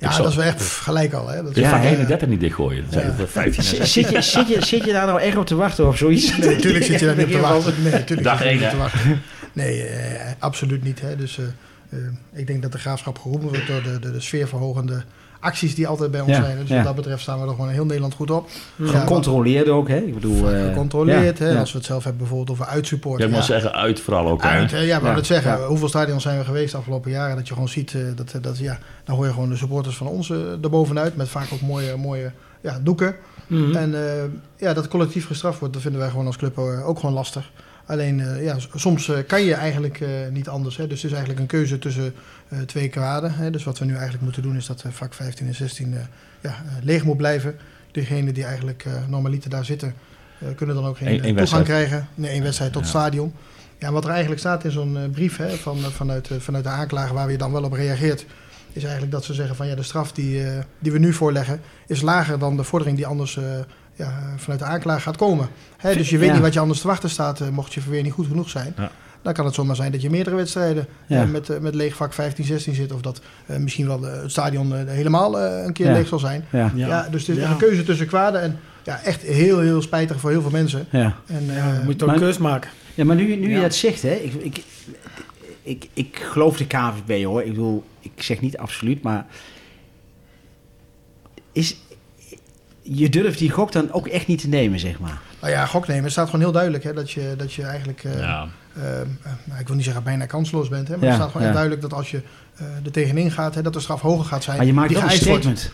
Ja, 0.01 0.13
zal- 0.13 0.23
dat 0.23 0.31
is 0.33 0.37
wel 0.39 0.47
echt 0.47 0.63
gelijk 0.63 1.13
al. 1.13 1.29
Hè. 1.29 1.43
Dat 1.43 1.55
Je 1.55 1.61
Ja, 1.61 1.71
van 1.71 1.81
hè? 1.81 1.89
31 1.89 2.29
niet 2.29 2.41
dichtgooien. 2.41 2.85
Dat 2.91 3.03
Ja. 3.03 3.09
is 3.09 3.31
15 3.31 3.59
en 3.59 3.65
Z- 3.69 3.69
16. 3.77 3.87
Zit 4.05 4.11
je, 4.13 4.23
zit, 4.23 4.49
je, 4.49 4.65
zit 4.65 4.85
je 4.85 4.93
daar 4.93 5.07
nou 5.07 5.21
echt 5.21 5.37
op 5.37 5.47
te 5.47 5.55
wachten 5.55 5.87
of 5.89 5.97
zoiets? 5.97 6.37
Nee, 6.37 6.55
natuurlijk 6.55 6.85
zit 6.85 7.01
je 7.01 7.07
daar 7.07 7.17
niet 7.17 7.27
op 7.27 7.33
te 7.33 7.39
wachten. 7.49 7.75
Nee, 7.83 7.93
natuurlijk 7.93 8.23
Dag 8.23 8.39
zit 8.39 8.47
je 8.47 8.51
één, 8.51 8.57
niet 8.59 8.65
op 8.67 8.71
te 8.71 8.77
wachten. 8.77 9.23
Nee, 9.53 9.83
eh, 9.83 10.31
absoluut 10.39 10.83
niet. 10.85 11.01
Hè. 11.01 11.17
Dus 11.17 11.39
eh, 11.39 11.45
ik 12.33 12.47
denk 12.47 12.63
dat 12.63 12.73
de 12.73 12.79
graafschap 12.79 13.19
geroepen 13.19 13.49
wordt 13.49 13.67
door 13.67 13.83
de, 13.83 13.99
de, 13.99 14.11
de 14.13 14.21
sfeerverhogende 14.21 15.03
acties 15.41 15.75
die 15.75 15.87
altijd 15.87 16.11
bij 16.11 16.21
ons 16.21 16.31
Ja, 16.31 16.43
zijn. 16.43 16.59
Dus 16.59 16.69
ja. 16.69 16.75
wat 16.75 16.85
dat 16.85 16.95
betreft 16.95 17.23
staan 17.23 17.41
we 17.41 17.45
er 17.45 17.51
gewoon 17.51 17.67
in 17.67 17.73
heel 17.75 17.85
Nederland 17.85 18.15
goed 18.15 18.31
op. 18.31 18.49
Ja, 18.77 18.87
Gecontroleerd 18.87 19.69
ook, 19.69 19.89
hè? 19.89 19.97
Ik 19.97 20.15
bedoel... 20.15 20.51
eh, 20.51 20.65
gecontroleerd. 20.65 21.39
ja, 21.39 21.45
hè. 21.45 21.51
ja. 21.51 21.59
Als 21.59 21.73
we 21.73 21.79
het 21.79 21.87
zelf 21.87 22.05
hebben 22.05 22.21
bijvoorbeeld 22.21 22.59
over 22.59 22.73
uitsupport. 22.73 23.19
Ja, 23.19 23.25
ik 23.25 23.31
ja. 23.31 23.37
moet 23.37 23.47
zeggen, 23.47 23.73
uit 23.73 24.01
vooral 24.01 24.29
ook. 24.29 24.43
hè. 24.43 24.49
Uit, 24.49 24.71
hè? 24.71 24.79
ja, 24.79 25.01
ja, 25.03 25.15
het 25.15 25.27
zeggen. 25.27 25.65
Hoeveel 25.65 25.89
stadions 25.89 26.23
zijn 26.23 26.39
we 26.39 26.45
geweest 26.45 26.73
de 26.73 26.79
afgelopen 26.79 27.11
jaren? 27.11 27.37
Dat 27.37 27.49
je 27.49 27.53
gewoon 27.53 27.69
ziet, 27.69 27.95
eh, 27.95 28.01
dat, 28.17 28.35
dat, 28.43 28.59
ja, 28.59 28.79
dan 29.05 29.17
hoor 29.17 29.27
je 29.27 29.33
gewoon 29.33 29.49
de 29.49 29.57
supporters 29.57 29.97
van 29.97 30.07
ons 30.07 30.31
eh 30.31 30.37
erbovenuit. 30.63 31.17
Met 31.17 31.29
vaak 31.29 31.53
ook 31.53 31.61
mooie, 31.61 31.97
mooie 31.97 32.33
ja, 32.61 32.81
doeken. 32.83 33.15
Mhm. 33.47 33.77
En 33.77 33.95
eh, 33.95 34.25
ja, 34.57 34.75
dat 34.75 34.89
collectief 34.89 35.27
gestraft 35.27 35.59
wordt, 35.59 35.75
dat 35.75 35.83
vinden 35.83 36.01
wij 36.01 36.11
gewoon 36.11 36.27
als 36.27 36.37
club 36.37 36.59
eh, 36.59 36.89
ook 36.89 36.99
gewoon 36.99 37.15
lastig. 37.15 37.51
Alleen, 37.91 38.21
eh, 38.21 38.45
ja, 38.45 38.57
soms 38.75 39.09
eh, 39.09 39.19
kan 39.27 39.43
je 39.43 39.55
eigenlijk 39.55 40.01
eh, 40.01 40.09
niet 40.33 40.49
anders. 40.49 40.77
Hè? 40.77 40.87
Dus 40.87 41.03
het 41.03 41.11
is 41.11 41.17
eigenlijk 41.17 41.41
een 41.41 41.59
keuze 41.59 41.79
tussen 41.79 42.15
twee 42.67 42.89
kwaden. 42.89 43.35
Hè? 43.35 43.51
Dus 43.51 43.65
wat 43.65 43.79
we 43.79 43.85
nu 43.85 43.93
eigenlijk 43.93 44.23
moeten 44.23 44.43
doen 44.43 44.57
is 44.57 44.67
dat 44.67 44.85
vak 44.89 45.15
15 45.15 45.47
en 45.47 45.55
16 45.55 45.95
eh, 45.95 46.01
ja, 46.41 46.55
leeg 46.83 47.05
moet 47.05 47.17
blijven. 47.17 47.57
Degenen 47.93 48.35
die 48.35 48.45
eigenlijk 48.45 48.85
normaliter 49.09 49.51
daar 49.51 49.65
zitten, 49.65 49.95
kunnen 50.57 50.75
dan 50.75 50.85
ook 50.85 50.97
geen 50.97 51.09
Eén- 51.09 51.15
toegang 51.15 51.37
wedstrijd. 51.37 51.65
krijgen. 51.65 52.09
Nee, 52.15 52.31
één 52.31 52.43
wedstrijd 52.43 52.73
tot 52.73 52.83
Ja. 52.83 52.89
stadion. 52.89 53.33
Ja, 53.79 53.93
wat 53.93 54.05
er 54.05 54.11
eigenlijk 54.11 54.41
staat 54.41 54.65
in 54.65 54.71
zo'n 54.71 55.11
brief 55.13 55.37
hè, 55.37 55.49
van, 55.49 55.79
vanuit, 55.79 56.31
vanuit 56.39 56.65
de 56.65 56.71
aanklager 56.71 57.15
waar 57.15 57.31
je 57.31 57.39
dan 57.39 57.53
wel 57.53 57.65
op 57.65 57.73
reageert, 57.73 58.27
is 58.73 58.83
eigenlijk 58.83 59.13
dat 59.13 59.25
ze 59.25 59.35
zeggen 59.35 59.57
van 59.57 59.67
ja, 59.67 59.75
de 59.75 59.83
straf 59.83 60.13
die, 60.13 60.43
die 60.79 60.93
we 60.93 60.99
nu 60.99 61.13
voorleggen 61.13 61.61
is 61.87 62.01
lager 62.01 62.39
dan 62.39 62.57
de 62.57 62.65
vordering 62.65 62.97
die 62.97 63.07
anders 63.07 63.39
ja, 64.01 64.35
vanuit 64.37 64.61
de 64.61 64.67
aanklager 64.67 65.03
gaat 65.03 65.17
komen. 65.17 65.49
Hè, 65.77 65.95
dus 65.95 66.11
je 66.11 66.19
weet 66.19 66.27
Ja. 66.29 66.33
niet 66.35 66.43
wat 66.43 66.53
je 66.53 66.61
anders 66.61 66.81
te 66.81 66.87
wachten 66.87 67.11
staat, 67.11 67.41
eh, 67.41 67.49
mocht 67.49 67.75
je 67.75 67.81
verweer 67.81 68.03
niet 68.03 68.13
goed 68.13 68.27
genoeg 68.27 68.51
zijn. 68.51 68.73
Ja. 68.77 68.91
Dan 69.23 69.33
kan 69.33 69.45
het 69.45 69.55
zomaar 69.55 69.77
zijn 69.77 69.93
dat 69.93 70.03
je 70.03 70.11
meerdere 70.11 70.37
wedstrijden 70.37 70.87
Ja. 71.07 71.23
eh, 71.23 71.29
met, 71.29 71.51
eh, 71.51 71.59
met 71.59 71.75
leeg 71.75 71.95
vak 71.97 72.13
15, 72.13 72.45
16 72.45 72.75
zit. 72.75 72.93
Of 72.93 73.01
dat 73.01 73.21
eh, 73.47 73.57
misschien 73.57 73.87
wel 73.87 74.03
het 74.03 74.31
stadion 74.31 74.75
eh, 74.77 74.87
helemaal 74.87 75.41
eh, 75.41 75.65
een 75.65 75.73
keer 75.73 75.87
Ja. 75.87 75.93
leeg 75.93 76.09
zal 76.09 76.19
zijn. 76.19 76.45
Ja. 76.51 76.73
Ja, 76.75 77.09
dus 77.11 77.27
het 77.27 77.37
is 77.37 77.43
Ja. 77.43 77.51
een 77.51 77.57
keuze 77.57 77.83
tussen 77.83 78.07
kwaden. 78.07 78.41
En 78.41 78.59
ja, 78.85 79.01
echt 79.03 79.23
heel, 79.23 79.59
heel 79.61 79.83
spijtig 79.83 80.21
voor 80.21 80.31
heel 80.31 80.43
veel 80.43 80.51
mensen. 80.51 80.87
Ja. 80.91 81.15
En, 81.27 81.45
Ja, 81.47 81.53
eh, 81.53 81.79
je 81.79 81.85
moet 81.85 81.99
toch 81.99 82.13
een 82.13 82.19
keus 82.19 82.39
maken. 82.39 82.71
Ja, 82.95 83.05
maar 83.05 83.17
nu, 83.17 83.37
nu 83.37 83.55
je 83.55 83.61
dat 83.61 83.75
zegt, 83.75 84.03
hè, 84.03 84.13
ik, 84.15 84.35
ik, 84.35 84.63
ik, 85.63 85.89
ik 85.93 86.19
geloof 86.31 86.57
de 86.57 86.67
KVB 86.67 87.25
hoor. 87.25 87.43
Ik 87.43 87.49
bedoel, 87.51 87.85
ik 88.01 88.23
zeg 88.23 88.41
niet 88.41 88.59
absoluut, 88.59 89.03
maar 89.03 89.27
is, 91.53 91.77
je 92.93 93.09
durft 93.09 93.39
die 93.39 93.51
gok 93.51 93.73
dan 93.73 93.93
ook 93.93 94.07
echt 94.07 94.27
niet 94.27 94.41
te 94.41 94.49
nemen, 94.49 94.79
zeg 94.79 94.99
maar. 94.99 95.19
Nou 95.41 95.53
ja, 95.53 95.67
goknemen. 95.67 96.03
Het 96.03 96.13
staat 96.13 96.25
gewoon 96.27 96.41
heel 96.41 96.53
duidelijk 96.53 96.85
hè, 96.85 96.93
dat, 96.93 97.11
je, 97.11 97.35
dat 97.37 97.53
je 97.53 97.63
eigenlijk, 97.63 98.05
eh, 98.05 98.19
Ja. 98.19 98.49
eh, 98.75 99.01
eh, 99.01 99.07
nou, 99.45 99.61
ik 99.61 99.67
wil 99.67 99.77
niet 99.77 99.85
zeggen 99.85 100.03
bijna 100.03 100.27
kansloos 100.27 100.69
bent. 100.69 100.89
Hè, 100.89 100.95
maar 100.97 101.03
Ja, 101.05 101.11
het 101.11 101.17
staat 101.21 101.31
gewoon 101.31 101.43
ja. 101.43 101.49
echt 101.49 101.59
duidelijk 101.59 101.83
dat 101.91 101.99
als 101.99 102.11
je 102.11 102.23
eh, 102.57 102.65
er 102.85 102.91
tegenin 102.93 103.31
gaat, 103.31 103.55
hè, 103.55 103.63
dat 103.63 103.73
de 103.73 103.81
straf 103.81 104.01
hoger 104.01 104.25
gaat 104.25 104.43
zijn. 104.43 104.57
Maar 104.57 104.67
je 104.67 104.73
maakt 104.73 104.89
die 104.89 104.99
wel 104.99 105.11
een 105.11 105.25
wordt. 105.43 105.73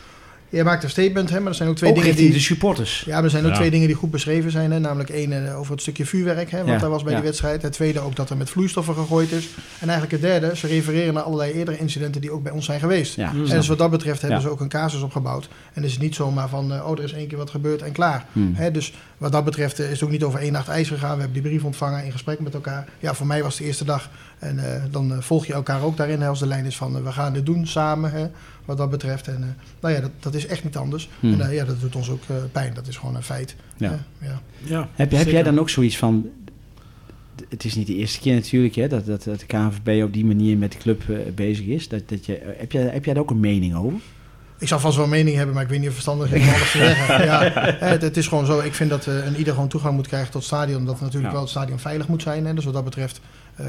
Je 0.49 0.65
maakt 0.65 0.83
een 0.83 0.91
statement, 0.91 1.31
hè, 1.31 1.39
maar 1.41 1.49
er 1.49 1.55
zijn 1.55 1.69
ook 1.69 1.77
twee 1.77 1.91
Ook 1.91 1.97
dingen 1.97 2.17
die... 2.17 2.33
de 2.33 2.41
supporters. 2.41 3.03
Ja, 3.07 3.15
maar 3.15 3.25
er 3.25 3.31
zijn 3.31 3.45
ook 3.45 3.51
Ja. 3.51 3.57
twee 3.57 3.71
dingen 3.71 3.87
die 3.87 3.97
goed 3.97 4.11
beschreven 4.11 4.51
zijn. 4.51 4.73
Hè? 4.73 4.79
Namelijk 4.79 5.11
één 5.11 5.47
eh, 5.49 5.59
over 5.59 5.73
het 5.73 5.81
stukje 5.81 6.07
vuurwerk, 6.07 6.51
hè, 6.51 6.59
wat 6.59 6.69
Ja, 6.69 6.79
daar 6.79 6.91
was 6.91 7.03
bij 7.03 7.13
ja. 7.13 7.19
die 7.19 7.27
wedstrijd. 7.29 7.63
Het 7.63 7.73
tweede 7.73 8.01
ook 8.01 8.17
dat 8.17 8.31
er 8.31 8.37
met 8.37 8.51
vloeistoffen 8.51 8.95
gegooid 8.95 9.33
is. 9.33 9.49
En 9.81 9.89
eigenlijk 9.89 10.11
het 10.13 10.21
derde, 10.21 10.57
ze 10.57 10.67
refereren 10.67 11.15
naar 11.15 11.23
allerlei 11.23 11.53
eerdere 11.53 11.79
incidenten 11.79 12.21
die 12.21 12.31
ook 12.31 12.43
bij 12.43 12.53
ons 12.53 12.65
zijn 12.65 12.81
geweest. 12.81 13.17
Ja. 13.17 13.31
En 13.31 13.45
dus 13.45 13.69
wat 13.69 13.79
dat 13.79 13.91
betreft 13.91 14.21
hebben 14.21 14.39
Ja. 14.39 14.45
ze 14.45 14.51
ook 14.51 14.61
een 14.61 14.69
casus 14.69 15.03
opgebouwd. 15.03 15.49
En 15.73 15.85
is 15.85 15.93
het 15.93 16.03
niet 16.03 16.15
zomaar 16.15 16.49
van, 16.49 16.73
eh, 16.73 16.87
oh, 16.91 16.99
er 16.99 17.05
is 17.05 17.13
één 17.13 17.29
keer 17.29 17.39
wat 17.39 17.51
gebeurd 17.51 17.83
en 17.83 17.93
klaar. 17.93 18.25
Hmm. 18.33 18.53
Hè, 18.55 18.71
dus 18.71 18.93
wat 19.19 19.33
dat 19.33 19.45
betreft 19.45 19.79
eh, 19.79 19.85
is 19.87 19.93
het 19.93 20.03
ook 20.03 20.11
niet 20.11 20.25
over 20.25 20.41
één 20.41 20.53
nacht 20.53 20.69
ijs 20.69 20.89
gegaan. 20.89 21.15
We 21.15 21.23
hebben 21.23 21.43
die 21.43 21.51
brief 21.51 21.65
ontvangen 21.65 22.05
in 22.05 22.13
gesprek 22.13 22.41
met 22.41 22.55
elkaar. 22.55 22.89
Ja, 22.99 23.15
voor 23.15 23.27
mij 23.27 23.43
was 23.43 23.53
het 23.53 23.59
de 23.63 23.65
eerste 23.69 23.85
dag. 23.85 24.11
En 24.39 24.59
eh, 24.75 24.83
dan 24.91 25.17
volg 25.21 25.47
je 25.47 25.53
elkaar 25.53 25.83
ook 25.83 25.97
daarin. 25.97 26.21
Hè, 26.21 26.29
als 26.29 26.39
de 26.39 26.47
lijn 26.47 26.65
is 26.65 26.77
van, 26.77 27.03
we 27.05 27.13
gaan 27.13 27.33
dit 27.33 27.47
doen 27.47 27.67
samen, 27.67 28.11
hè, 28.13 28.27
wat 28.67 28.77
dat 28.77 28.91
betreft. 28.91 29.29
En 29.29 29.43
eh, 29.43 29.65
nou 29.81 29.95
ja, 29.95 30.01
dat, 30.01 30.11
dat 30.21 30.35
is 30.35 30.47
echt 30.47 30.65
niet 30.65 30.77
anders. 30.77 31.09
Hmm. 31.21 31.33
En 31.33 31.41
eh, 31.49 31.55
ja, 31.55 31.65
dat 31.65 31.81
doet 31.81 31.97
ons 31.97 32.11
ook 32.11 32.23
eh, 32.29 32.37
pijn. 32.53 32.75
Dat 32.75 32.87
is 32.87 32.97
gewoon 32.97 33.15
een 33.17 33.23
feit. 33.23 33.57
Ja. 33.77 34.05
ja. 34.19 34.41
Ja, 34.65 34.89
Heb, 34.95 35.11
heb 35.11 35.29
jij 35.29 35.43
dan 35.43 35.59
ook 35.59 35.69
zoiets 35.71 35.97
van... 35.99 36.27
Het 37.49 37.65
is 37.65 37.75
niet 37.75 37.87
de 37.87 37.95
eerste 37.95 38.21
keer 38.21 38.35
natuurlijk 38.35 38.75
hè, 38.75 38.89
dat, 38.89 39.07
dat, 39.07 39.25
dat 39.25 39.41
de 39.41 39.47
KNVB 39.47 40.03
op 40.05 40.13
die 40.13 40.25
manier 40.25 40.57
met 40.57 40.73
de 40.73 40.79
club 40.79 41.03
bezig 41.35 41.67
is. 41.67 41.89
Dat, 41.89 42.09
dat 42.09 42.27
je, 42.27 42.55
heb, 42.59 42.73
jij, 42.73 42.83
heb 42.83 43.05
jij 43.05 43.15
daar 43.15 43.23
ook 43.23 43.31
een 43.31 43.41
mening 43.41 43.75
over? 43.75 43.99
Ik 44.59 44.69
zou 44.69 44.81
vast 44.81 44.97
wel 44.97 45.05
een 45.05 45.11
mening 45.11 45.37
hebben, 45.37 45.55
maar 45.55 45.65
ik 45.65 45.69
weet 45.71 45.79
niet 45.79 45.89
of 45.89 45.95
verstandig 45.95 46.33
is 46.33 46.43
om 46.43 46.49
alles 46.49 46.71
te 46.71 46.79
zeggen. 46.79 47.25
Ja, 47.25 47.41
hè, 47.53 47.87
het, 47.87 48.03
het 48.03 48.17
is 48.17 48.27
gewoon 48.29 48.47
zo. 48.47 48.61
Ik 48.61 48.75
vind 48.75 48.91
dat 48.91 49.07
eh, 49.07 49.27
een 49.27 49.37
ieder 49.37 49.53
gewoon 49.55 49.69
toegang 49.69 49.95
moet 49.95 50.07
krijgen 50.07 50.31
tot 50.31 50.41
het 50.41 50.51
stadion. 50.51 50.85
Dat 50.85 51.01
natuurlijk 51.01 51.25
Ja. 51.27 51.33
wel 51.33 51.41
het 51.41 51.51
stadion 51.51 51.79
veilig 51.79 52.09
moet 52.09 52.23
zijn. 52.23 52.47
Hè. 52.47 52.55
Dus 52.55 52.65
wat 52.65 52.75
dat 52.75 52.85
betreft 52.85 53.21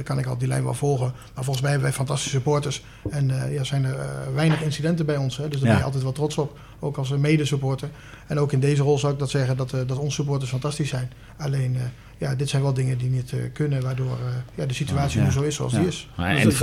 kan 0.04 0.20
ik 0.20 0.26
al 0.26 0.38
die 0.38 0.48
lijn 0.48 0.64
wel 0.64 0.74
volgen. 0.74 1.12
Maar 1.34 1.44
volgens 1.44 1.62
mij 1.62 1.70
hebben 1.72 1.90
wij 1.90 1.98
fantastische 1.98 2.36
supporters. 2.36 2.84
En 3.10 3.44
eh, 3.44 3.54
ja, 3.54 3.64
zijn 3.64 3.86
er 3.86 4.00
eh, 4.00 4.06
weinig 4.34 4.62
incidenten 4.62 5.06
bij 5.06 5.18
ons. 5.18 5.38
Hè. 5.38 5.48
Dus 5.48 5.60
daar 5.60 5.62
Ja. 5.62 5.68
ben 5.70 5.78
je 5.78 5.84
altijd 5.86 6.04
wel 6.04 6.12
trots 6.12 6.38
op. 6.38 6.60
Ook 6.80 6.98
als 6.98 7.10
mede-supporter. 7.10 7.90
En 8.28 8.40
ook 8.40 8.52
in 8.52 8.60
deze 8.60 8.82
rol 8.84 8.98
zou 8.98 9.14
ik 9.14 9.20
dat 9.20 9.30
zeggen 9.30 9.58
dat, 9.58 9.74
eh, 9.74 9.80
dat 9.88 9.98
onze 9.98 10.16
supporters 10.16 10.50
fantastisch 10.52 10.90
zijn. 10.90 11.12
Alleen, 11.38 11.76
eh, 11.76 11.82
ja, 12.18 12.36
dit 12.36 12.50
zijn 12.50 12.62
wel 12.62 12.74
dingen 12.74 12.98
die 12.98 13.10
niet 13.10 13.32
eh, 13.34 13.40
kunnen. 13.54 13.82
Waardoor 13.82 14.12
eh, 14.12 14.36
ja, 14.56 14.66
de 14.66 14.74
situatie 14.74 15.20
Ja. 15.20 15.26
nu 15.26 15.32
zo 15.32 15.42
is 15.42 15.56
zoals 15.56 15.72
Ja. 15.72 15.80
die 15.80 15.88
is. 15.88 16.10
Maar 16.16 16.30
in, 16.38 16.48
het 16.48 16.62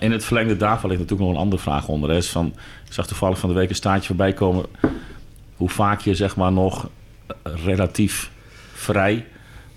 in, 0.00 0.12
in 0.12 0.20
verlengde 0.20 0.56
daarvan 0.56 0.88
ligt 0.90 1.00
natuurlijk 1.02 1.28
nog 1.28 1.36
een 1.38 1.44
andere 1.44 1.62
vraag 1.62 1.88
onder. 1.88 2.10
Hè. 2.10 2.16
Is 2.16 2.30
van, 2.30 2.46
ik 2.86 2.92
zag 2.92 3.06
toevallig 3.06 3.38
van 3.38 3.48
de 3.48 3.54
week 3.54 3.68
een 3.68 3.74
staartje 3.74 4.06
voorbij 4.06 4.32
komen. 4.32 4.64
Hoe 5.56 5.68
vaak 5.70 6.00
je 6.00 6.14
zeg 6.14 6.36
maar 6.36 6.52
nog 6.52 6.88
eh, 7.26 7.34
relatief 7.64 8.30
vrij 8.74 9.26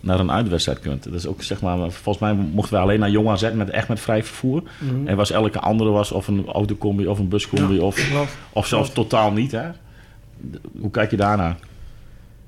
naar 0.05 0.19
een 0.19 0.31
uitwedstrijd 0.31 0.79
kunt. 0.79 1.03
Dat 1.03 1.13
is 1.13 1.27
ook 1.27 1.43
zeg 1.43 1.61
maar, 1.61 1.77
volgens 1.91 2.17
mij 2.17 2.33
mochten 2.33 2.75
we 2.75 2.81
alleen 2.81 2.99
naar 2.99 3.09
Jong 3.09 3.29
AZ 3.29 3.51
met 3.53 3.69
echt 3.69 3.87
met 3.87 3.99
vrij 3.99 4.23
vervoer. 4.23 4.63
Mhm. 4.79 5.07
En 5.07 5.15
was 5.15 5.31
elke 5.31 5.59
andere 5.59 5.89
was 5.89 6.11
of 6.11 6.27
een 6.27 6.47
autocombi 6.47 7.07
of 7.07 7.19
een 7.19 7.29
buscombi 7.29 7.79
of, 7.79 8.09
Klopt. 8.09 8.31
of 8.53 8.67
zelfs 8.67 8.93
totaal 8.93 9.31
niet. 9.31 9.51
Hè? 9.51 9.69
Hoe 10.79 10.91
kijk 10.91 11.11
je 11.11 11.17
daarnaar? 11.17 11.57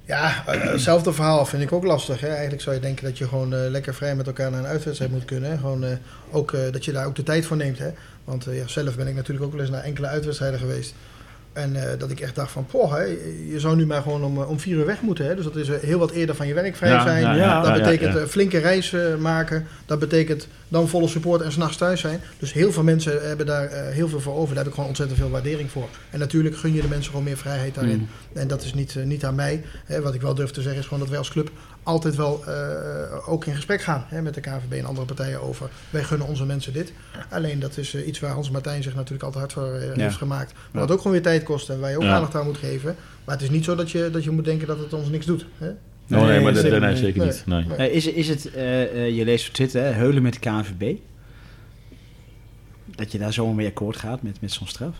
Ja, 0.05 0.43
eh, 0.45 0.62
hetzelfde 0.62 1.14
verhaal 1.14 1.45
vind 1.45 1.64
ik 1.64 1.72
ook 1.72 1.84
lastig. 1.84 2.20
Hè? 2.20 2.28
Eigenlijk 2.28 2.62
zou 2.62 2.76
je 2.76 2.82
denken 2.82 3.05
dat 3.05 3.18
je 3.18 3.28
gewoon 3.28 3.53
eh, 3.53 3.60
lekker 3.70 3.93
vrij 3.93 4.16
met 4.16 4.28
elkaar 4.28 4.51
naar 4.51 4.60
een 4.60 4.66
uitwedstrijd 4.66 5.12
moet 5.12 5.26
kunnen. 5.26 5.49
Hè? 5.49 5.58
Gewoon, 5.58 5.84
eh, 5.84 5.91
ook, 6.32 6.53
eh, 6.53 6.72
dat 6.72 6.86
je 6.86 6.91
daar 6.91 7.05
ook 7.05 7.16
de 7.16 7.24
tijd 7.24 7.45
voor 7.45 7.58
neemt. 7.58 7.78
Hè? 7.78 7.89
Want 8.24 8.47
ja, 8.49 8.68
zelf 8.68 8.95
ben 8.95 9.08
ik 9.08 9.16
natuurlijk 9.16 9.45
ook 9.45 9.51
wel 9.51 9.62
eens 9.62 9.70
naar 9.70 9.84
enkele 9.84 10.08
uitwedstrijden 10.08 10.60
geweest. 10.60 10.93
En 11.58 11.76
eh, 11.76 11.99
dat 11.99 12.12
ik 12.12 12.20
echt 12.20 12.36
dacht 12.36 12.51
van, 12.51 12.66
poh, 12.66 12.93
hè, 12.93 13.03
je 13.49 13.60
zou 13.60 13.76
nu 13.76 13.86
maar 13.86 14.01
gewoon 14.01 14.24
om, 14.24 14.41
eh, 14.41 14.49
om 14.49 14.60
vier 14.60 14.78
uur 14.78 14.86
weg 14.86 15.01
moeten. 15.01 15.26
Hè? 15.26 15.36
Dus 15.36 15.43
dat 15.43 15.55
is 15.55 15.70
eh, 15.70 15.80
heel 15.82 15.99
wat 15.99 16.12
eerder 16.12 16.36
van 16.36 16.47
je 16.47 16.53
werk 16.53 16.76
vrij 16.76 16.89
Ja, 16.89 17.01
zijn. 17.03 17.22
ja, 17.22 17.34
ja, 17.36 17.62
dat 17.62 17.74
betekent 17.74 18.30
flinke 18.30 18.58
reis 18.58 18.93
eh, 18.93 19.16
maken. 19.20 19.68
Dat 19.86 19.99
betekent 19.99 20.47
dan 20.68 20.88
volle 20.88 21.07
support 21.07 21.41
en 21.41 21.51
s'nachts 21.51 21.78
thuis 21.78 21.99
zijn. 22.01 22.22
Dus 22.39 22.53
heel 22.53 22.72
veel 22.72 22.84
mensen 22.84 23.28
hebben 23.28 23.45
daar 23.45 23.65
eh, 23.68 23.93
heel 23.93 24.07
veel 24.09 24.20
voor 24.20 24.34
over. 24.36 24.47
Daar 24.47 24.57
heb 24.57 24.68
ik 24.68 24.74
gewoon 24.74 24.88
ontzettend 24.88 25.20
veel 25.20 25.30
waardering 25.30 25.72
voor. 25.72 25.88
En 26.09 26.20
natuurlijk 26.20 26.57
gun 26.57 26.74
je 26.74 26.82
de 26.82 26.88
mensen 26.88 27.09
gewoon 27.09 27.26
meer 27.26 27.38
vrijheid 27.38 27.76
daarin. 27.76 27.97
Mm. 27.97 28.07
En 28.34 28.47
dat 28.47 28.63
is 28.63 28.74
niet, 28.74 28.95
eh, 28.95 29.03
niet 29.03 29.26
aan 29.26 29.36
mij. 29.36 29.63
Hè, 29.86 30.01
wat 30.01 30.13
ik 30.13 30.22
wel 30.22 30.36
durf 30.36 30.51
te 30.51 30.61
zeggen 30.61 30.80
is 30.80 30.86
gewoon 30.86 30.99
dat 30.99 31.09
wij 31.09 31.18
als 31.18 31.30
club 31.30 31.49
altijd 31.84 32.15
wel 32.15 32.43
eh, 32.45 33.30
ook 33.30 33.45
in 33.45 33.55
gesprek 33.55 33.82
gaan 33.82 34.05
hè, 34.07 34.22
met 34.22 34.34
de 34.34 34.41
KVB 34.41 34.72
en 34.74 34.86
andere 34.86 35.05
partijen 35.05 35.41
over. 35.41 35.70
Wij 35.89 36.03
gunnen 36.03 36.28
onze 36.28 36.45
mensen 36.45 36.74
dit. 36.74 36.91
Alleen 37.30 37.59
dat 37.59 37.78
is 37.78 37.95
iets 37.95 38.20
waar 38.20 38.32
Hans 38.32 38.49
Martijn 38.51 38.84
zich 38.84 38.95
natuurlijk 38.95 39.24
altijd 39.24 39.43
hard 39.53 39.53
voor 39.53 39.82
Ja. 39.95 40.03
heeft 40.03 40.15
gemaakt. 40.18 40.53
Maar 40.53 40.61
Ja. 40.72 40.80
wat 40.80 40.91
ook 40.91 40.97
gewoon 40.97 41.11
weer 41.13 41.22
tijd 41.22 41.43
kost 41.43 41.70
en 41.70 41.80
waar 41.80 41.89
je 41.89 41.97
ook 41.97 42.03
Ja. 42.03 42.13
aandacht 42.15 42.36
aan 42.36 42.45
moet 42.45 42.57
geven. 42.57 42.95
Maar 43.26 43.36
het 43.36 43.43
is 43.43 43.49
niet 43.49 43.63
zo 43.63 43.76
dat 43.76 43.91
je, 43.91 44.09
dat 44.11 44.24
je 44.24 44.32
moet 44.32 44.45
denken 44.45 44.68
dat 44.68 44.80
het 44.80 44.93
ons 44.93 45.09
niks 45.09 45.26
doet. 45.26 45.45
Hè? 45.57 45.70
Oh, 46.12 46.18
nee, 46.18 46.30
Nee, 46.30 46.39
maar 46.41 46.53
dat- 46.53 46.62
zeker 46.64 46.80
nee, 46.80 46.95
zeker 46.95 47.26
niet. 47.26 47.43
Nee. 47.45 47.66
Nee. 47.78 47.91
Is, 47.91 48.05
is 48.08 48.28
het, 48.28 48.51
eh, 48.53 48.82
eh, 48.84 49.16
je 49.16 49.26
leest 49.26 49.47
op 49.47 49.53
Twitter, 49.53 49.84
hè, 49.84 49.89
heulen 49.89 50.22
met 50.24 50.34
de 50.34 50.39
KNVB. 50.39 50.97
Dat 52.95 53.12
je 53.12 53.18
daar 53.18 53.34
zomaar 53.34 53.55
mee 53.55 53.68
akkoord 53.68 53.97
gaat 53.97 54.22
met, 54.22 54.41
met 54.41 54.51
zo'n 54.51 54.68
straf? 54.68 54.95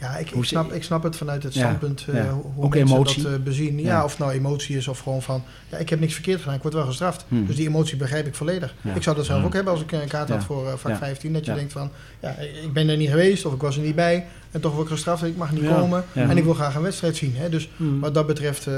Ja, 0.00 0.16
ik, 0.16 0.32
snap, 0.40 0.72
ik 0.72 0.82
snap 0.82 1.02
het 1.02 1.16
vanuit 1.16 1.42
het 1.42 1.54
standpunt 1.54 2.04
eh, 2.08 2.14
ja. 2.14 2.30
hoe, 2.32 2.42
hoe 2.54 2.64
Ook 2.64 2.74
mensen 2.74 2.94
emotie. 2.96 3.22
dat 3.22 3.32
eh, 3.32 3.38
bezien. 3.38 3.78
Ja, 3.78 3.84
Ja. 3.86 4.04
of 4.04 4.18
nou 4.18 4.32
emotie 4.32 4.76
is 4.76 4.88
of 4.88 4.98
gewoon 4.98 5.22
van... 5.22 5.42
Ja, 5.70 5.76
ik 5.78 5.88
heb 5.88 6.00
niks 6.00 6.14
verkeerd 6.14 6.40
gedaan, 6.40 6.54
ik 6.54 6.62
word 6.62 6.74
wel 6.74 6.84
gestraft. 6.86 7.24
Hmm. 7.28 7.46
Dus 7.46 7.56
die 7.56 7.68
emotie 7.68 7.96
begrijp 7.96 8.26
ik 8.26 8.34
volledig. 8.34 8.74
Ja. 8.80 8.94
Ik 8.94 9.02
zou 9.02 9.16
dat 9.16 9.24
zelf 9.24 9.38
Hmm. 9.38 9.46
ook 9.46 9.54
hebben 9.54 9.72
als 9.72 9.82
ik 9.82 9.92
een 9.92 10.08
kaart 10.08 10.28
had 10.28 10.40
Ja. 10.40 10.44
voor 10.46 10.66
eh, 10.68 10.74
vak 10.76 10.92
Ja. 10.92 10.98
15. 10.98 11.32
Dat 11.32 11.44
je 11.44 11.50
Ja. 11.50 11.56
denkt 11.56 11.72
van, 11.72 11.90
ja, 12.20 12.30
ik 12.62 12.72
ben 12.72 12.88
er 12.88 12.96
niet 12.96 13.08
geweest 13.08 13.44
of 13.44 13.52
ik 13.54 13.60
was 13.60 13.76
er 13.76 13.82
niet 13.82 13.94
bij. 13.94 14.26
En 14.52 14.60
toch 14.60 14.72
word 14.72 14.86
ik 14.86 14.92
gestraft, 14.92 15.22
ik 15.24 15.36
mag 15.36 15.52
niet 15.52 15.62
Ja. 15.62 15.74
komen. 15.74 16.04
Ja. 16.12 16.28
En 16.28 16.36
ik 16.36 16.44
wil 16.44 16.54
graag 16.54 16.74
een 16.74 16.82
wedstrijd 16.82 17.16
zien. 17.16 17.34
Hè? 17.36 17.48
Dus 17.48 17.68
Mhm. 17.76 17.98
wat 18.00 18.14
dat 18.14 18.26
betreft 18.26 18.66
eh, 18.66 18.74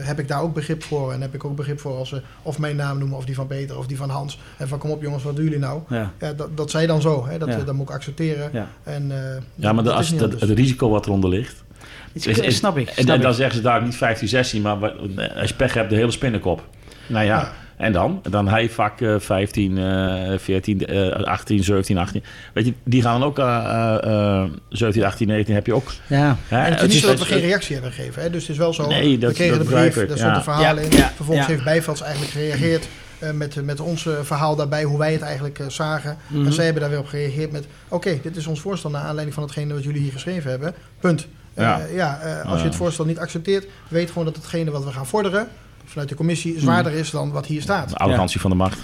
heb 0.00 0.18
ik 0.18 0.28
daar 0.28 0.42
ook 0.42 0.54
begrip 0.54 0.82
voor. 0.82 1.12
En 1.12 1.20
heb 1.20 1.34
ik 1.34 1.44
ook 1.44 1.56
begrip 1.56 1.80
voor 1.80 1.96
als 1.96 2.08
ze 2.08 2.22
of 2.42 2.58
mijn 2.58 2.76
naam 2.76 2.98
noemen 2.98 3.16
of 3.16 3.24
die 3.24 3.34
van 3.34 3.46
Peter 3.46 3.78
of 3.78 3.86
die 3.86 3.96
van 3.96 4.10
Hans. 4.10 4.38
En 4.56 4.68
van 4.68 4.78
kom 4.78 4.90
op 4.90 5.02
jongens, 5.02 5.22
wat 5.22 5.34
doen 5.36 5.44
jullie 5.44 5.58
nou? 5.58 5.80
Ja. 5.88 6.12
Ja, 6.20 6.32
dat, 6.32 6.56
dat 6.56 6.70
zij 6.70 6.86
dan 6.86 7.00
zo. 7.00 7.26
Hè? 7.26 7.38
Dat, 7.38 7.48
Ja. 7.48 7.58
eh, 7.58 7.64
dat 7.66 7.74
moet 7.74 7.88
ik 7.88 7.94
accepteren. 7.94 8.50
Ja. 8.52 8.68
En, 8.82 9.10
eh, 9.10 9.42
Ja, 9.54 9.72
maar 9.72 9.82
de, 9.84 9.88
dat 9.88 9.98
als, 9.98 10.16
dat, 10.16 10.40
het 10.40 10.50
risico 10.50 10.90
wat 10.90 11.06
eronder 11.06 11.30
ligt. 11.30 11.62
Is, 12.12 12.26
is- 12.26 12.38
is- 12.38 12.56
snap 12.56 12.78
ik. 12.78 12.86
En, 12.88 12.92
snap 13.02 13.14
en 13.16 13.20
dan 13.22 13.30
ik. 13.30 13.36
zeggen 13.36 13.56
ze 13.56 13.62
daar 13.62 13.82
niet 13.82 13.96
15, 13.96 14.28
16, 14.28 14.62
maar 14.62 14.78
wat- 14.78 14.94
als 15.36 15.48
je 15.48 15.54
pech 15.56 15.74
hebt, 15.74 15.90
de 15.90 15.96
hele 15.96 16.10
spinnenkop. 16.10 16.64
Nou 17.06 17.24
ja, 17.24 17.38
Ja. 17.38 17.52
En 17.78 17.92
dan? 17.92 18.22
Dan 18.30 18.48
hij 18.48 18.70
vak 18.70 19.00
eh, 19.00 19.14
15, 19.18 19.78
eh 19.78 20.38
14, 20.38 20.86
eh 20.86 21.10
18, 21.24 21.64
17, 21.64 21.98
18. 21.98 22.22
Weet 22.54 22.66
je, 22.66 22.72
die 22.84 23.02
gaan 23.02 23.20
dan 23.20 23.28
ook 23.28 23.38
eh, 23.38 23.44
eh, 24.02 24.42
eh, 24.42 24.50
17, 24.68 25.04
18, 25.04 25.26
19 25.26 25.54
heb 25.54 25.66
je 25.66 25.74
ook. 25.74 25.92
Ja. 26.06 26.36
Hè? 26.48 26.64
En 26.64 26.72
het 26.72 26.82
is 26.82 26.92
niet 26.92 27.02
zo 27.02 27.06
dat 27.08 27.18
we 27.18 27.24
het- 27.24 27.32
geen 27.32 27.42
reactie 27.42 27.74
hebben 27.74 27.92
gegeven. 27.92 28.22
Hè? 28.22 28.30
Dus 28.30 28.40
het 28.42 28.50
is 28.50 28.56
wel 28.58 28.74
zo. 28.74 28.86
Nee, 28.88 29.18
dat- 29.18 29.30
we 29.30 29.36
kregen 29.36 29.58
dat 29.58 29.66
de 29.68 29.74
brief, 29.74 29.94
daar 29.94 30.08
ja. 30.08 30.16
stond 30.16 30.42
verhalen 30.42 30.82
Ja, 30.84 30.90
in. 30.90 30.96
ja, 30.96 31.10
Vervolgens 31.16 31.46
ja. 31.46 31.52
heeft 31.52 31.64
Bijvelds 31.64 32.00
eigenlijk 32.02 32.32
gereageerd 32.32 32.88
eh, 33.18 33.30
met, 33.30 33.64
met 33.64 33.80
ons 33.80 34.06
eh, 34.06 34.12
verhaal 34.22 34.56
daarbij, 34.56 34.82
hoe 34.84 34.98
wij 34.98 35.12
het 35.12 35.22
eigenlijk 35.22 35.58
eh, 35.58 35.68
zagen. 35.68 36.16
Mhm. 36.26 36.46
En 36.46 36.52
zij 36.52 36.64
hebben 36.64 36.82
daar 36.82 36.90
weer 36.90 37.00
op 37.00 37.06
gereageerd 37.06 37.52
met: 37.52 37.66
Oké, 37.88 38.18
dit 38.22 38.36
is 38.36 38.46
ons 38.46 38.60
voorstel 38.60 38.90
naar 38.90 39.02
aanleiding 39.02 39.34
van 39.34 39.42
hetgene 39.42 39.74
wat 39.74 39.82
jullie 39.84 40.00
hier 40.02 40.12
geschreven 40.12 40.50
hebben. 40.50 40.74
Punt. 41.00 41.26
Eh, 41.54 41.64
Ja. 41.64 41.80
ja, 41.94 42.20
eh, 42.20 42.50
als 42.50 42.60
je 42.60 42.66
het 42.66 42.76
voorstel 42.76 43.04
niet 43.04 43.18
accepteert, 43.18 43.66
weet 43.88 44.08
gewoon 44.08 44.24
dat 44.24 44.36
hetgene 44.36 44.70
wat 44.70 44.84
we 44.84 44.90
gaan 44.92 45.06
vorderen 45.06 45.48
vanuit 45.88 46.08
de 46.08 46.14
commissie 46.14 46.60
zwaarder 46.60 46.92
is 46.92 47.10
dan 47.10 47.30
wat 47.30 47.46
hier 47.46 47.62
staat. 47.62 47.88
De 47.88 47.96
arrogantie 47.96 48.40
van 48.40 48.50
de 48.50 48.56
macht. 48.56 48.78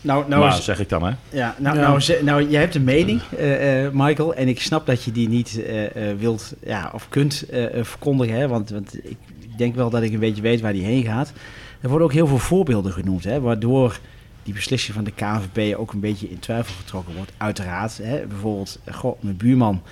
Nou, 0.00 0.28
nou, 0.28 0.40
maar 0.42 0.58
is- 0.58 0.64
zeg 0.64 0.80
ik 0.80 0.88
dan, 0.88 1.02
hè? 1.04 1.12
ja, 1.30 1.54
nou, 1.58 1.76
Ja. 1.76 1.82
Nou, 1.88 2.24
nou, 2.24 2.48
jij 2.50 2.60
hebt 2.60 2.74
een 2.74 2.84
mening, 2.84 3.20
eh, 3.36 3.84
eh, 3.84 3.92
Michael. 3.92 4.34
En 4.34 4.48
ik 4.48 4.60
snap 4.60 4.86
dat 4.86 5.02
je 5.02 5.12
die 5.12 5.28
niet 5.28 5.62
eh, 5.64 6.10
eh, 6.10 6.18
wilt 6.18 6.52
ja, 6.64 6.90
of 6.94 7.08
kunt 7.08 7.44
verkondigen. 7.82 8.36
Hè, 8.36 8.48
want, 8.48 8.70
want 8.70 8.94
ik 9.04 9.16
denk 9.56 9.74
wel 9.74 9.90
dat 9.90 10.02
ik 10.02 10.12
een 10.12 10.18
beetje 10.18 10.42
weet 10.42 10.60
waar 10.60 10.72
die 10.72 10.84
heen 10.84 11.04
gaat. 11.04 11.32
Er 11.80 11.88
worden 11.88 12.06
ook 12.06 12.12
heel 12.12 12.26
veel 12.26 12.38
voorbeelden 12.38 12.92
genoemd. 12.92 13.24
Hè, 13.24 13.40
waardoor 13.40 13.98
die 14.42 14.54
beslissing 14.54 14.94
van 14.94 15.04
de 15.04 15.10
KNVB 15.12 15.76
ook 15.76 15.92
een 15.92 16.00
beetje 16.00 16.30
in 16.30 16.38
twijfel 16.38 16.74
getrokken 16.74 17.14
wordt. 17.14 17.32
Uiteraard. 17.36 17.98
Hè, 18.02 18.26
bijvoorbeeld, 18.26 18.78
goh, 18.90 19.22
mijn 19.22 19.36
buurman 19.36 19.82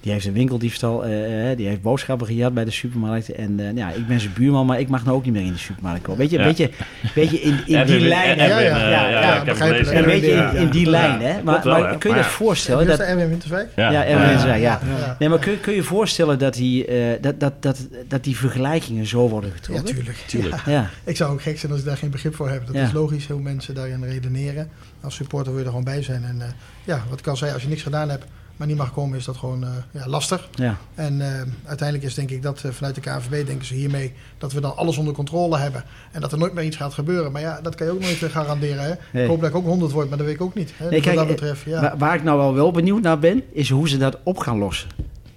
Die 0.00 0.12
heeft 0.12 0.26
een 0.26 0.32
winkeldiefstal, 0.32 1.04
eh, 1.04 1.50
eh, 1.50 1.56
die 1.56 1.66
heeft 1.66 1.82
boodschappen 1.82 2.26
gejat 2.26 2.54
bij 2.54 2.64
de 2.64 2.70
supermarkt. 2.70 3.32
En 3.32 3.60
eh, 3.60 3.76
ja, 3.76 3.90
ik 3.92 4.06
ben 4.06 4.20
zijn 4.20 4.32
buurman, 4.32 4.66
maar 4.66 4.80
ik 4.80 4.88
mag 4.88 5.04
nou 5.04 5.16
ook 5.16 5.24
niet 5.24 5.32
meer 5.32 5.42
in 5.44 5.52
de 5.52 5.58
supermarkt 5.58 6.02
komen. 6.02 6.18
Weet 6.20 6.30
je, 6.30 6.38
Ja. 6.38 6.44
weet 6.44 6.56
je, 6.56 6.70
weet 7.14 7.30
je 7.30 7.40
in, 7.40 7.66
in 7.66 7.86
die 7.86 8.00
lijn. 8.00 8.38
Ja, 8.38 8.44
ja, 8.44 8.58
ja, 8.60 9.08
ja, 9.08 9.18
ik 9.20 9.24
heb 9.24 9.36
het 9.36 9.44
begrijpelijk. 9.44 9.88
gelezen. 9.88 9.96
Een 9.98 10.04
beetje 10.20 10.30
in, 10.30 10.36
Ja. 10.36 10.50
in 10.50 10.70
die 10.70 10.84
Ja. 10.84 10.90
lijn, 10.90 11.20
hè? 11.20 11.42
Maar, 11.42 11.62
wel, 11.64 11.74
kun 11.74 11.82
je 11.82 12.08
Maar 12.08 12.16
dat 12.16 12.24
ja. 12.24 12.30
voorstellen? 12.30 12.80
Is 12.82 12.88
Dat, 12.88 12.98
dat 12.98 13.06
Erwin 13.06 13.28
Winterswijk? 13.28 13.68
Ja, 13.76 13.90
ja, 13.90 14.02
ja, 14.02 14.06
Erwin 14.08 14.28
ja. 14.28 14.34
is 14.36 14.42
ja. 14.42 14.54
Ja. 14.56 15.16
Nee, 15.18 15.28
maar 15.28 15.38
kun, 15.38 15.60
kun 15.60 15.74
je 15.74 15.82
voorstellen 15.82 16.38
dat 16.38 16.54
die, 16.54 16.86
eh, 16.86 17.22
dat, 17.22 17.40
dat, 17.40 17.62
dat, 17.62 17.88
dat 18.08 18.24
die 18.24 18.36
vergelijkingen 18.36 19.06
zo 19.06 19.28
worden 19.28 19.50
Ja, 19.50 19.56
getrokken? 19.56 19.94
tuurlijk. 19.94 20.16
Tuurlijk. 20.26 20.62
Ja. 20.66 20.72
Ja, 20.72 20.90
Ik 21.04 21.16
zou 21.16 21.32
ook 21.32 21.42
gek 21.42 21.58
zijn 21.58 21.72
als 21.72 21.80
ik 21.80 21.86
daar 21.86 21.96
geen 21.96 22.10
begrip 22.10 22.34
voor 22.34 22.50
heb. 22.50 22.66
Dat 22.66 22.74
Ja. 22.74 22.82
is 22.82 22.92
logisch 22.92 23.26
hoe 23.26 23.40
mensen 23.40 23.74
daarin 23.74 24.04
redeneren. 24.04 24.68
Als 25.00 25.14
supporter 25.14 25.48
wil 25.50 25.58
je 25.60 25.64
er 25.66 25.70
gewoon 25.70 25.84
bij 25.92 26.02
zijn. 26.02 26.24
En 26.24 26.36
eh, 26.42 26.46
ja, 26.84 27.02
wat 27.10 27.18
ik 27.18 27.26
al 27.26 27.36
zei, 27.36 27.52
als 27.52 27.62
je 27.62 27.68
niks 27.68 27.82
gedaan 27.82 28.08
hebt, 28.10 28.24
maar 28.60 28.68
niet 28.68 28.78
mag 28.78 28.92
komen, 28.92 29.18
is 29.18 29.24
dat 29.24 29.36
gewoon 29.36 29.64
eh, 29.64 29.70
ja, 29.90 30.06
lastig. 30.06 30.48
ja. 30.54 30.76
En 30.94 31.20
eh, 31.20 31.42
uiteindelijk 31.64 32.08
is 32.08 32.14
denk 32.14 32.30
ik 32.30 32.42
dat 32.42 32.64
eh, 32.64 32.70
vanuit 32.70 32.94
de 32.94 33.00
KNVB 33.00 33.46
denken 33.46 33.66
ze 33.66 33.74
hiermee 33.74 34.12
dat 34.38 34.52
we 34.52 34.60
dan 34.60 34.76
alles 34.76 34.96
onder 34.96 35.14
controle 35.14 35.58
hebben. 35.58 35.84
En 36.12 36.20
dat 36.20 36.32
er 36.32 36.38
nooit 36.38 36.52
meer 36.52 36.64
iets 36.64 36.76
gaat 36.76 36.94
gebeuren. 36.94 37.32
Maar 37.32 37.40
ja, 37.40 37.60
dat 37.60 37.74
kan 37.74 37.86
je 37.86 37.92
ook 37.92 38.00
nooit 38.00 38.16
garanderen. 38.16 38.84
Hè? 38.84 38.92
Nee. 39.12 39.22
Ik 39.22 39.28
hoop 39.28 39.40
dat 39.40 39.50
ik 39.50 39.56
ook 39.56 39.64
100 39.64 39.92
word, 39.92 40.08
maar 40.08 40.18
dat 40.18 40.26
weet 40.26 40.36
ik 40.36 40.42
ook 40.42 40.54
niet. 40.54 40.72
Hè? 40.76 40.88
Nee, 40.88 40.92
Dus 40.94 41.02
kijk, 41.02 41.16
wat 41.18 41.26
dat 41.28 41.36
betreft, 41.36 41.62
ja. 41.64 41.80
Waar, 41.80 41.98
waar 41.98 42.14
ik 42.14 42.22
nou 42.22 42.38
wel, 42.38 42.54
wel 42.54 42.70
benieuwd 42.70 43.02
naar 43.02 43.18
ben, 43.18 43.42
is 43.52 43.70
hoe 43.70 43.88
ze 43.88 43.96
dat 43.96 44.18
op 44.22 44.38
gaan 44.38 44.58
lossen. 44.58 44.88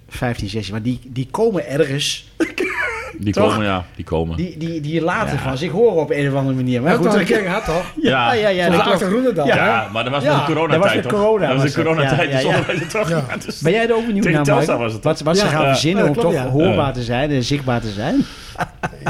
15, 0.08 0.48
16. 0.48 0.72
Maar 0.72 0.82
die, 0.82 1.00
die 1.08 1.28
komen 1.30 1.68
ergens. 1.68 2.32
Die 3.18 3.32
Toch? 3.32 3.50
komen, 3.50 3.66
ja. 3.66 3.84
Die 3.96 4.04
komen. 4.04 4.36
Die, 4.36 4.56
die, 4.58 4.80
die 4.80 5.00
laten 5.02 5.36
Ja. 5.36 5.42
van 5.42 5.58
zich 5.58 5.70
horen 5.70 6.00
op 6.02 6.10
een 6.10 6.28
of 6.30 6.34
andere 6.34 6.56
manier. 6.56 6.82
Maar 6.82 6.94
goed, 6.94 7.04
dat 7.04 7.14
een 7.14 7.24
keer 7.24 7.42
gehad 7.42 7.64
toch? 7.64 7.84
ja, 8.02 8.32
ja, 8.32 8.48
ja. 8.48 8.66
Voor 8.66 8.76
dat 8.76 8.84
de 8.84 8.90
achtergroede 8.90 9.32
dan. 9.32 9.46
Ja. 9.46 9.54
hè? 9.56 9.64
Ja, 9.66 9.88
maar 9.92 10.04
dat 10.04 10.12
was 10.12 10.22
Ja, 10.22 10.36
met 10.36 10.46
de 10.46 10.52
dat 10.54 10.62
was 10.62 10.66
coronatijd, 10.68 11.02
toch? 11.02 11.12
corona, 11.12 11.46
Dat 11.48 11.62
was 11.62 11.72
de 11.72 11.82
coronatijd, 11.82 12.30
Ja, 12.30 12.36
dus 12.36 12.42
ja, 12.42 12.50
ja. 12.50 12.56
onderwijs 12.58 12.88
terug. 12.90 13.08
Ja. 13.08 13.24
Ja, 13.28 13.36
dus- 13.36 13.60
Ben 13.60 13.72
jij 13.72 13.88
er 13.88 13.94
ook 13.96 14.06
benieuwd 14.06 14.24
naar, 14.24 14.42
Telstar 14.42 14.74
Mike? 14.74 14.82
was 14.82 14.92
het 14.92 15.04
Wat, 15.04 15.20
wat 15.20 15.38
ze 15.38 15.46
gaan 15.46 15.64
verzinnen 15.66 16.02
Ja, 16.04 16.10
om 16.10 16.16
toch 16.16 16.36
hoorbaar 16.42 16.92
te 16.92 17.02
zijn 17.02 17.30
en 17.30 17.42
zichtbaar 17.44 17.80
te 17.80 17.90
zijn? 17.90 18.24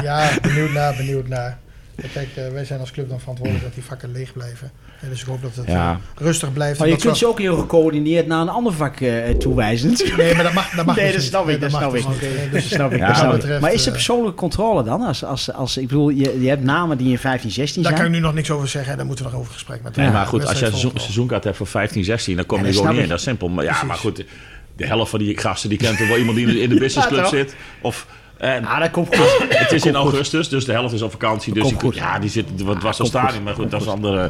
Ja, 0.01 0.27
benieuwd 0.41 0.71
naar, 0.71 0.95
benieuwd 0.97 1.27
naar. 1.27 1.57
Ja, 1.97 2.07
Kijk, 2.13 2.27
eh, 2.35 2.47
wij 2.53 2.65
zijn 2.65 2.79
als 2.79 2.91
club 2.91 3.09
dan 3.09 3.19
verantwoordelijk 3.19 3.65
dat 3.65 3.73
die 3.73 3.83
vakken 3.83 4.11
leeg 4.11 4.33
blijven. 4.33 4.71
En 5.01 5.09
dus 5.09 5.21
ik 5.21 5.27
hoop 5.27 5.41
dat 5.41 5.55
het 5.55 5.67
Ja. 5.67 5.91
eh, 5.91 6.21
rustig 6.25 6.53
blijft. 6.53 6.79
Maar 6.79 6.87
je 6.87 6.95
kunt 6.97 7.17
ze 7.17 7.27
ook 7.27 7.39
heel 7.39 7.57
gecoördineerd 7.57 8.27
naar 8.27 8.41
een 8.41 8.49
ander 8.49 8.73
vak 8.73 8.99
eh, 8.99 9.29
toewijzen. 9.29 9.93
Nee, 10.17 10.35
maar 10.35 10.43
dat 10.43 10.53
mag, 10.53 10.69
dat 10.69 10.85
mag 10.85 10.95
Nee, 10.95 11.11
dus 11.11 11.13
dat 11.13 11.21
niet. 11.21 11.29
snap 11.29 11.41
ik, 11.41 11.47
Nee, 11.47 11.59
dat 11.59 11.69
snap 11.79 11.91
dus 11.91 12.01
ik. 12.45 12.51
dus 12.51 12.67
snap 12.69 12.91
ik, 12.93 13.59
Maar 13.61 13.73
is 13.73 13.85
er 13.85 13.91
persoonlijke 13.91 14.37
controle 14.37 14.83
dan? 14.83 15.01
Als, 15.01 15.23
als, 15.23 15.51
als, 15.53 15.77
ik 15.77 15.87
bedoel, 15.87 16.09
je, 16.09 16.41
je 16.41 16.49
hebt 16.49 16.63
namen 16.63 16.97
die 16.97 17.09
in 17.11 17.17
15, 17.17 17.51
16 17.51 17.81
Daar 17.83 17.91
zijn. 17.91 18.03
kan 18.03 18.13
ik 18.13 18.17
nu 18.19 18.25
nog 18.25 18.33
niks 18.35 18.51
over 18.51 18.67
zeggen. 18.67 18.97
Daar 18.97 19.05
moeten 19.05 19.25
we 19.25 19.31
nog 19.31 19.39
over 19.39 19.53
gesprek 19.53 19.83
met 19.83 19.95
Nee, 19.95 20.09
maar 20.09 20.25
goed, 20.25 20.45
als 20.47 20.59
jij 20.59 20.67
een 20.71 20.91
seizoenkaart 20.95 21.43
hebt 21.43 21.57
voor 21.57 21.67
15, 21.67 22.03
16, 22.03 22.35
dan 22.35 22.45
kom 22.45 22.65
je 22.65 22.73
gewoon 22.73 22.93
niet 22.93 23.01
in. 23.03 23.07
Dat 23.09 23.17
is 23.17 23.23
simpel. 23.23 23.49
Maar, 23.49 23.63
ja, 23.63 23.83
maar 23.83 23.97
goed, 23.97 24.25
de 24.75 24.85
helft 24.85 25.09
van 25.09 25.19
die 25.19 25.37
gasten 25.37 25.69
die 25.69 25.77
kent 25.77 25.99
er 25.99 26.07
wel 26.07 26.17
iemand 26.17 26.37
die 26.37 26.47
in 26.47 26.53
de- 26.53 26.61
in 26.65 26.69
de 26.69 26.75
businessclub 26.79 27.25
zit. 27.25 27.55
Of, 27.81 28.07
en, 28.37 28.65
Ah, 28.65 28.79
dat 28.79 28.91
komt 28.91 29.15
goed. 29.15 29.45
het 29.49 29.71
is 29.71 29.85
in 29.85 29.95
augustus, 29.95 30.49
dus 30.49 30.65
de 30.65 30.71
helft 30.71 30.93
is 30.93 31.01
op 31.01 31.11
vakantie. 31.11 31.53
Dus 31.53 31.61
Komt 31.63 31.79
die, 31.79 31.89
goed. 31.89 31.95
ja, 31.99 32.19
die 32.19 32.29
zit 32.29 32.45
wat 32.63 32.81
was 32.81 32.99
al 32.99 33.05
goed. 33.21 33.43
Maar 33.43 33.53
goed, 33.53 33.71
dat 33.71 33.81
is 33.81 33.87
andere. 33.87 34.29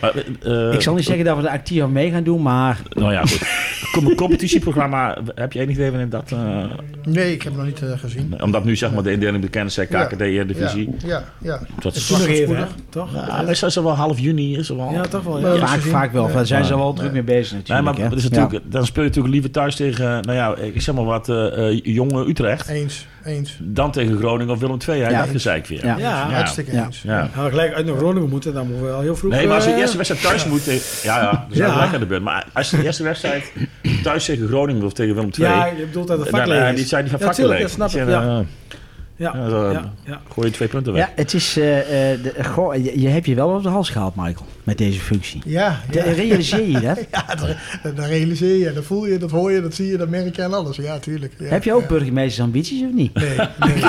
Maar, 0.00 0.12
eh, 0.42 0.72
Ik 0.72 0.80
zal 0.80 0.94
niet 0.94 1.04
zeggen 1.04 1.24
dat 1.24 1.36
we 1.36 1.42
er 1.42 1.48
actief 1.52 1.82
aan 1.82 1.92
mee 1.92 2.10
gaan 2.10 2.22
doen, 2.22 2.42
maar 2.42 2.80
Nou 2.88 3.12
ja, 3.12 3.20
goed. 3.20 3.40
Kom- 3.92 4.06
Een 4.06 4.14
competitieprogramma, 4.16 5.18
heb 5.34 5.52
je 5.52 5.60
enig 5.60 5.74
idee 5.74 5.90
wanneer 5.90 6.08
dat... 6.08 6.32
eh, 6.32 6.64
Nee, 7.04 7.32
ik 7.32 7.42
heb 7.42 7.52
het 7.52 7.62
nog 7.62 7.66
niet 7.66 7.82
eh, 7.82 7.98
gezien. 7.98 8.42
omdat 8.42 8.64
nu 8.64 8.76
zeg 8.76 8.92
maar 8.92 9.02
de 9.02 9.12
indeling 9.12 9.42
bekend 9.42 9.70
is, 9.70 9.76
hè, 9.76 9.84
KKD, 9.86 10.20
Eredivisie. 10.20 10.90
Ja, 10.98 11.08
ja. 11.08 11.24
ja. 11.38 11.60
Dat 11.80 11.94
is 11.94 12.10
nog 12.10 12.20
even, 12.26 12.36
spoedig. 12.36 12.64
hè? 12.64 12.82
toch? 12.90 13.14
ja, 13.14 13.40
is 13.48 13.60
dat 13.60 13.74
wel 13.74 13.94
half 13.94 14.18
juni? 14.18 14.56
Is 14.56 14.68
er 14.68 14.76
wel... 14.76 14.92
Ja, 14.92 15.02
toch 15.02 15.22
wel. 15.22 15.40
Ja. 15.56 15.66
Vaak, 15.66 15.80
vaak 15.80 16.12
wel. 16.12 16.24
Nee. 16.24 16.34
Daar 16.34 16.46
zijn 16.46 16.64
ze 16.64 16.76
wel 16.76 16.92
druk 16.92 17.12
mee 17.12 17.22
bezig 17.22 17.50
Nee, 17.52 17.60
natuurlijk. 17.60 17.86
maar 17.96 18.04
hè. 18.04 18.08
dat 18.10 18.18
is 18.18 18.28
natuurlijk, 18.28 18.64
dan 18.72 18.86
speel 18.86 19.02
je 19.02 19.08
natuurlijk 19.08 19.34
liever 19.34 19.50
thuis 19.52 19.76
tegen, 19.76 20.04
nou 20.22 20.32
ja, 20.32 20.56
ik 20.56 20.82
zeg 20.82 20.94
maar 20.94 21.04
wat, 21.04 21.28
eh, 21.28 21.68
eh, 21.68 21.80
jonge 21.82 22.28
Utrecht. 22.28 22.68
Eens, 22.68 23.06
eens. 23.24 23.58
Dan 23.62 23.90
tegen 23.90 24.18
Groningen 24.18 24.52
of 24.54 24.60
Willem 24.60 24.78
II. 24.88 25.00
Hè? 25.00 25.08
Ja. 25.08 25.20
Dat 25.20 25.28
gezeik 25.28 25.66
weer. 25.66 25.84
Ja. 25.86 25.96
Ja. 25.98 26.30
Hartstikke 26.30 26.72
Ja. 26.72 26.84
eens. 26.84 27.02
Ja. 27.02 27.28
We 27.34 27.48
gelijk 27.50 27.74
uit 27.74 27.86
naar 27.86 27.96
Groningen 27.96 28.28
moeten, 28.28 28.54
dan 28.54 28.66
moeten 28.66 28.86
we 28.86 28.92
al 28.92 29.00
heel 29.00 29.16
vroeg... 29.16 29.32
Nee, 29.32 29.46
maar 29.46 29.54
als 29.54 29.64
je 29.64 29.70
eh, 29.70 29.76
de 29.76 29.80
eerste 29.82 29.96
wedstrijd 29.96 30.24
thuis 30.24 30.44
moet... 30.44 30.64
tegen- 30.64 31.08
Ja, 31.10 31.20
ja, 31.22 31.30
dat 31.30 31.40
is 31.50 31.56
Ja. 31.56 31.66
wel 31.66 31.76
lekker 31.76 31.98
de 31.98 32.06
beurt. 32.06 32.22
Maar 32.22 32.46
als 32.52 32.70
je 32.70 32.76
de 32.76 32.84
eerste 32.84 33.02
wedstrijd 33.02 33.52
thuis 34.02 34.24
tegen 34.24 34.48
Groningen 34.48 34.82
of 34.84 34.92
tegen 34.92 35.14
Willem 35.14 35.30
II... 35.38 35.48
Ja, 35.48 35.66
je 35.66 35.84
bedoelt 35.86 36.08
dat 36.08 36.18
het 36.18 36.30
dan, 36.30 36.40
vak 36.40 36.48
eh, 36.48 36.58
leeg 36.58 36.70
is. 36.70 36.76
die 36.76 36.86
zijn 36.86 37.02
die 37.02 37.10
van 37.10 37.20
Ja, 37.20 37.26
vakken 37.26 37.46
leeg. 37.48 37.68
snap 37.70 37.90
ik, 37.90 38.06
Dus, 38.06 38.14
ja. 39.20 39.34
eh, 39.34 39.78
Ja. 40.04 40.20
Gooi 40.32 40.46
je 40.48 40.52
twee 40.52 40.68
punten 40.68 40.92
weg. 40.92 41.06
Ja, 41.06 41.12
het 41.14 41.34
is, 41.34 41.56
eh, 41.56 42.12
eh, 42.12 42.22
de, 42.22 42.44
goh, 42.44 42.74
je, 42.74 43.00
je 43.00 43.08
hebt 43.08 43.26
je 43.26 43.34
wel 43.34 43.48
op 43.48 43.62
de 43.62 43.68
hals 43.68 43.90
gehaald, 43.90 44.16
Michael, 44.16 44.46
met 44.64 44.78
deze 44.78 45.00
functie. 45.00 45.42
Ja, 45.44 45.80
De- 45.90 46.00
realiseer 46.00 46.66
je 46.68 46.80
dat? 46.80 46.98
ja 47.12 47.24
dat, 47.94 48.06
realiseer 48.06 48.56
je, 48.56 48.72
dat 48.72 48.84
voel 48.84 49.06
je, 49.06 49.18
dat 49.18 49.30
hoor 49.30 49.52
je, 49.52 49.62
dat 49.62 49.74
zie 49.74 49.86
je, 49.86 49.96
dat 49.96 50.08
merk 50.08 50.36
je 50.36 50.42
aan 50.44 50.54
alles. 50.54 50.76
Ja, 50.76 50.98
tuurlijk. 50.98 51.32
Ja, 51.38 51.46
Heb 51.46 51.64
je 51.64 51.72
ook 51.74 51.80
ja. 51.80 51.86
burgemeestersambities 51.86 52.82
of 52.82 52.92
niet? 52.92 53.14
Nee, 53.14 53.28
nee, 53.36 53.46
nee, 53.58 53.82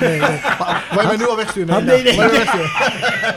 nee. 0.00 0.18
nee. 0.18 0.20
Maar, 0.58 0.84
Wil 0.92 1.00
je 1.00 1.06
mij 1.06 1.16
nu 1.16 1.26
al 1.28 1.36
wegsturen? 1.36 1.74
Ah, 1.74 1.84
nee, 1.84 2.02
nee. 2.02 2.16
Wegsturen? 2.16 2.70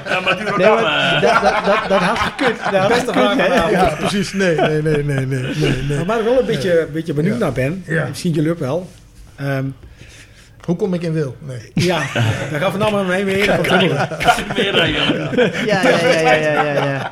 Ja, 0.09 0.19
maar 0.19 0.35
die 0.37 0.45
Nee, 0.57 0.67
maar 0.69 1.19
dat, 1.21 1.41
dat, 1.41 1.65
dat, 1.65 1.89
dat 1.89 1.99
had 2.01 2.17
gekund. 2.19 2.57
Dat 2.71 2.73
had 2.81 2.87
Beste 2.87 3.05
gekund, 3.13 3.31
vraag 3.41 3.63
hè? 3.63 3.69
Ja, 3.69 3.95
precies. 3.99 4.33
Nee, 4.33 4.55
nee, 4.55 4.81
nee, 4.81 5.03
nee, 5.03 5.25
nee, 5.25 5.41
nee, 5.55 5.81
nee. 5.87 5.97
Maar 5.97 6.05
waar 6.05 6.19
ik 6.19 6.23
wel 6.25 6.39
een 6.39 6.45
beetje, 6.45 6.87
beetje 6.93 7.13
benieuwd 7.13 7.33
Ja. 7.33 7.39
naar 7.39 7.51
ben, 7.51 7.83
Ja. 7.87 8.05
misschien 8.07 8.31
jullie 8.31 8.51
ook 8.51 8.59
wel. 8.59 8.89
Ehm, 9.35 9.65
Hoe 10.65 10.75
kom 10.75 10.93
ik 10.93 11.01
in 11.01 11.13
wil? 11.13 11.35
Nee. 11.39 11.71
ja, 11.89 11.97
daar 12.51 12.59
gaan 12.59 12.71
we 12.71 12.77
nou 12.77 12.91
maar 12.91 13.05
mee 13.05 13.25
meer 13.25 13.35
regelen. 13.45 13.89
Ja, 15.65 15.81
ja, 15.81 15.81
ja, 15.89 16.21
ja, 16.21 16.33
ja, 16.33 16.63
ja, 16.73 16.85
ja. 16.85 17.11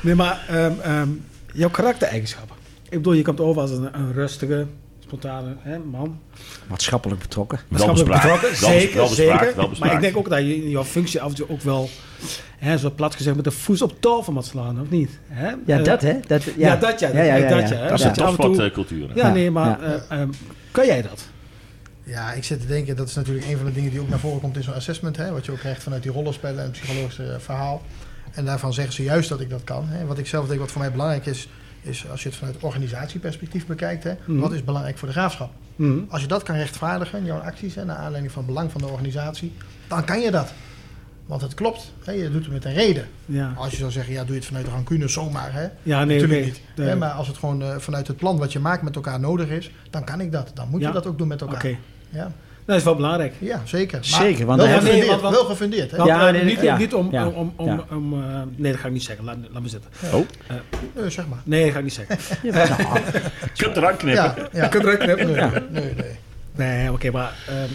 Nee, 0.00 0.14
maar 0.14 0.44
ehm, 0.48 0.72
ehm, 0.82 1.08
jouw 1.52 1.68
karaktereigenschappen. 1.70 2.56
Ik 2.82 2.90
bedoel, 2.98 3.12
je 3.12 3.22
komt 3.22 3.40
over 3.40 3.60
als 3.62 3.70
een, 3.70 3.88
een 3.94 4.12
rustige, 4.12 4.66
spontane 5.06 5.56
hè, 5.58 5.78
man. 5.78 6.18
Maatschappelijk 6.68 7.20
betrokken. 7.20 7.58
Maatschappelijk 7.68 8.10
betrokken, 8.22 8.56
zeker, 8.56 8.96
wel 8.96 9.08
bespraakt, 9.08 9.14
zeker. 9.40 9.56
wel 9.56 9.68
bespraakt. 9.68 9.78
Maar 9.78 9.92
ik 9.92 10.00
denk 10.00 10.16
ook 10.16 10.28
dat 10.30 10.38
je 10.38 10.56
in 10.64 10.70
jouw 10.70 10.84
functie 10.84 11.20
af 11.20 11.28
en 11.28 11.34
toe 11.34 11.48
ook 11.50 11.60
wel, 11.62 11.88
hè, 12.58 12.78
zo 12.78 12.90
plat 12.90 13.14
gezegd, 13.14 13.36
met 13.36 13.44
de 13.44 13.50
voet 13.50 13.82
op 13.82 14.00
tafel 14.00 14.32
moet 14.32 14.44
slaan, 14.44 14.80
of 14.80 14.90
niet? 14.90 15.18
Hè? 15.28 15.48
Ja, 15.66 15.78
Eh, 15.78 15.84
dat 15.84 16.02
hè? 16.02 16.14
Dat, 16.26 16.42
ja. 16.44 16.52
Ja, 16.56 16.76
dat 16.76 17.00
ja. 17.00 17.08
Ja, 17.08 17.22
ja, 17.22 17.34
ja, 17.34 17.48
dat 17.48 17.68
ja. 17.68 17.76
ja. 17.76 17.88
Dat 17.88 17.98
is 17.98 18.04
een 18.04 18.12
topsportcultuur. 18.12 19.08
hè. 19.08 19.14
Ja, 19.14 19.32
nee, 19.32 19.50
maar 19.50 19.68
ja. 19.80 20.04
eh, 20.08 20.20
ehm, 20.20 20.28
kan 20.70 20.86
jij 20.86 21.02
dat? 21.02 21.28
Ja, 22.08 22.32
ik 22.32 22.44
zit 22.44 22.60
te 22.60 22.66
denken, 22.66 22.96
dat 22.96 23.08
is 23.08 23.14
natuurlijk 23.14 23.46
een 23.46 23.56
van 23.56 23.66
de 23.66 23.72
dingen 23.72 23.90
die 23.90 24.00
ook 24.00 24.08
naar 24.08 24.18
voren 24.18 24.40
komt 24.40 24.56
in 24.56 24.62
zo'n 24.62 24.74
assessment. 24.74 25.16
Hè, 25.16 25.30
wat 25.32 25.44
je 25.46 25.52
ook 25.52 25.58
krijgt 25.58 25.82
vanuit 25.82 26.02
die 26.02 26.12
rollenspellen 26.12 26.64
en 26.64 26.70
psychologische 26.70 27.32
eh, 27.32 27.38
verhaal. 27.38 27.82
En 28.32 28.44
daarvan 28.44 28.72
zeggen 28.72 28.94
ze 28.94 29.02
juist 29.02 29.28
dat 29.28 29.40
ik 29.40 29.50
dat 29.50 29.64
kan. 29.64 29.84
Hè. 29.88 30.06
Wat 30.06 30.18
ik 30.18 30.26
zelf 30.26 30.46
denk, 30.48 30.60
wat 30.60 30.70
voor 30.70 30.80
mij 30.80 30.90
belangrijk 30.90 31.26
is, 31.26 31.48
is 31.80 32.08
als 32.10 32.22
je 32.22 32.28
het 32.28 32.38
vanuit 32.38 32.56
organisatieperspectief 32.60 33.66
bekijkt. 33.66 34.04
Hè, 34.04 34.14
Mhm. 34.26 34.38
Wat 34.40 34.52
is 34.52 34.64
belangrijk 34.64 34.98
voor 34.98 35.08
de 35.08 35.14
graafschap? 35.14 35.50
Mhm. 35.76 35.98
Als 36.08 36.20
je 36.20 36.26
dat 36.26 36.42
kan 36.42 36.56
rechtvaardigen, 36.56 37.24
jouw 37.24 37.38
acties, 37.38 37.74
hè, 37.74 37.84
naar 37.84 37.96
aanleiding 37.96 38.32
van 38.32 38.42
het 38.42 38.52
belang 38.52 38.72
van 38.72 38.80
de 38.80 38.86
organisatie, 38.86 39.52
dan 39.88 40.04
kan 40.04 40.20
je 40.20 40.30
dat. 40.30 40.52
Want 41.26 41.42
het 41.42 41.54
klopt, 41.54 41.92
hè, 42.04 42.12
je 42.12 42.30
doet 42.30 42.44
het 42.44 42.52
met 42.52 42.64
een 42.64 42.72
reden. 42.74 43.06
Ja. 43.26 43.52
Als 43.56 43.70
je 43.70 43.76
zou 43.76 43.90
zeggen, 43.90 44.12
ja, 44.12 44.20
doe 44.20 44.28
je 44.30 44.36
het 44.36 44.44
vanuit 44.46 44.64
de 44.64 44.70
rancune 44.70 45.08
zomaar. 45.08 45.52
Hè, 45.52 45.62
Ja, 45.62 46.04
nee, 46.04 46.20
Natuurlijk 46.20 46.32
oké. 46.32 46.44
niet. 46.44 46.60
Nee. 46.76 46.88
Hè, 46.88 46.96
maar 46.96 47.10
als 47.10 47.26
het 47.28 47.36
gewoon 47.36 47.62
eh, 47.62 47.76
vanuit 47.78 48.06
het 48.06 48.16
plan 48.16 48.38
wat 48.38 48.52
je 48.52 48.58
maakt 48.58 48.82
met 48.82 48.94
elkaar 48.94 49.20
nodig 49.20 49.48
is, 49.48 49.70
dan 49.90 50.04
kan 50.04 50.20
ik 50.20 50.32
dat. 50.32 50.50
Dan 50.54 50.68
moet 50.68 50.80
Ja. 50.80 50.86
je 50.86 50.92
dat 50.92 51.06
ook 51.06 51.18
doen 51.18 51.28
met 51.28 51.40
elkaar. 51.40 51.60
Ja. 52.10 52.32
dat 52.64 52.76
is 52.76 52.82
wel 52.84 52.94
belangrijk. 52.96 53.34
ja, 53.38 53.62
zeker. 53.64 53.98
Zeker, 54.04 54.46
want 54.46 54.60
wel, 54.62 54.68
gefundeerd, 54.78 55.06
want- 55.06 55.20
want- 55.20 55.34
wel 55.34 55.44
gefundeerd. 55.44 55.90
Hè? 55.90 55.96
Want, 55.96 56.08
Ja, 56.08 56.26
eh, 56.26 56.32
nee, 56.32 56.44
niet, 56.44 56.60
ja. 56.60 56.76
niet 56.76 56.94
om... 56.94 57.08
Ja. 57.10 57.26
om, 57.28 57.52
om, 57.56 57.66
Ja. 57.66 57.84
om 57.90 58.12
eh, 58.22 58.40
nee, 58.56 58.72
dat 58.72 58.80
ga 58.80 58.86
ik 58.86 58.92
niet 58.92 59.02
zeggen. 59.02 59.24
Laat, 59.24 59.36
laat 59.50 59.62
me 59.62 59.68
zitten. 59.68 59.90
Oh, 60.12 60.26
Nee, 60.94 61.10
zeg 61.10 61.26
maar. 61.28 61.38
Nee, 61.44 61.62
dat 61.64 61.72
ga 61.72 61.78
ik 61.78 61.84
niet 61.84 61.92
zeggen. 61.92 62.16
je 63.54 63.62
kunt 63.62 63.76
eraan 63.76 63.96
knippen. 63.96 64.24
Ja, 64.24 64.34
ja. 64.52 64.62
Je 64.62 64.68
kunt 64.68 64.82
eruit 64.84 64.98
knippen. 64.98 65.26
Nee, 65.32 65.50
nee, 65.82 65.94
nee. 65.94 66.18
Nee, 66.56 66.92
oké, 66.92 67.10
maar 67.10 67.32
ehm 67.48 67.68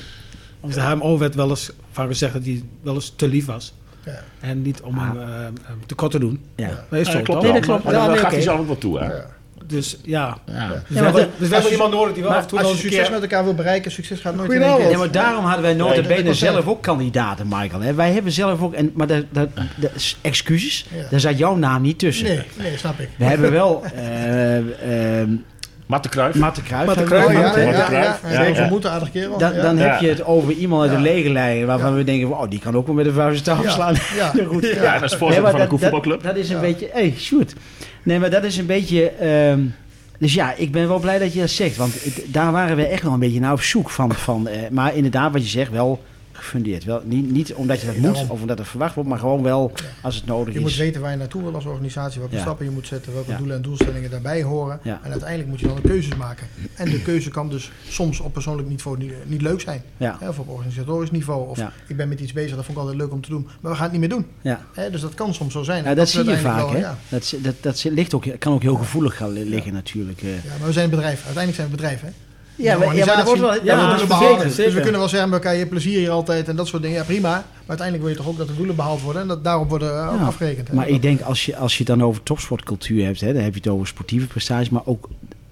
onze 0.59 0.79
HMO 0.79 1.17
werd 1.17 1.35
wel 1.35 1.49
eens 1.49 1.71
van 1.91 2.07
gezegd 2.07 2.33
dat 2.33 2.43
hij 2.43 2.63
wel 2.81 2.93
eens 2.93 3.13
te 3.15 3.27
lief 3.27 3.45
was. 3.45 3.73
Ja. 4.05 4.19
En 4.39 4.61
niet 4.61 4.81
om 4.81 4.97
Ah. 4.97 5.07
hem 5.07 5.21
eh, 5.21 5.27
hem 5.63 5.85
tekort 5.85 6.11
te 6.11 6.19
doen. 6.19 6.43
Ja. 6.55 6.67
Dat 6.89 6.99
is 6.99 7.05
Ja, 7.07 7.11
zo, 7.11 7.17
dat 7.17 7.25
klopt 7.25 7.25
toch? 7.25 7.41
wel. 7.41 7.53
dat 7.53 7.61
klopt. 7.65 7.83
Maar 7.83 7.93
Ja, 7.93 7.99
daar 7.99 8.09
nee, 8.09 8.17
gaat 8.19 8.31
hij 8.31 8.41
zelf 8.41 8.65
wel 8.67 8.77
toe, 8.77 8.99
hè? 8.99 9.09
Dus 9.67 9.97
ja. 10.03 10.37
Ja. 10.45 10.67
Dus 10.67 10.97
Ja, 10.97 11.03
hebben, 11.03 11.29
dus 11.37 11.47
we 11.47 11.53
hebben 11.53 11.71
iemand 11.71 11.91
nodig 11.93 12.13
die 12.13 12.23
wel 12.23 12.31
af 12.31 12.41
en 12.41 12.47
toe 12.47 12.57
Als 12.59 12.67
je 12.67 12.73
een 12.73 12.79
succes 12.79 13.01
keer... 13.01 13.11
met 13.11 13.21
elkaar 13.21 13.43
wil 13.43 13.53
bereiken, 13.53 13.91
succes 13.91 14.19
gaat 14.19 14.35
nooit 14.35 14.51
in 14.51 14.59
Ja, 14.59 14.97
maar 14.97 15.11
daarom 15.11 15.45
hadden 15.45 15.75
wij 15.77 16.17
ik 16.17 16.23
wel 16.25 16.33
zelf 16.33 16.67
ook 16.67 16.81
kandidaten, 16.81 17.47
Michael. 17.49 17.81
Hè? 17.81 17.93
Wij 17.93 18.11
hebben 18.11 18.31
zelf 18.31 18.61
ook, 18.61 18.73
en, 18.73 18.91
maar 18.93 19.07
dat, 19.07 19.23
dat, 19.31 19.47
excuses, 20.21 20.85
Ja. 20.95 21.03
daar 21.09 21.19
zat 21.19 21.37
jouw 21.37 21.55
naam 21.55 21.81
niet 21.81 21.99
tussen. 21.99 22.25
Nee, 22.25 22.41
nee, 22.57 22.77
snap 22.77 22.99
ik. 22.99 23.09
We 23.15 23.25
hebben 23.25 23.51
wel 23.51 23.83
eh 23.95 25.21
eh 25.21 25.27
Matte 25.85 26.09
Kruijf. 26.09 26.35
Matte 26.35 26.61
Kruijf. 26.61 26.85
Matte 26.85 27.01
Oh, 27.03 27.09
ja, 27.09 27.57
een 27.57 28.73
een 28.73 28.87
aardige 28.87 29.11
kerel. 29.11 29.37
Dan, 29.37 29.53
dan 29.55 29.77
Ja. 29.77 29.83
heb 29.83 29.99
je 29.99 30.07
het 30.07 30.25
over 30.25 30.51
iemand 30.51 30.81
uit 30.81 30.91
de 30.91 30.95
Ja. 30.97 31.01
lege 31.03 31.29
lijn 31.29 31.65
waarvan 31.65 31.89
Ja. 31.91 31.95
we 31.95 32.03
denken, 32.03 32.27
wow, 32.27 32.49
die 32.49 32.59
kan 32.59 32.75
ook 32.75 32.85
wel 32.85 32.95
met 32.95 33.05
de 33.05 33.13
vuist 33.13 33.43
tafel 33.43 33.63
Ja. 33.63 33.69
slaan. 33.69 33.95
Ja. 34.15 34.31
goed. 34.51 34.67
Ja, 34.81 34.99
dat 34.99 35.11
is 35.11 35.17
voorzitter 35.17 35.49
van 35.51 35.59
dat, 35.59 35.71
een 35.71 35.79
voetbalclub. 35.79 36.23
dat, 36.23 36.35
dat 36.35 36.43
is 36.43 36.49
een 36.49 36.55
Ja. 36.55 36.61
beetje, 36.61 36.89
hey, 36.91 37.13
shoot. 37.17 37.53
Nee, 38.03 38.19
maar 38.19 38.29
dat 38.29 38.43
is 38.43 38.57
een 38.57 38.65
beetje, 38.65 39.09
ehm, 39.09 39.59
dus 40.19 40.33
ja, 40.33 40.53
ik 40.53 40.71
ben 40.71 40.87
wel 40.87 40.99
blij 40.99 41.19
dat 41.19 41.33
je 41.33 41.39
dat 41.39 41.49
zegt. 41.49 41.75
Want 41.75 41.93
daar 42.25 42.51
waren 42.51 42.75
we 42.75 42.85
echt 42.85 43.03
wel 43.03 43.13
een 43.13 43.19
beetje 43.19 43.39
naar 43.39 43.53
op 43.53 43.61
zoek 43.61 43.89
van. 43.89 44.13
van 44.13 44.47
eh, 44.47 44.69
maar 44.69 44.95
inderdaad, 44.95 45.31
wat 45.31 45.43
je 45.43 45.49
zegt, 45.49 45.71
wel 45.71 46.03
gefundeerd. 46.33 46.83
Wel, 46.83 47.01
niet, 47.05 47.31
niet 47.31 47.53
omdat 47.53 47.79
je 47.81 47.85
dat 47.85 47.95
moet 47.97 48.29
of 48.29 48.41
omdat 48.41 48.57
het 48.57 48.67
verwacht 48.67 48.95
wordt, 48.95 49.09
maar 49.09 49.19
gewoon 49.19 49.43
wel 49.43 49.71
als 50.01 50.15
het 50.15 50.25
nodig 50.25 50.53
Je 50.53 50.59
moet 50.59 50.69
is. 50.69 50.77
weten 50.77 51.01
waar 51.01 51.11
je 51.11 51.17
naartoe 51.17 51.41
wil 51.43 51.55
als 51.55 51.65
organisatie, 51.65 52.19
welke 52.19 52.35
Ja. 52.35 52.41
stappen 52.41 52.65
je 52.65 52.71
moet 52.71 52.87
zetten, 52.87 53.13
welke 53.13 53.31
Ja. 53.31 53.37
doelen 53.37 53.55
en 53.55 53.61
doelstellingen 53.61 54.09
daarbij 54.09 54.43
horen. 54.43 54.79
En 54.83 55.11
uiteindelijk 55.11 55.49
moet 55.49 55.59
je 55.59 55.67
dan 55.67 55.81
keuzes 55.81 56.15
maken. 56.15 56.47
En 56.75 56.89
de 56.89 57.01
keuze 57.01 57.29
kan 57.29 57.49
dus 57.49 57.71
soms 57.87 58.19
op 58.19 58.33
persoonlijk 58.33 58.67
niveau 58.69 58.97
niet, 58.97 59.13
niet 59.25 59.41
leuk 59.41 59.61
zijn. 59.61 59.81
Hè, 59.97 60.27
Of 60.29 60.39
op 60.39 60.49
organisatorisch 60.49 61.11
niveau. 61.11 61.49
Of 61.49 61.59
ik 61.87 61.97
ben 61.97 62.09
met 62.09 62.19
iets 62.19 62.33
bezig, 62.33 62.55
dat 62.55 62.65
vond 62.65 62.77
ik 62.77 62.83
altijd 62.83 63.01
leuk 63.01 63.11
om 63.11 63.21
te 63.21 63.29
doen. 63.29 63.47
Maar 63.61 63.71
we 63.71 63.77
gaan 63.77 63.83
het 63.83 63.91
niet 63.91 64.01
meer 64.01 64.09
doen. 64.09 64.25
ja. 64.41 64.61
Hè, 64.73 64.89
dus 64.89 65.01
dat 65.01 65.13
kan 65.13 65.33
soms 65.33 65.53
zo 65.53 65.63
zijn. 65.63 65.83
dat 65.83 65.97
is 65.97 66.11
zie 66.11 66.23
je 66.23 66.37
vaak. 66.37 66.71
wel. 66.71 66.81
Dat, 67.09 67.33
dat, 67.41 67.55
dat 67.61 67.83
ligt 67.83 68.13
ook, 68.13 68.25
kan 68.39 68.53
ook 68.53 68.61
heel 68.61 68.75
gevoelig 68.75 69.17
gaan 69.17 69.31
li- 69.31 69.49
liggen 69.49 69.73
natuurlijk. 69.73 70.21
eh. 70.21 70.33
Ja, 70.35 70.39
maar 70.57 70.67
we 70.67 70.73
zijn 70.73 70.85
een 70.85 70.91
bedrijf. 70.91 71.25
Uiteindelijk 71.25 71.55
zijn 71.55 71.67
we 71.67 71.73
een 71.73 71.79
bedrijf. 71.81 72.01
Hè? 72.01 72.07
Ja, 72.55 72.77
maar, 72.77 72.87
Een 72.87 72.95
ja, 72.95 73.05
maar 73.05 73.15
dat 73.15 73.25
wordt 73.25 73.41
wel... 73.41 73.63
Ja, 73.63 73.89
doelen 73.97 74.17
zeker, 74.17 74.49
zeker. 74.49 74.63
Dus 74.63 74.73
we 74.73 74.81
kunnen 74.81 74.99
wel 74.99 75.09
zeggen 75.09 75.29
met 75.29 75.43
elkaar, 75.43 75.55
je 75.57 75.67
plezier 75.67 75.97
hier 75.97 76.09
altijd 76.09 76.47
en 76.47 76.55
dat 76.55 76.67
soort 76.67 76.81
dingen. 76.81 76.97
Ja, 76.97 77.03
prima. 77.03 77.29
Maar 77.29 77.43
uiteindelijk 77.67 78.07
wil 78.07 78.15
je 78.17 78.19
toch 78.23 78.27
ook 78.31 78.37
dat 78.37 78.47
de 78.47 78.55
doelen 78.55 78.75
behaald 78.75 79.01
worden 79.01 79.21
en 79.21 79.27
dat 79.27 79.43
daarop 79.43 79.69
worden 79.69 79.93
uh, 79.93 80.13
ook 80.13 80.19
Ja. 80.19 80.25
afgerekend. 80.25 80.67
hè? 80.67 80.73
Maar 80.73 80.87
ik 80.87 81.01
denk 81.01 81.21
als 81.21 81.45
je, 81.45 81.55
als 81.57 81.71
je 81.71 81.77
het 81.77 81.87
dan 81.87 82.03
over 82.03 82.23
topsportcultuur 82.23 83.05
hebt, 83.05 83.21
hè, 83.21 83.33
dan 83.33 83.43
heb 83.43 83.53
je 83.53 83.59
het 83.59 83.69
over 83.69 83.87
sportieve 83.87 84.27
prestaties, 84.27 84.69
maar 84.69 84.81
ook 84.85 85.09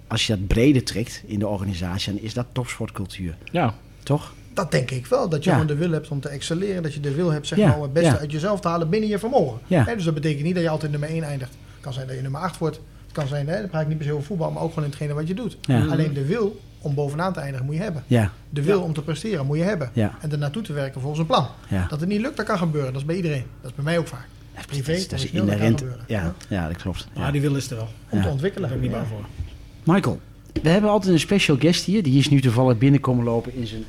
als 0.07 0.27
je 0.27 0.33
dat 0.37 0.47
breder 0.47 0.83
trekt 0.83 1.21
in 1.25 1.39
de 1.39 1.47
organisatie, 1.47 2.13
dan 2.13 2.21
is 2.23 2.33
dat 2.33 2.45
topsportcultuur. 2.51 3.35
Ja, 3.51 3.73
Toch? 4.03 4.33
Dat 4.53 4.71
denk 4.71 4.91
ik 4.91 5.05
wel. 5.05 5.29
Dat 5.29 5.43
je 5.43 5.49
Ja. 5.49 5.55
gewoon 5.55 5.71
de 5.75 5.75
wil 5.75 5.91
hebt 5.91 6.09
om 6.09 6.19
te 6.19 6.29
excelleren. 6.29 6.83
Dat 6.83 6.93
je 6.93 6.99
de 6.99 7.13
wil 7.13 7.29
hebt 7.31 7.47
zeg 7.47 7.57
Ja, 7.57 7.67
maar, 7.67 7.75
om 7.75 7.81
het 7.81 7.93
beste 7.93 8.09
ja. 8.09 8.17
uit 8.17 8.31
jezelf 8.31 8.59
te 8.59 8.67
halen 8.67 8.89
binnen 8.89 9.09
je 9.09 9.19
vermogen. 9.19 9.59
Ja. 9.67 9.83
Hè, 9.85 9.95
dus 9.95 10.03
dat 10.03 10.13
betekent 10.13 10.43
niet 10.43 10.53
dat 10.53 10.63
je 10.63 10.69
altijd 10.69 10.91
nummer 10.91 11.09
1 11.09 11.23
eindigt. 11.23 11.51
Het 11.51 11.81
kan 11.81 11.93
zijn 11.93 12.07
dat 12.07 12.15
je 12.15 12.21
nummer 12.21 12.41
8 12.41 12.57
wordt. 12.57 12.75
Het 13.05 13.11
kan 13.13 13.27
zijn, 13.27 13.47
hè, 13.47 13.59
dan 13.59 13.69
praat 13.69 13.81
ik 13.81 13.87
niet 13.87 13.97
per 13.97 14.05
se 14.05 14.11
over 14.13 14.25
voetbal, 14.25 14.51
maar 14.51 14.61
ook 14.63 14.69
gewoon 14.69 14.83
in 14.83 14.89
hetgene 14.89 15.13
wat 15.13 15.27
je 15.27 15.33
doet. 15.33 15.57
Ja. 15.61 15.85
Alleen 15.85 16.13
de 16.13 16.25
wil 16.25 16.59
om 16.81 16.93
bovenaan 16.93 17.33
te 17.33 17.39
eindigen 17.39 17.65
moet 17.65 17.75
je 17.75 17.81
hebben. 17.81 18.03
Ja, 18.07 18.31
De 18.49 18.61
wil 18.61 18.81
om 18.81 18.93
te 18.93 19.01
presteren 19.01 19.45
moet 19.45 19.57
je 19.57 19.63
hebben. 19.63 19.89
ja, 19.93 20.11
En 20.21 20.31
er 20.31 20.37
naartoe 20.37 20.61
te 20.63 20.73
werken 20.73 20.99
volgens 21.01 21.19
een 21.21 21.25
plan. 21.27 21.47
ja. 21.67 21.85
Dat 21.89 21.99
het 21.99 22.09
niet 22.09 22.21
lukt, 22.21 22.37
dat 22.37 22.45
kan 22.45 22.57
gebeuren. 22.57 22.91
Dat 22.93 23.01
is 23.01 23.07
bij 23.07 23.15
iedereen. 23.15 23.43
Dat 23.61 23.69
is 23.69 23.75
bij 23.75 23.85
mij 23.85 23.97
ook 23.97 24.07
vaak. 24.07 24.25
Dat 24.55 24.65
privé, 24.65 24.91
is, 24.91 25.07
dat 25.07 25.19
is 25.19 25.25
inherent. 25.31 25.83
Ja, 26.07 26.33
ja, 26.47 26.67
dat 26.67 26.77
klopt. 26.77 27.07
Ja. 27.13 27.21
Maar 27.21 27.31
die 27.31 27.41
wil 27.41 27.55
is 27.55 27.69
er 27.69 27.75
wel. 27.75 27.85
Om 27.85 27.89
Ja. 28.09 28.17
te 28.17 28.21
Daar 28.23 28.31
ontwikkelen. 28.31 28.67
ben 28.69 28.77
ik 28.77 28.83
niet 28.83 28.91
bang 28.91 29.03
Ja. 29.03 29.09
voor. 29.09 29.25
Michael, 29.95 30.19
we 30.63 30.69
hebben 30.69 30.89
altijd 30.89 31.13
een 31.13 31.19
special 31.19 31.57
guest 31.59 31.85
hier. 31.85 32.03
Die 32.03 32.19
is 32.19 32.29
nu 32.29 32.41
toevallig 32.41 32.77
binnenkomen 32.77 33.23
lopen 33.23 33.55
in 33.55 33.67
zijn 33.67 33.83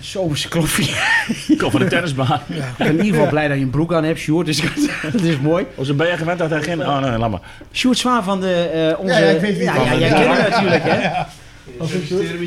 zomerse 0.00 0.48
kloffie. 0.48 0.90
ik 1.48 1.58
kom 1.58 1.70
van 1.70 1.80
de 1.80 1.86
tennisbaan. 1.86 2.40
Ja. 2.46 2.56
Ik 2.68 2.76
ben 2.78 2.86
in 2.86 2.96
ieder 2.96 3.12
geval 3.14 3.28
blij 3.28 3.48
dat 3.48 3.56
je 3.56 3.62
een 3.62 3.70
broek 3.70 3.92
aan 3.92 4.04
hebt, 4.04 4.18
Sjoerd. 4.18 4.46
Dus 4.46 4.62
dat 5.12 5.20
is 5.22 5.38
mooi. 5.40 5.66
Oh, 5.74 5.84
ze 5.84 5.94
ben 5.94 6.06
je 6.08 6.16
gewend 6.16 6.38
dat 6.38 6.50
hij 6.50 6.62
geen... 6.62 6.80
Oh 6.80 7.00
nee, 7.00 7.18
laat 7.18 7.30
maar. 7.30 7.40
Sjoerd 7.72 7.98
Zwaar 7.98 8.22
van 8.22 8.40
de, 8.40 8.54
eh, 8.54 8.98
onze... 9.00 9.12
Ja, 9.12 9.18
ja, 9.18 9.28
ik 9.30 9.40
weet 9.40 9.54
wie 9.56 9.64
ja, 9.64 9.74
ja, 9.74 9.98
jij 9.98 10.08
Ja. 10.08 10.14
kent 10.14 10.36
hem 10.38 10.50
natuurlijk, 10.50 10.82
hè? 10.84 11.22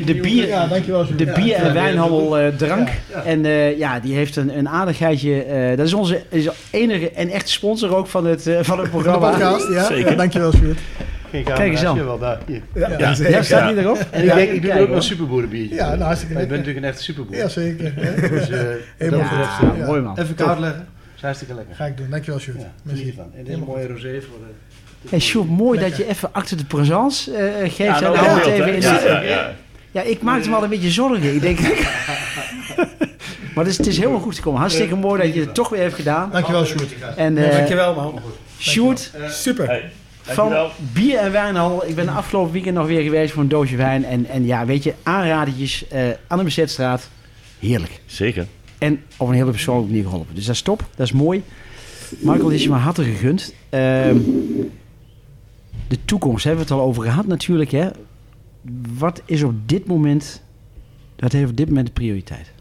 De 0.04 0.14
bier, 0.22 0.46
Ja, 0.46 0.66
dankjewel. 0.66 1.06
De 1.16 1.32
bier- 1.34 1.54
en 1.54 1.74
wijnhandel 1.74 2.38
eh, 2.38 2.48
Drank. 2.56 2.88
En 3.24 3.44
eh, 3.44 3.78
ja, 3.78 4.00
die 4.00 4.14
heeft 4.14 4.36
een, 4.36 4.58
een 4.58 4.68
aardigheidje. 4.68 5.42
eh, 5.42 5.76
dat 5.76 5.86
is 5.86 5.94
onze 5.94 6.22
is 6.28 6.48
enige 6.70 7.10
en 7.10 7.28
echte 7.28 7.50
sponsor 7.52 7.94
ook 7.96 8.06
van 8.06 8.26
het, 8.26 8.46
eh, 8.46 8.52
van 8.54 8.58
het 8.58 8.66
Van 8.66 8.78
de 8.82 8.88
programma. 8.88 9.30
podcast, 9.30 9.72
ja. 9.72 9.84
Zeker. 9.86 10.16
Dankjewel, 10.16 10.52
Sjoerd. 10.52 10.78
Geen 11.30 11.44
Kijk 11.44 11.70
eens 11.70 11.84
aan. 11.84 12.04
wel 12.04 12.18
daar. 12.18 12.38
Hier. 12.46 12.62
Ja, 12.74 12.88
Ja. 12.90 12.98
ja, 12.98 13.14
zeker. 13.14 13.32
Ja, 13.32 13.42
staat 13.42 13.68
niet 13.74 13.84
erop? 13.84 14.06
En 14.10 14.22
ik, 14.24 14.34
denk, 14.34 14.50
ik 14.50 14.62
doe 14.62 14.70
kijk, 14.70 14.82
ook 14.82 14.88
wel 14.88 15.02
superboerenbiertje. 15.02 15.74
Ja, 15.74 15.88
nou, 15.88 16.00
hartstikke 16.02 16.34
Maar 16.34 16.42
ik 16.42 16.48
ben 16.48 16.58
lekker. 16.58 16.74
natuurlijk 16.74 16.76
een 16.76 16.84
echte 16.92 17.02
superboer. 17.02 17.36
Ja, 17.36 17.48
zeker. 17.48 17.92
hè. 18.98 19.08
Dus 19.78 19.86
mooi 19.86 20.00
man. 20.00 20.18
even 20.18 20.34
koud 20.34 20.58
leggen. 20.58 20.86
is 21.16 21.22
hartstikke 21.22 21.54
lekker. 21.54 21.74
Ga 21.74 21.84
ik 21.86 21.96
doen. 21.96 22.06
Dankjewel, 22.10 22.40
Sjoerd. 22.40 22.60
Ja, 22.60 22.72
Merci. 22.82 23.14
En 23.18 23.30
dit 23.44 23.48
is 23.48 23.54
een 23.54 23.60
mooie 23.66 23.86
rosé 23.86 24.20
voor 24.20 24.38
de... 24.38 24.52
Hey, 25.08 25.18
Sjoerd, 25.20 25.48
mooi 25.48 25.78
Lekker. 25.78 25.96
dat 25.98 26.06
je 26.06 26.12
even 26.12 26.32
acte 26.32 26.56
de 26.56 26.64
présence 26.64 27.32
eh, 27.36 27.60
geeft. 27.60 27.76
Ja, 27.76 27.96
en 27.96 28.02
nou, 28.02 28.14
ja, 28.16 28.42
even 28.44 28.74
in 28.74 28.80
ja, 28.80 28.98
de- 28.98 29.50
ja, 29.90 30.02
ik 30.02 30.22
maakte 30.22 30.48
me 30.48 30.56
al 30.56 30.62
een 30.62 30.68
beetje 30.70 30.90
zorgen. 30.90 31.34
Ik 31.34 31.40
denk... 31.40 31.58
maar 33.54 33.64
het 33.64 33.66
is, 33.66 33.76
het 33.78 33.86
is 33.86 33.98
helemaal 33.98 34.20
goed 34.20 34.34
gekomen. 34.34 34.60
Hartstikke 34.60 34.94
mooi 34.96 35.22
dat 35.22 35.34
je 35.34 35.40
het 35.40 35.54
toch 35.54 35.68
weer 35.68 35.80
hebt 35.80 35.94
gedaan. 35.94 36.30
Dankjewel, 36.30 36.64
Sjoerd. 36.64 36.94
En 37.16 37.34
Ja, 37.34 37.42
eh 37.44 37.56
dankjewel 37.56 37.94
man. 37.94 38.20
Sjoerd 38.58 39.10
Super. 39.28 39.66
Hey, 39.66 39.90
van. 40.22 40.52
Bier 40.92 41.18
en 41.18 41.32
Wijnhandel. 41.32 41.84
Ik 41.86 41.94
ben 41.94 42.04
de 42.06 42.10
afgelopen 42.12 42.52
weekend 42.52 42.74
nog 42.76 42.86
weer 42.86 43.02
geweest 43.02 43.32
voor 43.32 43.42
een 43.42 43.48
doosje 43.48 43.76
wijn. 43.76 44.04
En, 44.04 44.26
en 44.26 44.46
ja, 44.46 44.66
weet 44.66 44.82
je, 44.82 44.94
aanradertjes 45.02 45.88
eh, 45.88 46.00
aan 46.26 46.38
de 46.38 46.44
Bezetstraat. 46.44 47.08
Heerlijk. 47.58 48.00
Zeker. 48.06 48.46
En 48.78 49.02
op 49.16 49.28
een 49.28 49.34
hele 49.34 49.50
persoonlijke 49.50 49.90
manier 49.90 50.04
geholpen. 50.08 50.34
Dus 50.34 50.44
dat 50.46 50.54
is 50.54 50.62
top. 50.62 50.84
Dat 50.96 51.06
is 51.06 51.12
mooi. 51.12 51.42
Michael, 52.18 52.48
dit 52.48 52.56
is 52.56 52.62
je 52.62 52.68
maar 52.68 52.80
harte 52.80 53.04
gegund. 53.04 53.54
Ehm, 53.70 54.16
de 55.88 55.98
toekomst 56.04 56.44
hebben 56.44 56.64
we 56.66 56.72
het 56.72 56.80
al 56.80 56.86
over 56.86 57.02
gehad 57.02 57.26
natuurlijk. 57.26 57.70
Hè? 57.70 57.88
Wat 58.98 59.22
is 59.24 59.42
op 59.42 59.68
dit 59.68 59.86
moment... 59.86 60.42
Dat 61.16 61.32
heeft 61.32 61.50
op 61.50 61.56
dit 61.56 61.68
moment 61.68 61.86
de 61.86 61.92
prioriteit. 61.92 62.52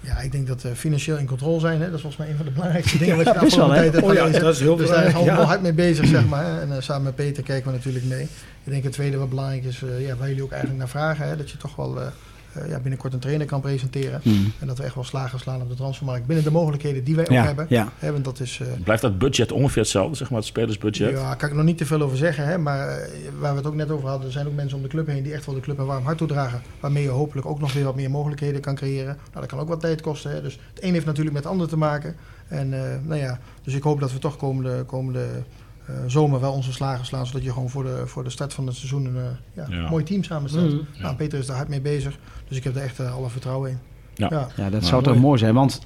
Ja, 0.00 0.18
ik 0.18 0.32
denk 0.32 0.46
dat 0.46 0.62
we 0.62 0.76
financieel 0.76 1.16
in 1.16 1.26
controle 1.26 1.60
zijn. 1.60 1.80
Hè. 1.80 1.84
Dat 1.86 1.94
is 1.94 2.00
volgens 2.00 2.16
mij 2.22 2.30
een 2.30 2.36
van 2.36 2.44
de 2.46 2.50
belangrijkste 2.52 2.98
dingen 2.98 3.16
wat 3.22 3.26
je 3.26 3.32
de 3.32 3.38
best 3.38 3.56
wel, 3.56 3.64
afgelopen 3.64 3.74
hè? 3.74 3.80
tijd 3.90 3.92
hebt 3.92 4.06
Oh 4.06 4.12
ja, 4.14 4.20
gelezen. 4.20 4.42
dat 4.42 4.54
is 4.54 4.60
heel 4.60 4.76
Dus 4.76 4.88
daar 4.88 4.96
is 4.96 5.12
belangrijk. 5.12 5.26
allemaal 5.28 5.44
Ja. 5.44 5.48
hard 5.50 5.62
mee 5.62 5.72
bezig, 5.72 6.06
zeg 6.06 6.26
maar. 6.28 6.44
hè. 6.44 6.60
En 6.60 6.72
eh, 6.76 6.80
samen 6.80 7.02
met 7.02 7.14
Peter 7.14 7.42
kijken 7.42 7.70
we 7.70 7.76
natuurlijk 7.76 8.04
mee. 8.04 8.22
Ik 8.64 8.72
denk 8.72 8.82
het 8.82 8.92
tweede 8.92 9.16
wat 9.16 9.28
belangrijk 9.28 9.64
is, 9.64 9.82
eh, 9.82 10.06
ja, 10.06 10.16
waar 10.16 10.28
jullie 10.28 10.42
ook 10.42 10.50
eigenlijk 10.50 10.80
naar 10.80 10.88
vragen, 10.88 11.28
hè, 11.28 11.36
dat 11.36 11.50
je 11.50 11.56
toch 11.56 11.76
wel 11.76 12.00
eh, 12.00 12.06
eh, 12.52 12.68
ja, 12.68 12.78
binnenkort 12.80 13.12
een 13.12 13.18
trainer 13.18 13.46
kan 13.46 13.60
presenteren. 13.60 14.20
En 14.58 14.66
dat 14.66 14.78
we 14.78 14.84
echt 14.84 14.94
wel 14.94 15.04
slagen 15.04 15.38
slaan 15.38 15.62
op 15.62 15.68
de 15.68 15.74
transfermarkt 15.74 16.26
binnen 16.26 16.44
de 16.44 16.50
mogelijkheden 16.50 17.04
die 17.04 17.16
wij 17.16 17.24
ook 17.24 17.44
hebben. 17.44 17.66
ja. 17.68 17.92
Dat 18.22 18.40
is, 18.40 18.60
eh, 18.60 18.82
Blijft 18.84 19.02
dat 19.02 19.18
budget 19.18 19.52
ongeveer 19.52 19.82
hetzelfde, 19.82 20.16
zeg 20.16 20.30
maar, 20.30 20.38
het 20.38 20.48
spelersbudget? 20.48 21.10
ja, 21.10 21.34
kan 21.34 21.48
ik 21.48 21.54
nog 21.54 21.64
niet 21.64 21.78
te 21.78 21.86
veel 21.86 22.00
over 22.00 22.16
zeggen. 22.16 22.46
Hè, 22.46 22.58
maar 22.58 22.88
eh, 22.88 23.08
waar 23.38 23.50
we 23.50 23.58
het 23.58 23.66
ook 23.66 23.74
net 23.74 23.90
over 23.90 24.08
hadden, 24.08 24.26
er 24.26 24.32
zijn 24.32 24.46
ook 24.46 24.54
mensen 24.54 24.76
om 24.76 24.82
de 24.82 24.88
club 24.88 25.06
heen 25.06 25.22
die 25.22 25.32
echt 25.32 25.46
wel 25.46 25.54
de 25.54 25.60
club 25.60 25.78
een 25.78 25.86
warm 25.86 26.04
hart 26.04 26.18
toedragen. 26.18 26.62
Waarmee 26.80 27.02
je 27.02 27.08
hopelijk 27.08 27.46
ook 27.46 27.60
nog 27.60 27.72
weer 27.72 27.84
wat 27.84 27.94
meer 27.94 28.10
mogelijkheden 28.10 28.60
kan 28.60 28.74
creëren. 28.74 29.16
Nou, 29.16 29.40
dat 29.40 29.46
kan 29.46 29.58
ook 29.58 29.68
wat 29.68 29.80
tijd 29.80 30.00
kosten. 30.00 30.30
Hè. 30.30 30.42
Dus 30.42 30.58
het 30.74 30.84
een 30.84 30.92
heeft 30.92 31.06
natuurlijk 31.06 31.34
met 31.34 31.44
het 31.44 31.52
ander 31.52 31.68
te 31.68 31.76
maken. 31.76 32.16
En 32.48 32.72
eh, 32.72 32.96
nou 33.02 33.20
ja, 33.20 33.38
dus 33.62 33.74
ik 33.74 33.82
hoop 33.82 34.00
dat 34.00 34.12
we 34.12 34.18
toch 34.18 34.36
komende, 34.36 34.84
komende 34.84 35.26
eh, 35.88 35.94
zomer 36.06 36.40
wel 36.40 36.52
onze 36.52 36.72
slagen 36.72 37.06
slaan. 37.06 37.26
Zodat 37.26 37.42
je 37.44 37.52
gewoon 37.52 37.70
voor 37.70 37.82
de, 37.84 38.02
voor 38.06 38.24
de 38.24 38.30
start 38.30 38.54
van 38.54 38.66
het 38.66 38.76
seizoen 38.76 39.04
een 39.04 39.16
eh, 39.16 39.22
ja, 39.52 39.66
Ja. 39.76 39.88
mooi 39.90 40.04
team 40.04 40.22
samenstelt. 40.24 40.72
Mhm. 40.72 41.02
Nou, 41.02 41.16
Peter 41.16 41.38
is 41.38 41.46
daar 41.46 41.56
hard 41.56 41.68
mee 41.68 41.80
bezig. 41.80 42.18
Dus 42.48 42.56
ik 42.56 42.64
heb 42.64 42.76
er 42.76 42.82
echt 42.82 42.98
eh, 42.98 43.14
alle 43.14 43.28
vertrouwen 43.28 43.70
in. 43.70 43.78
Ja. 44.14 44.26
ja. 44.30 44.48
Ja, 44.56 44.62
dat 44.62 44.70
Nou, 44.72 44.84
zou 44.84 45.02
toch 45.02 45.16
mooi. 45.18 45.38
zijn. 45.38 45.54
Want 45.54 45.80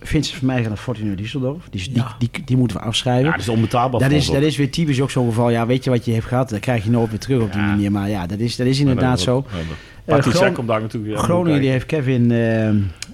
Vincent 0.00 0.36
van 0.38 0.46
mij 0.46 0.60
naar 0.62 0.76
Fortuna 0.76 1.14
Düsseldorf. 1.14 1.68
Die, 1.70 1.82
die, 1.82 1.94
Ja. 1.94 2.14
die, 2.18 2.30
die, 2.44 2.56
moeten 2.56 2.76
we 2.76 2.82
afschrijven. 2.82 3.24
Ja, 3.24 3.30
dat 3.30 3.40
is 3.40 3.48
onbetaalbaar. 3.48 4.00
dat, 4.00 4.10
is, 4.10 4.30
dat 4.30 4.42
is 4.42 4.56
weer 4.56 4.70
typisch 4.70 5.00
ook 5.00 5.10
zo'n 5.10 5.28
geval. 5.28 5.50
Ja, 5.50 5.66
weet 5.66 5.84
je 5.84 5.90
wat 5.90 6.04
je 6.04 6.12
hebt 6.12 6.24
gehad? 6.24 6.48
Dan 6.48 6.60
krijg 6.60 6.84
je 6.84 6.90
nooit 6.90 7.10
weer 7.10 7.18
terug 7.18 7.42
op 7.42 7.52
die 7.52 7.60
Ja. 7.60 7.66
manier. 7.66 7.92
Maar 7.92 8.08
ja, 8.08 8.26
dat 8.26 8.38
is, 8.38 8.56
dat 8.56 8.66
is 8.66 8.78
inderdaad 8.80 9.20
zo. 9.20 9.44
Ja, 9.50 9.56
Patrick 10.04 10.34
Gron- 10.34 10.44
Zek 10.46 10.54
komt 10.54 10.68
daar 10.68 10.80
natuurlijk 10.80 11.10
weer 11.12 11.18
aan 11.20 11.24
Groningen 11.28 11.60
die 11.60 11.70
heeft 11.70 11.86
Kevin, 11.86 12.28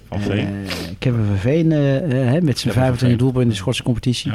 Van 0.09 0.21
Veen. 0.21 0.47
eh, 0.47 0.73
Kevin 0.99 1.25
van 1.27 1.37
Veen 1.37 1.71
hè, 1.71 2.41
met 2.41 2.59
zijn 2.59 2.73
van 2.75 2.83
25 2.83 2.99
Veen. 3.09 3.17
doelpunten 3.17 3.43
in 3.43 3.49
de 3.49 3.55
Schotse 3.55 3.83
competitie. 3.83 4.33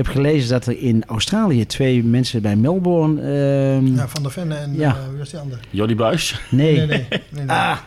Heb 0.00 0.08
gelezen 0.08 0.48
dat 0.50 0.66
er 0.66 0.78
in 0.78 1.04
Australië 1.06 1.66
twee 1.66 2.04
mensen 2.04 2.42
bij 2.42 2.56
Melbourne... 2.56 3.20
ehm, 3.20 3.94
Ja, 3.96 4.08
van 4.08 4.22
der 4.22 4.32
Venne 4.32 4.54
en 4.54 4.74
Ja. 4.76 4.88
eh, 4.96 5.08
wie 5.08 5.18
was 5.18 5.30
die 5.30 5.38
andere? 5.38 5.60
Jordi 5.70 5.94
Buis. 5.96 6.40
nee. 6.50 6.76
Nee, 6.76 6.86
nee. 6.86 7.06
nee, 7.10 7.20
nee. 7.30 7.46
Ah. 7.56 7.78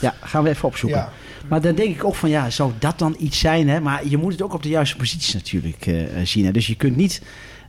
Ja, 0.00 0.14
gaan 0.20 0.42
we 0.42 0.48
even 0.48 0.68
opzoeken. 0.68 0.98
Ja. 0.98 1.12
Maar 1.48 1.60
dan 1.60 1.74
denk 1.74 1.94
ik 1.94 2.04
ook 2.04 2.14
van 2.14 2.30
ja, 2.30 2.50
zou 2.50 2.72
dat 2.78 2.98
dan 2.98 3.14
iets 3.18 3.38
zijn? 3.38 3.68
Hè? 3.68 3.80
Maar 3.80 4.06
je 4.08 4.16
moet 4.16 4.32
het 4.32 4.42
ook 4.42 4.54
op 4.54 4.62
de 4.62 4.68
juiste 4.68 4.96
posities 4.96 5.34
natuurlijk 5.34 5.86
eh, 5.86 5.94
zien. 6.24 6.44
Hè? 6.44 6.50
Dus 6.50 6.66
je 6.66 6.74
kunt 6.74 6.96
niet 6.96 7.22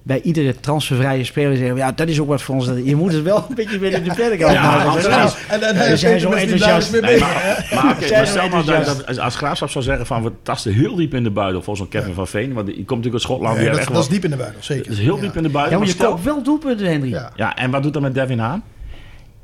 bij 0.06 0.22
iedere 0.22 0.60
transfervrije 0.60 1.24
speler 1.24 1.58
zeggen: 1.58 1.76
ja, 1.76 1.92
dat 1.92 2.08
is 2.08 2.20
ook 2.20 2.28
wat 2.28 2.42
voor 2.42 2.56
ons. 2.56 2.70
Je 2.84 2.96
moet 2.96 3.14
het 3.14 3.22
wel 3.24 3.46
een 3.50 3.56
beetje 3.56 3.80
binnen 3.80 4.04
de 4.04 4.14
verder 4.14 4.38
gaan. 4.38 4.54
Ja, 4.54 4.62
maken. 4.76 4.90
als- 4.90 5.08
Nou, 5.08 5.30
En, 5.48 5.62
en, 5.62 5.90
We 5.90 5.98
zijn 5.98 6.20
zo 6.20 6.32
enthousiast. 6.32 6.92
mee 6.92 7.02
Nee, 7.02 7.12
bezig. 7.14 7.28
maar, 7.34 7.84
maar, 7.84 7.94
oké, 7.96 8.06
Zijn 8.08 8.18
maar 8.20 8.28
stel 8.28 8.50
maar 8.50 8.66
dat, 9.06 9.20
als 9.20 9.36
Graafschap 9.36 9.70
zou 9.70 9.84
zeggen 9.84 10.06
van 10.06 10.24
we 10.24 10.32
tasten 10.44 10.74
heel 10.74 10.96
diep 10.96 11.14
in 11.14 11.24
de 11.24 11.32
buidel 11.32 11.62
voor 11.62 11.78
zo'n 11.78 11.88
Kevin 11.88 12.14
van 12.14 12.28
Veen. 12.28 12.54
Want 12.54 12.66
die 12.66 12.76
komt 12.76 12.88
natuurlijk 12.90 13.14
uit 13.14 13.22
Schotland 13.24 13.58
weer 13.58 13.70
dat, 13.70 13.78
echt 13.80 13.94
dat 13.94 14.04
is 14.04 14.10
diep 14.10 14.24
in 14.24 14.30
de 14.30 14.38
buidel, 14.38 14.64
zeker. 14.64 14.84
Dat 14.84 14.94
is 14.94 15.00
heel 15.00 15.16
Ja. 15.16 15.22
diep 15.22 15.36
in 15.36 15.44
de 15.44 15.50
buidel. 15.50 15.72
ja, 15.74 15.78
maar 15.80 15.88
je 15.88 15.94
stel- 15.94 16.10
koopt 16.10 16.24
wel 16.24 16.44
doelpunten, 16.44 16.88
Henry. 16.88 17.10
Ja. 17.10 17.32
Ja, 17.36 17.56
en 17.56 17.72
wat 17.72 17.84
doet 17.84 17.94
dat 17.94 18.02
met 18.02 18.14
Devin 18.14 18.40
Haan? 18.40 18.64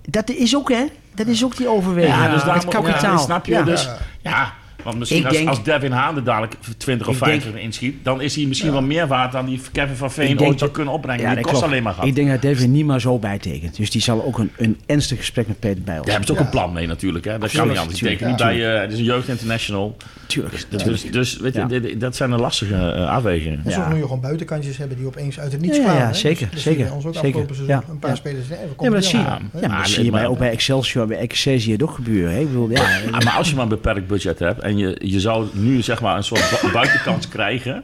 Dat 0.02 0.30
is 0.30 0.56
ook, 0.56 0.70
hè? 0.72 0.86
Dat 1.16 1.28
is 1.28 1.44
ook 1.44 1.58
die 1.58 1.68
overweging. 1.70 2.16
Ja, 2.16 2.30
dus 2.34 2.44
daar 2.44 2.56
het 2.56 2.66
moet- 2.66 2.74
kapitaal. 2.74 3.12
ja, 3.12 3.18
snap 3.18 3.46
je? 3.46 3.52
Ja. 3.52 3.62
Dus 3.62 3.90
Ja. 4.22 4.54
Want 4.90 5.00
misschien 5.00 5.20
Ik 5.20 5.28
als, 5.28 5.36
denk- 5.38 5.50
als 5.50 5.64
Devin 5.64 5.92
Haan 5.92 6.16
er 6.16 6.24
dadelijk 6.24 6.56
20 6.78 7.08
of 7.08 7.14
Ik 7.20 7.24
denk- 7.26 7.42
50 7.42 7.62
inschiet, 7.62 7.96
dan 8.04 8.22
is 8.22 8.36
hij 8.36 8.46
misschien 8.46 8.72
wel 8.72 8.82
meer 8.82 9.08
waard 9.08 9.32
dan 9.32 9.46
die 9.46 9.62
Kevin 9.72 9.96
van 9.96 10.12
Veen 10.12 10.40
ooit 10.42 10.60
zou 10.60 10.72
kunnen 10.72 10.94
opbrengen. 10.94 11.22
Ja, 11.22 11.28
die 11.28 11.36
dat 11.36 11.46
kost 11.46 11.58
klopt. 11.58 11.72
alleen 11.72 11.84
maar 11.84 11.94
gehad. 11.94 12.08
Ik 12.08 12.16
denk 12.16 12.30
dat 12.30 12.42
Devin 12.42 12.72
niet 12.72 12.86
maar 12.86 13.02
zo 13.02 13.18
bijtekent. 13.20 13.76
Dus 13.78 13.90
die 13.92 14.02
zal 14.02 14.26
ook 14.26 14.38
een, 14.38 14.52
een 14.58 14.78
ernstig 14.86 15.18
gesprek 15.18 15.48
met 15.48 15.60
Peter 15.60 15.84
Bijl. 15.84 15.98
Daar 16.02 16.08
hebben 16.10 16.26
ze 16.26 16.32
ook 16.32 16.40
Ja. 16.40 16.46
een 16.46 16.52
plan 16.52 16.74
mee 16.74 16.88
natuurlijk. 16.88 17.26
Hè? 17.26 17.38
Dat 17.38 17.52
kan 17.52 17.68
niet 17.68 17.78
anders. 17.78 17.98
Tuurlijk, 18.00 18.22
niet 18.26 18.40
ja. 18.40 18.46
bij, 18.46 18.74
eh, 18.76 18.82
het 18.82 18.92
is 18.92 18.98
een 18.98 19.04
jeugd 19.04 19.28
international. 19.28 19.98
Tuurlijk. 20.28 20.66
Dus, 20.70 20.84
dus, 20.84 21.04
dus 21.12 21.38
weet 21.38 21.54
je, 21.54 21.60
Ja. 21.60 21.66
dit- 21.66 21.84
dit- 21.84 22.00
dat 22.02 22.16
zijn 22.16 22.30
de 22.30 22.36
lastige 22.38 22.76
eh, 22.76 23.10
afwegingen. 23.10 23.62
En 23.66 23.72
soms 23.72 23.96
je 23.96 24.02
gewoon 24.02 24.22
buitenkantjes 24.22 24.78
hebben 24.78 24.98
die 24.98 25.06
opeens 25.06 25.40
uit 25.40 25.52
het 25.52 25.62
niets 25.62 25.80
kwamen. 25.80 25.96
ja, 26.02 26.08
hè. 26.08 26.14
zeker, 26.14 26.46
Dus, 26.46 26.64
dus 26.64 26.64
zeker, 26.64 26.94
ons 26.94 27.06
ook 27.06 27.16
afgelopen 27.16 27.56
seizoen 27.56 27.82
een 27.90 28.00
paar 28.00 28.10
ja. 28.10 28.16
spelers. 28.16 28.48
Ja, 28.48 28.56
komen 28.76 28.92
maar 28.92 29.02
dat 29.02 29.10
zie 29.10 29.20
je, 29.20 29.26
ja, 29.26 29.40
maar 29.68 29.78
dat 29.78 29.88
zie 29.90 30.12
je 30.12 30.28
ook 30.28 30.38
bij 30.38 30.50
Excelsior, 30.52 31.08
bij 31.08 31.18
Excelsior 31.18 31.82
ook 31.84 31.92
gebeuren. 31.92 32.32
Hè? 32.34 32.40
Ik 32.40 32.48
bedoel, 32.48 32.70
ja, 32.70 32.82
Ja, 33.12 33.18
maar 33.24 33.34
als 33.38 33.50
je 33.50 33.54
maar 33.56 33.64
een 33.64 33.70
beperkt 33.70 34.08
budget 34.08 34.40
hebt 34.40 34.62
en 34.62 34.78
je, 34.80 34.98
je 35.04 35.20
zou 35.20 35.48
nu 35.54 35.82
zeg 35.82 36.02
maar 36.02 36.18
een 36.18 36.24
soort 36.24 36.60
bu- 36.62 36.72
buitenkans 36.80 37.28
krijgen 37.28 37.84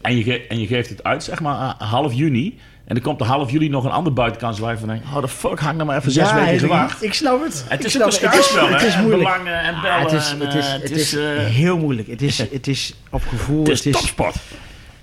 en 0.00 0.16
je, 0.24 0.46
en 0.46 0.60
je 0.60 0.66
geeft 0.66 0.88
het 0.88 1.04
uit 1.04 1.24
zeg 1.24 1.40
maar 1.40 1.74
half 1.78 2.12
juni 2.12 2.58
En 2.84 2.94
dan 2.96 3.04
komt 3.04 3.20
er 3.20 3.26
half 3.26 3.50
juli 3.50 3.68
nog 3.68 3.84
een 3.84 3.90
ander 3.90 4.12
buitenkans 4.12 4.58
waar 4.58 4.72
je 4.72 4.78
van 4.78 4.88
denkt... 4.88 5.04
Oh, 5.14 5.20
de 5.20 5.28
fuck, 5.28 5.58
hang 5.60 5.74
nou 5.76 5.86
maar 5.88 5.96
even 5.98 6.12
zes 6.12 6.28
Ja, 6.28 6.34
weken 6.34 6.52
ik- 6.54 6.60
gewacht. 6.60 7.02
Ik 7.02 7.14
snap 7.14 7.42
het. 7.44 7.64
Het 7.68 7.80
Ik 7.80 7.86
is 7.86 7.92
snap 7.92 8.06
een 8.06 8.12
het. 8.12 8.20
Het 8.20 8.34
is- 8.34 8.44
schaakspel, 8.46 8.66
hè? 8.68 8.72
Het 8.74 8.82
is 8.82 8.96
moeilijk. 8.96 9.22
Belangen 9.22 9.60
en 9.60 9.80
bellen. 9.80 9.96
Ah, 9.96 10.02
het 10.02 10.12
is, 10.12 10.30
en, 10.30 10.40
het 10.40 10.54
is, 10.54 10.66
eh, 10.66 10.72
het 10.82 10.90
is 10.90 11.14
eh, 11.14 11.22
heel 11.44 11.78
moeilijk. 11.78 12.08
Het 12.08 12.22
is, 12.22 12.38
het 12.38 12.66
is 12.66 12.94
op 13.10 13.22
gevoel. 13.28 13.58
het 13.60 13.68
is 13.68 13.86
is, 13.86 13.92
topsport. 13.92 14.36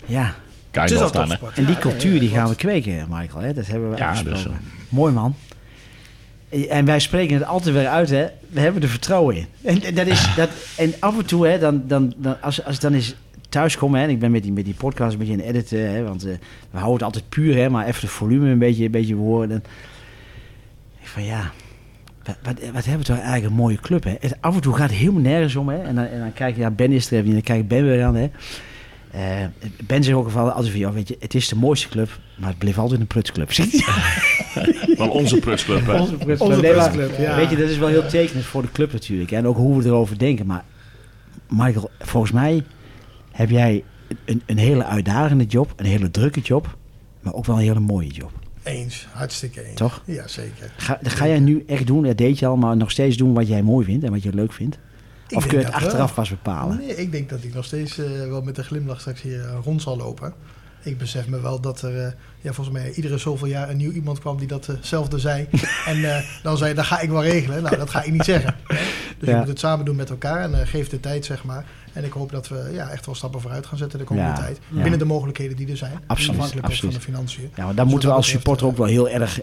ja. 0.06 0.36
Kijk, 0.72 0.90
Het 0.90 1.00
is 1.02 1.12
dan, 1.12 1.28
topsport. 1.28 1.58
En 1.58 1.66
die 1.66 1.78
cultuur 1.78 2.20
die 2.20 2.30
gaan 2.30 2.48
we 2.50 2.56
kweken, 2.56 3.06
Michael. 3.10 3.44
Hè? 3.44 3.54
Dat 3.54 3.68
hebben 3.68 3.90
we 3.92 3.98
Ja, 3.98 4.10
afgesproken. 4.10 4.44
dus, 4.44 4.88
Mooi 4.90 5.14
man. 5.14 5.36
En 6.66 6.86
wij 6.86 7.00
spreken 7.00 7.38
het 7.38 7.46
altijd 7.46 7.76
weer 7.76 7.88
uit, 7.88 8.10
hè. 8.10 8.26
We 8.50 8.60
hebben 8.60 8.82
er 8.82 8.90
vertrouwen 8.90 9.36
in. 9.36 9.46
En, 9.62 9.84
en 9.84 9.96
dat 9.96 10.08
is, 10.08 10.30
dat, 10.36 10.50
en 10.78 10.94
af 11.00 11.18
en 11.18 11.26
toe, 11.26 11.48
hè, 11.48 11.60
dan, 11.60 11.84
dan, 11.88 12.14
dan, 12.18 12.42
als, 12.42 12.64
als 12.64 12.76
ik 12.76 12.82
dan 12.82 12.94
eens 12.94 13.16
thuis 13.50 13.78
kom, 13.78 13.96
hè, 13.96 14.04
en 14.04 14.10
ik 14.10 14.20
ben 14.20 14.32
met 14.32 14.44
die, 14.44 14.52
met 14.52 14.66
die 14.66 14.74
podcast 14.74 15.14
een 15.14 15.20
beetje 15.20 15.34
aan 15.34 15.40
het 15.40 15.48
editen, 15.48 15.92
hè, 15.92 16.04
want 16.04 16.26
eh, 16.26 16.34
we 16.72 16.78
houden 16.78 16.94
het 16.94 17.04
altijd 17.04 17.30
puur, 17.30 17.56
hè, 17.56 17.70
maar 17.70 17.86
even 17.86 18.02
het 18.02 18.10
volume 18.10 18.50
een 18.50 18.60
beetje, 18.60 18.86
een 18.86 18.92
beetje 18.92 19.16
horen. 19.16 19.50
Dan, 19.50 19.62
ik 21.02 21.08
van 21.08 21.24
ja, 21.24 21.52
wat, 22.24 22.36
wat, 22.44 22.54
wat 22.74 22.86
hebben 22.86 23.06
we 23.06 23.14
toch 23.14 23.16
eigenlijk 23.16 23.46
een 23.46 23.62
mooie 23.62 23.80
club, 23.80 24.04
hè. 24.04 24.16
Af 24.40 24.56
en 24.56 24.62
toe 24.62 24.76
gaat 24.76 24.90
het 24.90 25.00
helemaal 25.00 25.22
nergens 25.22 25.56
om, 25.56 25.70
hè. 25.70 25.82
En 25.82 25.96
dan, 25.96 26.06
en 26.06 26.20
dan 26.20 26.34
kijk 26.34 26.56
je, 26.56 26.62
ja, 26.62 26.72
Ben 26.72 26.92
is 26.92 27.08
er 27.08 27.14
even 27.14 27.28
en 27.28 27.34
dan 27.34 27.42
kijk 27.42 27.60
ik 27.60 27.68
Ben 27.68 27.86
weer 27.86 28.04
aan, 28.04 28.16
hè. 28.16 28.30
Eh, 29.12 29.46
ben 29.88 30.04
zegt 30.04 30.18
ook 30.18 30.26
geval 30.26 30.50
altijd 30.52 30.72
van, 30.72 30.80
ja, 30.80 30.92
weet 30.92 31.08
je, 31.08 31.18
het 31.20 31.34
is 31.36 31.48
de 31.48 31.56
mooiste 31.56 31.88
club, 31.90 32.20
maar 32.38 32.50
het 32.50 32.58
bleef 32.58 32.78
altijd 32.78 33.00
een 33.00 33.08
prutsclub. 33.08 33.52
Wel 34.98 35.10
onze 35.10 35.38
prutsclub, 35.40 35.86
hè. 35.86 36.00
Onze 36.00 36.16
prutsclub. 36.16 36.42
Onze 36.42 36.62
Nee, 36.62 36.76
maar- 36.76 36.92
prutsclub, 36.92 37.20
ja. 37.26 37.36
Weet 37.36 37.50
je, 37.50 37.56
dat 37.56 37.70
is 37.70 37.78
wel 37.78 37.88
heel 37.88 38.08
tekenend 38.08 38.46
voor 38.46 38.62
de 38.62 38.72
club 38.72 38.92
natuurlijk. 38.92 39.32
En 39.32 39.48
ook 39.48 39.58
hoe 39.58 39.82
we 39.82 39.88
erover 39.88 40.18
denken. 40.18 40.46
Maar 40.46 40.64
Michael, 41.50 41.90
volgens 42.00 42.32
mij 42.32 42.64
heb 43.32 43.50
jij 43.50 43.84
een, 44.26 44.42
een 44.46 44.58
hele 44.58 44.86
uitdagende 44.86 45.46
job, 45.46 45.74
een 45.76 45.86
hele 45.86 46.12
drukke 46.12 46.40
job, 46.40 46.78
maar 47.22 47.34
ook 47.34 47.46
wel 47.46 47.56
een 47.56 47.62
hele 47.62 47.80
mooie 47.80 48.10
job. 48.12 48.32
Eens, 48.64 49.08
hartstikke 49.12 49.64
eens. 49.66 49.76
Toch? 49.76 50.02
Ja, 50.06 50.28
zeker. 50.28 50.72
Ga, 50.78 51.00
ga 51.04 51.28
jij 51.28 51.40
nu 51.40 51.64
echt 51.68 51.88
doen, 51.88 52.04
dat 52.04 52.18
deed 52.18 52.40
je 52.40 52.46
al, 52.46 52.56
maar 52.58 52.78
nog 52.78 52.92
steeds 52.92 53.18
doen 53.18 53.34
wat 53.34 53.48
jij 53.48 53.62
mooi 53.62 53.86
vindt 53.86 54.04
en 54.06 54.12
wat 54.12 54.24
je 54.24 54.34
leuk 54.34 54.54
vindt? 54.54 54.78
Ik 55.28 55.38
of 55.38 55.46
kun 55.48 55.58
je 55.58 55.64
het 55.64 55.72
dat 55.74 55.82
wel. 55.82 55.90
achteraf 55.90 56.14
pas 56.14 56.30
bepalen? 56.30 56.78
Nee, 56.78 56.96
ik 56.96 57.12
denk 57.12 57.30
dat 57.30 57.44
ik 57.44 57.54
nog 57.54 57.66
steeds 57.66 57.98
eh, 57.98 58.06
wel 58.28 58.42
met 58.42 58.58
een 58.58 58.64
glimlach 58.64 59.00
straks 59.00 59.22
hier 59.22 59.46
eh, 59.46 59.58
rond 59.64 59.82
zal 59.82 59.98
lopen. 59.98 60.34
Ik 60.84 60.98
besef 60.98 61.28
me 61.28 61.42
wel 61.42 61.60
dat 61.60 61.82
er, 61.82 62.06
eh, 62.06 62.12
ja, 62.42 62.54
volgens 62.54 62.78
mij 62.78 62.92
iedere 62.94 63.18
zoveel 63.18 63.48
jaar 63.48 63.70
een 63.70 63.78
nieuw 63.78 63.92
iemand 63.92 64.20
kwam 64.20 64.38
die 64.38 64.48
datzelfde 64.48 65.20
zei. 65.20 65.48
en 65.86 66.24
dan 66.44 66.58
zei 66.58 66.74
dat 66.74 66.86
ga 66.86 67.00
ik 67.00 67.10
wel 67.10 67.24
regelen. 67.24 67.64
Nou, 67.64 67.78
dat 67.78 67.90
ga 67.90 68.04
ik 68.04 68.12
niet 68.12 68.24
zeggen. 68.24 68.56
Hè? 68.68 68.76
Dus 69.20 69.28
Ja. 69.28 69.34
je 69.34 69.38
moet 69.40 69.48
het 69.48 69.60
samen 69.60 69.86
doen 69.86 69.96
met 69.96 70.10
elkaar 70.10 70.54
en 70.54 70.68
geef 70.68 70.90
de 70.90 71.00
tijd, 71.00 71.26
zeg 71.26 71.44
maar. 71.44 71.66
En 71.94 72.04
ik 72.04 72.12
hoop 72.12 72.32
dat 72.32 72.48
we 72.48 72.70
ja, 72.74 72.90
echt 72.90 73.06
wel 73.06 73.16
stappen 73.16 73.42
vooruit 73.42 73.66
gaan 73.66 73.78
zetten 73.78 74.00
de 74.00 74.06
komende 74.06 74.30
Ja, 74.30 74.36
tijd. 74.36 74.60
ja. 74.68 74.82
Binnen 74.82 75.00
de 75.00 75.06
mogelijkheden 75.06 75.58
die 75.58 75.70
er 75.72 75.78
zijn. 75.78 76.00
Absoluut, 76.08 76.40
Afhankelijk 76.40 76.74
van 76.76 76.90
de 76.90 77.00
financiën. 77.00 77.50
Ja, 77.56 77.66
maar 77.66 77.74
dan 77.76 77.84
Dus 77.84 77.92
moeten 77.94 78.10
we 78.10 78.16
als 78.16 78.28
supporter 78.30 78.68
ook 78.68 78.78
wel 78.78 78.88
heel 78.88 79.10
erg 79.10 79.40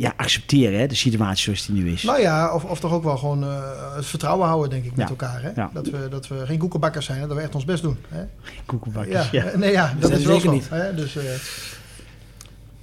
ja, 0.00 0.12
accepteren, 0.16 0.78
hè, 0.78 0.86
de 0.86 0.94
situatie 0.94 1.42
zoals 1.44 1.66
die 1.66 1.82
nu 1.82 1.92
is. 1.92 2.02
Nou 2.02 2.20
ja, 2.20 2.54
of, 2.54 2.64
of 2.64 2.80
toch 2.80 2.92
ook 2.92 3.02
wel 3.04 3.16
gewoon 3.16 3.42
eh, 3.44 3.94
het 3.96 4.06
vertrouwen 4.06 4.46
houden, 4.46 4.70
denk 4.70 4.84
ik, 4.84 4.90
met 4.90 5.00
Ja. 5.04 5.08
elkaar. 5.10 5.42
Hè? 5.42 5.50
Ja. 5.54 5.70
Dat, 5.72 5.86
we, 5.90 6.08
dat 6.10 6.28
we 6.28 6.46
geen 6.46 6.58
koekenbakkers 6.58 7.06
zijn, 7.06 7.20
hè? 7.20 7.26
dat 7.26 7.36
we 7.36 7.42
echt 7.42 7.54
ons 7.54 7.64
best 7.64 7.82
doen. 7.82 7.96
Hè? 8.08 8.22
Koekenbakkers. 8.66 9.30
Ja, 9.30 9.44
Ja. 9.44 9.56
nee, 9.56 9.72
ja, 9.72 9.94
dat 10.00 10.10
Dat 10.10 10.20
is 10.20 10.26
wel 10.26 10.40
zo. 10.40 10.52
niet. 10.52 10.68
Hè? 10.70 10.94
Dus, 10.94 11.16
eh, 11.16 11.24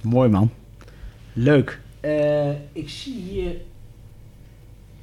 Mooi 0.00 0.28
man. 0.28 0.50
Leuk. 1.32 1.80
Eh, 2.00 2.48
ik 2.72 2.88
zie 2.88 3.22
hier. 3.30 3.52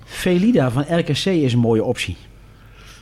Felida 0.06 0.72
van 0.72 0.86
RKC 0.90 1.26
is 1.26 1.54
een 1.54 1.60
mooie 1.60 1.84
optie. 1.84 2.18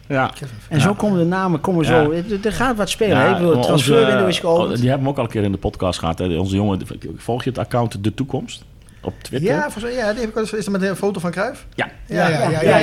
Ja. 0.08 0.32
En 0.70 0.82
zo 0.82 0.94
komen 0.94 1.20
de 1.20 1.26
namen 1.26 1.60
komen 1.62 1.86
zo. 1.86 2.14
Ja. 2.14 2.18
Er- 2.30 2.46
Er 2.46 2.54
gaat 2.54 2.78
wat 2.78 2.90
spelen. 2.90 3.18
Ja, 3.18 3.38
hè? 3.42 3.62
Transferwindow 3.62 4.28
is 4.28 4.36
oh, 4.36 4.42
geopend. 4.42 4.80
Die 4.80 4.88
hebben 4.90 5.06
we 5.06 5.12
ook 5.12 5.18
al 5.18 5.24
een 5.24 5.30
keer 5.30 5.44
in 5.44 5.52
de 5.52 5.58
podcast 5.58 6.00
gehad. 6.00 6.20
Hè. 6.20 6.38
Onze 6.38 6.56
jongen, 6.56 6.82
volg 7.16 7.44
je 7.44 7.50
het 7.50 7.60
account 7.60 8.04
De 8.04 8.14
Toekomst? 8.14 8.64
Op 9.06 9.14
Twitter? 9.24 9.50
ja, 9.50 9.62
volgens 9.72 9.96
ja, 9.96 10.10
die 10.12 10.20
heb 10.20 10.28
ik 10.30 10.34
wel 10.34 10.44
eens, 10.44 10.54
is 10.54 10.66
er 10.66 10.72
met 10.72 10.82
een 10.82 10.96
foto 10.96 11.20
van 11.20 11.32
Cruijff? 11.32 11.66
Ja. 11.74 11.88
Ja, 12.08 12.28
ja, 12.28 12.50
ja. 12.50 12.62
ja, 12.62 12.78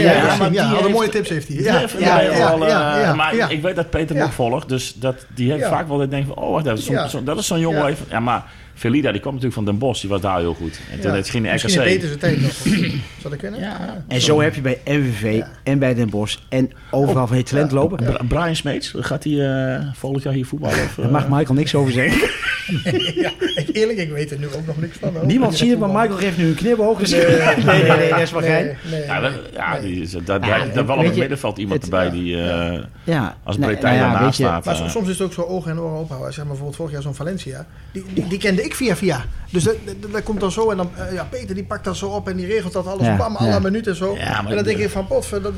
ja, 0.51 0.73
alle 0.73 0.89
mooie 0.89 1.09
tips 1.09 1.29
heeft 1.29 1.49
hij. 1.49 1.57
Ja, 1.57 1.81
Ja, 1.81 1.89
ja, 1.99 2.21
ja, 2.21 2.37
ja, 2.37 2.59
wel, 2.59 2.69
ja, 2.69 3.01
ja, 3.01 3.15
maar 3.15 3.37
ja. 3.37 3.49
ik 3.49 3.63
weet 3.63 3.77
dat 3.77 3.91
Peter 3.91 4.23
ook 4.23 4.33
volgt. 4.33 4.69
Dus 4.69 4.95
dat, 4.95 5.27
die 5.35 5.51
heeft 5.51 5.63
Ja. 5.63 5.69
vaak 5.69 5.89
wel 5.89 5.99
dat 5.99 6.11
denkt 6.11 6.27
van... 6.29 6.37
Oh, 6.37 6.51
wacht 6.53 6.67
even. 6.67 6.79
Zo'n- 6.79 6.95
Ja. 6.95 7.09
zo'n- 7.09 7.25
dat 7.25 7.39
is 7.39 7.47
zo'n 7.47 7.59
jongen 7.61 7.81
Ja. 7.83 7.89
even... 7.89 8.07
Ja, 8.11 8.21
maar 8.21 8.45
Felida, 8.81 9.11
die 9.13 9.21
kwam 9.21 9.35
natuurlijk 9.35 9.55
van 9.63 9.65
Den 9.71 9.79
Bosch. 9.79 10.01
Die 10.01 10.11
was 10.11 10.21
daar 10.21 10.39
heel 10.39 10.55
goed. 10.55 10.81
En 10.93 11.01
toen 11.01 11.15
Ja. 11.15 11.23
geen 11.23 11.43
Misschien 11.43 11.81
een 11.81 11.87
RKC. 11.87 12.01
betere 12.01 12.17
tijd 12.17 12.41
nog. 12.41 12.53
Zou 13.21 13.31
dat 13.31 13.37
kunnen? 13.37 13.61
Ja. 13.61 14.03
En 14.09 14.21
zo 14.21 14.41
heb 14.41 14.55
je 14.55 14.61
bij 14.61 14.79
MVV 14.85 15.37
Ja. 15.37 15.51
en 15.63 15.79
bij 15.79 15.95
Den 15.95 16.11
Bosch 16.11 16.37
en 16.49 16.71
overal 16.91 17.27
van 17.27 17.37
je 17.37 17.43
talent 17.43 17.71
lopen. 17.71 17.97
Bra- 18.05 18.21
Brian 18.29 18.57
Smeets, 18.57 18.95
gaat 18.97 19.25
hij 19.25 19.33
eh, 19.75 19.87
volgend 19.95 20.23
jaar 20.23 20.33
hier 20.33 20.47
voetballen? 20.47 20.85
Of, 20.85 20.95
Daar 20.97 21.05
eh? 21.07 21.11
mag 21.13 21.29
Michael 21.29 21.55
niks 21.55 21.75
over 21.75 21.93
zeggen. 21.93 22.29
ja, 23.23 23.31
ik, 23.55 23.69
eerlijk, 23.73 23.99
ik 23.99 24.11
weet 24.11 24.31
er 24.31 24.39
nu 24.39 24.47
ook 24.47 24.67
nog 24.67 24.81
niks 24.81 24.97
van. 25.01 25.15
hoor. 25.15 25.27
Niemand 25.27 25.57
ziet 25.57 25.71
het, 25.71 25.79
maar. 25.79 25.89
Michael 25.89 26.17
geeft 26.19 26.37
nu 26.39 26.47
een 26.49 26.55
knipoog. 26.55 26.99
Dus 26.99 27.11
nee, 27.13 27.27
nee, 27.65 27.83
nee, 27.83 28.09
dat 28.11 28.21
is 28.21 28.33
maar 28.33 28.43
Nee, 28.43 28.51
gein. 28.51 28.77
Ja, 29.07 29.21
dat- 29.21 29.33
ja, 29.53 29.77
is, 29.77 30.11
daar, 30.25 30.47
Ja, 30.47 30.65
daar, 30.75 30.87
wel 30.87 30.97
op 30.97 31.05
het 31.05 31.17
middenveld 31.17 31.59
iemand 31.59 31.83
erbij 31.83 32.05
ja, 32.05 32.11
die... 32.11 32.43
eh, 32.43 32.83
Ja. 33.05 33.37
Als 33.43 33.57
Nee, 33.59 33.69
Bretijn 33.69 33.95
nou 33.97 34.07
ja, 34.07 34.13
daarnaast 34.13 34.39
staat. 34.39 34.65
Maar 34.65 34.75
eh, 34.75 34.81
so- 34.81 34.89
soms 34.89 35.09
is 35.09 35.19
het 35.19 35.27
ook 35.27 35.33
zo 35.33 35.43
ogen 35.43 35.71
en 35.71 35.81
oren 35.81 35.99
ophouden. 36.01 36.29
Zeg 36.29 36.37
maar 36.39 36.47
bijvoorbeeld 36.47 36.77
vorig 36.77 36.93
jaar 36.93 37.03
zo'n 37.03 37.15
Valencia. 37.15 37.67
Die, 37.93 38.05
die, 38.15 38.27
die 38.29 38.39
kende 38.39 38.63
ik 38.63 38.70
via 38.75 38.97
via. 38.97 39.25
Dus 39.51 39.65
dat, 39.65 39.75
dat, 40.01 40.13
dat 40.13 40.23
komt 40.23 40.41
dan 40.41 40.53
zo. 40.53 40.71
En 40.71 40.77
dan, 40.77 40.91
eh, 40.97 41.13
ja, 41.13 41.25
Peter 41.31 41.55
die 41.55 41.65
pakt 41.65 41.85
dat 41.85 41.97
zo 41.97 42.07
op 42.07 42.29
en 42.29 42.37
die 42.37 42.47
regelt 42.47 42.73
dat 42.73 42.87
alles. 42.87 43.07
Ja, 43.07 43.17
bam, 43.17 43.37
alle 43.37 43.49
ja. 43.49 43.59
minuut 43.59 43.87
en 43.87 43.97
zo. 43.97 44.15
Ja, 44.17 44.43
maar 44.43 44.51
en 44.51 44.55
dan 44.57 44.65
denk 44.65 44.77
de- 44.79 44.83
ik 44.85 44.91
van, 44.91 45.07
potver, 45.07 45.43
dat, 45.43 45.53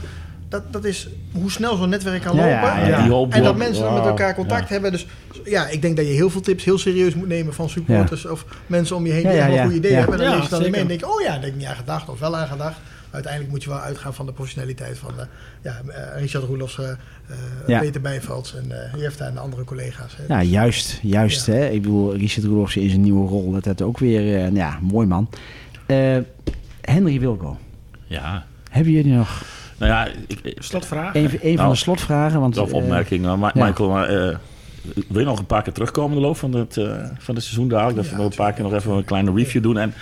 dat, 0.48 0.72
dat 0.72 0.84
is 0.84 1.08
hoe 1.32 1.50
snel 1.50 1.76
zo'n 1.76 1.88
netwerk 1.88 2.22
kan 2.22 2.36
Ja, 2.36 2.42
lopen. 2.42 2.80
ja, 2.80 2.86
ja. 2.88 3.02
Die 3.02 3.10
hoop 3.12 3.32
En 3.34 3.42
dat 3.42 3.56
mensen 3.56 3.84
dan 3.84 3.94
met 3.94 4.04
elkaar 4.06 4.34
contact 4.34 4.66
ja. 4.68 4.72
hebben. 4.72 4.92
Dus 4.92 5.06
ja, 5.44 5.66
ik 5.68 5.82
denk 5.82 5.96
dat 5.96 6.06
je 6.06 6.12
heel 6.12 6.30
veel 6.30 6.40
tips 6.40 6.64
heel 6.64 6.78
serieus 6.78 7.14
moet 7.14 7.28
nemen 7.28 7.54
van 7.54 7.68
supporters 7.68 8.26
of 8.26 8.44
mensen 8.66 8.96
om 8.96 9.06
je 9.06 9.12
heen 9.12 9.22
die 9.22 9.30
Ja, 9.30 9.36
ja, 9.36 9.42
helemaal 9.44 9.56
ja. 9.58 9.62
goede 9.70 9.78
ideeën 9.78 9.94
Ja. 9.94 9.98
hebben. 10.00 10.18
En 10.18 10.24
dan 10.24 10.30
Ja, 10.34 10.40
lees 10.40 10.48
je 10.50 10.62
dan 10.62 10.70
mee 10.70 10.80
en 10.80 10.86
denk 10.86 11.00
je, 11.00 11.12
oh 11.14 11.20
ja, 11.20 11.26
daar 11.32 11.40
heb 11.40 11.50
ik 11.50 11.56
niet 11.56 11.66
aan 11.66 11.76
gedacht 11.76 12.08
of 12.08 12.18
wel 12.20 12.36
aan 12.36 12.48
gedacht. 12.48 12.76
Uiteindelijk 13.12 13.52
moet 13.52 13.62
je 13.62 13.68
wel 13.68 13.78
uitgaan 13.78 14.14
van 14.14 14.26
de 14.26 14.32
professionaliteit 14.32 14.98
van 14.98 15.10
eh, 15.18 15.24
ja, 15.62 15.80
eh, 15.88 16.20
Richard 16.20 16.44
Roelofs, 16.44 16.78
eh, 16.78 16.88
Ja. 17.66 17.78
Peter 17.80 18.00
Bijvelds 18.00 18.54
en 18.56 18.64
uh, 18.94 19.00
Jefta 19.00 19.26
en 19.26 19.34
de 19.34 19.40
andere 19.40 19.64
collega's. 19.64 20.16
Hè. 20.16 20.34
Ja, 20.34 20.42
juist. 20.42 20.98
Juist, 21.02 21.46
Ja. 21.46 21.52
hè. 21.52 21.66
Ik 21.68 21.82
bedoel, 21.82 22.14
Richard 22.16 22.46
Roelofs 22.46 22.76
in 22.76 22.88
zijn 22.88 23.00
nieuwe 23.00 23.28
rol. 23.28 23.52
Dat 23.52 23.64
had 23.64 23.82
ook 23.82 23.98
weer... 23.98 24.44
eh, 24.44 24.54
ja, 24.54 24.78
mooi 24.80 25.06
man. 25.06 25.28
Eh, 25.86 26.16
Henry 26.80 27.20
Wilco. 27.20 27.58
Ja, 28.06 28.44
Hebben 28.70 28.92
jullie 28.92 29.12
nog 29.14 29.42
nou 29.78 29.92
ja, 29.92 30.08
ik, 30.26 30.56
Slotvraag. 30.58 31.14
een, 31.14 31.22
een 31.24 31.38
van 31.40 31.54
Nou, 31.54 31.68
de 31.70 31.76
slotvragen? 31.76 32.40
Want, 32.40 32.56
of 32.58 32.68
eh, 32.68 32.74
opmerking. 32.74 33.22
Nou, 33.22 33.38
Ma- 33.38 33.50
ja. 33.54 33.66
Michael, 33.66 33.88
maar, 33.88 34.08
eh, 34.08 34.36
wil 35.08 35.20
je 35.20 35.24
nog 35.26 35.38
een 35.38 35.46
paar 35.46 35.62
keer 35.62 35.72
terugkomen 35.72 36.10
in 36.16 36.20
de 36.20 36.26
loop 36.26 36.36
van 36.36 36.52
het, 36.54 36.76
eh, 36.76 36.84
van 37.18 37.34
het 37.34 37.44
seizoen 37.44 37.68
dadelijk? 37.68 37.96
Dat 37.96 38.06
Ja, 38.06 38.16
we 38.16 38.22
een 38.22 38.32
paar 38.36 38.52
keer 38.52 38.62
nog 38.62 38.72
even 38.74 38.92
een 38.92 39.04
kleine 39.04 39.32
review 39.32 39.62
doen. 39.62 39.78
En 39.78 39.94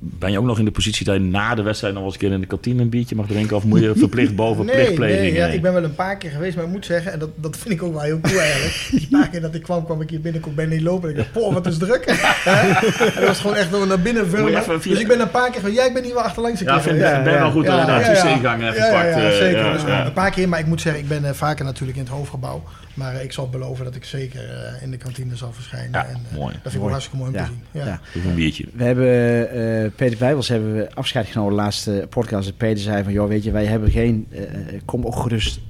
ben 0.00 0.30
je 0.32 0.38
ook 0.38 0.44
nog 0.44 0.58
in 0.58 0.64
de 0.64 0.70
positie 0.70 1.04
dat 1.04 1.14
je 1.14 1.20
na 1.20 1.54
de 1.54 1.62
wedstrijd 1.62 1.94
nog 1.94 2.02
wel 2.02 2.12
eens 2.12 2.22
een 2.22 2.26
keer 2.28 2.36
in 2.36 2.40
de 2.42 2.46
kantine 2.46 2.82
een 2.82 2.88
biertje 2.88 3.14
mag 3.16 3.26
drinken? 3.26 3.56
Of 3.56 3.64
moet 3.64 3.80
je 3.80 3.92
verplicht 4.04 4.34
boven 4.36 4.64
Nee, 4.66 4.74
plichtpleging? 4.74 5.20
nee 5.20 5.32
ja, 5.32 5.46
eh? 5.46 5.54
ik 5.54 5.62
ben 5.62 5.72
wel 5.72 5.84
een 5.84 5.94
paar 5.94 6.16
keer 6.16 6.30
geweest, 6.30 6.56
maar 6.56 6.64
ik 6.64 6.70
moet 6.70 6.84
zeggen, 6.86 7.12
en 7.12 7.18
dat, 7.18 7.28
dat 7.34 7.56
vind 7.56 7.74
ik 7.74 7.82
ook 7.82 7.92
wel 7.92 8.02
heel 8.02 8.20
cool 8.20 8.40
eigenlijk. 8.40 8.88
Die 8.90 9.08
paar 9.10 9.28
keer 9.28 9.40
dat 9.40 9.54
ik 9.54 9.62
kwam, 9.62 9.84
kwam 9.84 10.00
ik 10.00 10.10
hier 10.10 10.20
binnen, 10.20 10.40
kon 10.40 10.54
ben 10.54 10.68
niet 10.68 10.80
lopen. 10.82 11.08
En 11.08 11.10
ik 11.10 11.16
dacht, 11.20 11.32
poh, 11.32 11.52
wat 11.52 11.66
is 11.66 11.78
druk. 11.78 12.04
Dat 13.14 13.26
was 13.26 13.40
gewoon 13.40 13.56
echt 13.56 13.70
door 13.70 13.86
naar 13.86 14.00
binnen 14.00 14.28
vullen. 14.28 14.62
Dus 14.82 14.98
ik 15.00 15.08
ben 15.08 15.20
een 15.20 15.30
paar 15.30 15.50
keer 15.50 15.60
van, 15.60 15.72
ja, 15.72 15.84
ik 15.84 15.94
ben 15.94 16.04
hier 16.04 16.14
wel 16.14 16.22
achterlangs 16.22 16.60
een 16.60 16.66
Ja, 16.66 16.72
keer 16.72 16.82
vind, 16.82 16.96
geweest. 16.96 17.16
ik 17.16 17.24
ben 17.24 17.32
wel 17.38 17.50
goed 17.50 17.66
dat 17.66 17.80
je 17.80 17.86
daar 17.86 18.22
de 18.22 18.28
ingang 18.30 18.62
even 18.62 18.74
ja, 18.74 19.02
ja, 19.02 19.18
ja, 19.18 19.30
eh, 19.30 19.36
zeker. 19.36 19.58
ja, 19.64 19.72
Dus 19.72 19.82
ja. 19.82 20.06
Een 20.06 20.12
paar 20.12 20.30
keer, 20.30 20.48
maar 20.48 20.58
ik 20.58 20.66
moet 20.66 20.80
zeggen, 20.80 21.02
ik 21.02 21.08
ben 21.08 21.24
eh, 21.24 21.32
vaker 21.32 21.64
natuurlijk 21.64 21.98
in 21.98 22.04
het 22.04 22.12
hoofdgebouw. 22.12 22.62
Maar 22.94 23.22
ik 23.22 23.32
zal 23.32 23.48
beloven 23.48 23.84
dat 23.84 23.94
ik 23.94 24.04
zeker 24.04 24.50
eh, 24.50 24.82
in 24.82 24.90
de 24.90 24.96
kantine 24.96 25.36
zal 25.36 25.52
verschijnen. 25.52 25.90
Ja, 25.90 26.06
en, 26.06 26.20
eh, 26.30 26.36
mooi. 26.38 26.52
Dat 26.52 26.62
vind 26.62 26.74
ik 26.74 26.80
wel 26.80 26.90
hartstikke 26.90 27.18
mooi 27.18 27.30
om 27.30 27.36
Ja, 27.36 27.44
te 27.44 27.50
zien. 27.72 27.82
Ja. 27.84 28.00
een 28.28 28.34
biertje. 28.34 28.66
We 28.74 28.84
hebben 28.84 29.50
eh, 29.84 29.90
Peter 29.96 30.18
Bijbels 30.18 30.48
hebben 30.48 30.74
we 30.74 30.88
afscheid 30.94 31.26
genomen 31.26 31.50
de 31.52 31.56
laatste 31.62 32.06
podcast. 32.08 32.48
En 32.48 32.56
Peter 32.56 32.82
zei 32.82 33.02
van, 33.04 33.12
joh, 33.12 33.28
weet 33.28 33.44
je, 33.44 33.50
wij 33.50 33.66
hebben 33.66 33.90
geen... 33.90 34.26
eh, 34.30 34.42
kom 34.84 35.04
ook 35.06 35.16
gerust 35.16 35.60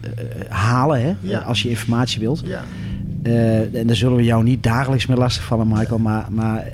eh, 0.00 0.10
halen, 0.48 1.02
hè, 1.02 1.14
Ja. 1.20 1.38
als 1.38 1.62
je 1.62 1.68
informatie 1.70 2.20
wilt. 2.20 2.42
Ja. 2.44 2.64
Eh, 3.22 3.74
en 3.74 3.86
dan 3.86 3.96
zullen 3.96 4.16
we 4.16 4.24
jou 4.24 4.42
niet 4.42 4.62
dagelijks 4.62 5.06
meer 5.06 5.16
lastigvallen, 5.16 5.68
Michael. 5.68 5.98
Maar, 5.98 6.26
maar 6.32 6.66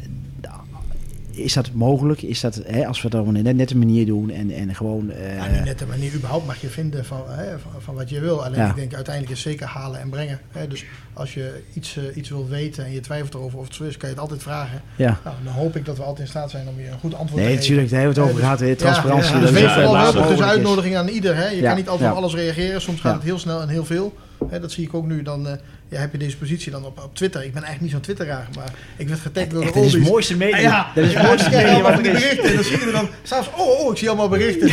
is 1.42 1.52
dat 1.52 1.70
mogelijk? 1.72 2.22
Is 2.22 2.40
dat, 2.40 2.60
hè, 2.66 2.86
als 2.86 3.02
we 3.02 3.08
dat 3.10 3.20
op 3.20 3.26
een 3.26 3.42
net- 3.42 3.56
nette 3.56 3.76
manier 3.76 4.06
doen 4.06 4.30
en, 4.30 4.50
en 4.50 4.74
gewoon... 4.74 5.10
eh, 5.10 5.36
Ja, 5.36 5.46
niet 5.48 5.64
net 5.64 5.78
de 5.78 5.86
manier 5.86 6.14
überhaupt 6.14 6.46
mag 6.46 6.60
je 6.60 6.68
vinden 6.68 7.04
van, 7.04 7.22
hè, 7.28 7.58
van, 7.58 7.70
van 7.82 7.94
wat 7.94 8.08
je 8.10 8.20
wil. 8.20 8.44
Alleen 8.44 8.58
Ja. 8.58 8.68
ik 8.68 8.74
denk 8.76 8.94
uiteindelijk 8.94 9.34
is 9.36 9.40
zeker 9.42 9.66
halen 9.66 10.00
en 10.00 10.08
brengen. 10.08 10.38
Hè. 10.52 10.68
Dus 10.68 10.84
als 11.12 11.34
je 11.34 11.62
iets, 11.74 11.96
eh, 11.96 12.16
iets 12.16 12.28
wilt 12.28 12.48
weten 12.48 12.84
en 12.84 12.92
je 12.92 13.00
twijfelt 13.00 13.34
erover 13.34 13.58
of 13.58 13.64
het 13.64 13.74
zo 13.74 13.84
is, 13.84 13.96
kan 13.96 14.08
je 14.08 14.14
het 14.14 14.22
altijd 14.24 14.42
vragen. 14.42 14.82
ja. 14.96 15.18
Nou, 15.24 15.36
dan 15.44 15.52
hoop 15.52 15.76
ik 15.76 15.84
dat 15.84 15.96
we 15.96 16.02
altijd 16.02 16.20
in 16.20 16.26
staat 16.26 16.50
zijn 16.50 16.68
om 16.68 16.80
je 16.80 16.86
een 16.88 16.98
goed 16.98 17.14
antwoord 17.14 17.42
Nee, 17.42 17.56
te 17.56 17.60
geven. 17.60 17.60
natuurlijk, 17.60 17.90
daar 17.90 18.00
hebben 18.00 18.16
we 18.16 18.20
het 18.22 18.30
over 18.30 18.42
Ja, 18.44 18.56
gehad. 18.56 18.68
Ja, 18.68 18.74
Transparantie. 18.76 19.34
ja, 19.34 19.40
dus 19.40 19.50
vooral 19.72 20.26
een 20.28 20.32
is. 20.32 20.40
uitnodiging 20.42 20.96
aan 20.96 21.08
ieder. 21.08 21.36
Hè. 21.36 21.48
Je 21.48 21.62
kan 21.62 21.76
niet 21.76 21.88
altijd 21.88 22.10
op 22.10 22.16
alles 22.16 22.34
reageren. 22.34 22.80
Soms 22.80 23.00
gaat 23.00 23.14
het 23.14 23.22
heel 23.22 23.38
snel 23.38 23.60
en 23.60 23.68
heel 23.68 23.84
veel. 23.84 24.14
Hè, 24.48 24.60
dat 24.60 24.72
zie 24.72 24.84
ik 24.84 24.94
ook 24.94 25.06
nu. 25.06 25.22
Dan, 25.22 25.48
eh, 25.48 25.52
ja, 25.90 25.98
heb 26.00 26.12
je 26.12 26.18
deze 26.18 26.36
positie 26.36 26.72
dan 26.72 26.84
op, 26.84 27.00
op 27.04 27.14
Twitter. 27.14 27.44
Ik 27.44 27.52
ben 27.52 27.62
eigenlijk 27.62 27.82
niet 27.82 27.90
zo'n 27.90 28.14
twitteraar, 28.14 28.48
maar 28.56 28.72
ik 28.96 29.08
werd 29.08 29.20
getagd 29.20 29.50
door 29.50 29.62
Echt, 29.62 29.74
de 29.74 29.78
dat 29.78 29.84
is 29.88 29.92
het 29.92 30.00
oldies. 30.00 30.10
mooiste 30.12 30.36
media. 30.36 30.56
Ah, 30.56 30.62
ja, 30.62 30.90
Dat 30.94 31.04
is 31.04 31.12
het 31.14 31.22
ja, 31.22 31.28
mooiste 31.28 31.56
allemaal 31.56 31.82
wat 31.82 31.92
er 31.92 32.02
berichten. 32.02 32.44
En 32.44 32.54
dan 32.54 32.64
zie 32.64 32.78
je 32.78 32.84
er 32.86 32.92
dan 32.92 33.08
s'avonds, 33.22 33.60
oh, 33.62 33.80
oh, 33.84 33.92
ik 33.92 33.98
zie 33.98 34.08
allemaal 34.08 34.28
berichten. 34.28 34.68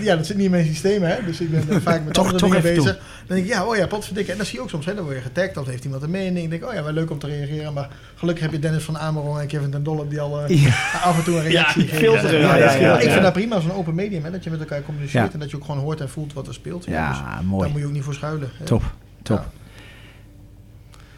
Ja, 0.00 0.16
dat 0.16 0.26
zit 0.26 0.36
niet 0.36 0.44
in 0.44 0.50
mijn 0.50 0.66
systeem, 0.66 1.02
hè. 1.02 1.16
Dus 1.26 1.40
ik 1.40 1.50
ben 1.50 1.64
eh, 1.68 1.76
vaak 1.82 2.04
met 2.04 2.14
Toch- 2.14 2.24
andere 2.32 2.38
toch 2.38 2.50
dingen 2.62 2.74
bezig. 2.76 2.98
Dan 3.26 3.36
denk 3.36 3.48
ik, 3.48 3.52
ja, 3.52 3.66
oh 3.66 3.76
ja, 3.76 3.86
potverdikke. 3.86 4.30
En 4.30 4.36
dan 4.36 4.46
zie 4.46 4.56
je 4.56 4.62
ook 4.62 4.70
soms, 4.70 4.86
hè, 4.86 4.94
dan 4.94 5.04
word 5.04 5.16
je 5.16 5.22
getagd. 5.22 5.54
Dan 5.54 5.68
heeft 5.68 5.84
iemand 5.84 6.02
een 6.02 6.10
mening. 6.10 6.44
Ik 6.44 6.50
denk, 6.50 6.64
oh 6.70 6.74
ja, 6.74 6.82
wel 6.82 6.92
leuk 6.92 7.10
om 7.10 7.18
te 7.18 7.26
reageren. 7.26 7.72
Maar 7.72 7.88
gelukkig 8.14 8.42
heb 8.44 8.52
je 8.52 8.58
Dennis 8.58 8.82
van 8.82 8.98
Amerongen 8.98 9.40
en 9.40 9.46
Kevin 9.46 9.70
ten 9.70 9.82
Dolle 9.82 10.08
die 10.08 10.20
al 10.20 10.40
eh, 10.44 10.62
Ja. 10.62 10.70
af 11.02 11.18
en 11.18 11.24
toe 11.24 11.36
een 11.36 11.42
reactie 11.42 11.84
Ja, 11.84 11.88
geven. 11.96 12.38
Ja, 12.38 12.38
ja, 12.38 12.56
ja, 12.56 12.72
ja, 12.72 12.78
ja, 12.80 12.96
Ik 12.98 13.02
ja. 13.04 13.10
vind 13.10 13.22
dat 13.22 13.32
prima, 13.32 13.60
zo'n 13.60 13.72
open 13.74 13.94
medium, 13.94 14.24
hè, 14.24 14.30
dat 14.30 14.44
je 14.44 14.50
met 14.50 14.60
elkaar 14.60 14.82
communiceert. 14.82 15.26
Ja. 15.26 15.32
En 15.32 15.38
dat 15.38 15.50
je 15.50 15.56
ook 15.56 15.64
gewoon 15.64 15.80
hoort 15.80 16.00
en 16.00 16.08
voelt 16.08 16.32
wat 16.32 16.46
er 16.46 16.54
speelt. 16.54 16.84
Dus 16.84 16.94
Ja, 16.94 17.10
daar 17.12 17.44
mooi. 17.44 17.70
moet 17.70 17.80
je 17.80 17.86
ook 17.86 17.92
niet 17.92 18.02
voor 18.04 18.14
schuilen. 18.14 18.50
Top, 18.64 18.82
top. 19.22 19.44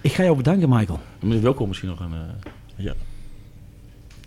Ik 0.05 0.13
ga 0.13 0.23
jou 0.23 0.37
bedanken, 0.37 0.69
Michael. 0.69 1.01
Meneer 1.21 1.43
Welkom 1.43 1.69
misschien 1.69 1.89
nog 1.89 2.01
een... 2.01 2.13
eh, 2.13 2.85
ja. 2.85 2.95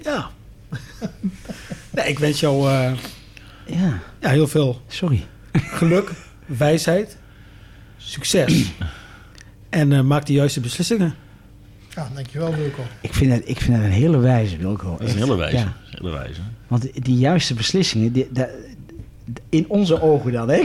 Ja. 0.01 0.29
nee, 1.95 2.07
ik 2.07 2.19
wens 2.19 2.39
jou 2.39 2.69
eh, 2.71 2.91
Ja, 3.65 3.99
ja, 4.21 4.29
heel 4.29 4.47
veel 4.47 4.81
sorry. 4.87 5.25
geluk, 5.53 6.11
wijsheid, 6.45 7.17
succes. 7.97 8.53
En 9.69 9.91
eh, 9.93 10.01
maak 10.01 10.25
de 10.25 10.33
juiste 10.33 10.59
beslissingen. 10.59 11.15
Ja, 11.95 12.09
dankjewel 12.13 12.55
Wilco. 12.55 12.81
Ik 13.01 13.13
vind 13.13 13.31
het, 13.31 13.49
ik 13.49 13.61
vind 13.61 13.75
het 13.77 13.85
een 13.85 13.91
hele 13.91 14.17
wijze, 14.17 14.57
Wilco. 14.57 14.91
Dat 14.97 15.07
is 15.07 15.13
een 15.13 15.19
hele 15.19 15.35
wijze. 15.35 15.57
Ja, 15.57 15.63
Dat 15.63 15.99
hele 16.01 16.09
wijze. 16.11 16.41
want 16.67 17.03
die 17.03 17.17
juiste 17.17 17.53
beslissingen, 17.53 18.11
die, 18.11 18.27
da- 18.31 18.49
in 19.49 19.65
onze 19.67 20.01
ogen 20.01 20.31
dan, 20.31 20.49
hè? 20.49 20.61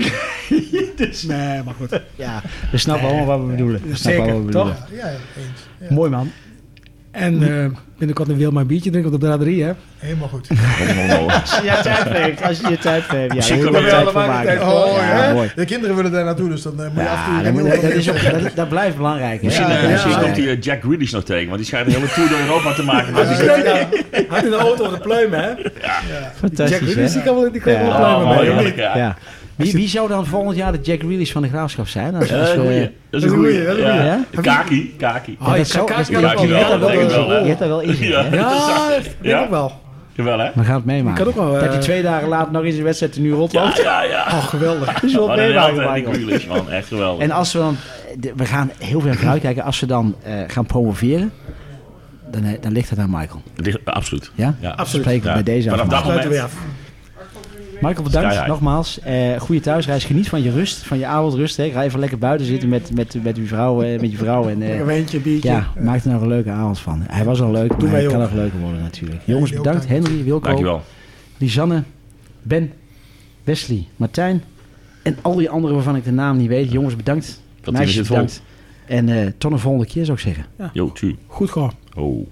dus, 0.96 1.22
Nee, 1.22 1.62
maar 1.62 1.74
goed. 1.74 2.00
ja, 2.16 2.42
we 2.70 2.78
snappen 2.78 3.08
allemaal 3.08 3.26
wat 3.26 3.40
we 3.40 3.46
bedoelen. 3.46 3.82
We 3.88 3.96
snappen 3.96 4.24
Zeker, 4.24 4.34
wat 4.36 4.44
we 4.46 4.52
toch? 4.52 4.84
bedoelen. 4.84 5.04
Ja, 5.04 5.10
ja, 5.10 5.16
eens. 5.36 5.60
Ja, 5.88 5.94
Mooi 5.94 6.10
man. 6.10 6.30
En 7.12 7.42
eh, 7.42 7.66
binnenkort 7.98 8.28
een 8.28 8.36
biertje 8.66 8.90
drinken 8.90 9.12
op 9.12 9.20
de 9.20 9.26
braderie, 9.26 9.62
hè? 9.64 9.72
Helemaal 9.98 10.28
goed. 10.28 10.48
Als 10.48 11.56
je 11.56 11.62
je 11.64 11.78
tijd 11.82 12.08
hebt, 12.08 12.42
als 12.42 12.60
je 12.60 12.68
je 12.68 12.78
tijd 12.78 13.08
hebt. 13.08 13.32
Ja, 13.34 13.40
daar 13.40 13.58
je 13.58 13.64
we 13.82 13.88
tijd 13.88 14.02
voor 14.02 14.12
allemaal 14.12 14.26
maken. 14.26 14.46
tijd 14.46 14.60
voor. 14.60 14.72
Oh, 14.72 14.96
ja, 14.96 15.24
ja. 15.26 15.32
mooi. 15.32 15.50
De 15.54 15.64
kinderen 15.64 15.96
willen 15.96 16.12
daar 16.12 16.24
naartoe, 16.24 16.48
dus 16.48 16.62
dan 16.62 16.82
eh, 16.82 16.90
moet 16.92 17.02
je 17.02 17.08
af 17.08 17.26
en 17.26 17.54
toe... 17.54 17.62
Ja, 17.64 17.70
dat, 17.80 17.82
is 17.82 18.10
ook, 18.10 18.16
zeggen. 18.18 18.42
dat, 18.42 18.52
dat 18.54 18.68
blijft 18.68 18.96
belangrijk. 18.96 19.42
Misschien, 19.42 19.68
Ja, 19.68 19.76
eh, 19.76 19.82
ja, 19.82 19.88
misschien 19.90 20.10
ja. 20.12 20.18
komt 20.20 20.36
hij 20.36 20.46
eh, 20.48 20.60
Jack 20.60 20.82
Grealish 20.82 21.12
nog 21.12 21.24
tegen, 21.24 21.46
want 21.46 21.56
die 21.58 21.66
schijnt 21.66 21.86
een 21.86 21.92
hele 21.92 22.08
tour 22.12 22.28
door 22.28 22.38
Europa 22.38 22.72
te 22.74 22.82
maken. 22.82 23.12
met 23.14 23.26
Had 23.26 23.36
die- 23.36 23.46
in 24.44 24.50
de 24.50 24.56
auto 24.56 24.84
op 24.84 24.90
de 24.90 24.98
pluimen, 25.00 25.40
hè? 25.42 25.50
Fantastisch, 26.38 26.78
Jack 26.78 26.88
hè? 26.88 27.12
die 27.12 27.22
kan 27.22 27.34
wel, 27.40 27.52
die 27.52 27.60
kan 27.60 27.72
Ja. 27.72 27.78
pluimen 27.78 28.66
Oh? 28.66 28.76
Ja. 28.76 29.16
Wie, 29.56 29.72
wie 29.72 29.88
zou 29.88 30.08
dan 30.08 30.26
volgend 30.26 30.56
jaar 30.56 30.72
de 30.72 30.78
Jack 30.82 30.98
Grealish 31.00 31.32
van 31.32 31.42
de 31.42 31.48
Graafschap 31.48 31.88
zijn? 31.88 32.14
Als, 32.14 32.28
Ja, 32.28 32.38
als 32.38 32.48
dat 32.48 32.56
is 32.56 32.62
een 32.62 32.66
we- 32.68 32.72
goeie. 32.72 32.90
Dat 33.10 33.22
is 33.22 33.26
een 33.26 33.32
een 33.32 33.38
goeie. 33.38 33.64
dat 33.64 33.76
is 33.76 33.82
een 33.84 33.94
Ja. 34.04 34.24
goeie. 34.34 34.42
Kaki, 34.42 34.94
Kaki. 34.98 35.36
Oh, 35.40 35.46
dat 35.46 35.56
dat- 35.56 35.66
Ja, 36.08 36.78
wel, 36.78 36.90
Je 36.90 37.44
hebt 37.44 37.44
denk 37.44 37.48
dat 37.48 37.58
daar 37.58 37.68
wel 37.68 37.80
in 37.80 37.96
Ja. 37.98 38.24
hè? 38.24 38.36
Ja, 38.36 38.88
dat 38.88 39.02
vind 39.02 39.06
ik 39.20 39.26
Ja. 39.26 39.42
ook 39.42 39.50
wel. 39.50 39.80
Jawel, 40.14 40.38
hè? 40.38 40.50
We 40.54 40.64
gaan 40.64 40.74
het 40.74 40.84
meemaken. 40.84 41.18
kan 41.24 41.26
ook 41.26 41.34
wel, 41.50 41.52
dat 41.52 41.62
eh, 41.62 41.72
je 41.72 41.78
twee 41.78 42.02
dagen 42.02 42.28
later 42.28 42.52
nog 42.52 42.64
eens 42.64 42.76
een 42.76 42.82
wedstrijd 42.82 43.18
nu 43.18 43.28
Ja, 43.28 43.34
rondloopt. 43.34 43.76
ja, 43.76 44.02
ja. 44.02 44.24
Oh, 44.32 44.44
geweldig. 44.46 44.92
Dat 44.92 45.02
is 45.02 45.14
wel 45.14 45.22
Oh, 45.22 45.28
dat 45.36 45.36
meemaken. 45.72 46.14
Grealish, 46.14 46.46
man. 46.46 46.70
Echt 46.70 46.86
geweldig. 46.88 47.22
En 47.24 47.30
als 47.30 47.52
we 47.52 47.58
dan... 47.58 47.76
de- 48.18 48.32
We 48.36 48.44
gaan 48.46 48.70
heel 48.78 49.00
veel 49.00 49.12
vooruitkijken. 49.14 49.62
Als 49.62 49.80
we 49.80 49.86
dan 49.86 50.14
eh, 50.22 50.32
gaan 50.46 50.66
promoveren, 50.66 51.32
dan, 52.30 52.44
eh, 52.44 52.50
dan 52.60 52.72
ligt 52.72 52.90
het 52.90 52.98
aan 52.98 53.10
Michael. 53.10 53.42
Dit- 53.56 53.78
Absoluut. 53.84 54.30
Ja? 54.34 54.54
Ja, 54.60 54.70
Absoluut. 54.70 55.04
Spreken 55.04 55.22
we 55.22 55.28
Ja. 55.28 55.34
bij 55.34 55.54
deze 55.54 55.70
af. 55.70 55.78
Vanaf 55.80 55.92
dat 55.92 56.02
we 56.22 56.28
weer 56.28 56.28
moment. 56.40 56.52
Michael, 57.82 58.02
bedankt 58.02 58.34
Sky 58.34 58.46
nogmaals. 58.48 59.00
Eh 59.00 59.40
goede 59.40 59.60
thuisreis. 59.60 60.04
Geniet 60.04 60.28
van 60.28 60.42
je 60.42 60.50
rust, 60.50 60.78
van 60.86 60.98
je 60.98 61.06
avondrust. 61.06 61.56
Hè. 61.56 61.70
Ga 61.70 61.82
even 61.82 61.98
lekker 62.00 62.18
buiten 62.18 62.46
zitten 62.46 62.68
met, 62.68 62.94
met, 62.94 63.16
met, 63.22 63.36
uw 63.36 63.46
vrouw, 63.46 63.82
eh, 63.82 64.00
met 64.00 64.10
je 64.10 64.16
vrouw. 64.16 64.48
En, 64.48 64.62
eh, 64.62 64.78
Een 64.78 64.84
wijntje, 64.84 65.20
biertje. 65.20 65.48
ja, 65.48 65.72
maak 65.80 66.04
er 66.04 66.10
nog 66.10 66.20
een 66.22 66.28
leuke 66.28 66.50
avond 66.50 66.78
van. 66.78 67.02
Hij 67.06 67.24
was 67.24 67.40
al 67.40 67.50
leuk, 67.50 67.70
maar 67.70 67.90
wij 67.90 68.00
hij 68.00 68.10
kan 68.10 68.20
nog 68.20 68.32
leuker 68.32 68.58
worden 68.60 68.80
natuurlijk. 68.80 69.20
Jongens, 69.24 69.50
bedankt. 69.50 69.88
dank. 69.88 70.04
Henry, 70.04 70.24
Wilco, 70.24 70.46
Dankjewel. 70.46 70.82
Lisanne, 71.38 71.82
Ben, 72.42 72.72
Wesley, 73.44 73.86
Martijn 73.96 74.42
en 75.02 75.16
al 75.22 75.34
die 75.36 75.50
anderen 75.50 75.74
waarvan 75.76 75.96
ik 75.96 76.04
de 76.04 76.12
naam 76.12 76.36
niet 76.36 76.48
weet. 76.48 76.72
Jongens, 76.72 76.96
bedankt. 76.96 77.40
Dat 77.60 77.74
Meisjes, 77.74 77.90
is 77.92 77.96
het 77.98 78.06
vol. 78.06 78.16
bedankt. 78.16 78.42
En 78.86 79.08
eh, 79.08 79.32
tot 79.38 79.52
een 79.52 79.58
volgende 79.58 79.86
keer 79.86 80.04
zou 80.04 80.16
ik 80.16 80.22
zeggen. 80.24 80.44
Yo, 80.72 80.92
tju. 80.92 81.16
Goed 81.26 81.50
gewoon. 81.50 81.72
Oh. 81.96 82.26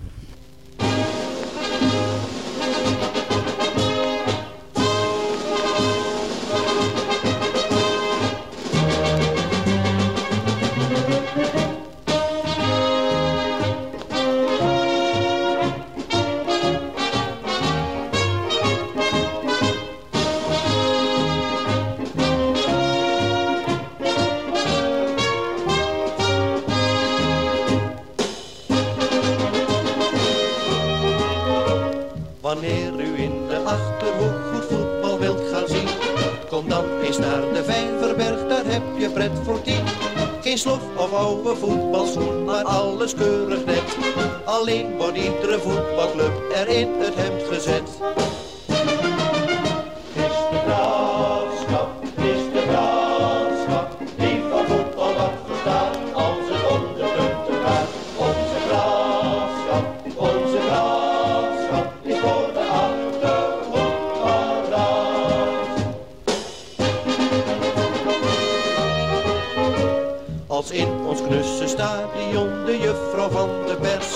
In 70.70 70.88
ons 71.06 71.20
knusse 71.20 71.66
stadion 71.68 72.64
de 72.64 72.78
juffrouw 72.78 73.28
van 73.28 73.48
de 73.66 73.76
pers 73.80 74.12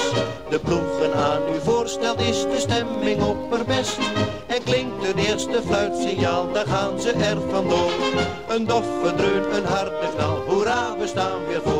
de 0.50 0.58
ploegen 0.58 1.14
aan 1.14 1.42
u 1.54 1.60
voorstelt, 1.60 2.20
is 2.20 2.42
de 2.42 2.58
stemming 2.58 3.22
opperbest. 3.22 3.98
En 4.46 4.62
klinkt 4.64 5.06
het 5.06 5.16
eerste 5.16 5.62
fluitsignaal, 5.66 6.52
dan 6.52 6.66
gaan 6.66 7.00
ze 7.00 7.12
er 7.12 7.36
vandoor. 7.50 7.92
Een 8.48 8.66
doffe 8.66 9.14
dreun, 9.16 9.54
een 9.54 9.64
harde 9.64 10.08
knal, 10.16 10.36
hoera, 10.46 10.96
we 10.98 11.06
staan 11.06 11.46
weer 11.46 11.62
voor. 11.62 11.73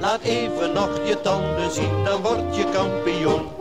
Laat 0.00 0.20
even 0.20 0.72
nog 0.72 0.88
je 1.04 1.20
tanden 1.20 1.70
zien, 1.70 2.04
dan 2.04 2.22
word 2.22 2.56
je 2.56 2.64
kampioen. 2.72 3.53